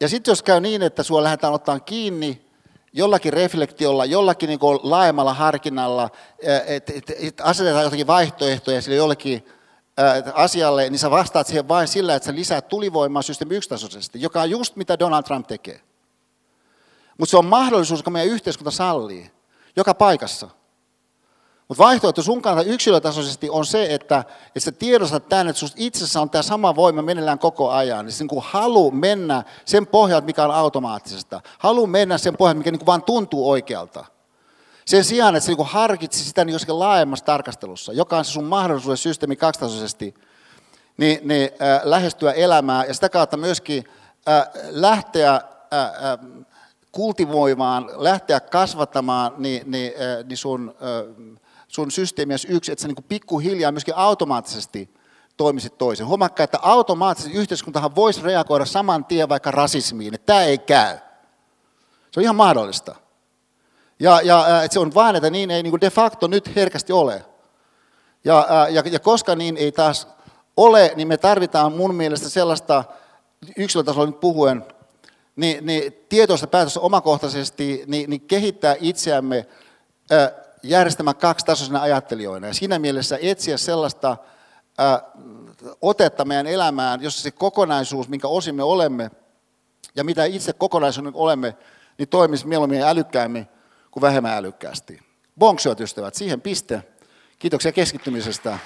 Ja 0.00 0.08
sitten 0.08 0.32
jos 0.32 0.42
käy 0.42 0.60
niin, 0.60 0.82
että 0.82 1.02
sinua 1.02 1.22
lähdetään 1.22 1.52
ottaa 1.52 1.80
kiinni 1.80 2.48
jollakin 2.92 3.32
reflektiolla, 3.32 4.04
jollakin 4.04 4.48
niin 4.48 4.58
laajemmalla 4.82 5.34
harkinnalla, 5.34 6.10
että 6.66 6.92
et, 6.96 7.12
et 7.18 7.40
asetetaan 7.40 7.84
jotakin 7.84 8.06
vaihtoehtoja 8.06 8.82
sille 8.82 8.96
jollekin 8.96 9.46
asialle, 10.34 10.90
niin 10.90 10.98
sä 10.98 11.10
vastaat 11.10 11.46
siihen 11.46 11.68
vain 11.68 11.88
sillä, 11.88 12.14
että 12.14 12.26
sä 12.26 12.34
lisäät 12.34 12.68
tulivoimaa 12.68 13.22
systeemi 13.22 13.56
yksitasoisesti, 13.56 14.22
joka 14.22 14.42
on 14.42 14.50
just 14.50 14.76
mitä 14.76 14.98
Donald 14.98 15.22
Trump 15.22 15.46
tekee. 15.46 15.80
Mutta 17.18 17.30
se 17.30 17.36
on 17.36 17.44
mahdollisuus, 17.46 18.00
joka 18.00 18.10
meidän 18.10 18.34
yhteiskunta 18.34 18.70
sallii, 18.70 19.30
joka 19.76 19.94
paikassa. 19.94 20.48
Mutta 21.68 21.84
vaihtoehto 21.84 22.22
sun 22.22 22.42
kannalta 22.42 22.70
yksilötasoisesti 22.70 23.50
on 23.50 23.66
se, 23.66 23.94
että, 23.94 24.24
että 24.46 24.60
sä 24.60 24.72
tiedostat 24.72 25.28
tämän, 25.28 25.48
että 25.48 25.60
susta 25.60 25.76
itsessä 25.80 26.20
on 26.20 26.30
tämä 26.30 26.42
sama 26.42 26.76
voima 26.76 27.02
meneillään 27.02 27.38
koko 27.38 27.70
ajan. 27.70 28.04
Niin 28.04 28.12
se 28.12 28.24
niin 28.24 28.42
halu 28.42 28.90
mennä 28.90 29.42
sen 29.64 29.86
pohjalta, 29.86 30.26
mikä 30.26 30.44
on 30.44 30.50
automaattisesta. 30.50 31.40
Halu 31.58 31.86
mennä 31.86 32.18
sen 32.18 32.36
pohjalta, 32.36 32.58
mikä 32.58 32.70
niin 32.70 32.86
vaan 32.86 33.02
tuntuu 33.02 33.50
oikealta. 33.50 34.04
Sen 34.84 35.04
sijaan, 35.04 35.36
että 35.36 35.46
sä 35.46 35.52
niin 35.52 35.66
harkitsi 35.66 36.24
sitä 36.24 36.44
niin 36.44 36.52
jossakin 36.52 36.78
laajemmassa 36.78 37.24
tarkastelussa, 37.24 37.92
joka 37.92 38.18
on 38.18 38.24
se 38.24 38.30
sun 38.30 38.44
mahdollisuus 38.44 39.02
systeemi 39.02 39.36
kaksitasoisesti, 39.36 40.14
niin, 40.96 41.18
niin 41.22 41.50
äh, 41.62 41.80
lähestyä 41.84 42.32
elämää 42.32 42.84
ja 42.84 42.94
sitä 42.94 43.08
kautta 43.08 43.36
myöskin 43.36 43.84
äh, 44.28 44.48
lähteä 44.70 45.34
äh, 45.34 45.40
äh, 45.72 46.18
kultivoimaan, 46.92 47.90
lähteä 47.96 48.40
kasvattamaan 48.40 49.32
niin, 49.36 49.70
niin, 49.70 49.92
äh, 49.92 50.24
niin 50.24 50.36
sun, 50.36 50.74
äh, 50.82 51.38
sun 51.68 51.90
systeemiäsi 51.90 52.48
yksi, 52.48 52.72
että 52.72 52.82
sä 52.82 52.88
niin 52.88 53.04
pikkuhiljaa 53.08 53.72
myöskin 53.72 53.96
automaattisesti 53.96 54.94
toimisit 55.36 55.78
toisen. 55.78 56.06
Huomakka, 56.06 56.42
että 56.42 56.58
automaattisesti 56.62 57.38
yhteiskuntahan 57.38 57.94
voisi 57.94 58.22
reagoida 58.22 58.64
saman 58.64 59.04
tien 59.04 59.28
vaikka 59.28 59.50
rasismiin, 59.50 60.14
että 60.14 60.26
tämä 60.26 60.42
ei 60.42 60.58
käy. 60.58 60.98
Se 62.10 62.20
on 62.20 62.22
ihan 62.22 62.36
mahdollista. 62.36 62.94
Ja, 64.00 64.20
ja 64.20 64.62
että 64.62 64.72
se 64.72 64.80
on 64.80 64.94
vain, 64.94 65.16
että 65.16 65.30
niin 65.30 65.50
ei 65.50 65.62
niin 65.62 65.80
de 65.80 65.90
facto 65.90 66.26
nyt 66.26 66.56
herkästi 66.56 66.92
ole. 66.92 67.24
Ja, 68.24 68.46
ja, 68.70 68.82
ja 68.90 69.00
koska 69.00 69.36
niin 69.36 69.56
ei 69.56 69.72
taas 69.72 70.08
ole, 70.56 70.92
niin 70.96 71.08
me 71.08 71.16
tarvitaan 71.16 71.72
mun 71.72 71.94
mielestä 71.94 72.28
sellaista, 72.28 72.84
yksilötasolla 73.56 74.06
nyt 74.06 74.20
puhuen, 74.20 74.64
niin, 75.36 75.66
niin 75.66 76.06
tietoista 76.08 76.46
päätöstä 76.46 76.80
omakohtaisesti, 76.80 77.84
niin, 77.86 78.10
niin 78.10 78.20
kehittää 78.20 78.76
itseämme 78.80 79.46
järjestelmä 80.62 81.14
kaksitasoisena 81.14 81.82
ajattelijoina. 81.82 82.46
Ja 82.46 82.54
siinä 82.54 82.78
mielessä 82.78 83.18
etsiä 83.22 83.56
sellaista 83.56 84.16
otetta 85.82 86.24
meidän 86.24 86.46
elämään, 86.46 87.02
jossa 87.02 87.22
se 87.22 87.30
kokonaisuus, 87.30 88.08
minkä 88.08 88.28
osin 88.28 88.54
me 88.54 88.62
olemme, 88.62 89.10
ja 89.94 90.04
mitä 90.04 90.24
itse 90.24 90.52
kokonaisuuden 90.52 91.14
olemme, 91.14 91.56
niin 91.98 92.08
toimisi 92.08 92.46
mieluummin 92.46 92.82
älykkäämmin 92.82 93.48
kuin 93.90 94.00
vähemmän 94.00 94.36
älykkäästi. 94.36 95.00
Bonksyot 95.38 95.80
ystävät, 95.80 96.14
siihen 96.14 96.40
piste. 96.40 96.82
Kiitoksia 97.38 97.72
keskittymisestä. 97.72 98.58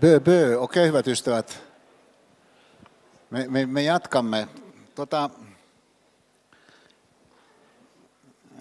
Bö, 0.00 0.20
bö, 0.20 0.58
okei 0.58 0.82
okay, 0.82 0.86
hyvät 0.86 1.06
ystävät. 1.06 1.62
Me, 3.30 3.46
me, 3.48 3.66
me 3.66 3.82
jatkamme. 3.82 4.48
Tota, 4.94 5.30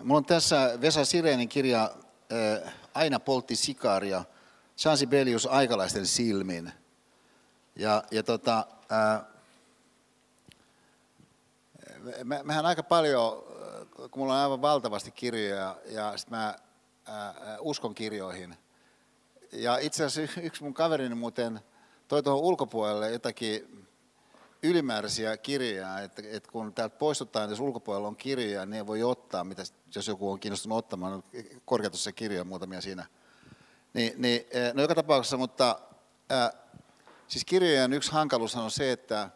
Mulla 0.05 0.17
on 0.17 0.25
tässä 0.25 0.77
Vesa 0.81 1.05
Sirenin 1.05 1.49
kirja 1.49 1.91
Aina 2.93 3.19
poltti 3.19 3.55
sikaria, 3.55 4.23
Jean 4.83 4.97
Sibelius 4.97 5.45
aikalaisten 5.45 6.05
silmin. 6.05 6.71
Ja, 7.75 8.03
ja 8.11 8.23
tota, 8.23 8.67
ää, 8.89 9.25
me, 12.23 12.43
mehän 12.43 12.65
aika 12.65 12.83
paljon, 12.83 13.43
kun 13.95 14.09
mulla 14.21 14.33
on 14.33 14.39
aivan 14.39 14.61
valtavasti 14.61 15.11
kirjoja 15.11 15.77
ja 15.85 16.17
sit 16.17 16.29
mä 16.29 16.55
ää, 17.05 17.33
uskon 17.59 17.95
kirjoihin. 17.95 18.57
Ja 19.51 19.77
itse 19.77 20.05
asiassa 20.05 20.41
yksi 20.41 20.63
mun 20.63 20.73
kaverini 20.73 21.15
muuten 21.15 21.59
toi 22.07 22.23
tuohon 22.23 22.43
ulkopuolelle 22.43 23.11
jotakin 23.11 23.84
ylimääräisiä 24.65 25.37
kirjoja, 25.37 25.99
että, 25.99 26.21
että 26.25 26.51
kun 26.51 26.73
täältä 26.73 26.97
poistutaan, 26.97 27.49
jos 27.49 27.59
ulkopuolella 27.59 28.07
on 28.07 28.15
kirjoja, 28.15 28.65
niin 28.65 28.73
ei 28.73 28.87
voi 28.87 29.03
ottaa, 29.03 29.43
mitä, 29.43 29.63
jos 29.95 30.07
joku 30.07 30.31
on 30.31 30.39
kiinnostunut 30.39 30.77
ottamaan, 30.77 31.23
korkeatussa 31.65 32.11
kirjoja 32.11 32.43
muutamia 32.43 32.81
siinä. 32.81 33.05
Niin, 33.93 34.13
niin, 34.17 34.45
e, 34.51 34.73
no 34.73 34.81
joka 34.81 34.95
tapauksessa, 34.95 35.37
mutta 35.37 35.79
ää, 36.29 36.51
siis 37.27 37.45
kirjojen 37.45 37.93
yksi 37.93 38.11
hankaluus 38.11 38.55
on 38.55 38.71
se, 38.71 38.91
että, 38.91 39.29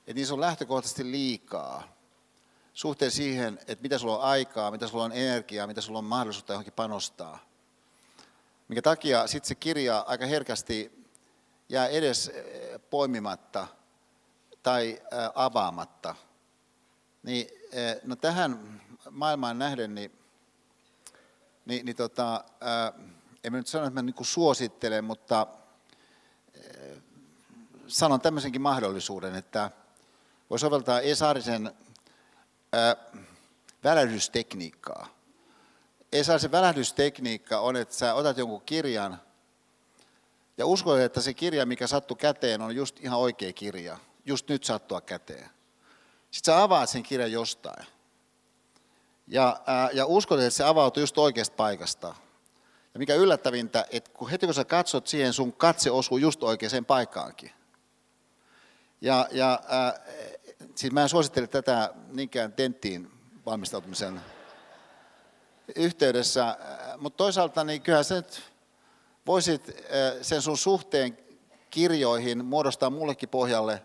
että 0.00 0.14
niissä 0.14 0.34
on 0.34 0.40
lähtökohtaisesti 0.40 1.10
liikaa 1.10 1.96
suhteen 2.74 3.10
siihen, 3.10 3.58
että 3.66 3.82
mitä 3.82 3.98
sulla 3.98 4.16
on 4.18 4.24
aikaa, 4.24 4.70
mitä 4.70 4.88
sulla 4.88 5.04
on 5.04 5.12
energiaa, 5.12 5.66
mitä 5.66 5.80
sulla 5.80 5.98
on 5.98 6.04
mahdollisuutta 6.04 6.52
johonkin 6.52 6.72
panostaa. 6.72 7.38
Minkä 8.68 8.82
takia 8.82 9.26
sitten 9.26 9.48
se 9.48 9.54
kirja 9.54 10.04
aika 10.06 10.26
herkästi 10.26 11.04
jää 11.68 11.88
edes 11.88 12.30
poimimatta– 12.90 13.66
tai 14.68 15.02
avaamatta. 15.34 16.14
Niin, 17.22 17.46
no 18.04 18.16
tähän 18.16 18.80
maailmaan 19.10 19.58
nähden, 19.58 19.94
niin, 19.94 20.12
niin, 21.66 21.86
niin 21.86 21.96
tota, 21.96 22.44
en 23.44 23.52
nyt 23.52 23.66
sano, 23.66 23.86
että 23.86 23.94
mä 23.94 24.02
niin 24.02 24.14
suosittelen, 24.22 25.04
mutta 25.04 25.46
sanon 27.86 28.20
tämmöisenkin 28.20 28.62
mahdollisuuden, 28.62 29.34
että 29.34 29.70
voi 30.50 30.58
soveltaa 30.58 31.00
Esarisen 31.00 31.72
välähdystekniikkaa. 33.84 35.08
Esarisen 36.12 36.52
välähdystekniikka 36.52 37.60
on, 37.60 37.76
että 37.76 37.94
sä 37.94 38.14
otat 38.14 38.38
jonkun 38.38 38.62
kirjan 38.62 39.20
ja 40.58 40.66
uskot, 40.66 40.98
että 40.98 41.20
se 41.20 41.34
kirja, 41.34 41.66
mikä 41.66 41.86
sattuu 41.86 42.16
käteen, 42.16 42.62
on 42.62 42.76
just 42.76 43.00
ihan 43.00 43.18
oikea 43.18 43.52
kirja 43.52 43.98
just 44.28 44.48
nyt 44.48 44.64
sattua 44.64 45.00
käteen. 45.00 45.50
Sitten 46.30 46.54
sä 46.54 46.62
avaat 46.62 46.88
sen 46.88 47.02
kirjan 47.02 47.32
jostain. 47.32 47.86
Ja, 49.26 49.60
ää, 49.66 49.90
ja 49.92 50.06
uskot, 50.06 50.40
että 50.40 50.50
se 50.50 50.64
avautuu 50.64 51.00
just 51.00 51.18
oikeasta 51.18 51.56
paikasta. 51.56 52.14
Ja 52.94 52.98
mikä 52.98 53.14
yllättävintä, 53.14 53.86
että 53.90 54.10
kun 54.10 54.30
heti 54.30 54.46
kun 54.46 54.54
sä 54.54 54.64
katsot 54.64 55.06
siihen, 55.06 55.32
sun 55.32 55.52
katse 55.52 55.90
osuu 55.90 56.18
just 56.18 56.42
oikeaan 56.42 56.84
paikkaankin. 56.84 57.50
Ja, 59.00 59.28
ja 59.30 59.60
ää, 59.68 60.00
siis 60.74 60.92
mä 60.92 61.02
en 61.02 61.08
suosittele 61.08 61.46
tätä 61.46 61.94
niinkään 62.08 62.52
tenttiin 62.52 63.10
valmistautumisen 63.46 64.20
yhteydessä, 65.76 66.56
mutta 66.98 67.16
toisaalta 67.16 67.64
niin 67.64 67.82
kyllähän 67.82 68.04
sä 68.04 68.14
nyt 68.14 68.42
voisit 69.26 69.76
sen 70.22 70.42
sun 70.42 70.58
suhteen 70.58 71.18
kirjoihin 71.70 72.44
muodostaa 72.44 72.90
mullekin 72.90 73.28
pohjalle 73.28 73.82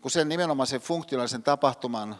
kun 0.00 0.10
sen 0.10 0.28
nimenomaan 0.28 0.66
sen 0.66 0.80
funktionaalisen 0.80 1.42
tapahtuman 1.42 2.16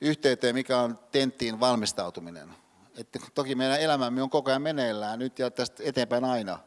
yhteyteen, 0.00 0.54
mikä 0.54 0.78
on 0.78 0.98
tenttiin 1.12 1.60
valmistautuminen. 1.60 2.54
Että 2.96 3.18
toki 3.34 3.54
meidän 3.54 3.80
elämämme 3.80 4.22
on 4.22 4.30
koko 4.30 4.50
ajan 4.50 4.62
meneillään 4.62 5.18
nyt 5.18 5.38
ja 5.38 5.50
tästä 5.50 5.82
eteenpäin 5.86 6.24
aina, 6.24 6.58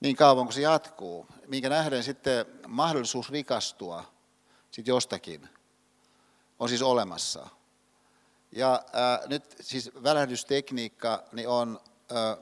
niin 0.00 0.16
kauan 0.16 0.46
kuin 0.46 0.54
se 0.54 0.60
jatkuu, 0.60 1.26
minkä 1.46 1.68
nähden 1.68 2.02
sitten 2.02 2.46
mahdollisuus 2.66 3.30
rikastua 3.30 4.04
sit 4.70 4.86
jostakin 4.86 5.48
on 6.58 6.68
siis 6.68 6.82
olemassa. 6.82 7.48
Ja 8.52 8.82
ää, 8.92 9.20
nyt 9.26 9.56
siis 9.60 9.90
välähdystekniikka 10.02 11.22
niin 11.32 11.48
on 11.48 11.80
ää, 12.14 12.36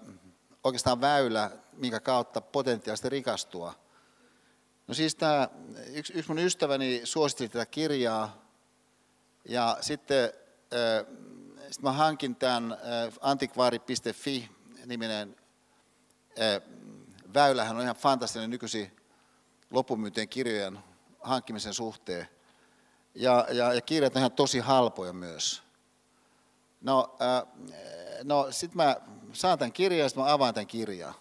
oikeastaan 0.65 1.01
väylä, 1.01 1.51
minkä 1.73 2.01
kautta 2.01 2.41
potentiaalisesti 2.41 3.09
rikastua– 3.09 3.75
No 4.91 4.95
siis 4.95 5.15
tämä, 5.15 5.49
yksi, 5.87 6.12
yksi 6.12 6.31
mun 6.31 6.39
ystäväni 6.39 7.01
suositteli 7.05 7.49
tätä 7.49 7.67
kirjaa 7.67 8.45
ja 9.45 9.79
sitten 9.81 10.33
sitten 11.61 11.83
mä 11.83 11.93
hankin 11.93 12.37
tämän 12.37 12.77
antikvaari.fi-niminen 13.21 15.37
väylähän 17.35 17.77
on 17.77 17.83
ihan 17.83 17.97
fantastinen 17.97 18.51
nykyisin 18.51 18.97
loppumyyntien 19.71 20.29
kirjojen 20.29 20.79
hankkimisen 21.21 21.75
suhteen. 21.75 22.29
Ja, 23.15 23.47
ja, 23.53 23.75
ja 23.75 23.81
kirjat 23.81 24.17
on 24.17 24.21
ihan 24.21 24.33
tosi 24.33 24.59
halpoja 24.59 25.12
myös. 25.12 25.62
No, 26.81 27.17
äh, 27.23 27.43
no 28.25 28.47
sitten 28.51 28.77
mä 28.77 28.97
saan 29.33 29.59
tämän 29.59 29.73
kirjan 29.73 30.01
ja 30.01 30.09
mä 30.17 30.33
avaan 30.33 30.55
tämän 30.55 30.67
kirjan. 30.67 31.15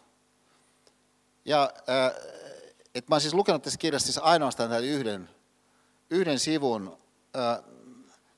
Ja 1.45 1.73
äh, 1.89 2.11
et 2.95 3.09
mä 3.09 3.15
oon 3.15 3.21
siis 3.21 3.33
lukenut 3.33 3.61
tässä 3.61 3.79
kirjassa 3.79 4.05
siis 4.05 4.17
ainoastaan 4.17 4.69
tämän 4.69 4.83
yhden, 4.83 5.29
yhden 6.09 6.39
sivun, 6.39 6.97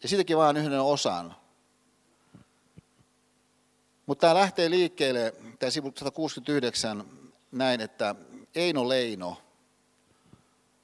ja 0.03 0.09
siitäkin 0.09 0.37
vain 0.37 0.57
yhden 0.57 0.81
osan. 0.81 1.35
Mutta 4.05 4.21
tämä 4.21 4.33
lähtee 4.33 4.69
liikkeelle, 4.69 5.33
tämä 5.59 5.69
sivu 5.69 5.93
169, 5.97 7.05
näin, 7.51 7.81
että 7.81 8.15
Eino 8.55 8.89
Leino, 8.89 9.41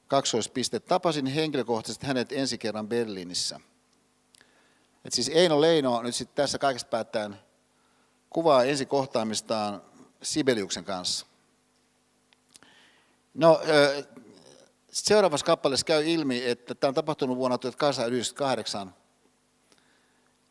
kaksoispiste, 0.07 0.79
tapasin 0.79 1.25
henkilökohtaisesti 1.25 2.07
hänet 2.07 2.31
ensi 2.31 2.57
kerran 2.57 2.87
Berliinissä. 2.87 3.59
Et 5.05 5.13
siis 5.13 5.29
Eino 5.29 5.61
Leino 5.61 6.01
nyt 6.01 6.15
sitten 6.15 6.35
tässä 6.35 6.57
kaikesta 6.57 6.89
päättäen 6.89 7.35
kuvaa 8.29 8.63
ensi 8.63 8.85
kohtaamistaan 8.85 9.81
Sibeliuksen 10.21 10.85
kanssa. 10.85 11.26
No, 13.37 13.61
seuraavassa 14.91 15.45
kappaleessa 15.45 15.85
käy 15.85 16.09
ilmi, 16.09 16.45
että 16.45 16.75
tämä 16.75 16.89
on 16.89 16.95
tapahtunut 16.95 17.37
vuonna 17.37 17.57
1898. 17.57 18.95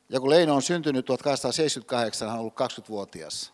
Ja 0.08 0.20
kun 0.20 0.30
Leino 0.30 0.54
on 0.54 0.62
syntynyt 0.62 1.06
1878, 1.06 2.28
hän 2.28 2.34
on 2.34 2.40
ollut 2.40 2.60
20-vuotias. 2.60 3.52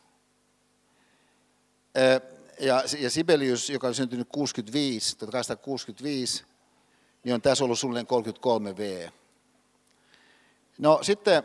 Ja, 2.60 2.82
ja 2.98 3.10
Sibelius, 3.10 3.70
joka 3.70 3.86
on 3.86 3.94
syntynyt 3.94 4.28
65, 4.32 5.18
1865, 5.18 6.44
niin 7.24 7.34
on 7.34 7.42
tässä 7.42 7.64
ollut 7.64 7.78
suunnilleen 7.78 8.06
33 8.06 8.76
V. 8.76 9.08
No 10.78 10.98
sitten 11.02 11.42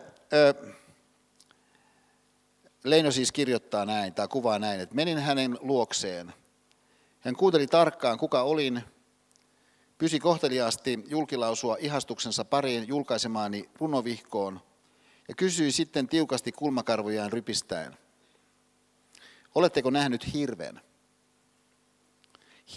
Leino 2.84 3.11
siis 3.11 3.31
kirjoittaa 3.31 3.85
näin, 3.85 4.14
tai 4.14 4.27
kuvaa 4.27 4.59
näin, 4.59 4.80
että 4.80 4.95
menin 4.95 5.18
hänen 5.18 5.57
luokseen. 5.61 6.34
Hän 7.28 7.36
kuunteli 7.36 7.68
tarkkaan, 7.68 8.18
kuka 8.18 8.41
olin, 8.41 8.82
pysi 9.98 10.20
kohteliaasti 10.20 10.99
julkilausua 11.08 11.78
ihastuksensa 11.80 12.45
pariin 12.45 12.88
julkaisemaani 12.88 13.70
runovihkoon 13.80 14.62
ja 15.28 15.36
kysyi 15.36 15.72
sitten 15.72 16.08
tiukasti 16.08 16.52
kulmakarvojaan 16.52 17.32
rypistäen. 17.32 17.98
Oletteko 19.56 19.90
nähnyt 19.90 20.34
hirven? 20.34 20.82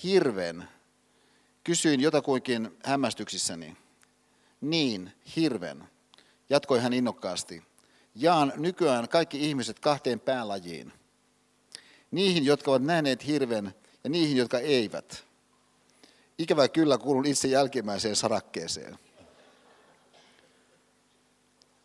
Hirven, 0.03 0.65
kysyin 1.65 2.01
jotakuinkin 2.01 2.79
hämmästyksissäni. 2.85 3.77
Niin, 4.61 5.13
hirven, 5.37 5.85
jatkoi 6.49 6.81
hän 6.81 6.93
innokkaasti. 6.93 7.63
Jaan 8.15 8.53
nykyään 8.57 9.09
kaikki 9.09 9.49
ihmiset 9.49 9.81
kahteen 9.81 10.21
päälajiin. 10.21 10.93
Niihin, 12.11 12.45
jotka 12.45 12.71
ovat 12.71 12.83
nähneet 12.83 13.27
hirven 13.27 13.75
ja 14.05 14.11
niihin, 14.11 14.37
jotka 14.37 14.59
eivät. 14.59 15.25
Ikävä 16.39 16.69
kyllä 16.69 16.99
kuulun 16.99 17.27
itse 17.27 17.49
jälkimmäiseen 17.49 18.17
sarakkeeseen. 18.17 18.99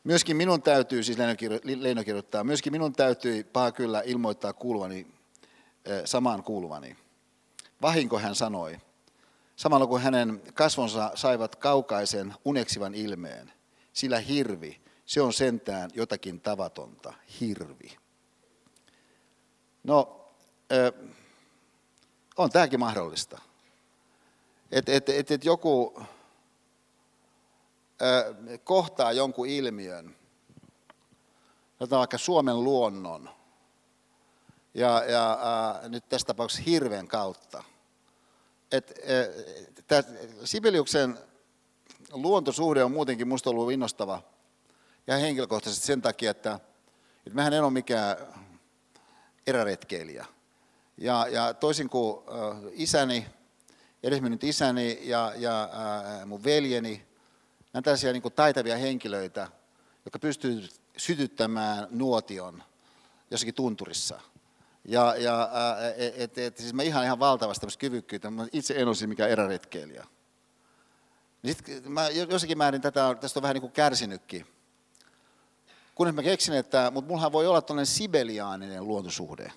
Myöskin 0.04 0.38
minun 0.38 0.62
täytyy, 0.62 1.04
siis 1.04 1.18
Leino 1.64 2.04
kirjoittaa, 2.04 2.44
myöskin 2.44 2.74
minun 2.74 2.94
täytyy 2.94 3.44
paha 3.44 3.72
kyllä 3.72 4.02
ilmoittaa 4.06 4.54
kuuluvani, 4.54 5.08
samaan 6.06 6.44
kuuluvani. 6.44 6.98
Vahinko 7.82 8.20
hän 8.20 8.36
sanoi, 8.36 8.78
samalla 9.56 9.88
kun 9.88 10.02
hänen 10.02 10.42
kasvonsa 10.54 11.12
saivat 11.16 11.56
kaukaisen 11.56 12.34
uneksivan 12.46 12.96
ilmeen, 12.96 13.54
sillä 13.94 14.20
hirvi, 14.20 14.82
se 15.06 15.22
on 15.22 15.34
sentään 15.34 15.90
jotakin 15.94 16.42
tavatonta, 16.42 17.14
hirvi. 17.40 17.98
No, 19.84 20.30
on 22.38 22.50
tämäkin 22.50 22.80
mahdollista. 22.80 23.42
Että 24.72 24.92
et, 24.92 25.10
et, 25.10 25.32
et 25.32 25.46
joku 25.46 26.02
kohtaa 28.64 29.12
jonkun 29.12 29.48
ilmiön, 29.48 30.16
otetaan 31.80 32.00
vaikka 32.00 32.18
Suomen 32.18 32.64
luonnon, 32.64 33.30
ja, 34.74 35.04
ja 35.04 35.40
ää, 35.42 35.90
nyt 35.90 36.10
tässä 36.10 36.28
tapauksessa 36.28 36.64
hirven 36.64 37.08
kautta. 37.08 37.64
Et, 38.72 39.00
et, 39.04 40.06
Sibeliuksen 40.44 41.18
luontosuhde 42.12 42.84
on 42.84 42.92
muutenkin 42.92 43.28
minusta 43.28 43.50
ollut 43.50 43.72
innostava 43.72 44.22
ja 45.08 45.18
henkilökohtaisesti 45.18 45.86
sen 45.86 46.02
takia, 46.02 46.32
että, 46.32 46.60
että 47.18 47.36
mehän 47.36 47.54
en 47.54 47.64
ole 47.64 47.72
mikään 47.72 48.18
eräretkeilijä. 49.48 50.26
Ja, 50.98 51.28
ja 51.28 51.54
toisin 51.54 51.90
kuin 51.90 52.26
isäni, 52.72 53.28
edesmennyt 54.04 54.44
isäni 54.44 55.00
ja, 55.02 55.34
ja 55.36 55.70
mun 56.26 56.44
veljeni, 56.44 57.06
nämä 57.74 57.82
tällaisia 57.82 58.12
niin 58.14 58.22
kuin 58.22 58.34
taitavia 58.34 58.78
henkilöitä, 58.78 59.48
jotka 60.06 60.20
pystyvät 60.20 60.72
sytyttämään 60.98 61.88
nuotion 61.90 62.64
jossakin 63.32 63.54
tunturissa. 63.54 64.20
Ja, 64.86 65.16
ja 65.18 65.50
et, 65.98 66.14
et, 66.18 66.38
et, 66.38 66.58
siis 66.58 66.74
mä 66.74 66.84
ihan 66.84 67.06
ihan 67.06 67.20
valtavasti 67.20 67.62
tämmöistä 67.62 67.80
kyvykkyyttä, 67.80 68.30
mä 68.30 68.48
itse 68.54 68.74
en 68.78 68.88
olisi 68.88 69.08
mikään 69.08 69.30
eräretkeilijä. 69.30 70.08
Niin 71.44 71.56
sit 71.56 71.86
mä 71.90 72.10
jossakin 72.10 72.58
määrin 72.58 72.82
tätä, 72.82 73.16
tästä 73.22 73.40
on 73.40 73.42
vähän 73.42 73.54
niin 73.54 73.62
kuin 73.62 73.72
kärsinytkin. 73.72 74.48
Kunnes 75.96 76.16
mä 76.16 76.24
keksin, 76.24 76.54
että 76.54 76.92
mutta 76.92 77.08
mullahan 77.08 77.32
voi 77.32 77.48
olla 77.48 77.62
tällainen 77.62 77.86
sibeliaaninen 77.86 78.88
luontosuhde. 78.88 79.52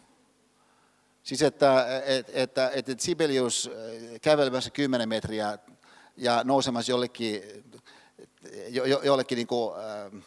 Siis 1.29 1.43
että, 1.43 2.03
että, 2.05 2.33
että, 2.35 2.71
että 2.75 2.95
Sibelius 2.99 3.71
äh, 3.73 4.21
kävelemässä 4.21 4.71
10 4.71 5.09
metriä 5.09 5.59
ja 6.17 6.45
nousemassa 6.45 6.93
jollekin, 6.93 7.43
jo, 8.69 8.85
jollekin 8.85 9.37
niin 9.37 9.47
kuin, 9.47 9.75
äh, 9.79 10.23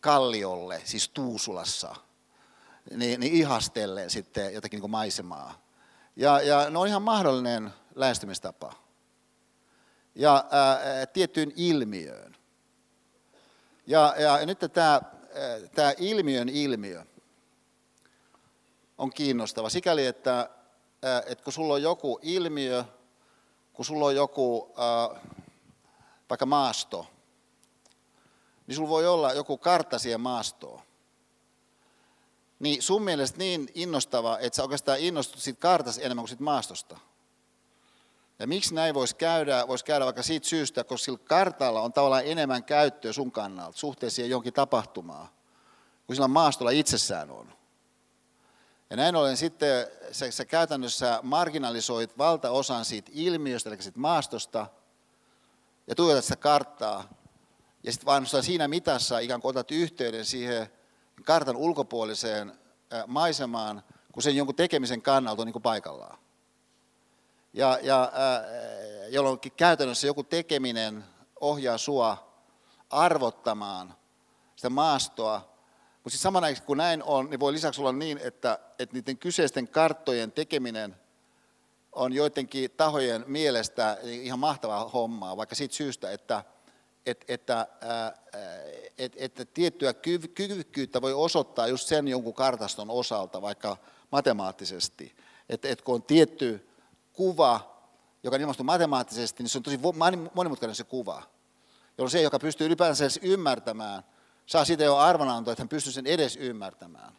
kalliolle, 0.00 0.82
siis 0.84 1.08
Tuusulassa, 1.08 1.96
niin, 2.96 3.20
niin 3.20 3.32
ihastellen 3.32 4.10
sitten 4.10 4.54
jotakin 4.54 4.80
niin 4.80 4.90
maisemaa. 4.90 5.66
Ja, 6.16 6.40
ja 6.40 6.70
ne 6.70 6.78
on 6.78 6.88
ihan 6.88 7.02
mahdollinen 7.02 7.70
lähestymistapa. 7.94 8.72
Ja 10.14 10.44
ää, 10.50 10.72
äh, 10.72 11.08
tiettyyn 11.12 11.52
ilmiöön. 11.56 12.36
Ja, 13.86 14.14
ja 14.18 14.46
nyt 14.46 14.58
tämä, 14.72 15.00
tämä 15.74 15.92
ilmiön 15.98 16.48
ilmiö, 16.48 17.04
on 18.98 19.10
kiinnostava 19.10 19.68
sikäli, 19.68 20.06
että, 20.06 20.50
että 21.26 21.44
kun 21.44 21.52
sulla 21.52 21.74
on 21.74 21.82
joku 21.82 22.18
ilmiö, 22.22 22.84
kun 23.72 23.84
sulla 23.84 24.06
on 24.06 24.16
joku 24.16 24.74
vaikka 26.30 26.46
maasto, 26.46 27.06
niin 28.66 28.76
sulla 28.76 28.88
voi 28.88 29.06
olla 29.06 29.32
joku 29.32 29.58
kartta 29.58 29.98
siihen 29.98 30.20
maastoon. 30.20 30.80
Niin 32.58 32.82
sun 32.82 33.02
mielestä 33.02 33.38
niin 33.38 33.68
innostava, 33.74 34.38
että 34.38 34.56
sä 34.56 34.62
oikeastaan 34.62 34.98
innostut 34.98 35.40
siitä 35.40 35.60
kartasta 35.60 36.02
enemmän 36.02 36.22
kuin 36.22 36.28
siitä 36.28 36.44
maastosta. 36.44 36.98
Ja 38.38 38.46
miksi 38.46 38.74
näin 38.74 38.94
voisi 38.94 39.16
käydä? 39.16 39.68
Voisi 39.68 39.84
käydä 39.84 40.04
vaikka 40.04 40.22
siitä 40.22 40.48
syystä, 40.48 40.84
koska 40.84 41.04
sillä 41.04 41.18
kartalla 41.18 41.80
on 41.80 41.92
tavallaan 41.92 42.26
enemmän 42.26 42.64
käyttöä 42.64 43.12
sun 43.12 43.32
kannalta 43.32 43.78
suhteessa 43.78 44.16
siihen 44.16 44.30
jonkin 44.30 44.52
tapahtumaan, 44.52 45.28
kuin 46.06 46.16
sillä 46.16 46.28
maastolla 46.28 46.70
itsessään 46.70 47.30
on. 47.30 47.52
Ja 48.90 48.96
näin 48.96 49.16
ollen 49.16 49.36
sitten 49.36 49.86
sä, 50.12 50.30
sä 50.30 50.44
käytännössä 50.44 51.20
marginalisoit 51.22 52.18
valtaosan 52.18 52.84
siitä 52.84 53.10
ilmiöstä, 53.14 53.70
eli 53.70 53.82
siitä 53.82 54.00
maastosta, 54.00 54.66
ja 55.86 55.94
tuijotat 55.94 56.24
sitä 56.24 56.36
karttaa, 56.36 57.08
ja 57.82 57.92
sitten 57.92 58.06
vaan 58.06 58.26
siinä 58.26 58.68
mitassa 58.68 59.18
ikään 59.18 59.40
kuin 59.40 59.50
otat 59.50 59.70
yhteyden 59.70 60.24
siihen 60.24 60.70
kartan 61.24 61.56
ulkopuoliseen 61.56 62.52
maisemaan, 63.06 63.82
kun 64.12 64.22
sen 64.22 64.36
jonkun 64.36 64.54
tekemisen 64.54 65.02
kannalta 65.02 65.42
on 65.42 65.46
niin 65.46 65.52
kuin 65.52 65.62
paikallaan. 65.62 66.18
Ja, 67.52 67.78
ja 67.82 68.12
jolloin 69.08 69.40
käytännössä 69.56 70.06
joku 70.06 70.22
tekeminen 70.22 71.04
ohjaa 71.40 71.78
sua 71.78 72.34
arvottamaan 72.90 73.94
sitä 74.56 74.70
maastoa 74.70 75.53
mutta 76.04 76.10
sitten 76.10 76.22
samanaikaisesti 76.22 76.66
kun 76.66 76.76
näin 76.76 77.02
on, 77.02 77.30
niin 77.30 77.40
voi 77.40 77.52
lisäksi 77.52 77.80
olla 77.80 77.92
niin, 77.92 78.18
että, 78.22 78.58
että 78.78 78.96
niiden 78.96 79.18
kyseisten 79.18 79.68
karttojen 79.68 80.32
tekeminen 80.32 80.96
on 81.92 82.12
joidenkin 82.12 82.70
tahojen 82.70 83.24
mielestä 83.26 83.98
ihan 84.02 84.38
mahtavaa 84.38 84.88
hommaa, 84.88 85.36
vaikka 85.36 85.54
siitä 85.54 85.74
syystä, 85.74 86.10
että, 86.10 86.44
että, 87.06 87.24
että 87.28 87.66
että, 88.98 89.18
että 89.20 89.44
tiettyä 89.44 89.94
kyvykkyyttä 90.34 91.02
voi 91.02 91.12
osoittaa 91.12 91.68
just 91.68 91.88
sen 91.88 92.08
jonkun 92.08 92.34
kartaston 92.34 92.90
osalta, 92.90 93.42
vaikka 93.42 93.76
matemaattisesti. 94.12 95.16
Että, 95.48 95.68
että 95.68 95.84
kun 95.84 95.94
on 95.94 96.02
tietty 96.02 96.68
kuva, 97.12 97.76
joka 98.22 98.36
on 98.36 98.40
ilmastu 98.40 98.64
matemaattisesti, 98.64 99.42
niin 99.42 99.50
se 99.50 99.58
on 99.58 99.62
tosi 99.62 99.80
monimutkainen 100.34 100.74
se 100.74 100.84
kuva. 100.84 101.22
Jolloin 101.98 102.10
se, 102.10 102.22
joka 102.22 102.38
pystyy 102.38 102.66
ylipäänsä 102.66 103.04
edes 103.04 103.20
ymmärtämään, 103.22 104.02
saa 104.46 104.64
siitä 104.64 104.84
jo 104.84 104.96
arvonantoa, 104.96 105.52
että 105.52 105.62
hän 105.62 105.68
pystyy 105.68 105.92
sen 105.92 106.06
edes 106.06 106.36
ymmärtämään. 106.36 107.18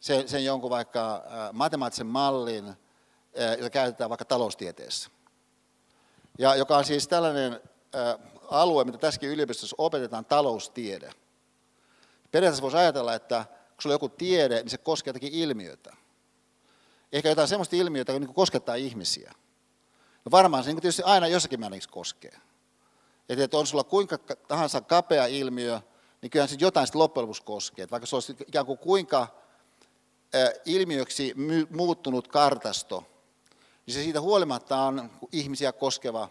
Sen, 0.00 0.28
sen 0.28 0.44
jonkun 0.44 0.70
vaikka 0.70 1.24
matemaattisen 1.52 2.06
mallin, 2.06 2.74
jota 3.58 3.70
käytetään 3.70 4.10
vaikka 4.10 4.24
taloustieteessä. 4.24 5.10
Ja 6.38 6.56
joka 6.56 6.76
on 6.76 6.84
siis 6.84 7.08
tällainen 7.08 7.60
alue, 8.50 8.84
mitä 8.84 8.98
tässäkin 8.98 9.30
yliopistossa 9.30 9.76
opetetaan, 9.78 10.24
taloustiede. 10.24 11.10
Periaatteessa 12.30 12.62
voisi 12.62 12.76
ajatella, 12.76 13.14
että 13.14 13.44
kun 13.46 13.82
sulla 13.82 13.92
on 13.92 13.94
joku 13.94 14.08
tiede, 14.08 14.56
niin 14.56 14.70
se 14.70 14.78
koskee 14.78 15.08
jotakin 15.08 15.32
ilmiötä. 15.32 15.96
Ehkä 17.12 17.28
jotain 17.28 17.48
sellaista 17.48 17.76
ilmiötä, 17.76 18.12
joka 18.12 18.26
niin 18.26 18.34
koskettaa 18.34 18.74
ihmisiä. 18.74 19.32
No 20.24 20.30
varmaan 20.30 20.64
se 20.64 20.70
niin 20.70 20.80
tietysti 20.80 21.02
aina 21.02 21.28
jossakin 21.28 21.60
määrin 21.60 21.82
koskee. 21.90 22.38
Että, 23.28 23.58
on 23.58 23.66
sulla 23.66 23.84
kuinka 23.84 24.18
tahansa 24.48 24.80
kapea 24.80 25.26
ilmiö, 25.26 25.80
niin 26.22 26.30
kyllähän 26.30 26.48
se 26.48 26.56
jotain 26.60 26.86
sitten 26.86 26.98
loppujen 26.98 27.22
lopuksi 27.22 27.42
koskee. 27.42 27.88
Vaikka 27.90 28.06
se 28.06 28.16
olisi 28.16 28.36
ikään 28.46 28.66
kuin 28.66 28.78
kuinka 28.78 29.28
ilmiöksi 30.64 31.34
muuttunut 31.70 32.28
kartasto, 32.28 33.04
niin 33.86 33.94
se 33.94 34.02
siitä 34.02 34.20
huolimatta 34.20 34.76
on 34.76 35.10
ihmisiä 35.32 35.72
koskeva 35.72 36.28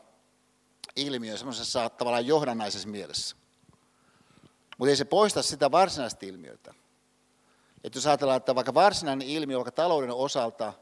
ilmiö 0.95 1.37
semmoisessa 1.37 1.89
tavallaan 1.89 2.27
johdannaisessa 2.27 2.87
mielessä. 2.87 3.35
Mutta 4.77 4.89
ei 4.89 4.95
se 4.95 5.05
poista 5.05 5.41
sitä 5.41 5.71
varsinaista 5.71 6.25
ilmiötä. 6.25 6.73
Että 7.83 7.97
jos 7.97 8.07
ajatellaan, 8.07 8.37
että 8.37 8.55
vaikka 8.55 8.73
varsinainen 8.73 9.27
ilmiö, 9.27 9.57
vaikka 9.57 9.71
talouden 9.71 10.11
osalta, 10.11 10.73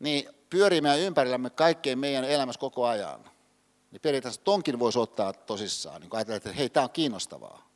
niin 0.00 0.28
pyörii 0.50 0.80
meidän 0.80 1.00
ympärillämme 1.00 1.50
kaikkeen 1.50 1.98
meidän 1.98 2.24
elämässä 2.24 2.60
koko 2.60 2.86
ajan. 2.86 3.30
Niin 3.90 4.00
periaatteessa 4.00 4.40
tonkin 4.44 4.78
voisi 4.78 4.98
ottaa 4.98 5.32
tosissaan, 5.32 6.00
niin 6.00 6.10
ajatella, 6.12 6.36
että 6.36 6.52
hei, 6.52 6.68
tämä 6.68 6.84
on 6.84 6.90
kiinnostavaa. 6.90 7.73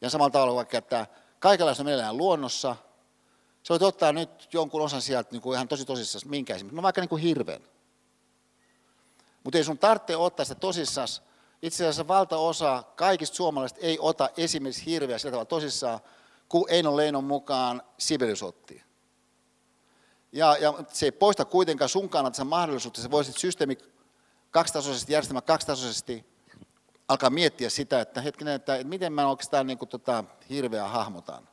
Ja 0.00 0.10
samalla 0.10 0.30
tavalla 0.30 0.54
vaikka, 0.54 0.78
että 0.78 1.06
kaikenlaista 1.38 1.84
meillä 1.84 2.12
luonnossa, 2.12 2.76
sä 3.62 3.68
voit 3.70 3.82
ottaa 3.82 4.12
nyt 4.12 4.48
jonkun 4.52 4.82
osan 4.82 5.02
sieltä 5.02 5.30
niin 5.32 5.42
kuin 5.42 5.54
ihan 5.54 5.68
tosi 5.68 5.84
tosissaan, 5.84 6.30
minkä 6.30 6.54
esimerkiksi, 6.54 6.76
no 6.76 6.82
vaikka 6.82 7.00
niin 7.00 7.08
kuin 7.08 7.22
hirven. 7.22 7.62
Mutta 9.44 9.58
ei 9.58 9.64
sun 9.64 9.78
tarvitse 9.78 10.16
ottaa 10.16 10.44
sitä 10.44 10.60
tosissaan. 10.60 11.08
Itse 11.62 11.84
asiassa 11.84 12.08
valtaosa 12.08 12.84
kaikista 12.96 13.36
suomalaisista 13.36 13.86
ei 13.86 13.98
ota 14.00 14.30
esimerkiksi 14.36 14.86
hirveä 14.86 15.18
sillä 15.18 15.30
tavalla 15.30 15.44
tosissaan, 15.44 16.00
kun 16.48 16.66
Eino 16.68 16.96
Leinon 16.96 17.24
mukaan 17.24 17.82
Sibelius 17.98 18.42
otti. 18.42 18.82
Ja, 20.32 20.56
ja 20.60 20.74
se 20.88 21.06
ei 21.06 21.12
poista 21.12 21.44
kuitenkaan 21.44 21.88
sun 21.88 22.08
kannalta 22.08 22.44
mahdollisuutta, 22.44 22.98
että 22.98 23.06
sä 23.06 23.10
voisit 23.10 23.36
systeemi 23.36 23.78
kaksitasoisesti, 24.50 25.12
järjestelmä 25.12 25.40
kaksitasoisesti 25.40 26.26
alkaa 27.08 27.30
miettiä 27.30 27.70
sitä, 27.70 28.00
että 28.00 28.20
hetkinen, 28.20 28.54
että, 28.54 28.84
miten 28.84 29.12
mä 29.12 29.28
oikeastaan 29.28 29.66
niin 29.66 29.78
kuin, 29.78 29.88
tota, 29.88 30.24
hirveä 30.50 30.88
hahmotan. 30.88 31.48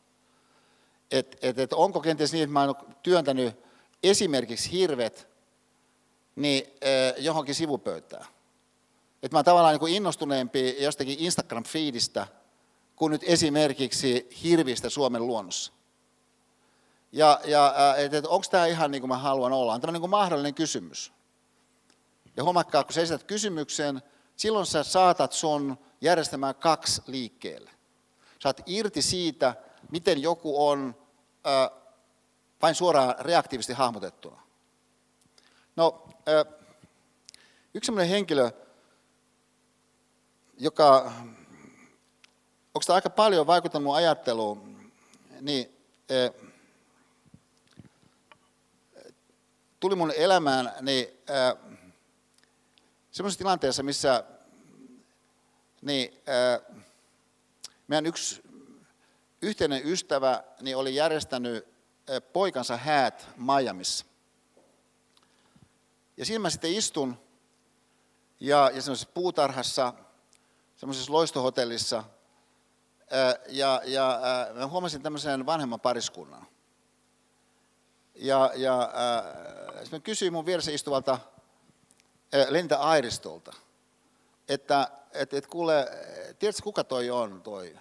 Et, 1.11 1.37
et, 1.41 1.59
et 1.59 1.73
onko 1.73 2.01
kenties 2.01 2.33
niin, 2.33 2.43
että 2.43 2.53
mä 2.53 2.63
oon 2.63 2.75
työntänyt 3.03 3.55
esimerkiksi 4.03 4.71
hirvet 4.71 5.27
niin, 6.35 6.63
eh, 6.81 7.13
johonkin 7.17 7.55
sivupöytään. 7.55 8.25
Että 9.23 9.35
mä 9.35 9.37
oon 9.37 9.45
tavallaan 9.45 9.73
niin 9.73 9.79
kuin 9.79 9.93
innostuneempi 9.93 10.83
jostakin 10.83 11.19
Instagram-feedistä 11.19 12.27
kuin 12.95 13.11
nyt 13.11 13.21
esimerkiksi 13.25 14.29
hirvistä 14.43 14.89
Suomen 14.89 15.27
luonnossa. 15.27 15.73
Ja, 17.11 17.39
ja 17.45 17.75
että 17.97 18.17
et, 18.17 18.25
onko 18.25 18.45
tämä 18.51 18.65
ihan 18.65 18.91
niin 18.91 19.01
kuin 19.01 19.09
mä 19.09 19.17
haluan 19.17 19.53
olla? 19.53 19.73
On 19.73 19.81
tämä 19.81 19.99
niin 19.99 20.09
mahdollinen 20.09 20.53
kysymys. 20.53 21.13
Ja 22.37 22.43
huomakkaa, 22.43 22.83
kun 22.83 22.93
sä 22.93 23.01
esität 23.01 23.23
kysymyksen, 23.23 24.01
silloin 24.37 24.65
sä 24.65 24.83
saatat 24.83 25.31
sun 25.33 25.77
järjestelmään 26.01 26.55
kaksi 26.55 27.01
liikkeelle. 27.07 27.71
Saat 28.39 28.61
irti 28.65 29.01
siitä, 29.01 29.55
miten 29.91 30.21
joku 30.21 30.67
on 30.67 30.95
äh, 31.47 31.81
vain 32.61 32.75
suoraan 32.75 33.15
reaktiivisesti 33.19 33.73
hahmotettuna. 33.73 34.41
No, 35.75 36.07
äh, 36.29 36.53
yksi 37.73 37.85
sellainen 37.85 38.09
henkilö, 38.09 38.51
joka, 40.57 41.11
onko 42.73 42.93
aika 42.93 43.09
paljon 43.09 43.47
vaikuttanut 43.47 43.95
ajatteluun, 43.95 44.91
niin 45.41 45.77
äh, 46.11 46.51
tuli 49.79 49.95
mun 49.95 50.13
elämään 50.17 50.73
niin, 50.81 51.07
äh, 51.29 51.64
semmoisessa 53.15 53.37
tilanteessa, 53.37 53.83
missä 53.83 54.23
niin, 55.81 56.21
äh, 56.29 56.77
meidän 57.87 58.05
yksi 58.05 58.43
yhteinen 59.41 59.81
ystävä 59.85 60.43
niin 60.61 60.77
oli 60.77 60.95
järjestänyt 60.95 61.65
äh, 61.65 62.21
poikansa 62.33 62.77
häät 62.77 63.27
Miamiissa. 63.37 64.05
Ja 66.17 66.25
siinä 66.25 66.39
mä 66.39 66.49
sitten 66.49 66.73
istun 66.73 67.17
ja, 68.39 68.71
ja 68.73 68.81
semmoisessa 68.81 69.11
puutarhassa, 69.13 69.93
semmoisessa 70.75 71.13
loistohotellissa, 71.13 71.97
äh, 71.97 73.35
ja, 73.49 73.81
ja 73.85 74.13
äh, 74.49 74.55
mä 74.55 74.67
huomasin 74.67 75.01
tämmöisen 75.01 75.45
vanhemman 75.45 75.79
pariskunnan. 75.79 76.47
Ja, 78.15 78.51
ja 78.55 78.81
äh, 78.81 79.91
mä 79.91 79.99
kysyin 79.99 80.33
mun 80.33 80.45
vieressä 80.45 80.71
istuvalta 80.71 81.19
Linda 82.49 82.75
Airistolta, 82.75 83.53
että 84.49 84.91
et, 85.13 85.33
et 85.33 85.47
kuule, 85.47 85.87
tiedätkö 86.39 86.63
kuka 86.63 86.83
toi 86.83 87.09
on 87.09 87.41
toi, 87.41 87.75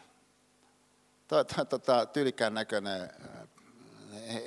tota, 1.69 2.07
tyylikään 2.07 2.55
näköinen 2.55 3.11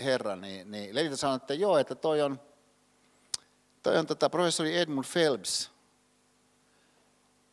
herra, 0.03 0.35
niin, 0.35 0.71
niin 0.71 0.95
Lenita 0.95 1.17
sanoi, 1.17 1.35
että 1.35 1.53
joo, 1.53 1.77
että 1.77 1.95
toi 1.95 2.21
on, 2.21 2.41
toi 3.83 3.97
on 3.97 4.07
tota, 4.07 4.29
professori 4.29 4.77
Edmund 4.77 5.05
Phelps, 5.13 5.71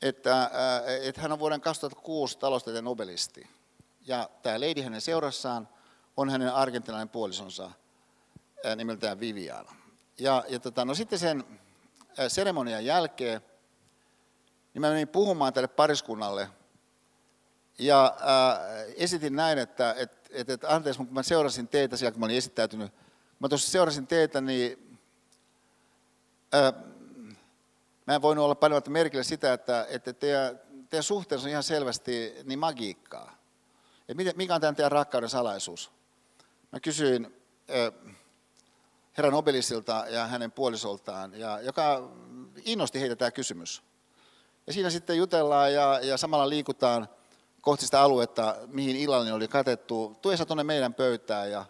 että, 0.03 0.51
että 1.03 1.21
hän 1.21 1.33
on 1.33 1.39
vuoden 1.39 1.61
2006 1.61 2.39
taloustieteen 2.39 2.85
nobelisti. 2.85 3.51
Ja 4.07 4.31
tämä 4.43 4.61
lady 4.61 4.83
hänen 4.83 5.01
seurassaan 5.01 5.69
on 6.17 6.31
hänen 6.31 6.55
argentilainen 6.55 7.09
puolisonsa 7.09 7.71
nimeltään 8.77 9.21
Viviana. 9.21 9.75
Ja, 10.19 10.45
ja 10.49 10.59
tota, 10.59 10.85
no 10.85 10.95
sitten 10.95 11.19
sen 11.19 11.45
seremonian 12.29 12.85
jälkeen, 12.85 13.41
niin 14.75 14.81
mä 14.81 14.91
menin 14.91 15.09
puhumaan 15.09 15.53
tälle 15.53 15.69
pariskunnalle 15.69 16.49
ja 17.79 18.17
ää, 18.21 18.61
esitin 18.97 19.37
näin, 19.37 19.59
että 19.59 19.95
et, 19.99 20.31
et, 20.31 20.51
et, 20.51 20.65
anteeksi, 20.65 20.99
kun 20.99 21.09
mä 21.11 21.23
seurasin 21.23 21.69
teitä 21.69 21.97
siellä, 21.97 22.13
kun 22.13 22.21
mä 22.21 22.27
olin 22.27 22.37
esittäytynyt, 22.37 22.93
mä 23.39 23.49
tuossa 23.49 23.71
seurasin 23.71 24.07
teitä, 24.07 24.41
niin 24.41 24.99
ää, 26.53 26.73
mä 28.07 28.15
en 28.15 28.23
voinut 28.23 28.45
olla 28.45 28.55
paljon 28.55 28.83
merkille 28.89 29.25
sitä, 29.25 29.53
että, 29.53 29.87
että 29.89 30.13
teidän, 30.13 30.61
teidän 30.91 31.03
suhteessa 31.03 31.47
on 31.47 31.51
ihan 31.51 31.63
selvästi 31.63 32.35
niin 32.45 32.59
magiikkaa. 32.59 33.37
Että 34.09 34.33
mikä 34.37 34.55
on 34.55 34.61
tämän 34.61 34.77
teidän 34.77 34.93
rakkauden 34.93 35.29
salaisuus? 35.29 35.91
Mä 36.73 36.81
kysyin, 36.81 37.43
ää, 37.69 37.93
herra 39.17 39.31
Nobelistilta 39.31 40.05
ja 40.09 40.27
hänen 40.27 40.53
puolisoltaan, 40.53 41.35
ja 41.35 41.61
joka 41.61 42.11
innosti 42.65 43.01
heitä 43.01 43.17
tämä 43.17 43.31
kysymys. 43.31 43.83
Ja 44.67 44.73
siinä 44.73 44.91
sitten 44.91 45.17
jutellaan 45.17 45.73
ja, 45.73 46.01
ja 46.03 46.17
samalla 46.17 46.49
liikutaan 46.49 47.09
kohti 47.61 47.85
sitä 47.85 48.01
aluetta, 48.01 48.57
mihin 48.67 48.97
illallinen 48.97 49.35
oli 49.35 49.49
katettu. 49.49 50.19
Tuessa 50.23 50.47
tuonne 50.47 50.65
meidän 50.65 50.95
pöytään 50.95 51.51
ja 51.51 51.65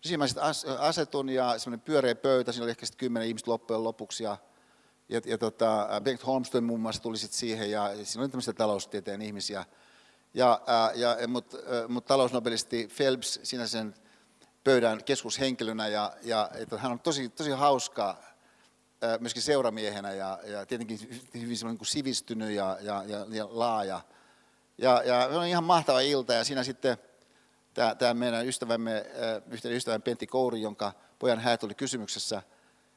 siinä 0.00 0.18
mä 0.18 0.26
sitten 0.26 0.44
asetun 0.78 1.28
ja 1.28 1.58
semmoinen 1.58 1.84
pyöreä 1.84 2.14
pöytä, 2.14 2.52
siinä 2.52 2.64
oli 2.64 2.70
ehkä 2.70 2.86
sitten 2.86 2.98
kymmenen 2.98 3.28
ihmistä 3.28 3.50
loppujen 3.50 3.84
lopuksi 3.84 4.24
ja, 4.24 4.36
ja, 5.08 5.20
ja 5.24 5.38
tota, 5.38 5.88
Bengt 6.04 6.26
Holmström 6.26 6.64
muun 6.64 6.80
muassa 6.80 7.02
tuli 7.02 7.18
sitten 7.18 7.38
siihen 7.38 7.70
ja 7.70 7.90
siinä 8.04 8.22
oli 8.22 8.28
tämmöisiä 8.28 8.54
taloustieteen 8.54 9.22
ihmisiä. 9.22 9.64
Ja, 10.34 10.60
ja, 10.94 11.28
Mutta 11.28 11.56
mut 11.88 12.06
talousnobelisti 12.06 12.88
Phelps 12.96 13.40
siinä 13.42 13.66
sen 13.66 13.94
pöydän 14.66 15.04
keskushenkilönä 15.04 15.88
ja, 15.88 16.12
ja 16.22 16.50
että 16.54 16.78
hän 16.78 16.92
on 16.92 17.00
tosi, 17.00 17.28
tosi 17.28 17.50
hauska 17.50 18.16
myöskin 19.20 19.42
seuramiehenä 19.42 20.12
ja, 20.12 20.38
ja 20.44 20.66
tietenkin 20.66 20.98
hyvin 21.34 21.56
niin 21.62 21.78
kuin 21.78 21.86
sivistynyt 21.86 22.50
ja, 22.50 22.78
ja, 22.80 23.04
ja, 23.06 23.26
ja 23.28 23.48
laaja. 23.50 24.00
Ja, 24.78 25.02
ja 25.04 25.28
se 25.30 25.36
on 25.36 25.46
ihan 25.46 25.64
mahtava 25.64 26.00
ilta 26.00 26.32
ja 26.32 26.44
siinä 26.44 26.64
sitten 26.64 26.98
tämä, 27.74 27.94
tämä 27.94 28.14
meidän 28.14 28.46
ystävämme, 28.46 29.06
yhteinen 29.50 29.76
ystävämme 29.76 30.02
Pentti 30.02 30.26
Kouri, 30.26 30.60
jonka 30.60 30.92
pojan 31.18 31.40
häät 31.40 31.64
oli 31.64 31.74
kysymyksessä, 31.74 32.42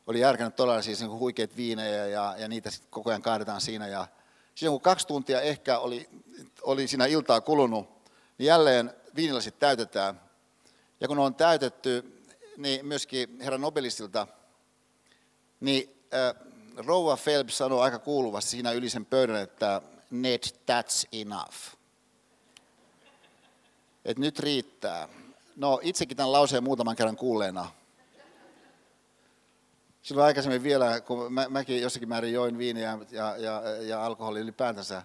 oli 0.07 0.19
järkännyt 0.19 0.55
todella 0.55 0.81
siis 0.81 0.99
niin 0.99 1.11
huikeat 1.11 1.55
viinejä 1.55 2.07
ja, 2.07 2.35
ja 2.37 2.47
niitä 2.47 2.71
sitten 2.71 2.91
koko 2.91 3.09
ajan 3.09 3.21
kaadetaan 3.21 3.61
siinä 3.61 3.87
ja 3.87 4.07
Siinä 4.55 4.71
kun 4.71 4.81
kaksi 4.81 5.07
tuntia 5.07 5.41
ehkä 5.41 5.79
oli, 5.79 6.09
oli 6.61 6.87
siinä 6.87 7.05
iltaa 7.05 7.41
kulunut, 7.41 7.89
niin 8.37 8.47
jälleen 8.47 8.93
viinilasit 9.15 9.59
täytetään. 9.59 10.28
Ja 11.01 11.07
kun 11.07 11.19
on 11.19 11.35
täytetty, 11.35 12.23
niin 12.57 12.85
myöskin 12.85 13.41
herra 13.41 13.57
Nobelistilta, 13.57 14.27
niin 15.59 15.95
äh, 16.13 16.49
Rouva 16.77 17.17
Phelps 17.17 17.57
sanoi 17.57 17.81
aika 17.81 17.99
kuuluvasti 17.99 18.51
siinä 18.51 18.71
yli 18.71 18.89
sen 18.89 19.05
pöydän, 19.05 19.35
että 19.35 19.81
Ned, 20.11 20.43
that's 20.43 21.07
enough. 21.11 21.55
Et 24.05 24.17
nyt 24.19 24.39
riittää. 24.39 25.09
No 25.55 25.80
itsekin 25.84 26.17
tämän 26.17 26.31
lauseen 26.31 26.63
muutaman 26.63 26.95
kerran 26.95 27.15
kuulleena. 27.15 27.71
Silloin 30.01 30.26
aikaisemmin 30.26 30.63
vielä, 30.63 31.01
kun 31.01 31.34
mä, 31.34 31.49
mäkin 31.49 31.81
jossakin 31.81 32.09
määrin 32.09 32.34
join 32.34 32.57
viiniä 32.57 32.99
ja, 33.11 33.38
ja, 33.38 33.61
ja 33.81 34.05
alkoholi 34.05 34.39
ylipäätänsä, 34.39 35.03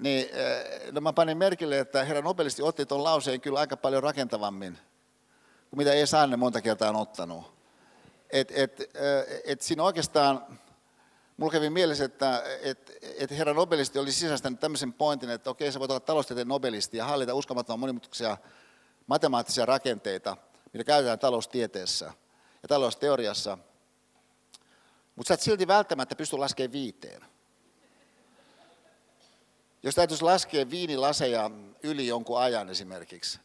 niin 0.00 0.28
eh, 0.32 0.92
no 0.92 1.00
mä 1.00 1.12
panin 1.12 1.38
merkille, 1.38 1.78
että 1.78 2.04
herra 2.04 2.22
Nobelisti 2.22 2.62
otti 2.62 2.86
tuon 2.86 3.04
lauseen 3.04 3.40
kyllä 3.40 3.58
aika 3.58 3.76
paljon 3.76 4.02
rakentavammin 4.02 4.78
kuin 5.70 5.78
mitä 5.78 5.92
ei 5.92 6.06
Sanne 6.06 6.36
monta 6.36 6.60
kertaa 6.60 6.88
on 6.88 6.96
ottanut. 6.96 7.52
Et, 8.30 8.52
et, 8.54 8.80
eh, 8.80 9.40
et 9.44 9.62
siinä 9.62 9.82
oikeastaan, 9.82 10.58
mulla 11.36 11.52
kävi 11.52 11.70
mielessä, 11.70 12.04
että 12.04 12.42
et, 12.62 12.92
et 13.18 13.30
herra 13.30 13.54
Nobelisti 13.54 13.98
oli 13.98 14.12
sisäistänyt 14.12 14.60
tämmöisen 14.60 14.92
pointin, 14.92 15.30
että 15.30 15.50
okei, 15.50 15.72
sä 15.72 15.80
voit 15.80 15.90
olla 15.90 16.00
taloustieteen 16.00 16.48
nobelisti 16.48 16.96
ja 16.96 17.04
hallita 17.04 17.34
uskomattoman 17.34 17.80
monimutkaisia 17.80 18.36
matemaattisia 19.06 19.66
rakenteita, 19.66 20.36
mitä 20.72 20.84
käytetään 20.84 21.18
taloustieteessä 21.18 22.12
ja 22.62 22.68
talousteoriassa, 22.68 23.58
mutta 25.16 25.28
sä 25.28 25.34
et 25.34 25.40
silti 25.40 25.66
välttämättä 25.66 26.14
pysty 26.16 26.36
laskemaan 26.36 26.72
viiteen. 26.72 27.22
Jos 29.82 29.94
täytyisi 29.94 30.24
laskea 30.24 30.70
viinilaseja 30.70 31.50
yli 31.82 32.06
jonkun 32.06 32.40
ajan 32.40 32.68
esimerkiksi, 32.68 33.40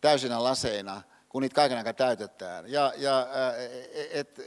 täysinä 0.00 0.44
laseina, 0.44 1.02
kun 1.28 1.42
niitä 1.42 1.54
kaiken 1.54 1.78
aikaa 1.78 1.92
täytetään. 1.92 2.72
Ja, 2.72 2.92
ja 2.96 3.26
et, 4.10 4.40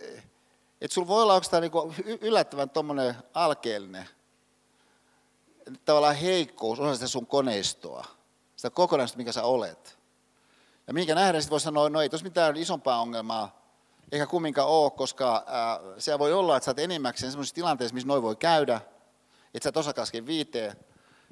et 0.82 0.92
sulla 0.92 1.08
voi 1.08 1.24
olla 1.24 1.34
oikeastaan 1.34 1.62
niinku 1.62 1.94
yllättävän 2.22 2.70
tuommoinen 2.70 3.16
alkeellinen 3.34 4.10
tavallaan 5.86 6.16
heikkous 6.16 6.80
osa 6.80 6.94
sitä 6.94 7.08
sun 7.08 7.28
koneistoa, 7.28 8.06
sitä 8.56 8.70
kokonaisuutta, 8.70 9.18
mikä 9.18 9.32
sä 9.32 9.44
olet. 9.44 10.00
Ja 10.88 10.94
minkä 10.94 11.16
nähdään, 11.16 11.42
sitten 11.42 11.52
voi 11.52 11.60
sanoa, 11.60 11.90
no 11.90 12.02
ei 12.02 12.10
tuossa 12.10 12.24
mitään 12.24 12.58
isompaa 12.58 13.02
ongelmaa 13.02 13.60
eikä 14.12 14.28
kumminkaan 14.28 14.68
ole, 14.68 14.92
koska 14.92 15.46
se 15.98 16.20
voi 16.20 16.34
olla, 16.34 16.58
että 16.58 16.66
sä 16.66 16.72
oot 16.72 16.80
enimmäkseen 16.80 17.32
sellaisessa 17.32 17.56
tilanteessa, 17.56 17.94
missä 17.94 18.08
noin 18.08 18.24
voi 18.24 18.36
käydä, 18.36 18.82
että 19.54 19.64
sä 19.64 19.70
et 19.70 19.78
osaa 19.78 19.94
viiteen, 20.26 20.76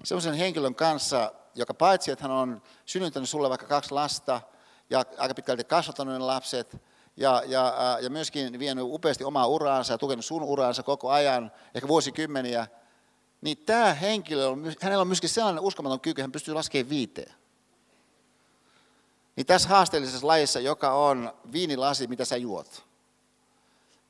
sellaisen 0.03 0.34
henkilön 0.34 0.76
kanssa, 0.76 1.32
joka 1.56 1.74
paitsi, 1.74 2.11
että 2.11 2.24
hän 2.24 2.32
on 2.32 2.61
synnyttänyt 2.86 3.30
sulle 3.30 3.49
vaikka 3.49 3.68
kaksi 3.68 3.91
lasta 3.91 4.41
ja 4.90 5.03
aika 5.18 5.34
pitkälti 5.34 5.64
kasvattanut 5.64 6.14
ne 6.14 6.19
lapset, 6.19 6.78
ja, 7.18 7.44
ja, 7.45 7.98
ja 8.02 8.10
myöskin 8.10 8.60
vienyt 8.60 8.86
upeasti 8.88 9.24
omaa 9.24 9.48
uraansa 9.48 9.94
ja 9.94 9.98
tukenut 9.98 10.26
sun 10.26 10.44
uraansa 10.44 10.84
koko 10.84 11.10
ajan, 11.10 11.52
ehkä 11.76 11.88
vuosikymmeniä, 11.88 12.68
niin 13.41 13.57
tämä 13.57 13.94
henkilö, 13.94 14.44
hänellä 14.82 15.02
on 15.02 15.07
myöskin 15.07 15.30
sellainen 15.30 15.64
uskomaton 15.64 15.99
kyky, 15.99 16.22
hän 16.22 16.32
pystyy 16.32 16.53
laskemaan 16.53 16.90
viiteen. 16.90 17.34
Niin 19.36 19.45
tässä 19.45 19.69
haasteellisessa 19.69 20.28
lajissa, 20.28 20.60
joka 20.60 20.94
on 20.94 21.34
viinilasi, 21.52 22.07
mitä 22.07 22.26
sä 22.26 22.38
juot. 22.38 22.84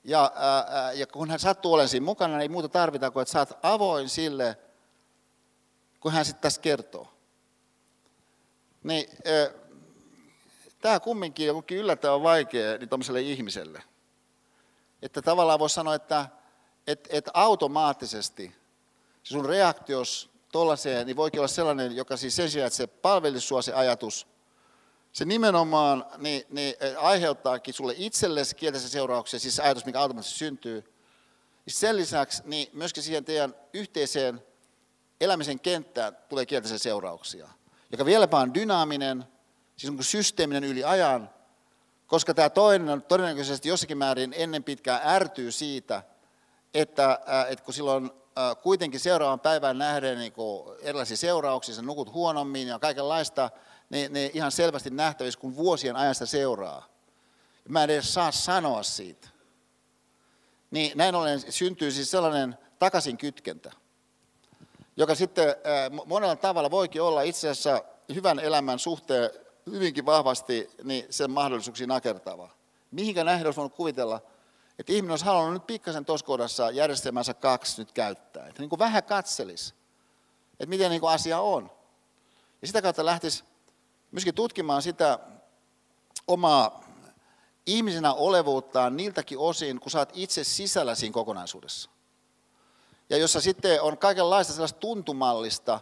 Ja, 0.04 0.32
ää, 0.36 0.92
ja 0.92 1.08
kun 1.08 1.30
hän 1.30 1.40
sattuu 1.40 1.74
olemaan 1.74 1.90
siinä 1.90 2.06
mukana, 2.06 2.34
niin 2.34 2.42
ei 2.42 2.50
muuta 2.50 2.70
tarvita 2.70 3.12
kuin, 3.12 3.22
että 3.22 3.32
sä 3.32 3.40
oot 3.40 3.58
avoin 3.64 4.10
sille, 4.10 4.58
kun 6.00 6.12
hän 6.12 6.26
sitten 6.26 6.42
tässä 6.42 6.62
kertoo. 6.62 7.14
Niin, 8.84 9.10
tämä 10.82 11.00
kumminkin 11.00 11.52
on 11.52 11.64
yllättävän 11.72 12.24
vaikea 12.24 12.78
niin 12.78 12.90
tuollaiselle 12.90 13.22
ihmiselle. 13.22 13.84
Että 15.02 15.22
tavallaan 15.22 15.60
voisi 15.60 15.76
sanoa, 15.76 15.96
että 15.96 16.30
et, 16.88 17.08
et 17.12 17.30
automaattisesti 17.34 18.56
se 19.24 19.30
sun 19.30 19.46
reaktios 19.46 20.30
tuollaiseen 20.52 21.06
niin 21.06 21.16
voikin 21.16 21.40
olla 21.40 21.48
sellainen, 21.48 21.96
joka 21.96 22.18
siis 22.18 22.36
sen 22.36 22.52
sijaan, 22.52 22.68
että 22.68 22.78
se 22.78 22.88
palvelisi 22.88 23.48
sua 23.48 23.62
se 23.62 23.74
ajatus, 23.74 24.28
se 25.12 25.26
nimenomaan 25.26 26.06
niin, 26.18 26.44
niin 26.50 26.76
aiheuttaakin 26.98 27.74
sulle 27.74 27.94
itsellesi 27.98 28.56
kielteisen 28.56 28.90
seurauksia, 28.90 29.40
siis 29.40 29.56
se 29.56 29.64
ajatus, 29.64 29.86
mikä 29.86 30.00
automaattisesti 30.00 30.40
syntyy. 30.40 30.94
Sen 31.68 31.98
lisäksi 31.98 32.42
niin 32.46 32.68
myöskin 32.74 33.04
siihen 33.04 33.26
teidän 33.26 33.56
yhteiseen 33.74 34.44
elämisen 35.22 35.60
kenttään 35.60 36.18
tulee 36.30 36.46
kielteisiä 36.46 36.78
seurauksia, 36.78 37.50
joka 37.92 38.06
vieläpä 38.06 38.38
on 38.38 38.54
dynaaminen, 38.54 39.24
siis 39.78 39.94
on 39.94 40.04
systeeminen 40.04 40.64
yli 40.64 40.84
ajan, 40.84 41.30
koska 42.08 42.34
tämä 42.34 42.50
toinen 42.50 43.02
todennäköisesti 43.02 43.70
jossakin 43.70 43.98
määrin 43.98 44.34
ennen 44.38 44.64
pitkään 44.64 45.02
ärtyy 45.06 45.52
siitä, 45.52 46.04
että, 46.74 47.20
että 47.50 47.66
kun 47.66 47.74
silloin 47.74 48.12
kuitenkin 48.62 49.00
seuraavan 49.00 49.40
päivän 49.40 49.78
nähden 49.78 50.18
niin 50.18 50.34
erilaisia 50.82 51.18
seurauksia, 51.18 51.76
sä 51.76 51.82
nukut 51.82 52.14
huonommin 52.14 52.68
ja 52.68 52.80
kaikenlaista, 52.80 53.50
niin, 53.90 54.14
niin 54.14 54.32
ihan 54.34 54.52
selvästi 54.52 54.90
nähtävissä, 54.90 55.40
kun 55.40 55.56
vuosien 55.56 55.96
ajasta 55.96 56.26
seuraa. 56.26 56.88
Mä 57.70 57.84
en 57.84 57.90
edes 57.90 58.14
saa 58.14 58.32
sanoa 58.32 58.84
siitä. 58.84 59.28
Niin 60.72 60.92
näin 60.98 61.16
ollen 61.16 61.52
syntyy 61.52 61.92
siis 61.92 62.12
sellainen 62.12 62.58
takaisin 62.80 63.18
kytkentä 63.18 63.72
joka 64.98 65.16
sitten 65.16 65.56
monella 66.06 66.36
tavalla 66.36 66.72
voikin 66.72 67.02
olla 67.02 67.22
itse 67.22 67.50
asiassa 67.50 67.84
hyvän 68.14 68.40
elämän 68.40 68.80
suhteen 68.80 69.30
hyvinkin 69.72 70.06
vahvasti 70.06 70.70
niin 70.84 71.06
sen 71.10 71.32
mahdollisuuksiin 71.32 71.90
nakertava. 71.90 72.50
Mihinkä 72.92 73.24
nähden 73.24 73.48
olisi 73.48 73.58
voinut 73.58 73.76
kuvitella, 73.76 74.22
että 74.80 74.94
ihminen 74.94 75.12
olisi 75.12 75.26
halunnut 75.26 75.54
nyt 75.54 75.68
pikkasen 75.68 76.06
tuossa 76.06 76.26
kohdassa 76.26 76.72
järjestelmänsä 76.72 77.34
kaksi 77.34 77.82
nyt 77.82 77.92
käyttää. 77.92 78.48
Että 78.48 78.62
niin 78.62 78.70
kuin 78.70 78.80
vähän 78.80 79.04
katselisi, 79.04 79.74
että 80.52 80.66
miten 80.66 80.90
niin 80.90 81.02
kuin 81.02 81.12
asia 81.12 81.40
on. 81.40 81.72
Ja 82.62 82.68
sitä 82.68 82.82
kautta 82.82 83.06
lähtisi 83.06 83.44
myöskin 84.12 84.36
tutkimaan 84.36 84.82
sitä 84.82 85.20
omaa 86.28 86.84
ihmisenä 87.66 88.14
olevuuttaan 88.14 88.98
niiltäkin 88.98 89.38
osin, 89.38 89.80
kun 89.80 89.92
oot 89.98 90.10
itse 90.14 90.44
sisällä 90.44 90.96
siinä 90.96 91.14
kokonaisuudessa 91.14 91.90
ja 93.10 93.18
jossa 93.18 93.42
sitten 93.42 93.82
on 93.82 93.98
kaikenlaista 93.98 94.54
sellaista 94.54 94.80
tuntumallista, 94.80 95.80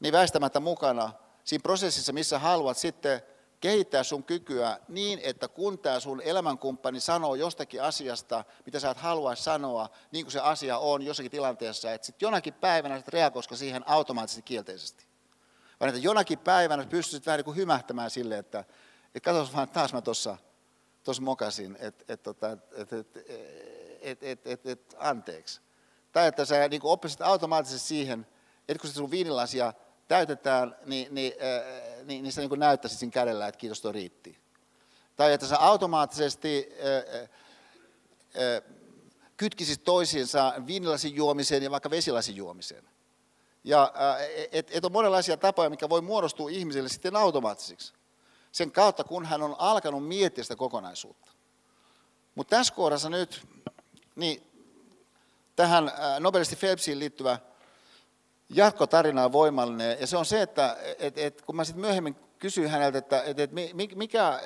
niin 0.00 0.12
väistämättä 0.12 0.60
mukana 0.60 1.12
siinä 1.44 1.62
prosessissa, 1.62 2.12
missä 2.12 2.38
haluat 2.38 2.76
sitten 2.76 3.22
kehittää 3.60 4.02
sun 4.02 4.24
kykyä 4.24 4.78
niin, 4.88 5.20
että 5.22 5.48
kun 5.48 5.78
tämä 5.78 6.00
sun 6.00 6.20
elämänkumppani 6.20 7.00
sanoo 7.00 7.34
jostakin 7.34 7.82
asiasta, 7.82 8.44
mitä 8.66 8.80
sä 8.80 8.90
et 8.90 8.96
halua 8.96 9.34
sanoa, 9.34 9.88
niin 10.12 10.24
kuin 10.24 10.32
se 10.32 10.40
asia 10.40 10.78
on 10.78 11.02
jossakin 11.02 11.30
tilanteessa, 11.30 11.92
että 11.92 12.06
sitten 12.06 12.26
jonakin 12.26 12.54
päivänä 12.54 12.98
sä 12.98 13.04
reagoisiko 13.08 13.56
siihen 13.56 13.88
automaattisesti 13.88 14.42
kielteisesti. 14.42 15.06
Vaan 15.80 15.88
että 15.88 16.00
jonakin 16.00 16.38
päivänä 16.38 16.84
pystyisit 16.84 17.26
vähän 17.26 17.38
niin 17.38 17.44
kuin 17.44 17.56
hymähtämään 17.56 18.10
sille, 18.10 18.38
että, 18.38 18.64
että 19.14 19.20
katsos 19.20 19.56
vaan 19.56 19.68
taas 19.68 19.92
mä 19.92 20.00
tuossa 20.02 20.36
mokasin, 21.20 21.76
että 21.80 22.04
et, 22.08 22.22
tota, 22.22 22.52
et, 22.52 22.92
et, 22.92 23.16
et, 24.00 24.22
et, 24.22 24.46
et, 24.46 24.66
et, 24.66 24.96
anteeksi. 24.98 25.60
Tai 26.16 26.26
että 26.26 26.44
sä 26.44 26.68
niin 26.68 26.80
oppisit 26.84 27.22
automaattisesti 27.22 27.88
siihen, 27.88 28.26
että 28.68 28.80
kun 28.80 28.90
sun 28.90 29.10
viinilasia 29.10 29.72
täytetään, 30.08 30.76
niin, 30.86 31.14
niin, 31.14 31.32
äh, 31.32 32.04
niin, 32.04 32.22
niin 32.22 32.32
sä 32.32 32.40
niin 32.40 32.60
näyttäisit 32.60 32.98
siinä 32.98 33.12
kädellä, 33.12 33.48
että 33.48 33.58
kiitos, 33.58 33.80
tuo 33.80 33.92
riitti. 33.92 34.38
Tai 35.16 35.32
että 35.32 35.46
sä 35.46 35.58
automaattisesti 35.58 36.68
äh, 36.80 37.22
äh, 37.22 38.62
kytkisit 39.36 39.84
toisiinsa 39.84 40.52
viinilasin 40.66 41.14
juomiseen 41.14 41.62
ja 41.62 41.70
vaikka 41.70 41.90
vesilasin 41.90 42.36
juomiseen. 42.36 42.88
Ja 43.64 43.92
et, 44.52 44.68
et 44.70 44.84
on 44.84 44.92
monenlaisia 44.92 45.36
tapoja, 45.36 45.70
mikä 45.70 45.88
voi 45.88 46.00
muodostua 46.00 46.50
ihmiselle 46.50 46.88
sitten 46.88 47.16
automaattisiksi. 47.16 47.92
Sen 48.52 48.72
kautta, 48.72 49.04
kun 49.04 49.26
hän 49.26 49.42
on 49.42 49.56
alkanut 49.58 50.08
miettiä 50.08 50.44
sitä 50.44 50.56
kokonaisuutta. 50.56 51.30
Mutta 52.34 52.56
tässä 52.56 52.74
kohdassa 52.74 53.10
nyt, 53.10 53.46
niin 54.14 54.55
tähän 55.56 55.88
äh, 55.88 56.20
nobelisti 56.20 56.56
Phelpsiin 56.56 56.98
liittyvä 56.98 57.38
jatkotarina 58.48 59.24
on 59.24 59.32
voimallinen. 59.32 59.96
Ja 60.00 60.06
se 60.06 60.16
on 60.16 60.26
se, 60.26 60.42
että 60.42 60.76
et, 60.98 61.18
et, 61.18 61.42
kun 61.42 61.56
mä 61.56 61.64
sitten 61.64 61.80
myöhemmin 61.80 62.16
kysyin 62.38 62.70
häneltä, 62.70 62.98
että 62.98 63.22
et, 63.22 63.38
et 63.38 63.50
mikä, 63.94 64.28
äh, 64.28 64.40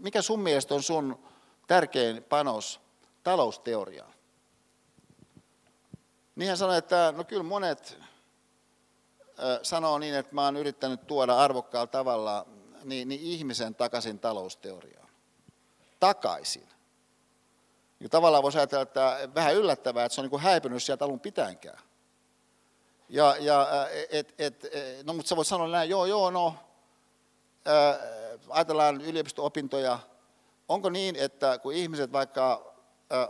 mikä 0.00 0.22
sun 0.22 0.40
mielestä 0.40 0.74
on 0.74 0.82
sun 0.82 1.24
tärkein 1.66 2.22
panos 2.22 2.80
talousteoriaan, 3.22 4.14
niin 6.36 6.48
hän 6.48 6.56
sanoi, 6.56 6.78
että 6.78 7.12
no 7.16 7.24
kyllä 7.24 7.42
monet 7.42 7.98
äh, 8.00 9.58
sanoo 9.62 9.98
niin, 9.98 10.14
että 10.14 10.34
mä 10.34 10.44
oon 10.44 10.56
yrittänyt 10.56 11.06
tuoda 11.06 11.38
arvokkaalla 11.38 11.86
tavalla 11.86 12.46
niin, 12.84 13.08
niin 13.08 13.20
ihmisen 13.20 13.74
takaisin 13.74 14.18
talousteoriaan. 14.18 15.08
Takaisin. 16.00 16.73
Niin 18.00 18.10
tavallaan 18.10 18.42
voisi 18.42 18.58
ajatella, 18.58 18.82
että 18.82 19.28
vähän 19.34 19.54
yllättävää, 19.54 20.04
että 20.04 20.14
se 20.14 20.20
on 20.20 20.28
niin 20.28 20.40
häipynyt 20.40 20.82
sieltä 20.82 21.04
alun 21.04 21.20
pitäänkään. 21.20 21.78
Ja, 23.08 23.36
ja 23.40 23.68
et, 24.10 24.34
et, 24.38 24.66
no 25.04 25.12
mutta 25.14 25.28
sä 25.28 25.36
voit 25.36 25.48
sanoa 25.48 25.68
näin, 25.68 25.90
joo, 25.90 26.06
joo, 26.06 26.30
no, 26.30 26.54
ää, 27.64 27.98
ajatellaan 28.48 29.00
yliopisto-opintoja. 29.00 29.98
Onko 30.68 30.90
niin, 30.90 31.16
että 31.16 31.58
kun 31.58 31.72
ihmiset 31.72 32.12
vaikka 32.12 32.74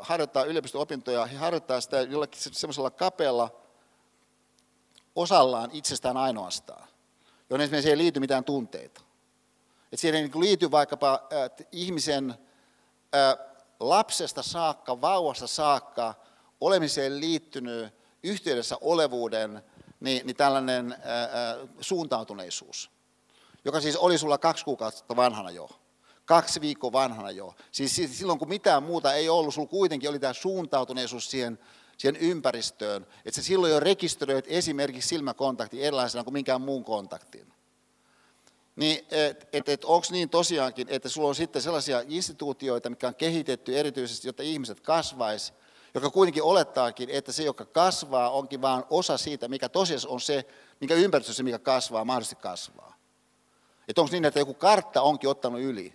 harjoittaa 0.00 0.44
yliopisto-opintoja, 0.44 1.26
he 1.26 1.36
harjoittaa 1.36 1.80
sitä 1.80 2.00
jollakin 2.00 2.40
semmoisella 2.52 2.90
kapealla 2.90 3.50
osallaan 5.16 5.70
itsestään 5.72 6.16
ainoastaan, 6.16 6.88
jonne 7.50 7.64
esimerkiksi 7.64 7.90
ei 7.90 7.98
liity 7.98 8.20
mitään 8.20 8.44
tunteita. 8.44 9.00
Et 9.92 10.00
siihen 10.00 10.22
ei 10.22 10.28
niin 10.28 10.40
liity 10.40 10.70
vaikkapa 10.70 11.28
ihmisen 11.72 12.34
lapsesta 13.88 14.42
saakka, 14.42 15.00
vauvasta 15.00 15.46
saakka, 15.46 16.14
olemiseen 16.60 17.20
liittynyt 17.20 17.94
yhteydessä 18.22 18.76
olevuuden 18.80 19.62
niin, 20.00 20.26
niin 20.26 20.36
tällainen 20.36 20.92
ää, 20.92 21.56
suuntautuneisuus, 21.80 22.90
joka 23.64 23.80
siis 23.80 23.96
oli 23.96 24.18
sulla 24.18 24.38
kaksi 24.38 24.64
kuukautta 24.64 25.16
vanhana 25.16 25.50
jo, 25.50 25.68
kaksi 26.24 26.60
viikkoa 26.60 26.92
vanhana 26.92 27.30
jo. 27.30 27.54
Siis 27.72 27.96
silloin 28.10 28.38
kun 28.38 28.48
mitään 28.48 28.82
muuta 28.82 29.14
ei 29.14 29.28
ollut, 29.28 29.54
sulla 29.54 29.68
kuitenkin 29.68 30.10
oli 30.10 30.18
tämä 30.18 30.32
suuntautuneisuus 30.32 31.30
siihen, 31.30 31.58
siihen 31.98 32.16
ympäristöön, 32.16 33.06
että 33.24 33.40
sä 33.40 33.46
silloin 33.46 33.72
jo 33.72 33.80
rekisteröit 33.80 34.44
esimerkiksi 34.48 35.08
silmäkontakti 35.08 35.84
erilaisena 35.84 36.24
kuin 36.24 36.34
minkään 36.34 36.60
muun 36.60 36.84
kontaktin. 36.84 37.53
Niin, 38.76 39.06
että 39.10 39.46
et, 39.52 39.68
et, 39.68 39.84
onko 39.84 40.06
niin 40.10 40.30
tosiaankin, 40.30 40.88
että 40.90 41.08
sulla 41.08 41.28
on 41.28 41.34
sitten 41.34 41.62
sellaisia 41.62 42.02
instituutioita, 42.08 42.90
mikä 42.90 43.08
on 43.08 43.14
kehitetty 43.14 43.78
erityisesti, 43.78 44.28
jotta 44.28 44.42
ihmiset 44.42 44.80
kasvais, 44.80 45.54
joka 45.94 46.10
kuitenkin 46.10 46.42
olettaakin, 46.42 47.10
että 47.10 47.32
se, 47.32 47.42
joka 47.42 47.64
kasvaa, 47.64 48.30
onkin 48.30 48.62
vain 48.62 48.84
osa 48.90 49.18
siitä, 49.18 49.48
mikä 49.48 49.68
tosiasiassa 49.68 50.08
on 50.08 50.20
se, 50.20 50.44
mikä 50.80 50.94
ympäristössä, 50.94 51.42
mikä 51.42 51.58
kasvaa, 51.58 52.04
mahdollisesti 52.04 52.36
kasvaa. 52.36 52.96
Että 53.88 54.00
onko 54.00 54.12
niin, 54.12 54.24
että 54.24 54.40
joku 54.40 54.54
kartta 54.54 55.02
onkin 55.02 55.30
ottanut 55.30 55.60
yli. 55.60 55.94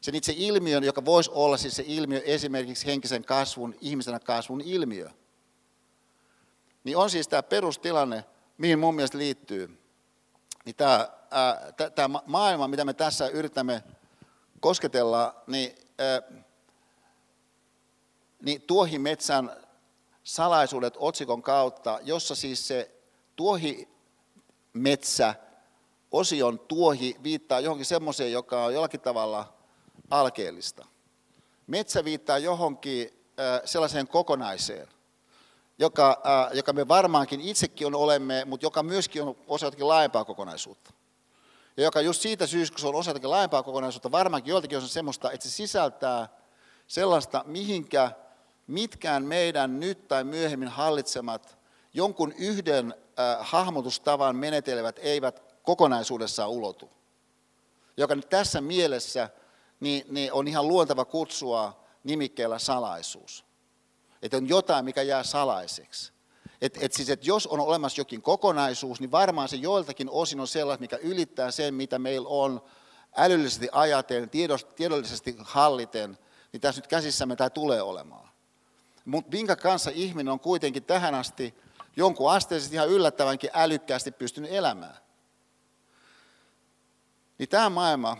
Sen 0.00 0.14
itse 0.14 0.34
ilmiön, 0.36 0.84
joka 0.84 1.04
voisi 1.04 1.30
olla 1.34 1.56
siis 1.56 1.76
se 1.76 1.84
ilmiö 1.86 2.22
esimerkiksi 2.24 2.86
henkisen 2.86 3.24
kasvun, 3.24 3.74
ihmisenä 3.80 4.20
kasvun 4.20 4.60
ilmiö. 4.60 5.10
Niin 6.84 6.96
on 6.96 7.10
siis 7.10 7.28
tämä 7.28 7.42
perustilanne, 7.42 8.24
mihin 8.58 8.78
mun 8.78 8.94
mielestä 8.94 9.18
liittyy. 9.18 9.78
Niin 10.64 10.76
tämä, 10.76 11.08
tämä 11.94 12.20
maailma, 12.26 12.68
mitä 12.68 12.84
me 12.84 12.94
tässä 12.94 13.28
yritämme 13.28 13.82
kosketella, 14.60 15.42
niin 15.46 15.74
ää, 15.98 16.22
niin 18.42 18.62
tuohimetsän 18.62 19.50
salaisuudet 20.24 20.94
otsikon 20.98 21.42
kautta, 21.42 21.98
jossa 22.02 22.34
siis 22.34 22.68
se 22.68 22.90
tuohimetsä, 23.36 25.34
osion 26.10 26.58
tuohi 26.58 27.16
viittaa 27.22 27.60
johonkin 27.60 27.86
semmoiseen, 27.86 28.32
joka 28.32 28.64
on 28.64 28.74
jollakin 28.74 29.00
tavalla 29.00 29.52
alkeellista. 30.10 30.86
Metsä 31.66 32.04
viittaa 32.04 32.38
johonkin 32.38 33.10
sellaiseen 33.64 34.08
kokonaiseen, 34.08 34.88
joka, 35.78 36.22
joka 36.54 36.72
me 36.72 36.88
varmaankin 36.88 37.40
itsekin 37.40 37.86
on 37.86 37.94
olemme, 37.94 38.44
mutta 38.44 38.66
joka 38.66 38.82
myöskin 38.82 39.22
on 39.22 39.36
osa 39.46 39.66
jotakin 39.66 39.88
laajempaa 39.88 40.24
kokonaisuutta. 40.24 40.92
Ja 41.76 41.82
joka 41.82 42.00
just 42.00 42.22
siitä 42.22 42.46
syystä, 42.46 42.74
kun 42.74 42.80
se 42.80 42.86
on 42.86 42.94
osa 42.94 43.10
jotakin 43.10 43.30
laajempaa 43.30 43.62
kokonaisuutta, 43.62 44.10
varmaankin 44.10 44.50
joiltakin 44.50 44.78
on 44.78 44.88
semmoista, 44.88 45.32
että 45.32 45.48
se 45.48 45.50
sisältää 45.50 46.28
sellaista, 46.86 47.44
mihinkä 47.46 48.10
mitkään 48.66 49.24
meidän 49.24 49.80
nyt 49.80 50.08
tai 50.08 50.24
myöhemmin 50.24 50.68
hallitsemat 50.68 51.58
jonkun 51.94 52.32
yhden 52.32 52.94
äh, 52.94 53.36
hahmotustavan 53.40 54.36
menetelevät 54.36 54.98
eivät 55.02 55.42
kokonaisuudessaan 55.62 56.50
ulotu. 56.50 56.90
Joka 57.96 58.14
nyt 58.14 58.28
tässä 58.28 58.60
mielessä 58.60 59.28
niin, 59.80 60.06
niin 60.08 60.32
on 60.32 60.48
ihan 60.48 60.68
luontava 60.68 61.04
kutsua 61.04 61.84
nimikkeellä 62.04 62.58
salaisuus. 62.58 63.44
Että 64.22 64.36
on 64.36 64.48
jotain, 64.48 64.84
mikä 64.84 65.02
jää 65.02 65.22
salaiseksi. 65.22 66.12
Et, 66.60 66.78
et 66.80 66.92
siis, 66.92 67.10
et 67.10 67.26
jos 67.26 67.46
on 67.46 67.60
olemassa 67.60 68.00
jokin 68.00 68.22
kokonaisuus, 68.22 69.00
niin 69.00 69.10
varmaan 69.10 69.48
se 69.48 69.56
joiltakin 69.56 70.10
osin 70.10 70.40
on 70.40 70.48
sellainen, 70.48 70.80
mikä 70.80 70.96
ylittää 70.96 71.50
sen, 71.50 71.74
mitä 71.74 71.98
meillä 71.98 72.28
on 72.28 72.62
älyllisesti 73.16 73.68
ajatellen, 73.72 74.30
tiedollisesti 74.76 75.36
halliten, 75.38 76.18
niin 76.52 76.60
tässä 76.60 76.80
nyt 76.80 76.86
käsissämme 76.86 77.36
tämä 77.36 77.50
tulee 77.50 77.82
olemaan 77.82 78.30
mutta 79.04 79.36
minkä 79.36 79.56
kanssa 79.56 79.90
ihminen 79.94 80.32
on 80.32 80.40
kuitenkin 80.40 80.84
tähän 80.84 81.14
asti 81.14 81.54
jonkun 81.96 82.32
asteisesti 82.32 82.74
ihan 82.74 82.88
yllättävänkin 82.88 83.50
älykkäästi 83.54 84.10
pystynyt 84.10 84.52
elämään. 84.52 84.96
Niin 87.38 87.48
tämä 87.48 87.70
maailma, 87.70 88.16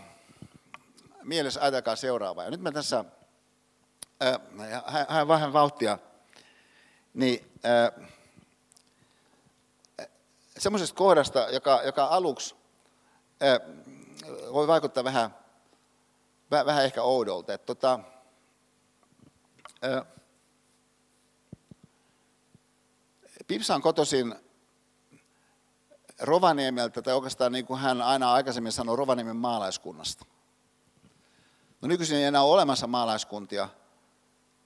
mielessä 1.23 1.61
ajatelkaa 1.61 1.97
seuraavaa. 1.97 2.45
Ja 2.45 2.51
nyt 2.51 2.61
mä 2.61 2.73
tässä, 2.73 3.05
äh, 4.23 5.29
vähän 5.29 5.53
vauhtia, 5.53 5.99
niin 7.15 7.53
äh, 7.65 8.09
semmoisesta 10.61 10.97
kohdasta, 10.97 11.49
joka, 11.51 11.83
joka 11.85 12.05
aluksi 12.05 12.55
voi 14.53 14.67
vaikuttaa 14.67 15.05
vähän, 15.05 15.35
vähän 16.51 16.85
ehkä 16.85 17.03
oudolta. 17.03 17.55
Että 17.55 17.67
tota, 17.67 18.01
äh, 19.85 20.07
Pipsa 23.47 23.75
on 23.75 23.83
kotoisin 23.83 24.35
Rovaniemeltä, 26.21 27.03
tai 27.03 27.15
oikeastaan 27.15 27.53
niin 27.53 27.67
kuin 27.67 27.81
hän 27.81 28.03
aina 28.03 28.33
aikaisemmin 28.33 28.73
sanoi, 28.73 28.97
Rovaniemen 28.97 29.37
maalaiskunnasta. 29.37 30.27
No 31.81 31.89
nykyisin 31.89 32.17
ei 32.19 32.25
enää 32.25 32.43
ole 32.43 32.53
olemassa 32.53 32.87
maalaiskuntia, 32.87 33.69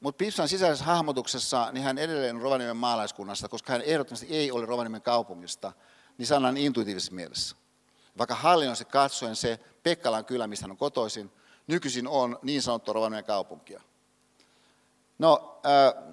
mutta 0.05 0.19
Pipsan 0.19 0.49
sisäisessä 0.49 0.85
hahmotuksessa 0.85 1.73
niin 1.73 1.85
hän 1.85 1.99
edelleen 1.99 2.37
on 2.37 2.43
Rovaniemen 2.43 2.77
maalaiskunnasta, 2.77 3.49
koska 3.49 3.73
hän 3.73 3.83
ehdottomasti 3.83 4.27
ei 4.31 4.51
ole 4.51 4.67
Rovaniemen 4.67 5.03
kaupungista, 5.03 5.73
niin 6.19 6.27
sanan 6.27 6.57
intuitiivisessa 6.57 7.15
mielessä. 7.15 7.57
Vaikka 8.19 8.35
hallinnollisesti 8.35 8.93
katsoen 8.93 9.37
se 9.37 9.61
Pekkalan 9.83 10.25
kylä, 10.25 10.47
mistä 10.47 10.65
hän 10.65 10.71
on 10.71 10.77
kotoisin, 10.77 11.33
nykyisin 11.67 12.09
on 12.09 12.39
niin 12.43 12.63
sanottu 12.63 12.93
Rovaniemen 12.93 13.25
kaupunkia. 13.25 13.81
No, 15.19 15.61
äh, 15.67 16.05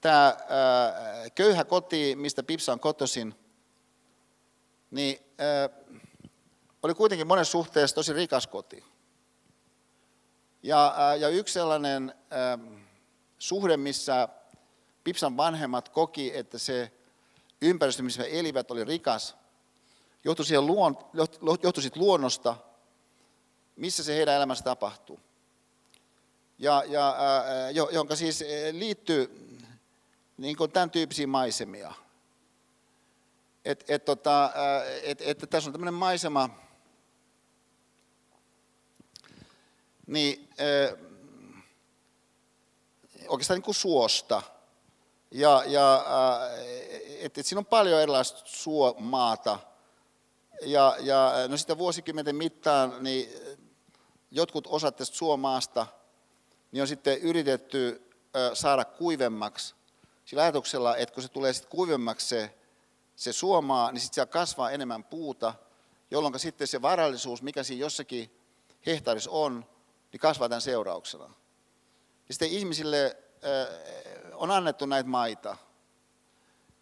tämä 0.00 0.26
äh, 0.26 1.32
köyhä 1.34 1.64
koti, 1.64 2.16
mistä 2.16 2.42
Pipsa 2.42 2.72
on 2.72 2.80
kotoisin, 2.80 3.34
niin 4.90 5.18
äh, 5.40 5.94
oli 6.82 6.94
kuitenkin 6.94 7.26
monessa 7.26 7.52
suhteessa 7.52 7.96
tosi 7.96 8.12
rikas 8.12 8.46
koti. 8.46 8.84
Ja, 10.62 10.86
äh, 10.86 11.20
ja 11.20 11.28
yksi 11.28 11.54
sellainen 11.54 12.14
äh, 12.32 12.83
suhde, 13.44 13.76
missä 13.76 14.28
Pipsan 15.04 15.36
vanhemmat 15.36 15.88
koki, 15.88 16.36
että 16.36 16.58
se 16.58 16.92
ympäristö, 17.62 18.02
missä 18.02 18.22
he 18.22 18.38
elivät, 18.38 18.70
oli 18.70 18.84
rikas, 18.84 19.36
johtui, 20.24 20.46
siihen 20.46 20.66
luon, 20.66 20.98
johtui 21.62 21.82
siitä 21.82 22.00
luonnosta, 22.00 22.56
missä 23.76 24.04
se 24.04 24.16
heidän 24.16 24.34
elämässä 24.34 24.64
tapahtuu. 24.64 25.20
Ja, 26.58 26.82
ja 26.86 27.08
äh, 27.08 27.92
jonka 27.92 28.16
siis 28.16 28.44
liittyy 28.72 29.48
niin 30.36 30.56
kuin 30.56 30.72
tämän 30.72 30.90
tyyppisiä 30.90 31.26
maisemia. 31.26 31.94
Et, 33.64 33.84
et, 33.88 34.04
tota, 34.04 34.52
et, 35.02 35.20
et, 35.20 35.44
tässä 35.50 35.68
on 35.68 35.72
tämmöinen 35.72 35.94
maisema, 35.94 36.50
niin 40.06 40.48
oikeastaan 43.28 43.56
niin 43.56 43.64
kuin 43.64 43.74
suosta. 43.74 44.42
Ja, 45.30 45.62
ja 45.66 46.04
et, 47.20 47.38
et 47.38 47.46
siinä 47.46 47.58
on 47.58 47.66
paljon 47.66 48.00
erilaista 48.00 48.42
suomaata. 48.44 49.58
Ja, 50.62 50.96
ja 51.00 51.32
no 51.48 51.56
sitten 51.56 51.78
vuosikymmenten 51.78 52.36
mittaan 52.36 52.94
niin 53.00 53.28
jotkut 54.30 54.66
osat 54.66 54.96
tästä 54.96 55.16
suomaasta 55.16 55.86
niin 56.72 56.82
on 56.82 56.88
sitten 56.88 57.18
yritetty 57.18 58.10
saada 58.54 58.84
kuivemmaksi 58.84 59.74
sillä 60.24 60.42
ajatuksella, 60.42 60.96
että 60.96 61.14
kun 61.14 61.22
se 61.22 61.28
tulee 61.28 61.52
sitten 61.52 61.70
kuivemmaksi 61.70 62.26
se, 62.26 62.54
se 63.16 63.32
suomaa, 63.32 63.92
niin 63.92 64.00
sitten 64.00 64.14
siellä 64.14 64.32
kasvaa 64.32 64.70
enemmän 64.70 65.04
puuta, 65.04 65.54
jolloin 66.10 66.38
sitten 66.38 66.66
se 66.66 66.82
varallisuus, 66.82 67.42
mikä 67.42 67.62
siinä 67.62 67.80
jossakin 67.80 68.30
hehtaarissa 68.86 69.30
on, 69.30 69.64
niin 70.12 70.20
kasvaa 70.20 70.48
tämän 70.48 70.60
seurauksena. 70.60 71.30
Ja 72.28 72.34
sitten 72.34 72.48
ihmisille 72.48 73.16
äh, 73.44 74.32
on 74.32 74.50
annettu 74.50 74.86
näitä 74.86 75.08
maita, 75.08 75.56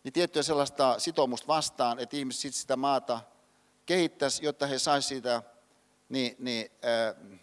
niin 0.05 0.13
tiettyä 0.13 0.43
sellaista 0.43 0.99
sitoumusta 0.99 1.47
vastaan, 1.47 1.99
että 1.99 2.17
ihmiset 2.17 2.41
sitten 2.41 2.61
sitä 2.61 2.77
maata 2.77 3.21
kehittäisi, 3.87 4.45
jotta 4.45 4.67
he 4.67 4.79
saisivat 4.79 5.09
siitä 5.09 5.43
niin, 6.09 6.37
niin, 6.39 6.71
äh, 6.85 7.41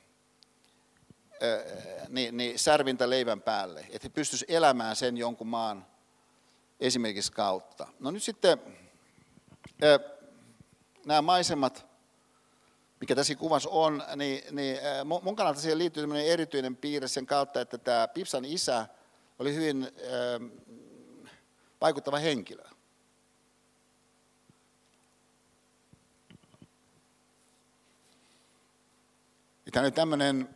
niin, 2.10 2.38
niin 2.38 2.60
särvintä 2.60 3.10
leivän 3.10 3.42
päälle, 3.42 3.80
että 3.80 4.06
he 4.06 4.10
pystyisivät 4.10 4.56
elämään 4.56 4.96
sen 4.96 5.18
jonkun 5.18 5.48
maan 5.48 5.86
esimerkiksi 6.80 7.32
kautta. 7.32 7.88
No 8.00 8.12
nyt 8.12 8.24
sitten 8.24 8.60
nämä 11.06 11.22
maisemat, 11.22 11.89
mikä 13.00 13.16
tässä 13.16 13.36
kuvassa 13.36 13.70
on, 13.70 14.04
niin, 14.16 14.56
niin 14.56 14.78
mun 15.24 15.36
kannalta 15.36 15.60
siihen 15.62 15.78
liittyy 15.78 16.08
erityinen 16.26 16.76
piirre 16.76 17.08
sen 17.08 17.26
kautta, 17.26 17.62
että 17.62 17.78
tämä 17.78 18.08
Pipsan 18.08 18.46
isä 18.46 18.88
oli 19.40 19.56
hyvin 19.56 19.88
vaikuttava 21.82 22.18
henkilö. 22.18 22.64
Tämä 29.72 29.86
on 29.86 29.94
tämmöinen 29.94 30.50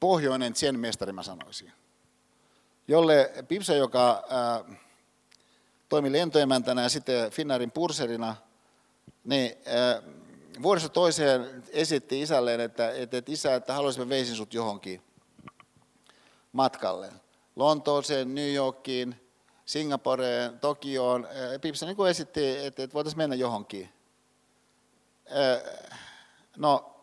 pohjoinen 0.00 0.52
mestari, 0.78 1.12
mä 1.12 1.22
sanoisin, 1.22 1.72
jolle 2.88 3.32
Pipsa, 3.48 3.74
joka 3.74 4.24
ää, 4.28 4.64
toimi 5.88 6.12
lentoemäntänä 6.12 6.82
ja 6.82 6.88
sitten 6.88 7.30
Finnairin 7.30 7.70
purserina, 7.70 8.36
niin 9.24 9.56
ää, 9.66 10.02
vuodesta 10.62 10.88
toiseen 10.88 11.64
esitti 11.68 12.22
isälleen, 12.22 12.60
että, 12.60 12.90
että, 12.90 13.16
että 13.16 13.32
isä, 13.32 13.54
että 13.54 13.74
haluaisimme 13.74 14.08
veisin 14.08 14.36
sut 14.36 14.54
johonkin 14.54 15.02
matkalle. 16.52 17.12
Lontooseen, 17.56 18.34
New 18.34 18.54
Yorkiin, 18.54 19.30
Singaporeen, 19.64 20.60
Tokioon. 20.60 21.28
Pipsa 21.60 21.86
niin 21.86 22.06
esitti, 22.10 22.66
että, 22.66 22.82
että 22.82 22.94
voitaisiin 22.94 23.18
mennä 23.18 23.36
johonkin. 23.36 23.88
No, 26.56 27.02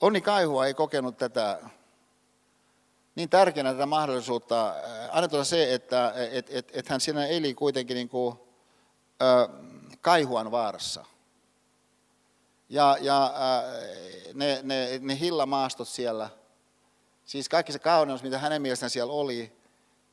Onni 0.00 0.20
Kaihua 0.20 0.66
ei 0.66 0.74
kokenut 0.74 1.16
tätä 1.16 1.58
niin 3.14 3.28
tärkeänä 3.28 3.72
tätä 3.72 3.86
mahdollisuutta. 3.86 4.74
Annetaan 5.10 5.44
se, 5.44 5.74
että 5.74 6.14
et, 6.30 6.46
et, 6.50 6.70
et 6.74 6.88
hän 6.88 7.00
siinä 7.00 7.26
eli 7.26 7.54
kuitenkin 7.54 7.94
niin 7.94 8.08
kuin, 8.08 8.36
Kaihuan 10.00 10.50
vaarassa. 10.50 11.04
Ja, 12.72 12.96
ja 13.00 13.34
ne, 14.34 14.60
ne, 14.62 14.98
ne 15.02 15.18
hillamaastot 15.18 15.88
siellä, 15.88 16.30
siis 17.24 17.48
kaikki 17.48 17.72
se 17.72 17.78
kauneus, 17.78 18.22
mitä 18.22 18.38
hänen 18.38 18.62
mielestään 18.62 18.90
siellä 18.90 19.12
oli, 19.12 19.52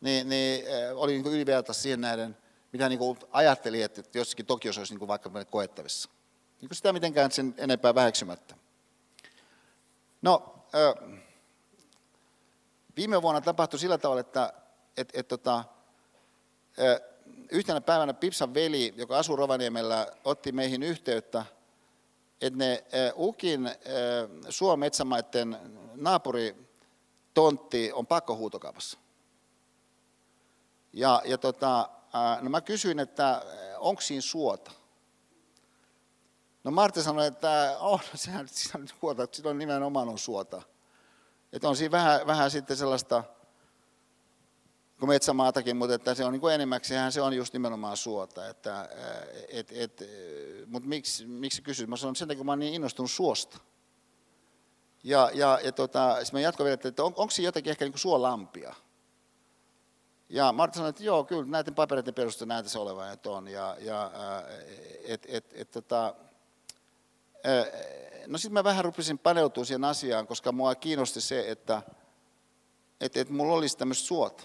niin, 0.02 0.30
niin 0.30 0.65
oli 0.95 1.11
niin 1.11 1.34
yliverta 1.34 1.73
siihen 1.73 2.02
nähden, 2.02 2.38
mitä 2.72 2.90
niin 2.90 2.99
ajatteli, 3.31 3.81
että 3.81 4.02
jossakin 4.14 4.45
Tokiossa 4.45 4.81
olisi 4.81 4.94
niin 4.94 4.99
kuin 4.99 5.07
vaikka 5.07 5.45
koettavissa. 5.45 6.10
Niin 6.61 6.69
kuin 6.69 6.76
sitä 6.76 6.94
mitenkään 6.94 7.31
sen 7.31 7.56
enempää 7.57 7.95
väheksymättä. 7.95 8.56
No, 10.22 10.56
viime 12.98 13.22
vuonna 13.22 13.41
tapahtui 13.41 13.80
sillä 13.80 13.98
tavalla, 13.98 14.22
että 14.22 14.53
et, 14.98 15.10
et, 15.14 15.27
tota, 15.27 15.64
yhtenä 17.52 17.81
päivänä 17.81 18.14
Pipsan 18.14 18.53
veli, 18.53 18.94
joka 18.98 19.18
asuu 19.18 19.36
Rovaniemellä, 19.36 20.07
otti 20.23 20.52
meihin 20.52 20.84
yhteyttä, 20.84 21.45
että 22.41 22.57
ne 22.60 22.84
Ukin 23.16 23.72
Suometsämaiden 24.49 25.57
naapuritontti 25.95 27.91
on 27.94 28.07
pakkohuutokaupassa. 28.07 28.99
Ja, 30.94 31.22
ja 31.26 31.38
tota, 31.38 31.90
no 32.41 32.49
mä 32.49 32.61
kysyin, 32.61 32.99
että 32.99 33.41
onko 33.78 34.02
siinä 34.02 34.22
suota? 34.22 34.72
No 36.64 36.72
Martti 36.72 37.03
sanoi, 37.03 37.28
että 37.28 37.78
on, 37.80 37.99
sehän 38.16 38.48
on 38.76 38.88
suota, 38.99 39.28
silloin 39.32 39.57
nimenomaan 39.57 40.10
on 40.10 40.20
suota. 40.20 40.61
Että 41.53 41.70
on 41.70 41.76
siinä 41.76 41.91
vähän, 41.91 42.28
vähän 42.28 42.52
sitten 42.52 42.78
sellaista, 42.78 43.24
kuin 44.99 45.09
metsämaatakin, 45.09 45.77
mutta 45.77 45.95
että 45.95 46.15
se 46.15 46.26
on 46.26 46.31
niin 46.31 46.41
kuin 46.41 46.53
enimmäkseen 46.53 47.11
se 47.11 47.21
on 47.21 47.34
just 47.34 47.53
nimenomaan 47.53 47.97
suota. 47.97 48.47
Että, 48.47 48.89
et, 49.49 49.71
et, 49.71 50.03
mutta 50.67 50.89
miksi, 50.89 51.26
miksi 51.26 51.61
kysyt? 51.61 51.89
Mä 51.89 51.97
sanon 51.97 52.15
sen 52.15 52.27
takia, 52.27 52.38
kun 52.38 52.45
mä 52.45 52.51
olen 52.51 52.59
niin 52.59 52.73
innostunut 52.73 53.11
suosta. 53.11 53.57
Ja, 55.03 55.31
ja, 55.34 55.59
ja 55.63 55.71
tota, 55.71 56.15
sitten 56.15 56.39
mä 56.39 56.39
jatkoin 56.39 56.65
vielä, 56.65 56.80
että 56.84 57.03
on, 57.03 57.13
onko 57.15 57.31
siinä 57.31 57.47
jotakin 57.47 57.71
ehkä 57.71 57.85
niin 57.85 57.91
kuin 57.91 57.99
suolampia? 57.99 58.76
Ja 60.30 60.51
Martti 60.51 60.76
sanoi, 60.76 60.89
että 60.89 61.03
joo, 61.03 61.23
kyllä 61.23 61.45
näiden 61.45 61.76
papereiden 61.76 62.13
perusteella 62.13 62.53
näyttäisi 62.53 62.77
olevan, 62.77 63.13
että 63.13 63.30
on. 63.30 63.47
Ja, 63.47 63.77
ja 63.80 64.11
et, 65.03 65.26
et, 65.30 65.53
et, 65.53 65.71
tota, 65.71 66.15
No 68.27 68.38
sitten 68.38 68.53
mä 68.53 68.63
vähän 68.63 68.85
rupesin 68.85 69.19
paneutumaan 69.19 69.65
siihen 69.65 69.84
asiaan, 69.84 70.27
koska 70.27 70.51
mua 70.51 70.76
kiinnosti 70.76 71.21
se, 71.21 71.49
että, 71.51 71.81
että, 73.01 73.19
että 73.19 73.34
mulla 73.34 73.53
olisi 73.53 73.77
tämmöistä 73.77 74.07
suota. 74.07 74.43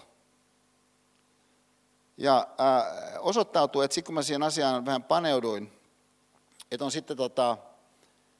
Ja 2.17 2.47
ää, 2.57 2.85
osoittautui, 3.19 3.85
että 3.85 3.95
sitten 3.95 4.05
kun 4.05 4.15
mä 4.15 4.21
siihen 4.21 4.43
asiaan 4.43 4.85
vähän 4.85 5.03
paneuduin, 5.03 5.71
että 6.71 6.85
on 6.85 6.91
sitten 6.91 7.17
tota, 7.17 7.57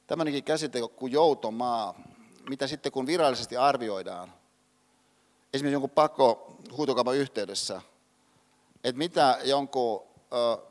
tämmöinenkin 0.06 0.44
käsite 0.44 0.80
kuin 0.96 1.12
joutomaa, 1.12 1.94
mitä 2.48 2.66
sitten 2.66 2.92
kun 2.92 3.06
virallisesti 3.06 3.56
arvioidaan, 3.56 4.32
esimerkiksi 5.54 5.74
jonkun 5.74 5.90
pakko 5.90 6.56
huutokaupan 6.76 7.16
yhteydessä, 7.16 7.82
että 8.84 8.98
mitä 8.98 9.38
jonkun 9.44 10.02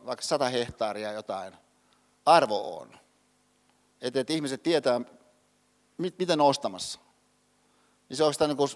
vaikka 0.06 0.26
100 0.26 0.50
hehtaaria 0.50 1.12
jotain 1.12 1.54
arvo 2.26 2.78
on, 2.78 3.00
että, 4.02 4.20
että 4.20 4.34
ihmiset 4.34 4.64
tietää, 4.64 5.02
mit, 5.98 6.20
miten 6.20 6.42
on 6.42 6.48
ostamassa. 6.48 7.00
Niin 8.10 8.18
se 8.18 8.24
on 8.24 8.34
sitä 8.34 8.48
niin 8.48 8.58
kuin 8.58 8.70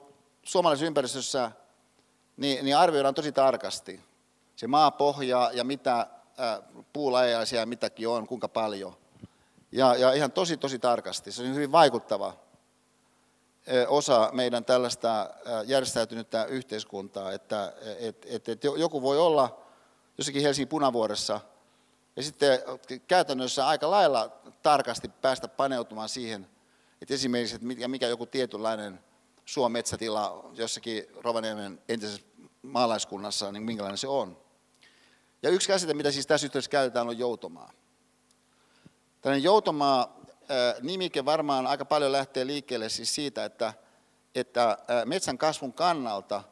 suomalaisessa 0.44 0.86
ympäristössä, 0.86 1.52
niin, 2.38 2.66
niin 2.66 2.78
arvioidaan 2.78 3.14
tosi 3.14 3.32
tarkasti 3.32 4.09
se 4.60 4.68
maapohja 4.68 5.52
ja 5.54 5.64
mitä 5.64 6.08
puulajaisia 6.94 7.66
mitäkin 7.66 8.08
on, 8.08 8.28
kuinka 8.28 8.48
paljon. 8.48 8.96
Ja, 9.72 9.96
ja 9.96 10.14
ihan 10.14 10.32
tosi, 10.32 10.58
tosi 10.58 10.80
tarkasti. 10.80 11.32
Se 11.32 11.44
on 11.44 11.56
hyvin 11.56 11.72
vaikuttava 11.72 12.34
osa 13.88 14.30
meidän 14.34 14.66
tällaista 14.66 15.30
järjestäytynyttä 15.66 16.46
yhteiskuntaa, 16.46 17.32
että 17.32 17.74
et, 18.00 18.26
et, 18.30 18.50
et 18.50 18.64
joku 18.64 19.02
voi 19.02 19.20
olla 19.20 19.60
jossakin 20.18 20.42
Helsingin 20.42 20.68
punavuoressa 20.68 21.40
ja 22.16 22.24
sitten 22.24 22.60
käytännössä 23.08 23.68
aika 23.68 23.92
lailla 23.92 24.32
tarkasti 24.64 25.08
päästä 25.08 25.48
paneutumaan 25.48 26.10
siihen, 26.10 26.48
että 27.02 27.14
esimerkiksi, 27.14 27.56
että 27.56 27.68
mikä, 27.68 27.88
mikä 27.88 28.08
joku 28.08 28.26
tietynlainen 28.26 29.00
suometsätila 29.46 30.50
jossakin 30.54 31.04
Rovaniemen 31.16 31.82
entisessä 31.90 32.22
maalaiskunnassa, 32.62 33.52
niin 33.52 33.64
minkälainen 33.64 33.98
se 33.98 34.08
on. 34.08 34.49
Ja 35.44 35.50
yksi 35.50 35.68
käsite, 35.68 35.94
mitä 35.94 36.12
siis 36.12 36.28
tässä 36.28 36.48
yhteydessä 36.48 36.72
käytetään, 36.72 37.08
on 37.08 37.18
joutomaa. 37.18 37.72
Tällainen 39.22 39.44
joutomaa 39.44 40.20
nimike 40.82 41.26
varmaan 41.26 41.68
aika 41.68 41.86
paljon 41.86 42.12
lähtee 42.12 42.48
liikkeelle 42.48 42.90
siis 42.90 43.16
siitä, 43.16 43.46
että, 43.46 43.74
että 44.36 44.78
metsän 45.06 45.38
kasvun 45.38 45.74
kannalta 45.74 46.44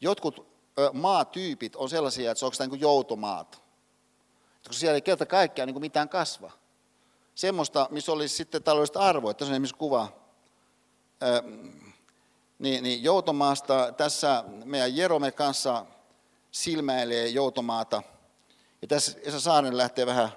jotkut 0.00 0.46
maatyypit 0.92 1.76
on 1.76 1.88
sellaisia, 1.88 2.30
että 2.30 2.38
se 2.38 2.46
onko 2.46 2.56
niin 2.66 2.80
joutomaat. 2.80 3.62
Koska 4.68 4.80
siellä 4.80 4.94
ei 4.94 5.02
kerta 5.02 5.26
kaikkiaan 5.26 5.68
niin 5.68 5.80
mitään 5.80 6.08
kasva 6.08 6.50
semmoista, 7.34 7.88
missä 7.90 8.12
olisi 8.12 8.36
sitten 8.36 8.62
taloudellista 8.62 9.00
arvoa. 9.00 9.34
Tässä 9.34 9.50
on 9.50 9.54
esimerkiksi 9.54 9.76
kuva 9.76 10.08
niin, 12.58 12.82
niin 12.82 13.02
Joutomaasta. 13.02 13.92
Tässä 13.96 14.44
meidän 14.64 14.96
Jerome 14.96 15.32
kanssa 15.32 15.86
silmäilee 16.50 17.28
Joutomaata. 17.28 18.02
Ja 18.86 18.88
tässä 18.88 19.18
Esa 19.22 19.40
Saaren 19.40 19.76
lähtee 19.76 20.06
vähän 20.06 20.30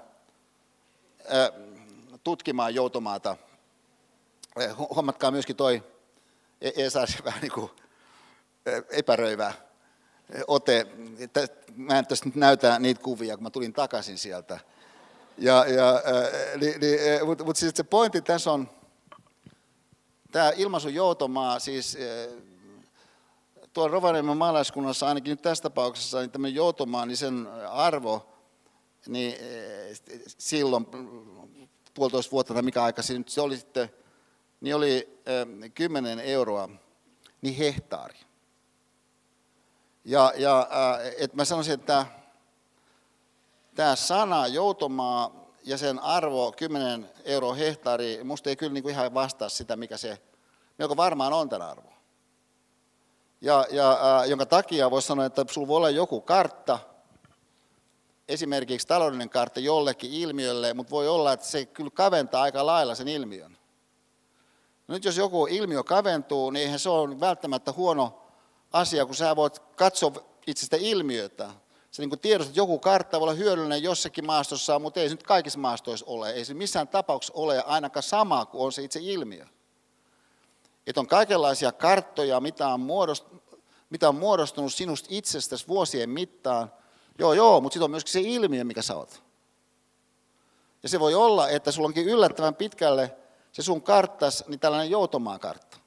tutkimaan 2.24 2.76
Joutomaata. 2.76 3.38
Huomatkaa 4.96 5.32
myöskin 5.32 5.56
toi 5.56 5.84
e- 6.62 6.86
Esa 6.86 7.06
vähän 7.26 7.42
niin 7.42 7.52
kuin 7.52 7.72
epäröivä 8.90 9.54
ote. 10.48 10.88
Mä 11.76 12.00
en 12.00 12.08
tässä 12.08 12.26
nyt 12.26 12.36
näytä 12.36 12.80
niitä 12.80 13.02
kuvia, 13.02 13.38
kun 13.38 13.44
mä 13.44 13.50
tulin 13.50 13.74
takaisin 13.74 14.18
sieltä 14.18 14.60
ja, 15.38 15.66
ja, 15.68 16.02
niin, 16.60 16.82
niin, 16.82 17.26
Mutta 17.26 17.44
mut 17.44 17.58
siis 17.58 17.74
se 17.76 17.84
pointti 17.84 18.22
tässä 18.22 18.52
on, 18.52 18.70
tämä 20.32 20.52
ilmaisu 20.56 20.90
joutomaa, 20.90 21.60
siis 21.60 21.98
tuolla 23.74 23.92
Rovaniemen 23.92 24.38
maalaiskunnassa 24.38 25.08
ainakin 25.08 25.32
nyt 25.32 25.42
tässä 25.42 25.62
tapauksessa, 25.62 26.20
niin 26.20 26.32
tämmöinen 26.32 26.56
joutomaa, 26.56 27.06
niin 27.06 27.18
sen 27.18 27.48
arvo, 27.70 28.39
niin 29.08 29.34
äh, 29.34 30.20
silloin 30.38 30.86
puolitoista 31.94 32.32
vuotta 32.32 32.54
tai 32.54 32.64
mikä 32.64 32.84
aika 32.84 33.02
se 33.26 33.42
oli 33.42 33.58
sitten, 33.58 33.90
niin 34.62 34.76
oli 34.76 35.22
10 35.74 36.20
euroa, 36.20 36.70
niin 37.42 37.56
hehtaari. 37.56 38.20
Ja, 40.06 40.34
ja 40.38 40.68
että 41.18 41.38
mä 41.38 41.46
sanoisin, 41.46 41.74
että 41.74 42.06
tämä 43.76 43.96
sana 43.96 44.48
joutomaa 44.48 45.32
ja 45.64 45.78
sen 45.78 46.00
arvo 46.00 46.52
10 46.52 47.10
euroa 47.24 47.54
hehtaari, 47.54 48.24
musta 48.24 48.50
ei 48.50 48.56
kyllä 48.56 48.82
kuin 48.82 48.94
ihan 48.94 49.14
vastaa 49.14 49.50
sitä, 49.50 49.76
mikä 49.76 49.98
se 49.98 50.22
melko 50.78 50.98
varmaan 50.98 51.34
on 51.34 51.50
tämän 51.50 51.70
arvo. 51.70 51.94
Ja, 53.42 53.66
ja 53.72 54.24
jonka 54.28 54.46
takia 54.46 54.92
voisi 54.92 55.08
sanoa, 55.08 55.26
että 55.26 55.46
sinulla 55.50 55.68
voi 55.68 55.78
olla 55.78 55.90
joku 55.90 56.22
kartta, 56.22 56.80
esimerkiksi 58.30 58.88
taloudellinen 58.88 59.30
kartta 59.30 59.60
jollekin 59.60 60.14
ilmiölle, 60.14 60.74
mutta 60.74 60.92
voi 60.92 61.08
olla, 61.08 61.34
että 61.34 61.46
se 61.46 61.66
kyllä 61.66 61.90
kaventaa 61.94 62.42
aika 62.42 62.66
lailla 62.66 62.96
sen 62.96 63.08
ilmiön. 63.08 63.58
No 64.88 64.94
nyt 64.94 65.06
jos 65.06 65.18
joku 65.18 65.48
ilmiö 65.48 65.84
kaventuu, 65.84 66.50
niin 66.50 66.64
eihän 66.64 66.80
se 66.80 66.90
ole 66.90 67.20
välttämättä 67.20 67.72
huono 67.72 68.22
asia, 68.74 69.06
kun 69.06 69.16
sä 69.16 69.36
voit 69.36 69.60
katsoa 69.60 70.12
itsestä 70.48 70.78
ilmiötä. 70.80 71.50
Se 71.92 72.06
niin 72.06 72.20
tiedostat, 72.20 72.50
että 72.50 72.60
joku 72.60 72.80
kartta 72.80 73.20
voi 73.20 73.24
olla 73.24 73.34
hyödyllinen 73.34 73.84
jossakin 73.84 74.26
maastossa, 74.26 74.80
mutta 74.80 75.00
ei 75.00 75.10
se 75.10 75.16
nyt 75.16 75.24
kaikissa 75.24 75.60
maastoissa 75.60 76.06
ole. 76.10 76.32
Ei 76.32 76.46
se 76.46 76.54
missään 76.54 76.88
tapauksessa 76.88 77.34
ole 77.36 77.64
ainakaan 77.64 78.04
sama 78.04 78.46
kuin 78.46 78.62
on 78.62 78.72
se 78.72 78.84
itse 78.84 79.00
ilmiö. 79.04 79.46
Että 80.88 81.02
on 81.02 81.08
kaikenlaisia 81.08 81.72
karttoja, 81.72 82.40
mitä 82.40 82.78
muodostunut, 82.78 83.44
mitä 83.90 84.10
on 84.10 84.16
muodostunut 84.16 84.74
sinusta 84.74 85.08
itsestäsi 85.12 85.68
vuosien 85.68 86.10
mittaan. 86.10 86.72
Joo, 87.20 87.34
joo, 87.34 87.62
mutta 87.62 87.74
sitten 87.74 87.84
on 87.84 87.92
myöskin 87.92 88.14
se 88.14 88.22
ilmiö, 88.22 88.64
mikä 88.64 88.82
sä 88.82 88.96
oot. 88.96 89.24
Ja 90.84 90.90
se 90.90 91.00
voi 91.00 91.16
olla, 91.16 91.50
että 91.50 91.72
sulla 91.72 91.88
onkin 91.88 92.08
yllättävän 92.08 92.56
pitkälle 92.56 93.16
se 93.52 93.62
sun 93.62 93.82
karttas, 93.82 94.44
niin 94.48 94.60
tällainen 94.60 94.92
joutomaan 94.92 95.40
kartta. 95.40 95.78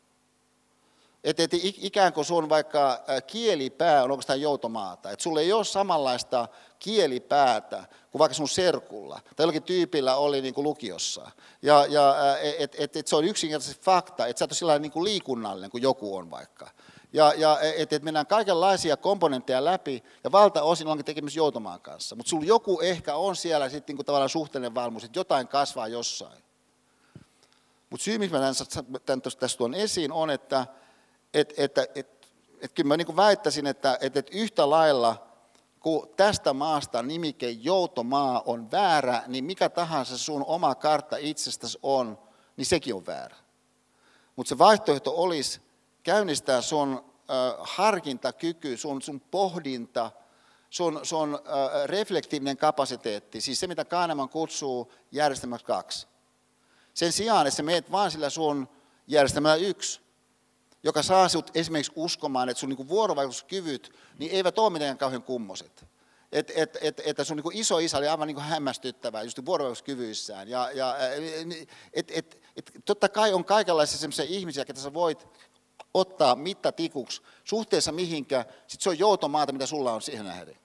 Että 1.24 1.42
et 1.42 1.50
ikään 1.62 2.12
kuin 2.12 2.24
sun 2.24 2.48
vaikka 2.48 3.00
kielipää 3.26 4.04
on 4.04 4.10
oikeastaan 4.10 4.40
joutomaata. 4.40 5.10
Että 5.10 5.22
sulla 5.22 5.40
ei 5.40 5.52
ole 5.52 5.64
samanlaista 5.64 6.48
kielipäätä 6.78 7.84
kuin 8.10 8.18
vaikka 8.20 8.34
sun 8.34 8.48
serkulla. 8.48 9.20
Tai 9.36 9.44
jollakin 9.44 9.62
tyypillä 9.62 10.16
oli 10.16 10.40
niin 10.40 10.54
kuin 10.54 10.64
lukiossa. 10.64 11.30
Ja, 11.62 11.86
ja 11.88 12.16
et, 12.58 12.74
et, 12.78 12.96
et 12.96 13.06
se 13.06 13.16
on 13.16 13.24
yksinkertaisesti 13.24 13.84
fakta, 13.84 14.26
että 14.26 14.38
sä 14.38 14.44
et 14.44 14.62
ole 14.62 14.78
niin 14.78 14.92
kuin 14.92 15.04
liikunnallinen 15.04 15.70
kuin 15.70 15.82
joku 15.82 16.16
on 16.16 16.30
vaikka. 16.30 16.70
Ja, 17.12 17.32
ja 17.36 17.58
että 17.60 17.96
et 17.96 18.02
mennään 18.02 18.26
kaikenlaisia 18.26 18.96
komponentteja 18.96 19.64
läpi, 19.64 20.02
ja 20.24 20.32
valtaosin 20.32 20.86
onkin 20.86 21.04
tekemistä 21.04 21.38
joutomaan 21.38 21.80
kanssa. 21.80 22.16
Mutta 22.16 22.30
sulla 22.30 22.44
joku 22.44 22.80
ehkä 22.80 23.14
on 23.14 23.36
siellä 23.36 23.68
sitten 23.68 23.96
niin 23.96 24.06
tavallaan 24.06 24.28
suhteellinen 24.28 24.74
valmuus, 24.74 25.04
että 25.04 25.18
jotain 25.18 25.48
kasvaa 25.48 25.88
jossain. 25.88 26.42
Mutta 27.90 28.04
syy, 28.04 28.18
miksi 28.18 28.36
mä 28.36 28.52
tämän 29.06 29.22
tässä 29.22 29.58
tuon 29.58 29.74
esiin, 29.74 30.12
on, 30.12 30.30
että 30.30 30.66
et, 31.34 31.54
et, 31.56 31.78
et, 31.78 31.96
et, 31.96 32.28
et 32.60 32.72
kyllä 32.72 32.88
mä 32.88 32.96
niin 32.96 33.16
väittäisin, 33.16 33.66
että 33.66 33.98
et, 34.00 34.16
et 34.16 34.28
yhtä 34.30 34.70
lailla, 34.70 35.26
kun 35.80 36.08
tästä 36.16 36.52
maasta 36.52 37.02
nimike 37.02 37.50
joutomaa 37.50 38.42
on 38.46 38.70
väärä, 38.70 39.22
niin 39.26 39.44
mikä 39.44 39.68
tahansa 39.68 40.18
sun 40.18 40.44
oma 40.46 40.74
kartta 40.74 41.16
itsestäsi 41.16 41.78
on, 41.82 42.18
niin 42.56 42.66
sekin 42.66 42.94
on 42.94 43.06
väärä. 43.06 43.36
Mutta 44.36 44.48
se 44.48 44.58
vaihtoehto 44.58 45.12
olisi 45.16 45.60
käynnistää 46.02 46.60
sun 46.60 47.12
harkintakyky, 47.58 48.76
sun, 48.76 49.02
sun 49.02 49.20
pohdinta, 49.20 50.10
sun, 50.70 51.00
sun 51.02 51.38
reflektiivinen 51.86 52.56
kapasiteetti, 52.56 53.40
siis 53.40 53.60
se 53.60 53.66
mitä 53.66 53.84
Kahneman 53.84 54.28
kutsuu 54.28 54.92
järjestelmäksi 55.12 55.66
kaksi. 55.66 56.06
Sen 56.94 57.12
sijaan, 57.12 57.46
että 57.46 57.56
sä 57.56 57.62
meet 57.62 57.92
vaan 57.92 58.10
sillä 58.10 58.30
sun 58.30 58.68
järjestelmällä 59.06 59.56
yksi, 59.56 60.00
joka 60.82 61.02
saa 61.02 61.28
sinut 61.28 61.50
esimerkiksi 61.54 61.92
uskomaan, 61.96 62.48
että 62.48 62.60
sun 62.60 62.68
niin 62.68 62.88
vuorovaikutuskyvyt 62.88 63.92
niin 64.18 64.32
eivät 64.32 64.58
ole 64.58 64.70
mitenkään 64.70 64.98
kauhean 64.98 65.22
kummoset. 65.22 65.86
Et, 66.32 66.52
et, 66.54 66.78
et, 66.80 67.00
että 67.04 67.24
sun 67.24 67.36
niin 67.36 67.56
iso 67.56 67.78
isä 67.78 67.98
oli 67.98 68.08
aivan 68.08 68.28
niin 68.28 68.38
hämmästyttävää 68.38 69.22
just 69.22 69.44
vuorovaikutuskyvyissään. 69.46 70.48
Ja, 70.48 70.70
ja, 70.74 70.96
et, 71.92 72.10
et, 72.10 72.40
et, 72.56 72.72
totta 72.84 73.08
kai 73.08 73.32
on 73.32 73.44
kaikenlaisia 73.44 74.24
ihmisiä, 74.28 74.64
ketä 74.64 74.80
sä 74.80 74.94
voit 74.94 75.26
ottaa 75.94 76.36
mittatikuksi 76.36 77.22
suhteessa 77.44 77.92
mihinkä, 77.92 78.44
sit 78.66 78.80
se 78.80 78.90
on 78.90 78.98
joutomaata, 78.98 79.52
mitä 79.52 79.66
sulla 79.66 79.92
on 79.92 80.02
siihen 80.02 80.24
nähden. 80.24 80.58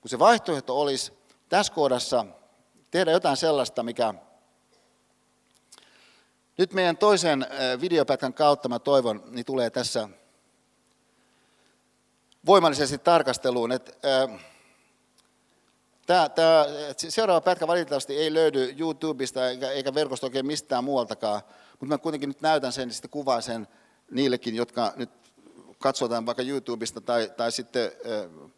Kun 0.00 0.08
se 0.08 0.18
vaihtoehto 0.18 0.80
olisi 0.80 1.12
tässä 1.48 1.72
kohdassa 1.72 2.26
tehdä 2.90 3.10
jotain 3.10 3.36
sellaista, 3.36 3.82
mikä 3.82 4.14
nyt 6.58 6.72
meidän 6.72 6.96
toisen 6.96 7.46
videopätkän 7.80 8.34
kautta, 8.34 8.68
mä 8.68 8.78
toivon, 8.78 9.22
niin 9.26 9.46
tulee 9.46 9.70
tässä 9.70 10.08
voimallisesti 12.46 12.98
tarkasteluun, 12.98 13.72
että 13.72 13.92
Tämä, 16.06 16.30
seuraava 16.96 17.40
pätkä 17.40 17.66
valitettavasti 17.66 18.16
ei 18.16 18.34
löydy 18.34 18.74
YouTubesta 18.78 19.48
eikä, 19.48 19.94
verkosta 19.94 20.26
oikein 20.26 20.46
mistään 20.46 20.84
muualtakaan, 20.84 21.42
mutta 21.70 21.86
mä 21.86 21.98
kuitenkin 21.98 22.28
nyt 22.28 22.40
näytän 22.40 22.72
sen, 22.72 22.90
sitten 22.90 23.10
kuvaan 23.10 23.42
sen 23.42 23.68
niillekin, 24.10 24.56
jotka 24.56 24.92
nyt 24.96 25.10
katsotaan 25.78 26.26
vaikka 26.26 26.42
YouTubesta 26.42 27.00
tai, 27.00 27.32
tai 27.36 27.52
sitten 27.52 27.92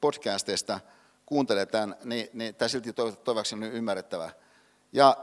podcasteista 0.00 0.80
kuuntelee 1.26 1.66
tämän, 1.66 1.96
niin, 2.04 2.28
niin 2.32 2.54
tämä 2.54 2.68
silti 2.68 2.92
toivottavasti 2.92 3.54
on 3.54 3.62
ymmärrettävää. 3.62 4.30
Ja 4.92 5.16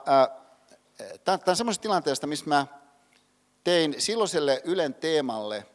Tämä 1.24 1.40
on 1.48 1.56
semmoisesta 1.56 1.82
tilanteesta, 1.82 2.28
missä 2.28 2.46
mä 2.48 2.68
tein 3.64 3.96
silloiselle 3.98 4.62
Ylen 4.64 4.94
teemalle 4.94 5.66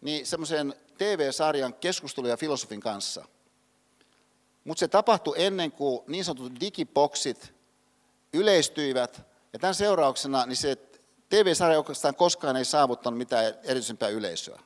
niin 0.00 0.26
semmoisen 0.26 0.74
TV-sarjan 0.98 1.74
keskusteluja 1.74 2.36
filosofin 2.36 2.80
kanssa. 2.80 3.24
Mutta 4.64 4.80
se 4.80 4.88
tapahtui 4.88 5.34
ennen 5.36 5.72
kuin 5.72 6.00
niin 6.06 6.24
sanotut 6.24 6.60
digiboksit 6.60 7.54
yleistyivät, 8.32 9.22
ja 9.52 9.58
tämän 9.58 9.74
seurauksena 9.74 10.46
niin 10.46 10.56
se 10.56 10.76
TV-sarja 11.28 11.78
oikeastaan 11.78 12.14
koskaan 12.14 12.56
ei 12.56 12.64
saavuttanut 12.64 13.18
mitään 13.18 13.44
erityisempää 13.44 14.08
yleisöä. 14.08 14.60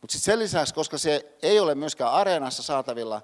Mutta 0.00 0.12
sitten 0.12 0.32
sen 0.32 0.38
lisäksi, 0.38 0.74
koska 0.74 0.98
se 0.98 1.34
ei 1.42 1.60
ole 1.60 1.74
myöskään 1.74 2.12
areenassa 2.12 2.62
saatavilla, 2.62 3.22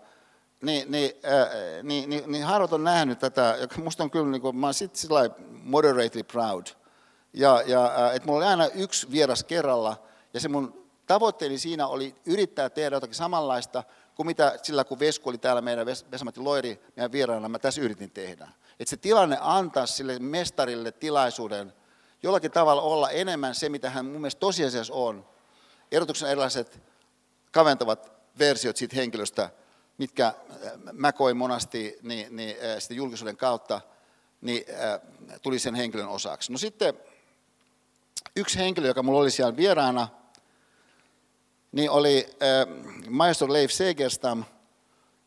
niin, 0.63 0.91
niin, 0.91 1.13
äh, 1.25 1.49
niin, 1.83 2.11
niin, 2.11 2.33
niin 2.33 2.45
harvat 2.45 2.73
on 2.73 2.85
nähnyt 2.85 3.19
tätä, 3.19 3.57
joka 3.61 3.81
musta 3.81 4.03
on 4.03 4.11
kyllä, 4.11 4.31
niin 4.31 4.43
kuin, 4.43 4.57
mä 4.57 4.67
olen 4.67 4.75
sitten 4.75 5.01
sillä 5.01 5.31
moderately 5.51 6.23
proud. 6.23 6.67
Ja, 7.33 7.63
ja 7.67 7.85
äh, 7.85 8.15
että 8.15 8.27
mulla 8.27 8.39
oli 8.39 8.47
aina 8.47 8.67
yksi 8.67 9.11
vieras 9.11 9.45
kerralla, 9.45 9.97
ja 10.35 10.41
se 10.41 10.49
mun 10.49 10.89
tavoitteeni 11.07 11.59
siinä 11.59 11.87
oli 11.87 12.15
yrittää 12.27 12.71
tehdä 12.71 12.97
jotakin 12.97 13.15
samanlaista 13.15 13.85
kuin 14.15 14.27
mitä 14.27 14.59
sillä, 14.63 14.85
kun 14.85 14.99
Vesku 14.99 15.29
oli 15.29 15.39
täällä 15.39 15.63
meidän 15.63 15.87
Vesamatti 15.87 16.41
Loiri 16.41 16.83
meidän 16.97 17.13
vieraana, 17.13 17.49
mä 17.49 17.59
tässä 17.59 17.81
yritin 17.81 18.11
tehdä. 18.11 18.49
Että 18.81 18.91
se 18.91 18.97
tilanne 18.97 19.39
antaa 19.41 19.87
sille 19.87 20.19
mestarille 20.19 20.93
tilaisuuden 20.93 21.73
jollakin 22.23 22.51
tavalla 22.51 22.83
olla 22.83 23.11
enemmän 23.11 23.55
se, 23.55 23.69
mitä 23.69 23.91
hän 23.91 24.05
mun 24.05 24.21
mielestä 24.21 24.41
tosiasiassa 24.41 24.95
on. 24.95 25.27
Erotuksen 25.93 26.31
erilaiset 26.31 26.83
kaventavat 27.53 28.13
versiot 28.39 28.77
siitä 28.77 28.97
henkilöstä, 28.97 29.51
mitkä 29.99 30.27
äh, 30.27 30.35
mä 30.93 31.13
koin 31.13 31.37
monasti 31.37 31.99
niin, 32.03 32.37
niin, 32.37 32.57
äh, 32.65 32.79
sitten 32.79 32.97
julkisuuden 32.97 33.37
kautta, 33.37 33.81
niin 34.41 34.65
äh, 34.71 35.01
tuli 35.43 35.59
sen 35.59 35.75
henkilön 35.75 36.09
osaksi. 36.09 36.53
No 36.53 36.59
sitten 36.59 36.95
yksi 38.37 38.59
henkilö, 38.59 38.87
joka 38.87 39.03
mulla 39.03 39.21
oli 39.21 39.31
siellä 39.31 39.57
vieraana, 39.57 40.09
niin 41.73 41.91
oli 41.91 42.37
maestro 43.09 43.53
Leif 43.53 43.71
Segerstam, 43.71 44.45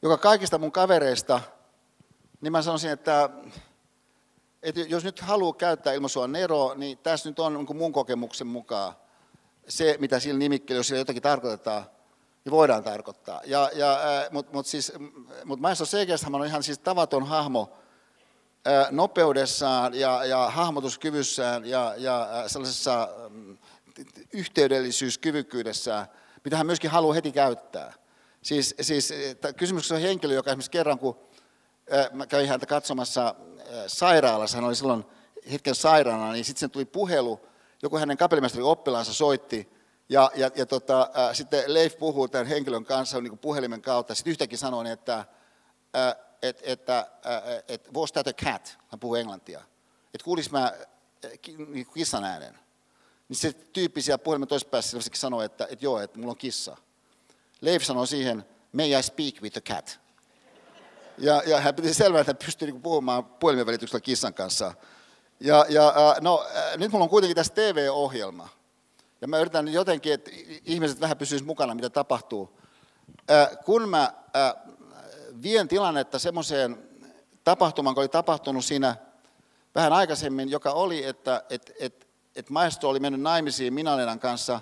joka 0.02 0.18
kaikista 0.18 0.57
mun 0.57 0.72
kavereista, 0.72 1.41
niin 2.41 2.52
mä 2.52 2.61
sanoisin, 2.61 2.91
että, 2.91 3.30
että 4.64 4.81
jos 4.81 5.03
nyt 5.03 5.19
haluaa 5.19 5.53
käyttää 5.53 5.94
ilmaisua 5.94 6.27
Nero, 6.27 6.73
niin 6.76 6.98
tässä 6.98 7.30
nyt 7.30 7.40
on 7.40 7.53
niin 7.53 7.77
mun 7.77 7.94
kokemuksen 7.94 8.48
mukaan 8.48 8.94
se, 9.68 9.98
mitä 9.99 10.19
sillä 10.19 10.40
nimikkeellä, 10.40 10.80
jos 10.80 10.88
sillä 10.88 10.99
jotakin 10.99 11.22
tarkoitetaan, 11.22 11.85
niin 12.45 12.52
voidaan 12.52 12.84
tarkoittaa. 12.84 13.41
Ja, 13.45 13.69
ja, 13.73 13.99
Mutta 14.31 14.53
mut 14.53 14.65
siis, 14.65 14.91
mut 15.45 15.60
Maestro 15.60 15.85
Segerstam 15.85 16.34
on 16.34 16.45
ihan 16.45 16.64
siis 16.64 16.80
tavaton 16.80 17.27
hahmo 17.27 17.77
nopeudessaan 18.91 19.94
ja, 19.94 20.26
ja 20.26 20.49
hahmotuskyvyssään 20.49 21.65
ja, 21.65 21.94
ja 21.98 22.44
sellaisessa 22.48 23.10
yhteydellisyyskyvykkyydessään, 24.34 26.07
mitä 26.44 26.57
hän 26.57 26.65
myöskin 26.65 26.90
haluaa 26.90 27.14
heti 27.14 27.31
käyttää. 27.31 27.94
Siis, 28.41 28.76
siis 28.81 29.14
kysymyksessä 29.57 29.95
on 29.95 30.02
henkilö, 30.02 30.34
joka 30.34 30.49
esimerkiksi 30.52 30.72
kerran, 30.72 30.99
kun 30.99 31.19
mä 32.11 32.27
kävin 32.27 32.49
häntä 32.49 32.65
katsomassa 32.65 33.35
sairaalassa, 33.88 34.57
hän 34.57 34.65
oli 34.65 34.76
silloin 34.76 35.06
hetken 35.52 35.76
sairaana, 35.76 36.31
niin 36.31 36.45
sitten 36.45 36.72
tuli 36.72 36.85
puhelu, 36.85 37.48
joku 37.81 37.98
hänen 37.98 38.18
kapellimestari 38.18 38.64
oppilaansa 38.64 39.14
soitti, 39.14 39.73
ja, 40.10 40.31
ja, 40.35 40.52
ja 40.56 40.65
tota, 40.65 41.02
äh, 41.02 41.35
sitten 41.35 41.73
Leif 41.73 41.98
puhuu 41.98 42.27
tämän 42.27 42.48
henkilön 42.48 42.85
kanssa 42.85 43.22
niin 43.22 43.38
puhelimen 43.38 43.81
kautta. 43.81 44.15
Sitten 44.15 44.31
yhtäkkiä 44.31 44.57
sanoin, 44.57 44.88
että, 44.88 45.26
äh, 45.95 46.15
et, 46.41 46.60
että 46.64 46.98
äh, 46.99 47.64
et, 47.68 47.90
was 47.94 48.11
that 48.11 48.27
a 48.27 48.34
cat? 48.34 48.77
Hän 48.88 48.99
puhuu 48.99 49.15
englantia. 49.15 49.61
Että 50.14 50.26
kuulis 50.26 50.52
mä 50.52 50.64
äh, 50.65 51.31
niin 51.68 51.88
kissan 51.94 52.23
äänen. 52.23 52.60
Niin 53.30 53.38
se 53.38 53.53
tyyppi 53.53 54.02
siellä 54.02 54.18
puhelimen 54.18 54.48
toisessa 54.48 54.69
päässä 54.69 54.98
sanoi, 55.14 55.45
että, 55.45 55.68
että 55.69 55.85
joo, 55.85 55.99
että 55.99 56.19
mulla 56.19 56.31
on 56.31 56.38
kissa. 56.38 56.77
Leif 57.61 57.84
sanoi 57.84 58.07
siihen, 58.07 58.45
may 58.72 58.99
I 58.99 59.03
speak 59.03 59.41
with 59.41 59.53
the 59.53 59.61
cat? 59.61 59.99
Ja, 61.18 61.41
ja 61.45 61.61
hän 61.61 61.76
piti 61.76 61.94
selvää, 61.94 62.22
että 62.22 62.30
hän 62.30 62.45
pystyy 62.45 62.72
niin 62.72 62.81
puhumaan 62.81 63.26
puhelimen 63.26 63.65
välityksellä 63.65 64.02
kissan 64.02 64.34
kanssa. 64.34 64.73
Ja, 65.40 65.65
ja 65.69 65.88
äh, 65.88 66.22
no, 66.22 66.45
äh, 66.56 66.77
nyt 66.77 66.91
mulla 66.91 67.03
on 67.03 67.10
kuitenkin 67.10 67.35
tässä 67.35 67.53
TV-ohjelma. 67.53 68.49
Ja 69.22 69.27
mä 69.27 69.40
yritän 69.40 69.68
jotenkin, 69.68 70.14
että 70.14 70.31
ihmiset 70.65 71.02
vähän 71.02 71.18
pysyisivät 71.18 71.48
mukana, 71.48 71.76
mitä 71.76 71.90
tapahtuu. 71.90 72.60
Kun 73.65 73.90
mä 73.90 74.14
vien 75.44 75.68
tilannetta 75.68 76.19
semmoiseen 76.19 76.77
tapahtumaan, 77.44 77.91
joka 77.91 78.02
oli 78.02 78.07
tapahtunut 78.07 78.65
siinä 78.65 78.95
vähän 79.76 79.94
aikaisemmin, 79.94 80.49
joka 80.49 80.72
oli, 80.72 81.06
että 81.06 81.44
et, 81.49 81.72
et, 81.80 82.07
et 82.35 82.49
maestro 82.49 82.90
oli 82.90 82.99
mennyt 82.99 83.22
naimisiin 83.22 83.73
Minalenan 83.73 84.19
kanssa 84.19 84.61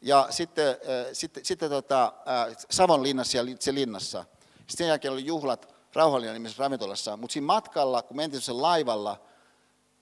ja 0.00 0.26
sitten, 0.30 0.68
äh, 0.68 0.76
sitten, 1.12 1.44
sitten 1.44 1.70
tota, 1.70 2.04
äh, 2.04 2.56
Savon 2.70 3.02
linnassa 3.02 3.38
ja 3.38 3.44
linnassa. 3.72 4.24
Sitten 4.56 4.76
sen 4.76 4.88
jälkeen 4.88 5.12
oli 5.12 5.26
juhlat 5.26 5.73
Rauhallinen 5.94 6.34
nimisessä 6.34 6.62
ravintolassa, 6.62 7.16
mutta 7.16 7.32
siinä 7.32 7.46
matkalla, 7.46 8.02
kun 8.02 8.16
mentiin 8.16 8.40
sen 8.40 8.62
laivalla, 8.62 9.20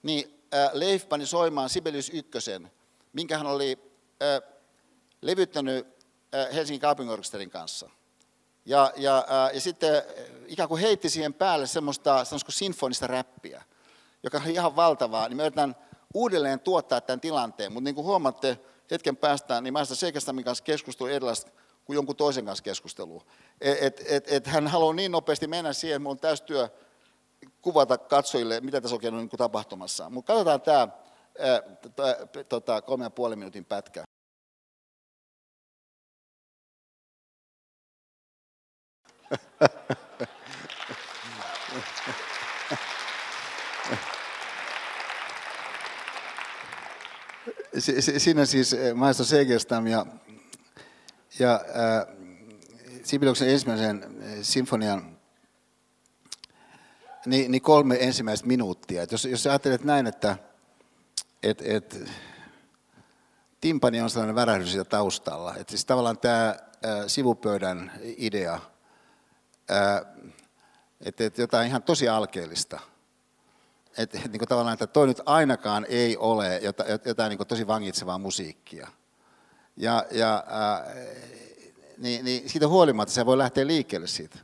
niin 0.03 0.41
äh, 0.55 0.71
Leif 0.73 1.09
pani 1.09 1.27
soimaan 1.27 1.69
Sibelius 1.69 2.11
ykkösen, 2.11 2.73
minkä 3.13 3.39
hän 3.39 3.47
oli 3.47 3.79
äh, 4.23 4.51
levyttänyt 5.23 5.87
äh, 6.35 6.55
Helsingin 6.55 6.81
kaupunginorkesterin 6.81 7.51
kanssa. 7.51 7.91
Ja, 8.65 8.93
ja, 8.97 9.27
ja 9.55 9.61
sitten 9.61 10.03
ikään 10.47 10.69
kuin 10.69 10.81
heitti 10.81 11.09
siihen 11.11 11.35
päälle 11.35 11.67
semmoista, 11.67 12.25
semmoista 12.25 12.53
sinfonista 12.53 13.07
räppiä, 13.07 13.63
joka 14.23 14.41
oli 14.45 14.53
ihan 14.53 14.77
valtavaa, 14.77 15.29
niin 15.29 15.37
me 15.37 15.43
yritän 15.43 15.77
uudelleen 16.15 16.61
tuottaa 16.61 17.01
tämän 17.01 17.21
tilanteen, 17.21 17.73
mutta 17.73 17.85
niin 17.85 17.95
kuin 17.95 18.05
huomaatte 18.05 18.59
hetken 18.91 19.17
päästä, 19.17 19.61
niin 19.61 19.73
mä 19.73 19.85
sitä 19.85 20.33
kanssa 20.45 20.65
keskustelu 20.65 21.09
erilaista 21.09 21.51
kuin 21.85 21.95
jonkun 21.95 22.17
toisen 22.17 22.45
kanssa 22.45 22.65
keskustelua. 22.65 23.25
Et, 23.63 24.03
et, 24.07 24.33
et, 24.33 24.47
hän 24.47 24.67
haluaa 24.67 24.95
niin 24.95 25.13
nopeasti 25.13 25.47
mennä 25.47 25.73
siihen, 25.73 25.97
että 25.97 26.09
on 26.09 26.19
täysi 26.19 26.45
työ 26.45 26.69
kuvata 27.61 27.99
katsojille, 27.99 28.61
mitä 28.61 28.81
tässä 28.81 28.95
oikein 28.95 29.15
on 29.15 29.21
niin 29.21 29.39
tapahtumassa. 29.39 30.11
Mutta 30.11 30.33
katsotaan 30.33 30.61
tämä 30.61 30.89
tota, 32.49 32.83
kolme 32.83 33.05
ja 33.05 33.11
puoli 33.11 33.37
minuutin 33.37 33.65
pätkä. 33.65 34.05
Siinä 48.19 48.47
siis 48.47 48.73
eh, 48.73 48.95
maestro 48.95 49.25
Segerstam 49.25 49.87
ja, 49.87 50.07
ja 51.39 51.61
Sibeliuksen 53.05 53.49
ensimmäisen 53.49 54.05
eh, 54.23 54.39
sinfonian 54.43 55.19
niin, 57.27 57.51
niin 57.51 57.63
kolme 57.63 57.97
ensimmäistä 58.01 58.47
minuuttia. 58.47 59.03
Et 59.03 59.13
jos, 59.13 59.25
jos 59.25 59.47
ajattelet 59.47 59.85
näin, 59.85 60.07
että 60.07 60.37
et, 61.43 61.63
et, 61.65 62.05
timpani 63.61 64.01
on 64.01 64.11
sellainen 64.11 64.35
värähdys 64.35 64.71
siitä 64.71 64.85
taustalla. 64.85 65.57
Että 65.57 65.71
siis 65.71 65.85
tavallaan 65.85 66.19
tämä 66.19 66.49
ä, 66.49 67.09
sivupöydän 67.09 67.93
idea, 68.03 68.61
että 71.01 71.25
et 71.25 71.39
jotain 71.39 71.69
ihan 71.69 71.83
tosi 71.83 72.09
alkeellista. 72.09 72.81
Että 73.99 74.19
et, 74.19 74.33
niin 74.33 74.49
tavallaan, 74.49 74.75
että 74.75 74.87
toi 74.87 75.07
nyt 75.07 75.21
ainakaan 75.27 75.87
ei 75.89 76.17
ole 76.17 76.59
jotain, 76.63 76.91
jotain 77.05 77.31
niin 77.31 77.47
tosi 77.49 77.67
vangitsevaa 77.67 78.19
musiikkia. 78.19 78.89
Ja, 79.77 80.07
ja 80.11 80.35
ä, 80.35 80.95
niin, 82.03 82.25
niin 82.25 82.49
siitä 82.49 82.69
huolimatta 82.69 83.15
se 83.15 83.27
voi 83.27 83.39
lähteä 83.39 83.67
liikkeelle 83.67 84.07
siitä. 84.07 84.39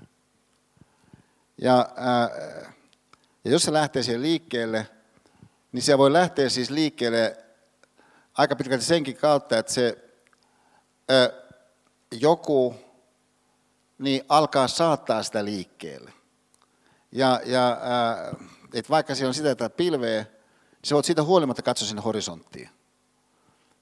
Ja, 1.61 1.89
ää, 1.97 2.31
ja 3.45 3.51
jos 3.51 3.63
se 3.63 3.73
lähtee 3.73 4.03
siihen 4.03 4.23
liikkeelle, 4.23 4.89
niin 5.73 5.83
se 5.83 5.99
voi 5.99 6.13
lähteä 6.13 6.49
siis 6.49 6.71
liikkeelle 6.71 7.37
aika 8.35 8.57
pitkälti 8.57 8.85
senkin 8.85 9.17
kautta, 9.17 9.59
että 9.59 9.73
se 9.73 9.99
ää, 11.09 11.31
joku 12.21 12.75
niin 13.99 14.25
alkaa 14.29 14.69
saattaa 14.69 15.23
sitä 15.23 15.45
liikkeelle. 15.45 16.13
Ja, 17.13 17.41
ja 17.45 17.79
ää, 17.83 18.35
et 18.75 18.91
vaikka 18.91 19.15
siellä 19.15 19.31
on 19.31 19.35
sitä, 19.35 19.51
että 19.51 19.71
pilveä, 19.71 20.23
niin 20.23 20.29
sä 20.85 20.95
voit 20.95 21.07
siitä 21.07 21.23
huolimatta 21.23 21.63
katsoa 21.63 21.89
sinne 21.89 22.03
horisonttiin. 22.03 22.71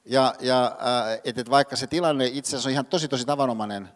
Ja, 0.06 0.34
ja 0.40 0.76
että 1.24 1.40
et 1.40 1.50
vaikka 1.50 1.76
se 1.76 1.86
tilanne 1.86 2.26
itse 2.26 2.48
asiassa 2.48 2.68
on 2.68 2.72
ihan 2.72 2.86
tosi 2.86 3.08
tosi 3.08 3.24
tavanomainen, 3.24 3.88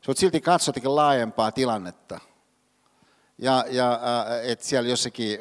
sä 0.00 0.06
voit 0.06 0.18
silti 0.18 0.40
katsoa 0.40 0.74
laajempaa 0.84 1.52
tilannetta. 1.52 2.20
Ja, 3.38 3.64
ja 3.70 4.00
että 4.42 4.64
siellä 4.64 4.88
jossakin 4.88 5.38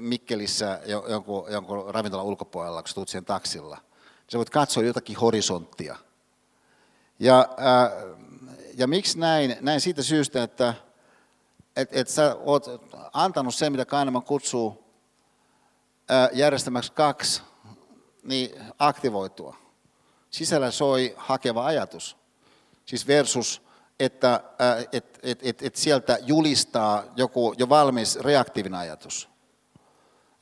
Mikkelissä 0.00 0.80
jonkun, 1.08 1.52
jonkun 1.52 1.94
ravintolan 1.94 2.26
ulkopuolella, 2.26 2.82
kun 2.82 2.94
tulet 2.94 3.08
siihen 3.08 3.24
taksilla, 3.24 3.76
niin 3.76 4.32
sä 4.32 4.38
voit 4.38 4.50
katsoa 4.50 4.82
jotakin 4.82 5.16
horisonttia. 5.16 5.96
Ja, 7.18 7.48
ja 8.74 8.86
miksi 8.86 9.18
näin? 9.18 9.56
Näin 9.60 9.80
siitä 9.80 10.02
syystä, 10.02 10.42
että 10.42 10.74
et, 11.76 11.88
et 11.92 12.08
sä 12.08 12.36
oot 12.40 12.66
antanut 13.12 13.54
sen, 13.54 13.72
mitä 13.72 13.84
Kahneman 13.84 14.22
kutsuu 14.22 14.84
järjestelmäksi 16.32 16.92
kaksi, 16.92 17.42
niin 18.28 18.50
aktivoitua. 18.78 19.56
Sisällä 20.30 20.70
soi 20.70 21.14
hakeva 21.16 21.66
ajatus. 21.66 22.16
Siis 22.86 23.06
versus, 23.06 23.62
että 24.00 24.34
äh, 24.34 24.88
et, 24.92 25.18
et, 25.22 25.38
et, 25.42 25.62
et 25.62 25.76
sieltä 25.76 26.18
julistaa 26.22 27.04
joku 27.16 27.54
jo 27.58 27.68
valmis 27.68 28.16
reaktiivinen 28.16 28.80
ajatus. 28.80 29.28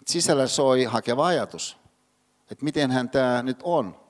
Sisällä 0.06 0.46
soi 0.46 0.84
hakeva 0.84 1.26
ajatus. 1.26 1.76
Että 2.50 2.64
mitenhän 2.64 3.10
tämä 3.10 3.42
nyt 3.42 3.58
on. 3.62 4.00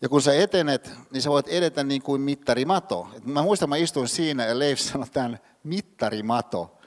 Ja 0.00 0.08
kun 0.08 0.22
sä 0.22 0.34
etenet, 0.34 0.90
niin 1.10 1.22
sä 1.22 1.30
voit 1.30 1.48
edetä 1.48 1.84
niin 1.84 2.02
kuin 2.02 2.20
mittarimato. 2.20 3.08
Et 3.16 3.24
mä 3.24 3.42
muistan, 3.42 3.68
mä 3.68 3.76
istuin 3.76 4.08
siinä 4.08 4.46
ja 4.46 4.58
Leif 4.58 4.78
sanoi 4.78 5.08
tämän 5.08 5.38
mittarimato. 5.64 6.78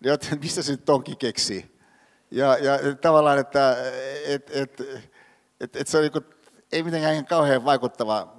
Joten 0.00 0.40
mistä 0.42 0.62
se 0.62 0.72
nyt 0.72 0.88
onkin 0.88 1.16
keksii? 1.16 1.69
Ja, 2.30 2.58
ja 2.58 2.78
tavallaan, 3.00 3.38
että 3.38 3.76
et, 4.26 4.50
et, 4.54 4.80
et, 5.60 5.76
et 5.76 5.88
se 5.88 5.98
on 5.98 6.02
niin 6.02 6.24
ei 6.72 6.82
mitenkään 6.82 7.12
ihan 7.12 7.26
kauhean 7.26 7.64
vaikuttava 7.64 8.36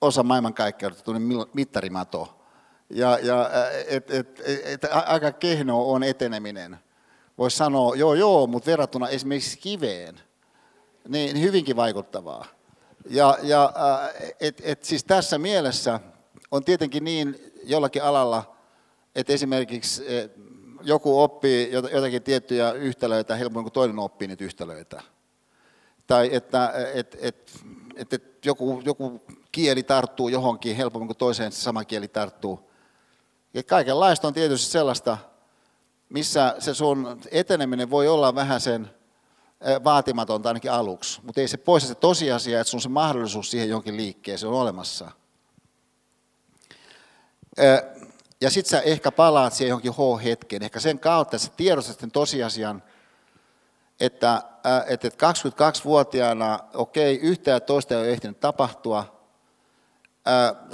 osa 0.00 0.22
maailmankaikkeutta, 0.22 1.02
tuonne 1.02 1.46
mittarimato. 1.54 2.38
Ja, 2.90 3.18
ja 3.22 3.50
et, 3.88 4.10
et, 4.10 4.42
et, 4.64 4.84
aika 5.06 5.32
kehno 5.32 5.90
on 5.90 6.02
eteneminen. 6.02 6.78
Voisi 7.38 7.56
sanoa, 7.56 7.96
joo 7.96 8.14
joo, 8.14 8.46
mutta 8.46 8.70
verrattuna 8.70 9.08
esimerkiksi 9.08 9.58
kiveen, 9.58 10.20
niin 11.08 11.40
hyvinkin 11.40 11.76
vaikuttavaa. 11.76 12.44
Ja, 13.10 13.38
ja 13.42 13.72
et, 14.40 14.62
et, 14.64 14.84
siis 14.84 15.04
tässä 15.04 15.38
mielessä 15.38 16.00
on 16.50 16.64
tietenkin 16.64 17.04
niin 17.04 17.52
jollakin 17.64 18.02
alalla, 18.02 18.56
että 19.14 19.32
esimerkiksi 19.32 20.04
joku 20.86 21.20
oppii 21.20 21.72
jotakin 21.72 22.22
tiettyjä 22.22 22.72
yhtälöitä 22.72 23.36
helpommin 23.36 23.64
kuin 23.64 23.72
toinen 23.72 23.98
oppii 23.98 24.28
niitä 24.28 24.44
yhtälöitä. 24.44 25.02
Tai 26.06 26.28
että 26.32 26.72
et, 26.94 27.16
et, 27.20 27.50
et, 27.96 28.12
et 28.12 28.46
joku, 28.46 28.82
joku 28.84 29.22
kieli 29.52 29.82
tarttuu 29.82 30.28
johonkin 30.28 30.76
helpommin 30.76 31.08
kuin 31.08 31.16
toiseen 31.16 31.52
se 31.52 31.60
sama 31.60 31.84
kieli 31.84 32.08
tarttuu. 32.08 32.70
Ja 33.54 33.62
kaikenlaista 33.62 34.28
on 34.28 34.34
tietysti 34.34 34.72
sellaista, 34.72 35.18
missä 36.08 36.56
se 36.58 36.74
sun 36.74 37.20
eteneminen 37.30 37.90
voi 37.90 38.08
olla 38.08 38.34
vähän 38.34 38.60
sen 38.60 38.90
vaatimatonta 39.84 40.48
ainakin 40.48 40.72
aluksi, 40.72 41.20
mutta 41.22 41.40
ei 41.40 41.48
se 41.48 41.56
poista 41.56 41.88
se 41.88 41.94
tosiasia, 41.94 42.60
että 42.60 42.70
sun 42.70 42.80
se 42.80 42.88
mahdollisuus 42.88 43.50
siihen 43.50 43.68
jonkin 43.68 43.96
liikkeeseen 43.96 44.52
on 44.52 44.60
olemassa. 44.60 45.10
Ja 48.40 48.50
sitten 48.50 48.70
sä 48.70 48.80
ehkä 48.80 49.12
palaat 49.12 49.52
siihen 49.52 49.68
johonkin 49.68 49.92
H-hetkeen, 49.92 50.62
ehkä 50.62 50.80
sen 50.80 50.98
kautta, 50.98 51.38
sä 51.38 51.50
tiedostat 51.56 52.00
sen 52.00 52.10
tosiasian, 52.10 52.82
että, 54.00 54.42
että 54.86 55.08
22-vuotiaana, 55.08 56.58
okei, 56.74 57.16
yhtä 57.16 57.50
ja 57.50 57.60
toista 57.60 57.94
ei 57.94 58.00
ole 58.00 58.08
ehtinyt 58.08 58.40
tapahtua, 58.40 59.16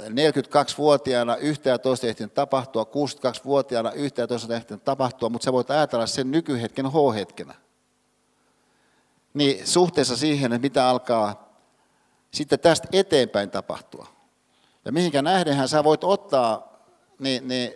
42-vuotiaana 0.09 1.35
yhtä 1.35 1.69
ja 1.69 1.79
toista 1.79 2.07
ei 2.07 2.09
ehtinyt 2.09 2.33
tapahtua, 2.33 2.83
62-vuotiaana 2.83 3.91
yhtä 3.91 4.21
ja 4.21 4.27
toista 4.27 4.53
ei 4.53 4.57
ehtinyt 4.57 4.83
tapahtua, 4.83 5.29
mutta 5.29 5.45
sä 5.45 5.53
voit 5.53 5.71
ajatella 5.71 6.05
sen 6.07 6.31
nykyhetken 6.31 6.85
H-hetkenä. 6.85 7.55
Niin 9.33 9.67
suhteessa 9.67 10.17
siihen, 10.17 10.53
että 10.53 10.65
mitä 10.65 10.89
alkaa 10.89 11.53
sitten 12.31 12.59
tästä 12.59 12.87
eteenpäin 12.91 13.51
tapahtua. 13.51 14.07
Ja 14.85 14.91
mihinkä 14.91 15.21
nähdenhän 15.21 15.69
sä 15.69 15.83
voit 15.83 16.03
ottaa 16.03 16.72
niin, 17.23 17.47
niin, 17.47 17.71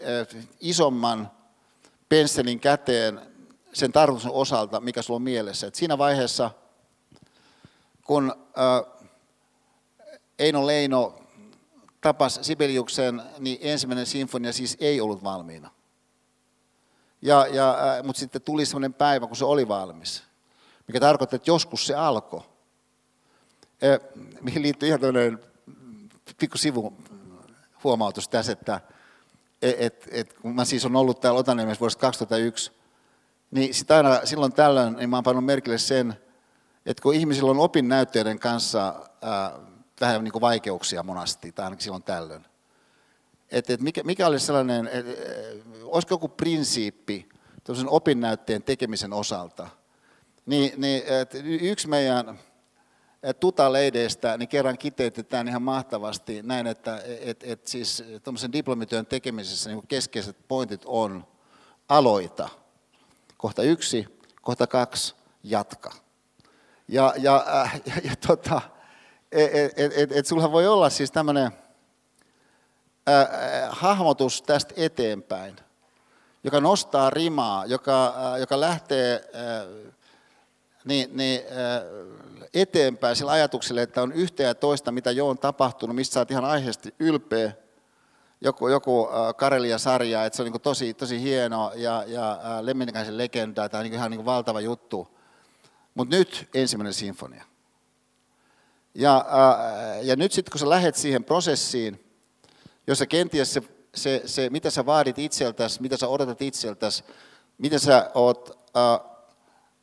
isomman 0.60 1.32
pensselin 2.10 2.60
käteen 2.60 3.22
sen 3.74 3.92
tarkoituksen 3.92 4.32
osalta, 4.32 4.80
mikä 4.80 5.02
sulla 5.02 5.16
on 5.16 5.22
mielessä. 5.22 5.68
Et 5.68 5.76
siinä 5.76 5.98
vaiheessa, 5.98 6.52
kun 8.04 8.36
äh, 8.58 8.94
Eino 10.40 10.68
Leino 10.68 11.20
tapas 12.02 12.40
Sibeliuksen, 12.42 13.22
niin 13.40 13.58
ensimmäinen 13.62 14.06
sinfonia 14.06 14.54
siis 14.54 14.78
ei 14.80 15.02
ollut 15.02 15.24
valmiina. 15.24 15.72
Ja, 17.22 17.48
ja, 17.48 17.70
äh, 17.70 18.04
mutta 18.04 18.20
sitten 18.20 18.42
tuli 18.42 18.66
sellainen 18.66 18.94
päivä, 18.94 19.28
kun 19.28 19.36
se 19.36 19.46
oli 19.46 19.68
valmis, 19.68 20.24
mikä 20.88 21.00
tarkoittaa, 21.00 21.36
että 21.36 21.52
joskus 21.52 21.88
se 21.88 21.96
alkoi. 21.96 22.42
Äh, 23.84 24.00
mihin 24.42 24.62
liittyy 24.62 24.88
ihan 24.88 25.00
tämmöinen 25.00 25.40
pikku 26.40 26.58
sivu 26.58 26.98
huomautus 27.84 28.30
tässä, 28.30 28.52
että 28.52 28.82
et, 29.62 29.76
et, 29.80 30.08
et, 30.12 30.34
kun 30.34 30.56
mä 30.56 30.66
siis 30.66 30.86
on 30.86 30.96
ollut 30.96 31.22
täällä 31.22 31.40
Otaniemessä 31.40 31.80
vuodesta 31.80 32.02
2001, 32.02 32.72
niin 33.52 33.74
sit 33.74 33.92
aina 33.92 34.26
silloin 34.26 34.54
tällöin 34.54 34.96
niin 34.96 35.10
mä 35.10 35.18
oon 35.18 35.24
pannut 35.24 35.46
merkille 35.46 35.78
sen, 35.78 36.14
että 36.86 37.04
kun 37.04 37.14
ihmisillä 37.14 37.52
on 37.52 37.60
opinnäytteiden 37.60 38.40
kanssa 38.40 38.96
ää, 39.22 39.60
vähän 40.02 40.24
niin 40.24 40.32
kuin 40.32 40.42
vaikeuksia 40.42 41.04
monasti, 41.04 41.52
tai 41.52 41.66
ainakin 41.66 41.84
silloin 41.84 42.04
tällöin, 42.04 42.46
että 43.52 43.74
et 43.74 43.82
mikä, 43.82 44.04
mikä 44.04 44.28
olisi 44.28 44.46
sellainen, 44.46 44.88
et, 44.88 45.08
et, 45.08 45.64
olisiko 45.84 46.14
joku 46.14 46.28
prinsiippi 46.28 47.30
opinnäytteen 47.88 48.64
tekemisen 48.64 49.14
osalta, 49.14 49.68
niin, 50.46 50.82
niin 50.82 51.04
et 51.08 51.32
yksi 51.44 51.88
meidän 51.88 52.40
tutaleideistä 53.40 54.38
niin 54.38 54.50
kerran 54.50 54.78
kiteytetään 54.78 55.48
ihan 55.48 55.62
mahtavasti 55.62 56.42
näin, 56.44 56.68
että 56.68 57.02
et, 57.20 57.44
et 57.44 57.68
siis 57.68 58.04
diplomityön 58.54 59.06
tekemisessä 59.06 59.70
niin 59.70 59.88
keskeiset 59.88 60.38
pointit 60.48 60.82
on 60.86 61.28
aloita. 61.90 62.50
Kohta 63.38 63.64
yksi, 63.64 64.08
kohta 64.42 64.68
kaksi, 64.68 65.16
jatka. 65.44 65.92
Ja, 66.88 67.14
ja, 67.18 67.46
äh, 67.62 67.82
ja, 67.86 67.94
ja 68.04 68.16
tota, 68.28 68.62
et, 69.32 69.74
et, 69.80 69.94
et, 69.98 70.12
et 70.12 70.26
sulla 70.28 70.52
voi 70.52 70.68
olla 70.68 70.90
siis 70.90 71.12
tämmöinen 71.12 71.52
äh, 73.10 73.22
äh, 73.22 73.30
hahmotus 73.70 74.42
tästä 74.42 74.74
eteenpäin, 74.78 75.56
joka 76.44 76.62
nostaa 76.62 77.10
rimaa, 77.10 77.66
joka, 77.66 78.08
äh, 78.08 78.40
joka 78.40 78.60
lähtee 78.60 79.30
äh, 79.36 79.94
niin, 80.86 81.18
niin, 81.18 81.42
äh, 81.42 81.82
eteenpäin 82.62 83.16
sillä 83.16 83.32
ajatuksella, 83.32 83.82
että 83.82 84.02
on 84.02 84.12
yhtä 84.12 84.44
ja 84.44 84.56
toista, 84.56 84.92
mitä 84.92 85.12
jo 85.12 85.30
on 85.30 85.38
tapahtunut, 85.38 85.96
mistä 85.96 86.14
sä 86.14 86.20
oot 86.20 86.32
ihan 86.32 86.46
aiheesti 86.46 86.96
ylpeä. 87.00 87.52
Joku, 88.42 88.68
joku 88.68 89.10
äh, 89.10 89.36
Karelia-sarja, 89.36 90.26
että 90.26 90.38
se 90.38 90.44
on 90.44 90.52
niin 90.52 90.62
tosi, 90.62 90.94
tosi 90.94 91.22
hieno 91.22 91.72
ja, 91.76 92.04
ja 92.08 92.32
äh, 92.32 92.62
Lemminkäisen 92.62 93.18
legenda, 93.18 93.70
tämä 93.70 93.80
on 93.80 93.84
niin 93.84 93.94
ihan 93.94 94.12
niin 94.12 94.26
valtava 94.26 94.62
juttu. 94.62 95.18
Mutta 95.96 96.16
nyt 96.16 96.50
ensimmäinen 96.54 96.94
sinfonia. 96.94 97.44
Ja, 98.96 99.26
ja 100.02 100.16
nyt 100.16 100.32
sitten 100.32 100.52
kun 100.52 100.60
sä 100.60 100.70
lähet 100.70 100.96
siihen 100.96 101.24
prosessiin, 101.24 102.06
jossa 102.88 103.06
kenties 103.06 103.54
se, 103.54 103.62
se, 103.96 104.22
se 104.26 104.50
mitä 104.50 104.70
sä 104.70 104.86
vaadit 104.86 105.20
itseltäsi, 105.20 105.82
mitä 105.82 105.98
sä 105.98 106.08
odotat 106.08 106.42
itseltäsi, 106.42 107.04
mitä 107.58 107.80
sä 107.80 108.12
oot 108.14 108.60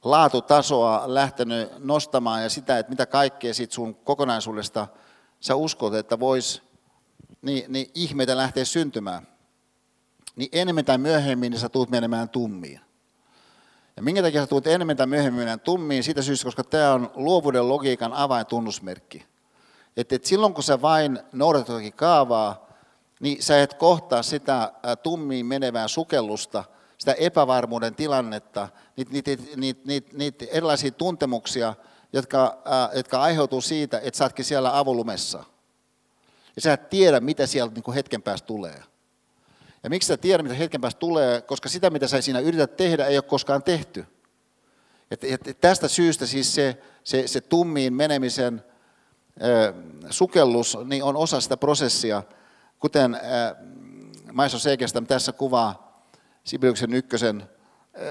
laatutasoa 0.05 1.02
lähtenyt 1.06 1.78
nostamaan 1.78 2.43
ja 2.43 2.51
sitä, 2.51 2.78
että 2.78 2.90
mitä 2.90 3.06
kaikkea 3.06 3.55
siitä 3.55 3.74
sun 3.74 3.94
kokonaisuudesta 3.94 4.89
sä 5.40 5.55
uskot, 5.55 5.94
että 5.94 6.20
vois 6.20 6.62
niin, 7.43 7.64
niin 7.72 7.90
ihmeitä 7.94 8.36
lähteä 8.36 8.64
syntymään, 8.64 9.28
niin 10.36 10.48
enemmän 10.52 10.85
tai 10.85 10.98
myöhemmin 10.98 11.51
niin 11.51 11.60
sä 11.60 11.68
tulet 11.68 11.90
menemään 11.90 12.28
tummiin. 12.28 12.81
Ja 13.97 14.02
minkä 14.02 14.22
takia 14.22 14.40
sä 14.40 14.47
tulet 14.47 14.66
enemmän 14.66 14.97
tai 14.97 15.06
myöhemmin 15.06 15.39
menemään 15.39 15.60
tummiin? 15.60 16.02
Siitä 16.02 16.22
syystä, 16.22 16.44
koska 16.44 16.64
tämä 16.64 16.93
on 16.93 17.10
luovuuden 17.14 17.68
logiikan 17.68 18.12
avaintunnusmerkki. 18.12 19.26
Että 19.97 20.14
et 20.14 20.24
silloin 20.24 20.55
kun 20.55 20.64
sä 20.64 20.82
vain 20.82 21.18
noudatat 21.32 21.94
kaavaa, 21.97 22.68
niin 23.20 23.43
sä 23.43 23.62
et 23.62 23.74
kohtaa 23.74 24.22
sitä 24.22 24.72
tummiin 25.02 25.47
menevää 25.47 25.89
sukellusta– 25.89 26.64
sitä 26.99 27.12
epävarmuuden 27.12 27.95
tilannetta, 27.95 28.69
niitä, 28.97 29.12
niitä, 29.12 29.31
niitä, 29.57 29.81
niitä, 29.85 30.11
niitä 30.12 30.45
erilaisia 30.51 30.91
tuntemuksia, 30.91 31.75
jotka, 32.12 32.62
äh, 32.66 32.97
jotka 32.97 33.23
aiheutuu 33.23 33.61
siitä, 33.61 34.01
että 34.03 34.19
sä 34.19 34.25
ootkin 34.25 34.45
siellä 34.45 34.79
avolumessa. 34.79 35.45
Ja 36.57 36.62
sä 36.62 36.73
et 36.73 36.91
tiedä, 36.91 37.21
mitä 37.21 37.47
sieltä 37.47 37.75
niin 37.75 37.95
hetken 37.95 38.23
päästä 38.23 38.47
tulee. 38.47 38.83
Ja 39.83 39.91
miksi 39.91 40.07
sä 40.07 40.16
tiedät, 40.16 40.45
mitä 40.45 40.55
hetken 40.55 40.81
päästä 40.81 40.99
tulee? 40.99 41.41
Koska 41.41 41.69
sitä, 41.69 41.91
mitä 41.91 42.09
sä 42.09 42.21
siinä 42.21 42.41
yrität 42.41 42.77
tehdä, 42.77 43.07
ei 43.07 43.16
ole 43.16 43.23
koskaan 43.23 43.62
tehty. 43.62 44.07
Et, 45.11 45.25
et 45.25 45.61
tästä 45.61 45.89
syystä 45.89 46.27
siis 46.27 46.55
se, 46.55 46.83
se, 47.05 47.29
se 47.29 47.41
tummiin 47.41 47.95
menemisen 47.95 48.65
äh, 49.43 49.75
sukellus 50.11 50.79
niin 50.85 51.05
on 51.05 51.16
osa 51.16 51.41
sitä 51.41 51.57
prosessia, 51.57 52.23
kuten 52.79 53.21
Maiso 54.33 54.59
Seikestä 54.59 55.01
tässä 55.01 55.33
kuvaa 55.33 55.84
Sibeliuksen 56.45 56.95
ykkösen 56.95 57.43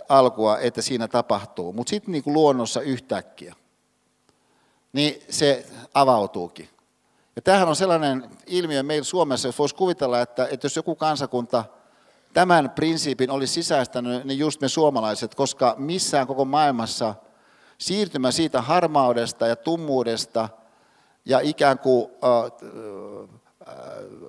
alkua, 0.10 0.60
että 0.60 0.82
siinä 0.82 1.08
tapahtuu. 1.08 1.74
Mutta 1.74 1.90
sitten 1.90 2.12
niin 2.12 2.24
luonnossa 2.26 2.82
yhtäkkiä, 2.82 3.56
niin 4.94 5.22
se 5.30 5.66
avautuukin. 5.94 6.70
Ja 7.36 7.42
tämähän 7.42 7.68
on 7.68 7.76
sellainen 7.76 8.30
ilmiö 8.48 8.84
meillä 8.84 9.04
Suomessa, 9.04 9.48
jos 9.48 9.60
voisi 9.60 9.76
kuvitella, 9.76 10.22
että, 10.22 10.48
että 10.52 10.66
jos 10.66 10.76
joku 10.76 10.96
kansakunta 10.96 11.66
tämän 12.34 12.70
prinsiipin 12.70 13.32
olisi 13.32 13.54
sisäistänyt, 13.54 14.24
niin 14.24 14.40
just 14.40 14.62
me 14.62 14.68
suomalaiset, 14.68 15.36
koska 15.36 15.76
missään 15.78 16.28
koko 16.28 16.46
maailmassa 16.46 17.16
siirtymä 17.78 18.32
siitä 18.32 18.62
harmaudesta 18.62 19.48
ja 19.48 19.56
tummuudesta 19.56 20.50
ja 21.26 21.40
ikään 21.40 21.80
kuin 21.80 22.12
äh, 22.24 23.40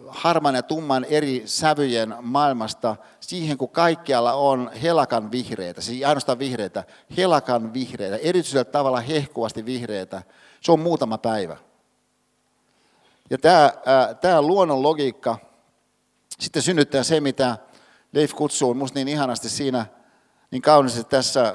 harman 0.08 0.54
ja 0.54 0.62
tumman 0.62 1.04
eri 1.04 1.42
sävyjen 1.46 2.14
maailmasta 2.20 2.96
siihen, 3.20 3.58
kun 3.58 3.68
kaikkialla 3.68 4.32
on 4.32 4.70
helakan 4.82 5.30
vihreitä, 5.32 5.80
siis 5.80 6.04
ainoastaan 6.04 6.38
vihreitä, 6.38 6.84
helakan 7.16 7.74
vihreitä, 7.74 8.16
erityisellä 8.16 8.64
tavalla 8.64 9.00
hehkuvasti 9.00 9.64
vihreitä, 9.64 10.22
se 10.60 10.72
on 10.72 10.80
muutama 10.80 11.18
päivä. 11.18 11.56
Ja 13.30 13.38
tämä, 13.38 13.72
tämä 14.20 14.42
luonnon 14.42 14.82
logiikka 14.82 15.38
sitten 16.40 16.62
synnyttää 16.62 17.02
se, 17.02 17.20
mitä 17.20 17.58
Leif 18.12 18.34
kutsuu 18.34 18.74
minusta 18.74 18.94
niin 18.98 19.08
ihanasti 19.08 19.48
siinä, 19.48 19.86
niin 20.50 20.62
kauniisti 20.62 21.04
tässä 21.04 21.54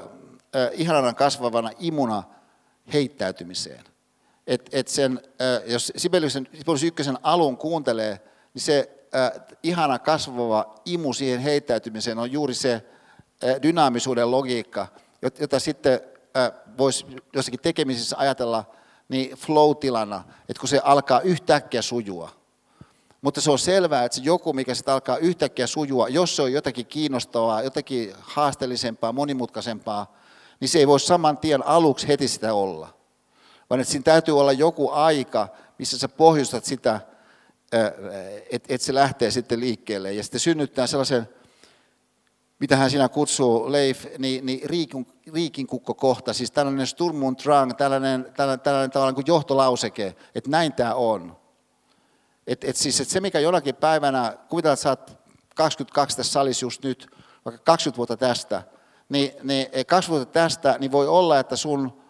ihanana 0.74 1.14
kasvavana 1.14 1.72
imuna 1.80 2.24
heittäytymiseen 2.94 3.84
että 4.50 4.78
et 4.78 4.88
sen, 4.88 5.22
jos 5.66 5.92
Sibelius 5.98 6.36
ykkösen 6.86 7.18
alun 7.24 7.58
kuuntelee, 7.58 8.20
niin 8.54 8.62
se 8.62 8.90
äh, 9.16 9.32
ihana 9.64 10.00
kasvava 10.00 10.76
imu 10.86 11.14
siihen 11.14 11.40
heittäytymiseen 11.40 12.20
on 12.20 12.32
juuri 12.32 12.54
se 12.54 12.74
äh, 12.74 13.62
dynaamisuuden 13.62 14.32
logiikka, 14.32 14.88
jota 15.40 15.60
sitten 15.60 16.00
äh, 16.38 16.52
voisi 16.78 17.06
jossakin 17.34 17.60
tekemisissä 17.60 18.16
ajatella 18.20 18.66
niin 19.10 19.32
flow-tilana, 19.32 20.24
että 20.50 20.60
kun 20.60 20.70
se 20.70 20.82
alkaa 20.84 21.22
yhtäkkiä 21.22 21.82
sujua. 21.82 22.32
Mutta 23.22 23.42
se 23.42 23.52
on 23.52 23.60
selvää, 23.60 24.04
että 24.04 24.16
se 24.16 24.24
joku, 24.24 24.54
mikä 24.54 24.76
sitten 24.76 24.94
alkaa 24.94 25.18
yhtäkkiä 25.18 25.68
sujua, 25.68 26.08
jos 26.08 26.36
se 26.36 26.42
on 26.42 26.54
jotakin 26.54 26.86
kiinnostavaa, 26.86 27.64
jotakin 27.64 28.14
haasteellisempaa, 28.20 29.12
monimutkaisempaa, 29.12 30.16
niin 30.60 30.70
se 30.70 30.80
ei 30.80 30.88
voi 30.88 31.00
saman 31.00 31.38
tien 31.38 31.68
aluksi 31.68 32.08
heti 32.08 32.28
sitä 32.28 32.54
olla 32.54 32.99
vaan 33.70 33.82
että 33.82 33.92
siinä 33.92 34.04
täytyy 34.04 34.40
olla 34.40 34.52
joku 34.52 34.90
aika, 34.92 35.48
missä 35.78 35.98
sä 35.98 36.10
pohjustat 36.10 36.66
sitä, 36.66 37.02
että 38.52 38.74
et 38.74 38.82
se 38.82 38.94
lähtee 38.94 39.32
sitten 39.32 39.60
liikkeelle. 39.60 40.14
Ja 40.14 40.24
sitten 40.24 40.40
synnyttää 40.40 40.88
sellaisen, 40.88 41.30
mitä 42.60 42.76
hän 42.76 42.90
siinä 42.90 43.10
kutsuu, 43.10 43.72
Leif, 43.72 44.06
niin, 44.18 44.46
niin 44.46 44.70
riikin, 44.70 45.08
riikin 45.34 45.68
kohta, 45.96 46.34
siis 46.34 46.52
tällainen 46.52 46.88
Sturm 46.88 47.24
und 47.24 47.40
Drang, 47.44 47.72
tällainen, 47.78 48.32
tällainen, 48.36 48.60
tällainen 48.60 48.92
tavallaan 48.92 49.16
kuin 49.16 49.28
johtolauseke, 49.28 50.16
että 50.36 50.50
näin 50.50 50.74
tämä 50.74 50.94
on. 50.94 51.38
Et, 52.48 52.64
et 52.64 52.76
siis, 52.76 53.02
et 53.02 53.08
se, 53.08 53.20
mikä 53.20 53.40
jonakin 53.40 53.76
päivänä, 53.76 54.38
kuvitellaan, 54.50 54.74
että 54.74 54.84
sä 54.84 54.90
oot 54.90 55.18
22 55.56 56.18
tässä 56.18 56.34
salissa 56.34 56.66
just 56.66 56.84
nyt, 56.84 57.08
vaikka 57.46 57.62
20 57.64 57.98
vuotta 57.98 58.18
tästä, 58.18 58.64
niin, 59.10 59.32
niin 59.44 59.68
20 59.88 60.10
vuotta 60.10 60.34
tästä, 60.34 60.76
niin 60.80 60.92
voi 60.92 61.08
olla, 61.08 61.40
että 61.40 61.56
sun 61.56 62.02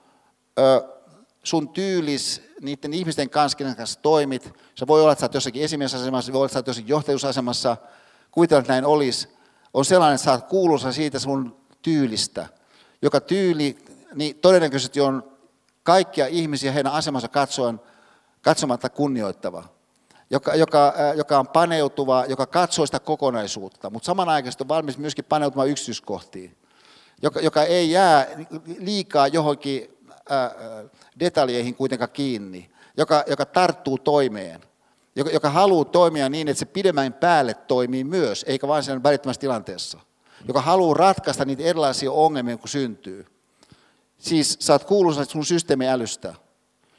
ö, 0.59 0.98
sun 1.43 1.69
tyylis 1.69 2.41
niiden 2.61 2.93
ihmisten 2.93 3.29
kanssa, 3.29 3.57
kenen 3.57 3.75
kanssa 3.75 3.99
toimit. 4.01 4.53
Se 4.75 4.87
voi 4.87 5.01
olla, 5.01 5.11
että 5.11 5.19
sä 5.19 5.25
oot 5.25 5.33
jossakin 5.33 5.63
esimiesasemassa, 5.63 6.33
voi 6.33 6.39
olla, 6.39 6.45
että 6.45 6.53
sä 6.53 6.59
oot 6.59 6.67
jossakin 6.67 6.89
johtajuusasemassa. 6.89 7.77
Kuvitellaan, 8.31 8.61
että 8.61 8.73
näin 8.73 8.85
olisi. 8.85 9.27
On 9.73 9.85
sellainen, 9.85 10.15
että 10.15 10.25
sä 10.25 10.31
oot 10.31 10.43
kuuluisa 10.43 10.91
siitä 10.91 11.19
sun 11.19 11.59
tyylistä, 11.81 12.47
joka 13.01 13.21
tyyli 13.21 13.77
niin 14.15 14.35
todennäköisesti 14.35 15.01
on 15.01 15.31
kaikkia 15.83 16.27
ihmisiä 16.27 16.71
heidän 16.71 16.91
asemansa 16.91 17.27
katsoen, 17.27 17.79
katsomatta 18.41 18.89
kunnioittava. 18.89 19.63
Joka, 20.29 20.55
joka, 20.55 20.93
joka 21.15 21.39
on 21.39 21.47
paneutuva, 21.47 22.25
joka 22.25 22.45
katsoo 22.45 22.85
sitä 22.85 22.99
kokonaisuutta, 22.99 23.89
mutta 23.89 24.05
samanaikaisesti 24.05 24.63
on 24.63 24.67
valmis 24.67 24.97
myöskin 24.97 25.25
paneutumaan 25.25 25.69
yksityiskohtiin. 25.69 26.57
Joka, 27.21 27.39
joka 27.39 27.63
ei 27.63 27.91
jää 27.91 28.27
liikaa 28.79 29.27
johonkin 29.27 29.97
detaljeihin 31.19 31.75
kuitenkaan 31.75 32.11
kiinni, 32.11 32.71
joka, 32.97 33.23
joka 33.27 33.45
tarttuu 33.45 33.97
toimeen, 33.97 34.61
joka, 35.15 35.29
joka 35.29 35.49
haluaa 35.49 35.85
toimia 35.85 36.29
niin, 36.29 36.47
että 36.47 36.59
se 36.59 36.65
pidemmän 36.65 37.13
päälle 37.13 37.53
toimii 37.53 38.03
myös, 38.03 38.45
eikä 38.47 38.67
vain 38.67 38.83
sen 38.83 39.03
välittömässä 39.03 39.39
tilanteessa. 39.39 39.99
Joka 40.47 40.61
haluaa 40.61 40.93
ratkaista 40.93 41.45
niitä 41.45 41.63
erilaisia 41.63 42.11
ongelmia, 42.11 42.57
kun 42.57 42.69
syntyy. 42.69 43.25
Siis 44.17 44.69
oot 44.69 44.83
kuuluisa 44.83 45.25
sun 45.25 45.45
systeemiälystä. 45.45 46.33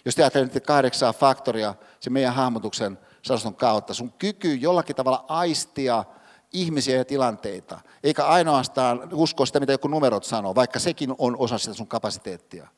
Jos 0.05 0.15
te 0.15 0.31
nyt 0.35 0.67
kahdeksaa 0.67 1.13
faktoria, 1.13 1.75
se 2.01 2.11
meidän 2.11 2.35
hahmotuksen 2.35 2.99
sanaston 3.23 3.55
kautta. 3.55 3.95
Sun 3.95 4.13
kyky 4.13 4.55
jollakin 4.55 4.97
tavalla 4.97 5.25
aistia 5.29 6.05
ihmisiä 6.53 6.97
ja 6.97 7.05
tilanteita, 7.05 7.81
eikä 8.05 8.25
ainoastaan 8.25 9.09
uskoa 9.13 9.47
sitä, 9.47 9.61
mitä 9.61 9.73
joku 9.73 9.89
numerot 9.89 10.25
sanoo, 10.25 10.55
vaikka 10.55 10.79
sekin 10.79 11.15
on 11.19 11.37
osa 11.39 11.59
sitä 11.59 11.75
sun 11.75 11.87
kapasiteettia. 11.87 12.69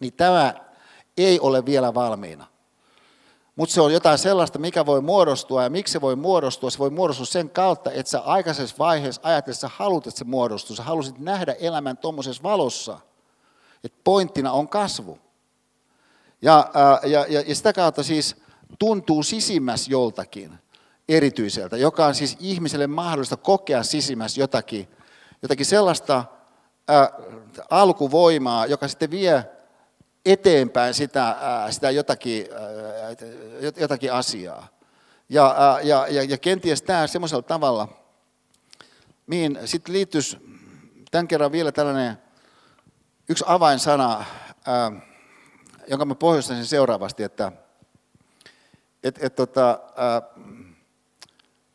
Niin 0.00 0.12
tämä 0.12 0.54
ei 1.16 1.40
ole 1.40 1.66
vielä 1.66 1.94
valmiina. 1.94 2.46
Mutta 3.56 3.74
se 3.74 3.80
on 3.80 3.92
jotain 3.92 4.18
sellaista, 4.18 4.58
mikä 4.58 4.86
voi 4.86 5.00
muodostua 5.00 5.62
ja 5.62 5.70
miksi 5.70 5.92
se 5.92 6.00
voi 6.00 6.16
muodostua. 6.16 6.70
Se 6.70 6.78
voi 6.78 6.90
muodostua 6.90 7.26
sen 7.26 7.50
kautta, 7.50 7.92
että 7.92 8.10
sä 8.10 8.20
aikaisessa 8.20 8.76
vaiheessa 8.78 9.22
sä 9.52 9.70
haluat, 9.76 10.06
että 10.06 10.18
se 10.18 10.24
muodostuu. 10.24 10.76
Sä 10.76 10.82
halusit 10.82 11.18
nähdä 11.18 11.52
elämän 11.52 11.96
tuommoisessa 11.96 12.42
valossa. 12.42 13.00
Että 13.84 13.98
pointtina 14.04 14.52
on 14.52 14.68
kasvu. 14.68 15.18
Ja, 16.42 16.70
ja, 17.02 17.26
ja, 17.28 17.40
ja 17.46 17.54
sitä 17.54 17.72
kautta 17.72 18.02
siis 18.02 18.36
tuntuu 18.78 19.22
sisimmäs 19.22 19.88
joltakin 19.88 20.58
erityiseltä, 21.08 21.76
joka 21.76 22.06
on 22.06 22.14
siis 22.14 22.36
ihmiselle 22.40 22.86
mahdollista 22.86 23.36
kokea 23.36 23.82
sisimmäs 23.82 24.38
jotakin, 24.38 24.88
jotakin 25.42 25.66
sellaista 25.66 26.24
ää, 26.88 27.10
alkuvoimaa, 27.70 28.66
joka 28.66 28.88
sitten 28.88 29.10
vie 29.10 29.44
eteenpäin 30.24 30.94
sitä, 30.94 31.36
sitä 31.70 31.90
jotakin, 31.90 32.46
jotakin 33.76 34.12
asiaa. 34.12 34.68
Ja, 35.28 35.78
ja, 35.82 36.06
ja, 36.08 36.22
ja 36.22 36.38
kenties 36.38 36.82
tämä 36.82 37.06
semmoisella 37.06 37.42
tavalla, 37.42 37.88
mihin 39.26 39.58
sitten 39.64 39.92
liittyisi 39.92 40.38
tämän 41.10 41.28
kerran 41.28 41.52
vielä 41.52 41.72
tällainen 41.72 42.18
yksi 43.28 43.44
avainsana, 43.46 44.24
jonka 45.86 46.04
mä 46.04 46.14
pohjustaisin 46.14 46.66
seuraavasti, 46.66 47.22
että 47.22 47.52
et, 49.02 49.24
et, 49.24 49.34
tota, 49.34 49.80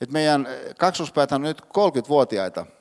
et 0.02 0.12
meidän 0.12 0.48
kaksoispäät 0.78 1.32
on 1.32 1.42
nyt 1.42 1.62
30-vuotiaita– 1.62 2.66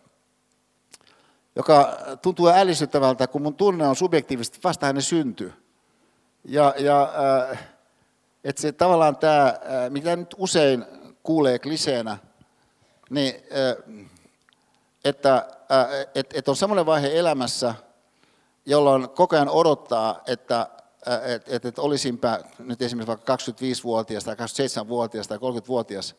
joka 1.57 1.99
tuntuu 2.23 2.49
ällistyttävältä, 2.49 3.27
kun 3.27 3.43
mun 3.43 3.55
tunne 3.55 3.87
on 3.89 3.97
subjektiivisesti 3.97 4.59
vasta 4.65 4.87
hänen 4.87 5.03
synty. 5.03 5.53
Ja, 6.45 6.75
ja 6.79 7.13
äh, 7.51 7.73
että 8.45 8.63
se 8.63 8.73
tavallaan 8.73 9.17
tämä, 9.17 9.47
äh, 9.47 9.91
mitä 9.91 10.17
nyt 10.17 10.35
usein 10.39 10.85
kuulee 11.23 11.59
kliseenä, 11.59 12.19
niin 13.11 13.35
äh, 13.35 14.07
että 15.05 15.35
äh, 15.37 16.09
et, 16.15 16.31
et 16.35 16.49
on 16.49 16.57
semmoinen 16.57 16.87
vaihe 16.87 17.19
elämässä, 17.19 17.75
jolloin 18.67 19.11
koko 19.11 19.37
ajan 19.37 19.49
odottaa, 19.49 20.21
että 20.27 20.67
et, 21.27 21.49
et, 21.49 21.65
et 21.65 21.79
olisinpä 21.79 22.41
nyt 22.59 22.83
esimerkiksi 22.83 23.09
vaikka 23.09 23.37
25-vuotias 23.37 24.25
tai 24.25 24.35
27-vuotias 24.35 25.29
tai 25.29 25.39
30-vuotias. 25.39 26.15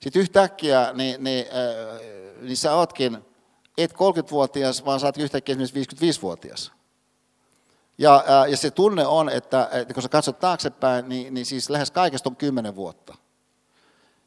Sitten 0.00 0.22
yhtäkkiä 0.22 0.90
niin, 0.92 1.24
niin, 1.24 1.46
äh, 1.46 2.00
niin 2.40 2.56
sä 2.56 2.74
ootkin 2.74 3.29
et 3.84 3.92
30-vuotias, 3.92 4.84
vaan 4.84 5.00
saat 5.00 5.18
yhtäkkiä 5.18 5.56
esimerkiksi 5.60 5.96
55-vuotias. 5.96 6.72
Ja, 7.98 8.24
ja 8.48 8.56
se 8.56 8.70
tunne 8.70 9.06
on, 9.06 9.28
että, 9.28 9.68
että 9.72 9.94
kun 9.94 10.02
sä 10.02 10.08
katsot 10.08 10.38
taaksepäin, 10.38 11.08
niin, 11.08 11.34
niin 11.34 11.46
siis 11.46 11.70
lähes 11.70 11.90
kaikesta 11.90 12.28
on 12.28 12.36
10 12.36 12.76
vuotta. 12.76 13.14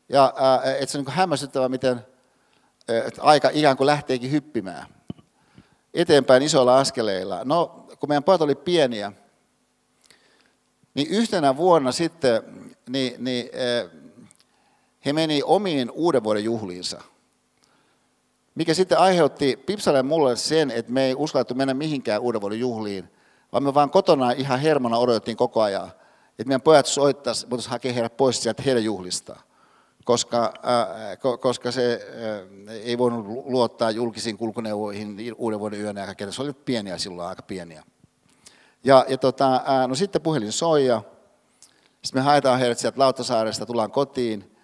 Ja 0.10 0.34
että 0.80 0.92
se 0.92 0.98
on 0.98 1.04
niin 1.04 1.16
hämmästyttävä, 1.16 1.70
miten 1.70 2.06
että 2.88 3.22
aika 3.22 3.50
ikään 3.54 3.78
kuin 3.78 3.88
lähteekin 3.88 4.32
hyppimään 4.32 4.86
eteenpäin 5.94 6.44
isoilla 6.44 6.78
askeleilla. 6.78 7.42
No, 7.44 7.88
kun 8.00 8.10
meidän 8.10 8.24
pojat 8.24 8.42
oli 8.42 8.56
pieniä, 8.56 9.12
niin 10.94 11.08
yhtenä 11.08 11.58
vuonna 11.58 11.92
sitten 11.92 12.44
niin, 12.90 13.24
niin, 13.24 13.50
he 15.06 15.14
meni 15.14 15.42
omiin 15.46 15.92
uuden 15.92 16.24
vuoden 16.24 16.44
juhliinsa– 16.44 17.02
mikä 18.56 18.74
sitten 18.74 18.98
aiheutti 18.98 19.58
Pipsalle 19.66 20.04
mulle 20.04 20.36
sen, 20.36 20.72
että 20.72 20.92
me 20.92 21.06
ei 21.06 21.16
uskallettu 21.18 21.56
mennä 21.56 21.74
mihinkään 21.74 22.22
uuden 22.22 22.42
vuoden 22.42 22.60
juhliin, 22.60 23.10
vaan 23.52 23.64
me 23.64 23.74
vaan 23.74 23.90
kotona 23.90 24.32
ihan 24.32 24.60
hermona 24.60 24.98
odotettiin 24.98 25.38
koko 25.38 25.62
ajan, 25.62 25.88
että 26.30 26.46
meidän 26.46 26.62
pojat 26.62 26.86
soittaisi, 26.86 27.50
voitaisiin 27.50 27.72
hakea 27.72 27.94
heidät 27.94 28.18
pois 28.18 28.44
sieltä 28.44 28.64
heidän 28.64 28.84
juhlista. 28.84 29.36
Koska, 30.06 30.54
äh, 30.66 31.40
koska 31.40 31.72
se 31.72 32.08
äh, 32.68 32.76
ei 32.84 32.98
voinut 32.98 33.26
luottaa 33.46 33.92
julkisiin 33.92 34.38
kulkuneuvoihin 34.38 35.36
uuden 35.38 35.60
vuoden 35.60 35.82
yönä 35.82 36.00
ja 36.00 36.06
kaikkea. 36.06 36.32
Se 36.32 36.42
oli 36.42 36.54
pieniä 36.54 36.98
silloin, 36.98 37.30
aika 37.30 37.42
pieniä. 37.42 37.84
Ja, 38.84 39.06
ja 39.10 39.18
tota, 39.18 39.56
äh, 39.56 39.88
no 39.88 39.96
sitten 39.96 40.22
puhelin 40.22 40.52
soi 40.52 40.86
ja 40.86 41.02
sitten 42.04 42.22
me 42.22 42.26
haetaan 42.26 42.60
heidät 42.60 42.80
sieltä 42.80 43.00
Lauttasaaresta, 43.00 43.66
tullaan 43.66 43.92
kotiin. 43.92 44.56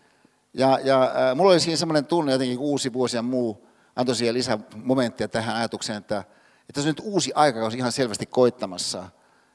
Ja, 0.53 0.79
ja 0.83 1.03
äh, 1.03 1.35
mulla 1.35 1.51
oli 1.51 1.59
siinä 1.59 1.77
semmoinen 1.77 2.05
tunne 2.05 2.31
jotenkin 2.31 2.59
uusi 2.59 2.93
vuosi 2.93 3.17
ja 3.17 3.21
muu, 3.21 3.68
antoi 3.99 4.15
siihen 4.15 4.33
lisää 4.33 4.57
momenttia 4.75 5.27
tähän 5.27 5.55
ajatukseen, 5.55 5.97
että, 5.97 6.23
että 6.69 6.81
se 6.81 6.87
on 6.87 6.89
nyt 6.89 7.01
uusi 7.03 7.31
aikakausi 7.35 7.77
ihan 7.77 7.91
selvästi 7.91 8.25
koittamassa, 8.25 9.09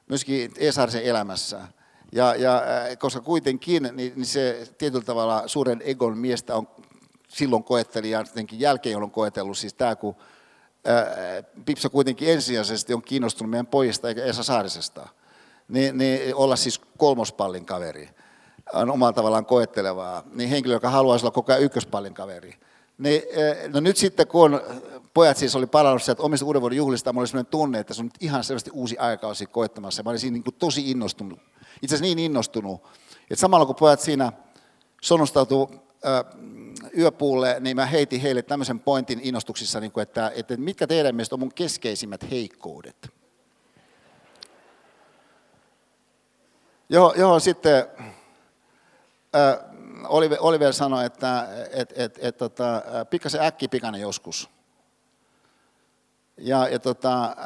myöskin 0.08 0.52
Esarisen 0.56 1.02
elämässä. 1.02 1.60
Ja, 2.12 2.34
ja, 2.34 2.56
äh, 2.56 2.98
koska 2.98 3.20
kuitenkin 3.20 3.82
niin, 3.82 4.12
niin 4.16 4.26
se 4.26 4.68
tietyllä 4.78 5.04
tavalla 5.04 5.42
suuren 5.48 5.82
egon 5.84 6.18
miestä 6.18 6.56
on 6.56 6.68
silloin 7.28 7.64
koetteli 7.64 8.10
ja 8.10 8.18
jotenkin 8.18 8.60
jälkeen 8.60 9.02
on 9.02 9.10
koetellut, 9.10 9.58
siis 9.58 9.74
tämä 9.74 9.96
kun 9.96 10.16
ää, 10.84 11.00
äh, 11.00 11.06
Pipsa 11.64 11.88
kuitenkin 11.88 12.30
ensisijaisesti 12.30 12.94
on 12.94 13.02
kiinnostunut 13.02 13.50
meidän 13.50 13.66
pojista 13.66 14.08
eikä 14.08 14.24
Esa 14.24 14.42
Saarisesta, 14.42 15.08
niin, 15.68 15.98
niin 15.98 16.34
olla 16.34 16.56
siis 16.56 16.80
kolmospallin 16.98 17.66
kaveri. 17.66 18.10
On 18.72 18.90
omalla 18.90 19.12
tavallaan 19.12 19.46
koettelevaa, 19.46 20.22
niin 20.34 20.50
henkilö, 20.50 20.74
joka 20.74 20.90
haluaisi 20.90 21.24
olla 21.24 21.34
koko 21.34 21.52
ajan 21.52 21.64
ykköspallin 21.64 22.14
kaveri, 22.14 22.54
niin, 22.98 23.22
eh, 23.30 23.68
no 23.68 23.80
nyt 23.80 23.96
sitten 23.96 24.26
kun 24.26 24.60
pojat 25.14 25.36
siis 25.36 25.56
oli 25.56 25.66
palannut 25.66 26.02
sieltä 26.02 26.22
omista 26.22 26.46
uuden 26.46 26.60
vuoden 26.60 26.76
juhlista, 26.76 27.12
mulla 27.12 27.22
oli 27.22 27.28
sellainen 27.28 27.50
tunne, 27.50 27.78
että 27.78 27.94
se 27.94 28.00
on 28.00 28.06
nyt 28.06 28.14
ihan 28.20 28.44
selvästi 28.44 28.70
uusi 28.72 28.98
aikausi 28.98 29.46
koettamassa. 29.46 30.02
Mä 30.02 30.10
olin 30.10 30.20
siinä 30.20 30.34
niin 30.34 30.44
kuin 30.44 30.54
tosi 30.54 30.90
innostunut, 30.90 31.38
itse 31.82 31.94
asiassa 31.94 32.14
niin 32.14 32.18
innostunut, 32.18 32.82
että 33.22 33.36
samalla 33.36 33.66
kun 33.66 33.74
pojat 33.74 34.00
siinä 34.00 34.32
sonnustautuu 35.02 35.70
yöpuulle, 36.98 37.56
niin 37.60 37.76
mä 37.76 37.86
heitin 37.86 38.20
heille 38.20 38.42
tämmöisen 38.42 38.80
pointin 38.80 39.20
innostuksissa, 39.22 39.80
niin 39.80 39.92
kuin, 39.92 40.02
että, 40.02 40.32
että 40.34 40.56
mitkä 40.56 40.86
teidän 40.86 41.14
mielestä 41.14 41.34
on 41.34 41.40
mun 41.40 41.54
keskeisimmät 41.54 42.30
heikkoudet. 42.30 43.10
Joo, 46.88 47.14
joo 47.16 47.40
sitten 47.40 47.84
Oliver, 50.08 50.38
Oliver 50.40 50.72
sanoi, 50.72 51.04
että 51.04 51.48
et, 51.72 51.92
et, 51.96 52.18
et, 52.22 52.36
tota, 52.36 52.82
pikkasen 53.10 53.40
äkkipikainen 53.40 54.00
joskus. 54.00 54.50
Ja, 56.38 56.68
ja 56.68 56.78
tota, 56.78 57.36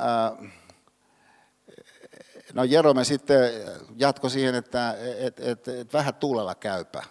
no 2.55 2.65
Jerome 2.65 3.05
sitten 3.05 3.51
jatkoi 3.97 4.31
siihen, 4.31 4.55
että 4.55 4.97
et, 5.19 5.41
et, 5.41 5.69
et 5.69 5.93
vähän 5.93 6.15
tuulella 6.15 6.55
käypä. 6.55 7.03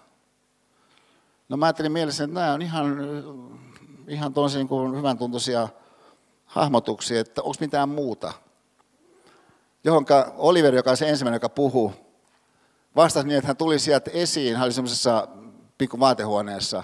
No 1.50 1.58
mä 1.58 1.66
ajattelin 1.66 1.92
mielessä, 1.92 2.24
että 2.24 2.34
nämä 2.34 2.53
on 2.53 2.61
ihan, 2.61 2.98
ihan 4.08 4.34
niin 4.56 4.67
kuin 4.67 4.98
hyvän 4.98 5.17
tuntuisia 5.17 5.69
hahmotuksia, 6.45 7.19
että 7.19 7.42
onko 7.42 7.56
mitään 7.59 7.90
muuta. 7.90 8.34
Johonka 9.84 10.34
Oliver, 10.38 10.76
joka 10.76 10.92
on 10.92 10.98
se 10.98 11.09
ensimmäinen, 11.09 11.35
joka 11.35 11.50
puhuu, 11.50 11.93
vastasi 12.98 13.27
niin, 13.27 13.38
että 13.38 13.48
hän 13.48 13.58
tuli 13.58 13.80
sieltä 13.80 14.11
esiin, 14.14 14.56
hän 14.56 14.66
oli 14.66 14.74
semmoisessa 14.74 15.27
pikku 15.77 16.00
vaatehuoneessa. 16.00 16.84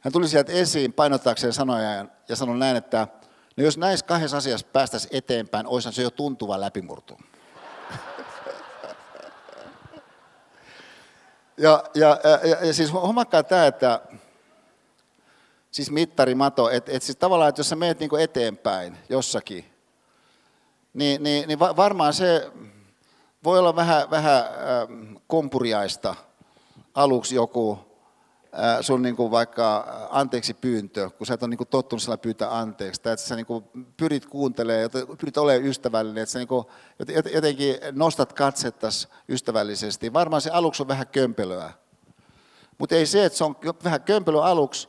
Hän 0.00 0.12
tuli 0.12 0.28
sieltä 0.28 0.52
esiin 0.52 0.92
painottaakseen 0.92 1.52
sanoja 1.52 2.06
ja 2.28 2.36
sanoi 2.36 2.58
näin, 2.58 2.76
että 2.76 3.08
no 3.56 3.64
jos 3.64 3.78
näissä 3.78 4.06
kahdessa 4.06 4.36
asiassa 4.36 4.66
päästäisiin 4.72 5.16
eteenpäin, 5.16 5.66
olisi 5.66 5.92
se 5.92 6.02
jo 6.02 6.10
tuntuva 6.10 6.60
läpimurto. 6.60 7.16
ja, 11.56 11.84
ja, 11.94 12.18
ja, 12.24 12.66
ja 12.66 12.74
siis 12.74 12.92
huomakkaa 12.92 13.42
tämä, 13.42 13.66
että 13.66 14.00
siis 15.70 15.90
mittarimato, 15.90 16.70
että 16.70 16.92
et 16.92 17.02
siis 17.02 17.18
tavallaan, 17.18 17.48
että 17.48 17.60
jos 17.60 17.68
sä 17.68 17.76
meet 17.76 18.00
niinku 18.00 18.16
eteenpäin 18.16 18.98
jossakin, 19.08 19.64
niin, 20.94 21.22
niin, 21.22 21.48
niin 21.48 21.58
varmaan 21.58 22.14
se 22.14 22.52
voi 23.44 23.58
olla 23.58 23.76
vähän, 23.76 24.10
vähän 24.10 24.44
kompuriaista 25.26 26.14
aluksi 26.94 27.34
joku 27.34 27.78
sun 28.80 29.02
niin 29.02 29.16
kuin 29.16 29.30
vaikka 29.30 29.86
anteeksi 30.10 30.54
pyyntö, 30.54 31.10
kun 31.10 31.26
sä 31.26 31.34
et 31.34 31.42
ole 31.42 31.50
niin 31.50 31.58
kuin 31.58 31.68
tottunut 31.68 32.02
sillä 32.02 32.16
pyytää 32.16 32.58
anteeksi, 32.58 33.02
tai 33.02 33.12
että 33.12 33.26
sä 33.26 33.36
niin 33.36 33.46
kuin 33.46 33.64
pyrit 33.96 34.26
kuuntelemaan, 34.26 34.90
pyrit 35.18 35.36
olemaan 35.36 35.66
ystävällinen, 35.66 36.22
että 36.22 36.32
sä 36.32 36.38
niin 36.38 36.48
kuin 36.48 36.64
jotenkin 37.34 37.76
nostat 37.92 38.32
katsettas 38.32 39.08
ystävällisesti. 39.28 40.12
Varmaan 40.12 40.42
se 40.42 40.50
aluksi 40.50 40.82
on 40.82 40.88
vähän 40.88 41.06
kömpelöä. 41.06 41.72
Mutta 42.78 42.94
ei 42.94 43.06
se, 43.06 43.24
että 43.24 43.38
se 43.38 43.44
on 43.44 43.56
vähän 43.84 44.02
kömpelö 44.02 44.42
aluksi, 44.42 44.88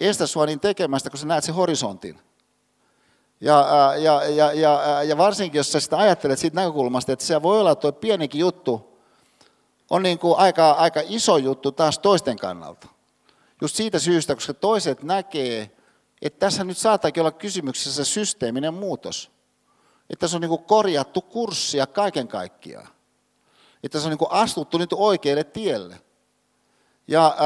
estä 0.00 0.26
sua 0.26 0.46
niin 0.46 0.60
tekemästä, 0.60 1.10
kun 1.10 1.18
sä 1.18 1.26
näet 1.26 1.44
sen 1.44 1.54
horisontin. 1.54 2.20
Ja, 3.40 3.92
ja, 3.98 4.24
ja, 4.24 4.52
ja, 4.52 5.02
ja 5.02 5.16
varsinkin, 5.16 5.58
jos 5.58 5.72
sä 5.72 5.80
sitä 5.80 5.98
ajattelet 5.98 6.38
siitä 6.38 6.54
näkökulmasta, 6.54 7.12
että 7.12 7.24
se 7.24 7.42
voi 7.42 7.60
olla 7.60 7.74
tuo 7.74 7.92
pienikin 7.92 8.38
juttu, 8.38 9.00
on 9.90 10.02
niin 10.02 10.18
kuin 10.18 10.38
aika, 10.38 10.70
aika 10.70 11.00
iso 11.04 11.36
juttu 11.36 11.72
taas 11.72 11.98
toisten 11.98 12.36
kannalta. 12.36 12.88
Just 13.60 13.76
siitä 13.76 13.98
syystä, 13.98 14.34
koska 14.34 14.54
toiset 14.54 15.02
näkee, 15.02 15.70
että 16.22 16.38
tässä 16.38 16.64
nyt 16.64 16.78
saattaakin 16.78 17.20
olla 17.20 17.30
kysymyksessä 17.30 18.04
systeeminen 18.04 18.74
muutos. 18.74 19.30
Että 20.10 20.20
tässä 20.20 20.36
on 20.36 20.40
niin 20.40 20.48
kuin 20.48 20.64
korjattu 20.64 21.20
kurssia 21.20 21.86
kaiken 21.86 22.28
kaikkiaan. 22.28 22.88
Että 23.82 23.92
tässä 23.92 24.08
on 24.08 24.10
niin 24.10 24.18
kuin 24.18 24.32
astuttu 24.32 24.78
nyt 24.78 24.92
oikealle 24.92 25.44
tielle. 25.44 26.00
Ja, 27.08 27.36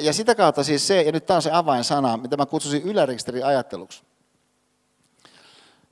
ja 0.00 0.12
sitä 0.12 0.34
kautta 0.34 0.64
siis 0.64 0.86
se, 0.86 1.02
ja 1.02 1.12
nyt 1.12 1.26
tämä 1.26 1.36
on 1.36 1.42
se 1.42 1.50
avainsana, 1.52 2.16
mitä 2.16 2.36
mä 2.36 2.46
kutsusin 2.46 2.82
ylärekisteriajatteluksi. 2.82 4.02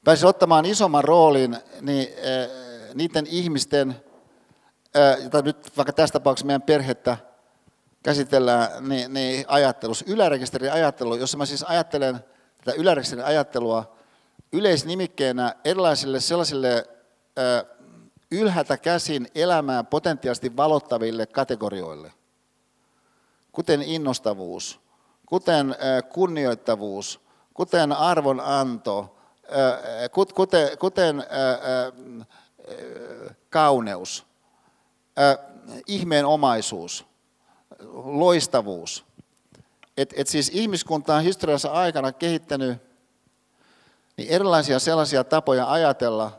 Pääsin 0.04 0.28
ottamaan 0.28 0.66
isomman 0.66 1.04
roolin 1.04 1.56
niin, 1.80 2.08
ää, 2.24 2.48
niiden 2.94 3.26
ihmisten, 3.26 3.96
ää, 4.94 5.16
nyt 5.42 5.76
vaikka 5.76 5.92
tässä 5.92 6.12
tapauksessa 6.12 6.46
meidän 6.46 6.62
perhettä 6.62 7.16
käsitellään, 8.02 8.88
niin, 8.88 9.14
niin 9.14 9.44
ajattelussa, 9.48 10.04
ylärekisteriajattelu, 10.08 11.16
jossa 11.16 11.38
mä 11.38 11.46
siis 11.46 11.62
ajattelen 11.62 12.20
tätä 12.64 12.76
ylärekisterin 12.76 13.24
ajattelua 13.24 13.96
yleisnimikkeenä 14.52 15.54
erilaisille 15.64 16.20
sellaisille 16.20 16.88
ää, 17.36 17.64
ylhäältä 18.30 18.76
käsin 18.76 19.28
elämää 19.34 19.84
potentiaalisesti 19.84 20.56
valottaville 20.56 21.26
kategorioille– 21.26 22.12
kuten 23.54 23.82
innostavuus, 23.82 24.80
kuten 25.26 25.76
kunnioittavuus, 26.12 27.20
kuten 27.54 27.92
arvonanto, 27.92 29.13
kuten, 30.34 30.78
kuten 30.78 31.24
kauneus, 33.50 34.26
ihmeenomaisuus, 35.86 37.06
loistavuus. 38.04 39.04
Et, 39.96 40.14
et 40.16 40.28
siis 40.28 40.50
ihmiskunta 40.54 41.14
on 41.14 41.22
historiassa 41.22 41.72
aikana 41.72 42.12
kehittänyt 42.12 42.78
niin 44.16 44.28
erilaisia 44.28 44.78
sellaisia 44.78 45.24
tapoja 45.24 45.70
ajatella, 45.70 46.38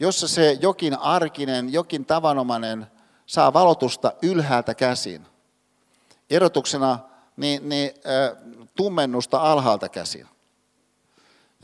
jossa 0.00 0.28
se 0.28 0.58
jokin 0.60 0.98
arkinen, 0.98 1.72
jokin 1.72 2.04
tavanomainen 2.04 2.86
saa 3.26 3.52
valotusta 3.52 4.12
ylhäältä 4.22 4.74
käsin– 4.74 5.26
erotuksena 6.30 6.98
niin, 7.36 7.68
niin, 7.68 7.90
tummennusta 8.76 9.38
alhaalta 9.38 9.88
käsin. 9.88 10.26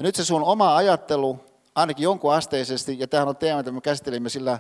Ja 0.03 0.05
nyt 0.05 0.15
se 0.15 0.25
sun 0.25 0.45
oma 0.45 0.77
ajattelu, 0.77 1.39
ainakin 1.75 2.05
jonkun 2.05 2.35
asteisesti, 2.35 2.99
ja 2.99 3.09
tämähän 3.09 3.29
on 3.29 3.37
teema, 3.37 3.59
mitä 3.59 3.73
me 3.73 3.81
käsittelimme 3.81 4.29
sillä 4.29 4.59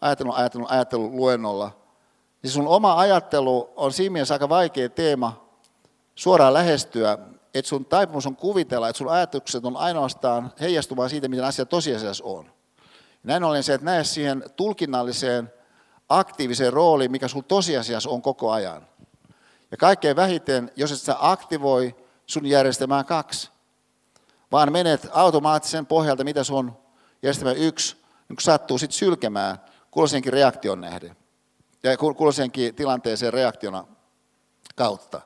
ajattelun, 0.00 0.34
ajattelun, 0.34 0.70
ajattelun 0.70 1.16
luennolla, 1.16 1.70
niin 2.42 2.50
sun 2.50 2.68
oma 2.68 2.98
ajattelu 2.98 3.72
on 3.76 3.92
siinä 3.92 4.12
mielessä 4.12 4.34
aika 4.34 4.48
vaikea 4.48 4.88
teema 4.88 5.48
suoraan 6.14 6.54
lähestyä, 6.54 7.18
että 7.54 7.68
sun 7.68 7.84
taipumus 7.84 8.26
on 8.26 8.36
kuvitella, 8.36 8.88
että 8.88 8.98
sun 8.98 9.08
ajatukset 9.08 9.64
on 9.64 9.76
ainoastaan 9.76 10.52
heijastumaan 10.60 11.10
siitä, 11.10 11.28
miten 11.28 11.44
asia 11.44 11.66
tosiasiassa 11.66 12.24
on. 12.24 12.50
Näin 13.22 13.44
ollen 13.44 13.62
se, 13.62 13.74
että 13.74 13.84
näe 13.84 14.04
siihen 14.04 14.44
tulkinnalliseen, 14.56 15.52
aktiiviseen 16.08 16.72
rooliin, 16.72 17.10
mikä 17.10 17.28
sun 17.28 17.44
tosiasiassa 17.44 18.10
on 18.10 18.22
koko 18.22 18.50
ajan. 18.50 18.86
Ja 19.70 19.76
kaikkein 19.76 20.16
vähiten, 20.16 20.70
jos 20.76 20.92
et 20.92 21.00
sä 21.00 21.16
aktivoi 21.20 21.96
sun 22.26 22.46
järjestelmää 22.46 23.04
kaksi, 23.04 23.55
vaan 24.52 24.72
menet 24.72 25.08
automaattisen 25.12 25.86
pohjalta, 25.86 26.24
mitä 26.24 26.44
sun 26.44 26.72
järjestelmä 27.22 27.52
yksi 27.52 27.96
niin 28.28 28.36
sattuu 28.40 28.78
sitten 28.78 28.98
sylkemään 28.98 29.58
kulloisenkin 29.90 30.32
reaktion 30.32 30.80
nähden 30.80 31.16
ja 31.82 31.96
kulloisenkin 31.96 32.74
tilanteeseen 32.74 33.32
reaktiona 33.32 33.84
kautta. 34.74 35.20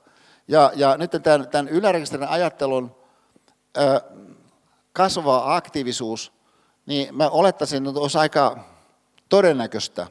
Ja, 0.49 0.73
ja 0.75 0.97
nyt 0.97 1.11
tämän, 1.23 1.49
tämän 1.49 1.69
ylärekisterin 1.69 2.29
ajattelun 2.29 2.97
ö, 3.77 4.01
kasvava 4.93 5.57
aktiivisuus, 5.57 6.33
niin 6.87 7.17
mä 7.17 7.29
olettaisin, 7.29 7.87
että 7.87 8.01
olisi 8.01 8.19
aika 8.19 8.59
todennäköistä, 9.29 10.07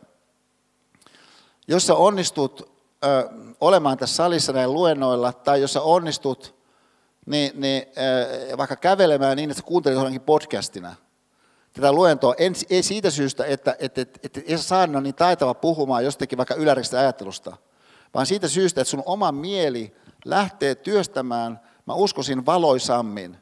jos 1.68 1.88
sä 1.88 1.96
onnistut 1.96 2.72
ö, 3.04 3.30
olemaan 3.62 3.98
tässä 3.98 4.16
salissa 4.16 4.54
näin 4.54 4.74
luennoilla, 4.74 5.34
tai 5.34 5.62
jos 5.62 5.74
sä 5.74 5.82
onnistut 5.82 6.59
niin, 7.30 7.62
niin, 7.62 7.84
ö, 8.52 8.58
vaikka 8.58 8.76
kävelemään 8.76 9.38
niin, 9.38 9.50
että 9.50 9.62
sä 9.62 9.66
kuuntelet 9.68 9.96
johonkin 9.96 10.22
podcastina 10.22 10.96
tätä 11.74 11.94
luentoa, 11.94 12.36
en, 12.38 12.54
ei 12.70 12.84
siitä 12.84 13.12
syystä, 13.12 13.46
että, 13.46 13.76
että, 13.80 14.02
että, 14.02 14.20
että 14.24 14.42
Esa 14.48 14.64
Saarinen 14.64 14.98
on 14.98 15.04
niin 15.04 15.16
taitava 15.16 15.54
puhumaan 15.54 16.04
jostakin 16.04 16.38
vaikka 16.38 16.56
ylärisestä 16.56 17.00
ajattelusta, 17.00 17.58
vaan 18.14 18.26
siitä 18.26 18.48
syystä, 18.48 18.82
että 18.82 18.92
sun 18.92 19.04
oma 19.06 19.32
mieli 19.32 19.96
lähtee 20.26 20.76
työstämään, 20.76 21.60
mä 21.86 21.94
uskoisin, 21.94 22.46
valoisammin. 22.46 23.38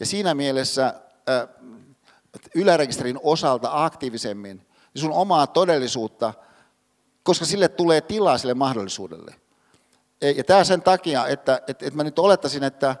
Ja 0.00 0.06
siinä 0.06 0.34
mielessä 0.34 0.94
ö, 1.28 1.48
ylärekisterin 2.54 3.18
osalta 3.22 3.84
aktiivisemmin, 3.84 4.56
niin 4.94 5.00
sun 5.00 5.12
omaa 5.12 5.46
todellisuutta– 5.46 6.34
koska 7.24 7.44
sille 7.44 7.68
tulee 7.68 8.00
tilaa 8.00 8.38
sille 8.38 8.54
mahdollisuudelle. 8.54 9.34
Ja 10.20 10.44
tämä 10.44 10.64
sen 10.64 10.82
takia, 10.82 11.26
että, 11.26 11.62
että, 11.66 11.86
että 11.86 11.96
mä 11.96 12.04
nyt 12.04 12.18
olettaisin, 12.18 12.64
että, 12.64 12.96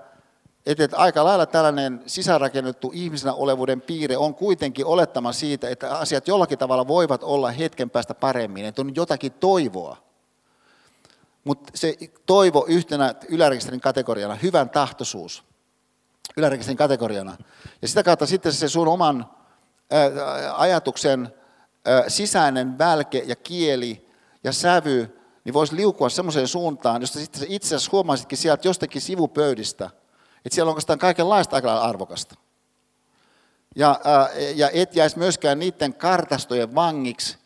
että, 0.66 0.84
että 0.84 0.96
aika 0.96 1.24
lailla 1.24 1.46
tällainen 1.46 2.02
sisäänrakennettu 2.06 2.90
ihmisenä 2.94 3.32
olevuuden 3.34 3.80
piirre 3.80 4.16
on 4.16 4.34
kuitenkin 4.34 4.86
olettama 4.86 5.32
siitä, 5.32 5.68
että 5.68 5.98
asiat 5.98 6.28
jollakin 6.28 6.58
tavalla 6.58 6.88
voivat 6.88 7.22
olla 7.22 7.50
hetken 7.50 7.90
päästä 7.90 8.14
paremmin, 8.14 8.64
että 8.64 8.82
on 8.82 8.94
jotakin 8.94 9.32
toivoa. 9.32 9.96
Mutta 11.44 11.72
se 11.74 11.96
toivo 12.26 12.64
yhtenä 12.68 13.14
ylärekisterin 13.28 13.80
kategoriana, 13.80 14.34
hyvän 14.34 14.70
tahtoisuus, 14.70 15.44
ylärekisterin 16.36 16.76
kategoriana. 16.76 17.36
Ja 17.82 17.88
sitä 17.88 18.02
kautta 18.02 18.26
sitten 18.26 18.52
se 18.52 18.68
sun 18.68 18.88
oman 18.88 19.30
ajatuksen 20.52 21.34
sisäinen 22.08 22.78
välke 22.78 23.22
ja 23.26 23.36
kieli 23.36 24.08
ja 24.44 24.52
sävy, 24.52 25.20
niin 25.44 25.54
voisi 25.54 25.76
liukua 25.76 26.08
semmoiseen 26.08 26.48
suuntaan, 26.48 27.00
josta 27.00 27.18
sitten 27.18 27.44
itse 27.48 27.66
asiassa 27.66 27.92
huomaisitkin 27.92 28.38
sieltä 28.38 28.68
jostakin 28.68 29.02
sivupöydistä, 29.02 29.90
että 30.44 30.54
siellä 30.54 30.68
on 30.68 30.72
oikeastaan 30.72 30.98
kaikenlaista 30.98 31.56
aika 31.56 31.78
arvokasta. 31.78 32.34
Ja, 33.76 34.00
ää, 34.04 34.30
ja 34.54 34.70
et 34.70 34.96
jäisi 34.96 35.18
myöskään 35.18 35.58
niiden 35.58 35.94
kartastojen 35.94 36.74
vangiksi, 36.74 37.38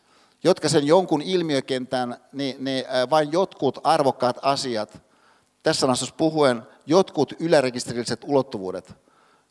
jotka 0.44 0.68
sen 0.68 0.86
jonkun 0.86 1.22
ilmiökentän, 1.22 2.16
niin, 2.32 2.64
niin 2.64 2.84
vain 3.10 3.32
jotkut 3.32 3.78
arvokkaat 3.84 4.38
asiat, 4.42 5.02
tässä 5.62 5.80
sanassa 5.80 6.14
puhuen 6.16 6.62
jotkut 6.86 7.32
ylärekisterilliset 7.40 8.24
ulottuvuudet 8.24 8.94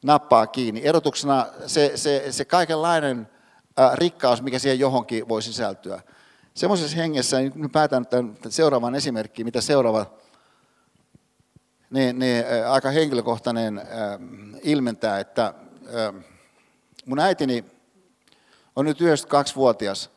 nappaa 0.03 0.47
kiinni. 0.47 0.81
Erotuksena 0.83 1.45
se, 1.67 1.91
se, 1.95 2.25
se 2.31 2.45
kaikenlainen 2.45 3.29
ää, 3.77 3.95
rikkaus, 3.95 4.41
mikä 4.41 4.59
siihen 4.59 4.79
johonkin 4.79 5.29
voi 5.29 5.41
sisältyä 5.41 6.01
semmoisessa 6.57 6.97
hengessä, 6.97 7.37
niin 7.37 7.51
nyt 7.55 7.71
päätän 7.71 8.07
tämän 8.07 8.37
seuraavan 8.49 8.95
esimerkkiin, 8.95 9.45
mitä 9.45 9.61
seuraava 9.61 10.05
niin, 11.89 12.19
niin, 12.19 12.45
aika 12.67 12.89
henkilökohtainen 12.89 13.77
äh, 13.77 13.85
ilmentää, 14.63 15.19
että 15.19 15.45
äh, 15.45 16.23
mun 17.05 17.19
äitini 17.19 17.65
on 18.75 18.85
nyt 18.85 18.97
92-vuotias, 19.01 20.09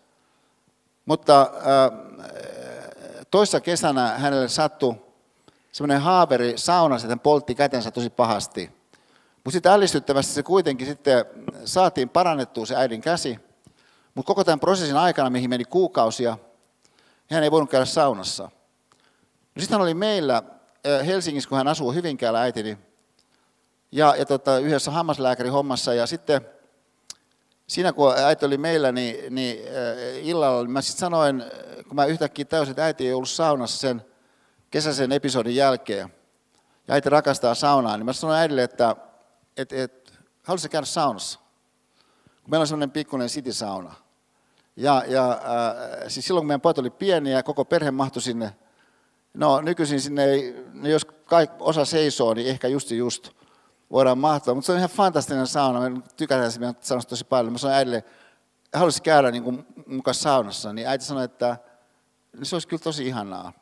mutta 1.06 1.40
äh, 1.40 1.98
toissa 3.30 3.60
kesänä 3.60 4.08
hänelle 4.18 4.48
sattui 4.48 4.94
semmoinen 5.72 6.00
haaveri 6.00 6.52
saunassa, 6.56 7.06
että 7.06 7.12
hän 7.12 7.20
poltti 7.20 7.54
kätensä 7.54 7.90
tosi 7.90 8.10
pahasti. 8.10 8.70
Mutta 9.34 9.50
sitten 9.50 9.72
ällistyttävästi 9.72 10.32
se 10.32 10.42
kuitenkin 10.42 10.86
sitten 10.86 11.24
saatiin 11.64 12.08
parannettua 12.08 12.66
se 12.66 12.76
äidin 12.76 13.00
käsi, 13.00 13.38
mutta 14.14 14.26
koko 14.26 14.44
tämän 14.44 14.60
prosessin 14.60 14.96
aikana, 14.96 15.30
mihin 15.30 15.50
meni 15.50 15.64
kuukausia, 15.64 16.38
hän 17.30 17.42
ei 17.42 17.50
voinut 17.50 17.70
käydä 17.70 17.84
saunassa. 17.84 18.42
No 19.54 19.60
sitten 19.60 19.74
hän 19.74 19.82
oli 19.82 19.94
meillä 19.94 20.42
Helsingissä, 21.06 21.48
kun 21.48 21.58
hän 21.58 21.68
asuu 21.68 21.92
Hyvinkäällä 21.92 22.40
äitini, 22.40 22.78
ja, 23.92 24.14
ja 24.16 24.26
tota, 24.26 24.58
yhdessä 24.58 24.90
hammaslääkärin 24.90 25.52
hommassa, 25.52 25.94
ja 25.94 26.06
sitten 26.06 26.40
siinä 27.66 27.92
kun 27.92 28.18
äiti 28.18 28.46
oli 28.46 28.58
meillä, 28.58 28.92
niin, 28.92 29.34
niin 29.34 29.58
illalla 30.22 30.62
niin 30.62 30.70
mä 30.70 30.82
sitten 30.82 31.00
sanoin, 31.00 31.44
kun 31.88 31.94
mä 31.94 32.04
yhtäkkiä 32.04 32.44
täysin, 32.44 32.70
että 32.70 32.84
äiti 32.84 33.06
ei 33.06 33.12
ollut 33.12 33.28
saunassa 33.28 33.78
sen 33.78 34.02
kesäisen 34.70 35.12
episodin 35.12 35.56
jälkeen, 35.56 36.14
ja 36.88 36.94
äiti 36.94 37.10
rakastaa 37.10 37.54
saunaa, 37.54 37.96
niin 37.96 38.06
mä 38.06 38.12
sanoin 38.12 38.38
äidille, 38.38 38.62
että 38.62 38.96
et, 39.56 39.72
et, 39.72 40.12
haluaisitko 40.42 40.72
käydä 40.72 40.86
saunassa? 40.86 41.40
Meillä 42.50 42.62
on 42.62 42.66
semmoinen 42.66 42.90
pikkuinen 42.90 43.28
city-sauna. 43.28 43.94
Ja, 44.76 45.04
ja 45.06 45.30
äh, 45.30 45.38
siis 46.08 46.26
silloin 46.26 46.42
kun 46.42 46.46
meidän 46.46 46.60
pojat 46.60 46.78
oli 46.78 46.90
pieniä 46.90 47.36
ja 47.36 47.42
koko 47.42 47.64
perhe 47.64 47.90
mahtui 47.90 48.22
sinne, 48.22 48.56
no 49.34 49.60
nykyisin 49.60 50.00
sinne 50.00 50.24
ei, 50.24 50.66
no 50.72 50.88
jos 50.88 51.04
kaik, 51.04 51.50
osa 51.58 51.84
seisoo, 51.84 52.34
niin 52.34 52.46
ehkä 52.46 52.68
just 52.68 52.90
just 52.90 53.30
voidaan 53.90 54.18
mahtua. 54.18 54.54
Mutta 54.54 54.66
se 54.66 54.72
on 54.72 54.78
ihan 54.78 54.90
fantastinen 54.90 55.46
sauna, 55.46 55.90
me 55.90 56.00
tykätään 56.16 56.52
meidän 56.58 56.76
saunasta 56.80 57.10
tosi 57.10 57.24
paljon. 57.24 57.52
Mä 57.52 57.58
sanoin 57.58 57.76
äidille, 57.76 58.04
haluaisin 58.74 59.02
käydä 59.02 59.30
niin 59.30 59.66
mukaan 59.86 60.14
saunassa, 60.14 60.72
niin 60.72 60.88
äiti 60.88 61.04
sanoi, 61.04 61.24
että 61.24 61.56
niin 62.32 62.46
se 62.46 62.56
olisi 62.56 62.68
kyllä 62.68 62.82
tosi 62.82 63.06
ihanaa. 63.06 63.52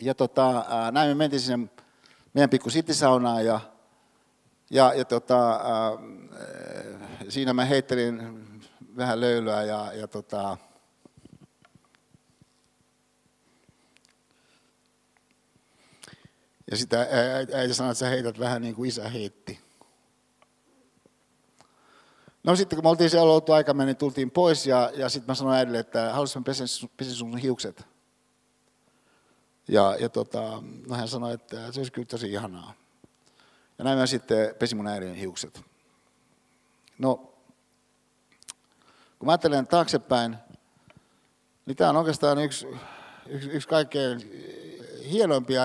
Ja 0.00 0.14
tota, 0.14 0.64
näin 0.92 1.10
me 1.10 1.14
mentiin 1.14 1.40
sinne 1.40 1.68
meidän 2.34 2.50
pikku 2.50 2.70
sittisaunaan 2.70 3.44
ja, 3.44 3.60
ja, 4.72 4.94
ja 4.94 5.04
tota, 5.04 5.50
ää, 5.50 5.98
siinä 7.28 7.52
mä 7.52 7.64
heittelin 7.64 8.44
vähän 8.96 9.20
löylyä 9.20 9.62
ja, 9.62 9.92
ja 9.92 10.08
tota, 10.08 10.56
ja 16.70 16.76
sitä 16.76 17.06
äiti 17.54 17.74
sanoi, 17.74 17.90
että 17.90 17.98
sä 17.98 18.08
heität 18.08 18.38
vähän 18.38 18.62
niin 18.62 18.74
kuin 18.74 18.88
isä 18.88 19.08
heitti. 19.08 19.60
No 22.44 22.56
sitten 22.56 22.76
kun 22.76 22.84
me 22.84 22.88
oltiin 22.88 23.10
siellä 23.10 23.32
oltu 23.32 23.52
aika 23.52 23.72
niin 23.72 23.96
tultiin 23.96 24.30
pois 24.30 24.66
ja, 24.66 24.90
ja 24.94 25.08
sitten 25.08 25.30
mä 25.30 25.34
sanoin 25.34 25.56
äidille, 25.56 25.78
että 25.78 26.12
haluaisin 26.12 26.40
mä 26.40 26.44
pesen, 26.44 26.66
pesen 26.96 27.14
sun 27.14 27.38
hiukset. 27.38 27.86
Ja, 29.68 29.96
ja 30.00 30.08
tota, 30.08 30.62
no 30.86 30.96
hän 30.96 31.08
sanoi, 31.08 31.34
että 31.34 31.72
se 31.72 31.80
olisi 31.80 31.92
kyllä 31.92 32.06
tosi 32.06 32.32
ihanaa. 32.32 32.81
Ja 33.78 33.84
näin 33.84 33.98
mä 33.98 34.06
sitten 34.06 34.54
pesin 34.58 34.76
mun 34.76 34.86
äidin 34.86 35.14
hiukset. 35.14 35.62
No, 36.98 37.16
kun 39.18 39.26
mä 39.26 39.32
ajattelen 39.32 39.66
taaksepäin, 39.66 40.36
niin 41.66 41.76
tämä 41.76 41.90
on 41.90 41.96
oikeastaan 41.96 42.38
yksi, 42.38 42.66
yksi, 43.26 43.50
yksi 43.50 43.68
kaikkein 43.68 44.20
hienoimpia 45.10 45.62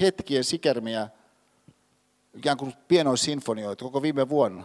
hetkien 0.00 0.44
sikermiä, 0.44 1.08
ikään 2.34 2.56
kuin 2.56 2.74
pienoissinfonioita 2.88 3.84
koko 3.84 4.02
viime 4.02 4.28
vuonna. 4.28 4.64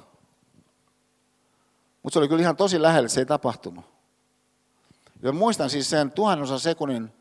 Mutta 2.04 2.14
se 2.14 2.20
oli 2.20 2.28
kyllä 2.28 2.42
ihan 2.42 2.58
tosi 2.58 2.82
lähellä, 2.82 3.10
se 3.10 3.22
ei 3.22 3.26
tapahtunut. 3.26 3.86
Ja 5.22 5.32
muistan 5.32 5.70
siis 5.70 5.90
sen 5.90 6.12
tuhannosa 6.12 6.60
sekunnin, 6.60 7.14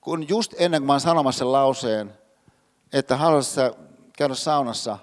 kun 0.00 0.28
just 0.28 0.54
ennen 0.58 0.80
kuin 0.80 0.86
mä 0.86 0.92
olen 0.92 1.00
sanomassa 1.00 1.52
lauseen, 1.52 2.18
että 2.92 3.16
haluaisit 3.16 3.54
käydä 4.16 4.34
saunassa, 4.34 4.98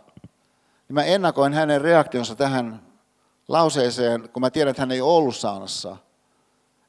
niin 0.88 0.94
mä 0.94 1.04
ennakoin 1.04 1.54
hänen 1.54 1.82
reaktionsa 1.82 2.36
tähän 2.36 2.82
lauseeseen, 3.48 4.30
kun 4.30 4.42
mä 4.42 4.50
tiedän, 4.50 4.72
että 4.72 4.82
hän 4.82 4.92
ei 4.92 5.02
ollut 5.02 5.36
saunassa. 5.36 5.98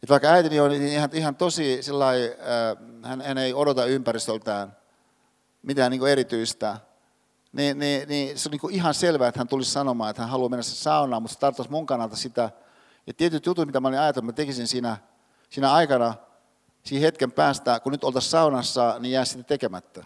Että 0.03 0.11
vaikka 0.11 0.29
äitini 0.29 0.61
on 0.61 0.73
ihan, 0.73 1.11
ihan 1.13 1.37
tosi 1.37 1.83
sillai, 1.83 2.33
äh, 2.33 3.09
hän, 3.11 3.21
hän 3.21 3.39
ei 3.39 3.55
odota 3.55 3.87
ympäristöltään 3.87 4.77
mitään 5.63 5.91
niin 5.91 6.07
erityistä, 6.07 6.77
niin, 7.53 7.79
niin, 7.79 8.09
niin 8.09 8.39
se 8.39 8.49
on 8.49 8.51
niin 8.51 8.75
ihan 8.75 8.95
selvää, 8.95 9.29
että 9.29 9.41
hän 9.41 9.49
tulisi 9.49 9.71
sanomaan, 9.71 10.11
että 10.11 10.23
hän 10.23 10.31
haluaa 10.31 10.49
mennä 10.49 10.63
saunaan, 10.63 11.23
mutta 11.23 11.35
se 11.35 11.41
tarkoittaisi 11.41 11.71
mun 11.71 11.87
kannalta 11.87 12.17
sitä, 12.17 12.51
ja 13.07 13.15
tietyt 13.15 13.47
jutut, 13.47 13.67
mitä 13.67 13.81
mä 13.81 13.89
olin 13.89 13.99
ajatellut, 13.99 14.27
mä 14.27 14.33
tekisin 14.33 14.67
siinä, 14.67 14.97
siinä 15.51 15.73
aikana, 15.73 16.15
siinä 16.83 17.01
hetken 17.01 17.33
päästä, 17.33 17.81
kun 17.81 17.93
nyt 17.93 18.05
oltaisiin 18.05 18.31
saunassa, 18.31 18.97
niin 18.99 19.13
jää 19.13 19.25
sitten 19.25 19.45
tekemättä. 19.45 20.05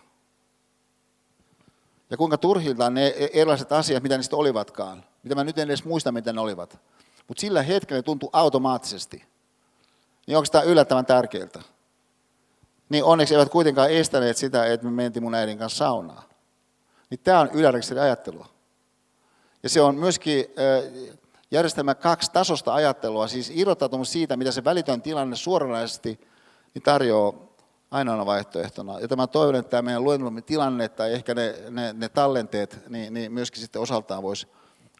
Ja 2.10 2.16
kuinka 2.16 2.38
turhilta 2.38 2.90
ne 2.90 3.14
erilaiset 3.32 3.72
asiat, 3.72 4.02
mitä 4.02 4.16
niistä 4.16 4.36
olivatkaan, 4.36 5.04
mitä 5.22 5.34
mä 5.34 5.44
nyt 5.44 5.58
en 5.58 5.68
edes 5.68 5.84
muista, 5.84 6.12
mitä 6.12 6.32
ne 6.32 6.40
olivat. 6.40 6.78
Mutta 7.28 7.40
sillä 7.40 7.62
hetkellä 7.62 7.98
ne 7.98 8.02
tuntui 8.02 8.30
automaattisesti. 8.32 9.24
Niin 10.26 10.36
onko 10.36 10.48
tämä 10.52 10.64
yllättävän 10.64 11.06
tärkeältä? 11.06 11.62
Niin 12.88 13.04
onneksi 13.04 13.34
eivät 13.34 13.48
kuitenkaan 13.48 13.90
estäneet 13.90 14.36
sitä, 14.36 14.66
että 14.66 14.86
me 14.86 14.90
mentiin 14.90 15.22
mun 15.22 15.34
äidin 15.34 15.58
kanssa 15.58 15.78
saunaan. 15.78 16.22
Niin 17.10 17.20
tämä 17.24 17.40
on 17.40 17.50
ylärekisterin 17.52 18.02
ajattelua. 18.02 18.46
Ja 19.62 19.68
se 19.68 19.80
on 19.80 19.94
myöskin 19.94 20.44
järjestelmä 21.50 21.94
kaksi 21.94 22.30
tasosta 22.32 22.74
ajattelua, 22.74 23.28
siis 23.28 23.52
irrottautumus 23.54 24.12
siitä, 24.12 24.36
mitä 24.36 24.52
se 24.52 24.64
välitön 24.64 25.02
tilanne 25.02 25.36
suoranaisesti 25.36 26.20
tarjoaa 26.84 27.47
ainoana 27.90 28.26
vaihtoehtona. 28.26 29.00
Ja 29.00 29.16
mä 29.16 29.26
toivon, 29.26 29.54
että 29.54 29.70
tämä 29.70 29.82
meidän 29.82 30.04
luennollinen 30.04 30.44
tilanne 30.44 30.88
tai 30.88 31.12
ehkä 31.12 31.34
ne, 31.34 31.54
ne, 31.70 31.92
ne 31.92 32.08
tallenteet, 32.08 32.80
niin, 32.88 33.14
niin 33.14 33.32
myöskin 33.32 33.62
sitten 33.62 33.82
osaltaan 33.82 34.22
voisi 34.22 34.46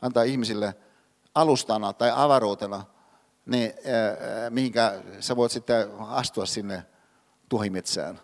antaa 0.03 0.23
ihmisille 0.23 0.75
alustana 1.35 1.93
tai 1.93 2.13
avaruutena, 2.15 2.85
niin, 3.47 3.73
äh, 3.73 4.51
mihinkä 4.51 5.03
sä 5.21 5.37
voit 5.37 5.53
sitten 5.53 5.89
astua 5.99 6.47
sinne 6.47 6.87
tuhimetsään 7.49 8.21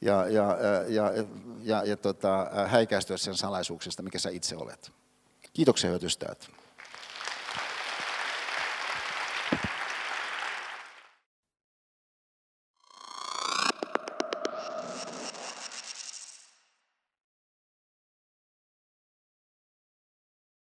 ja, 0.00 0.28
ja, 0.28 0.56
ja, 0.88 1.12
ja, 1.12 1.24
ja, 1.62 1.84
ja 1.84 1.96
tota, 1.96 2.46
häikäistyä 2.66 3.16
sen 3.16 3.34
salaisuuksista, 3.34 4.02
mikä 4.02 4.18
sä 4.18 4.30
itse 4.30 4.56
olet. 4.56 4.92
Kiitoksia, 5.52 5.90
hyvät 5.90 6.02
ystävät. 6.02 6.50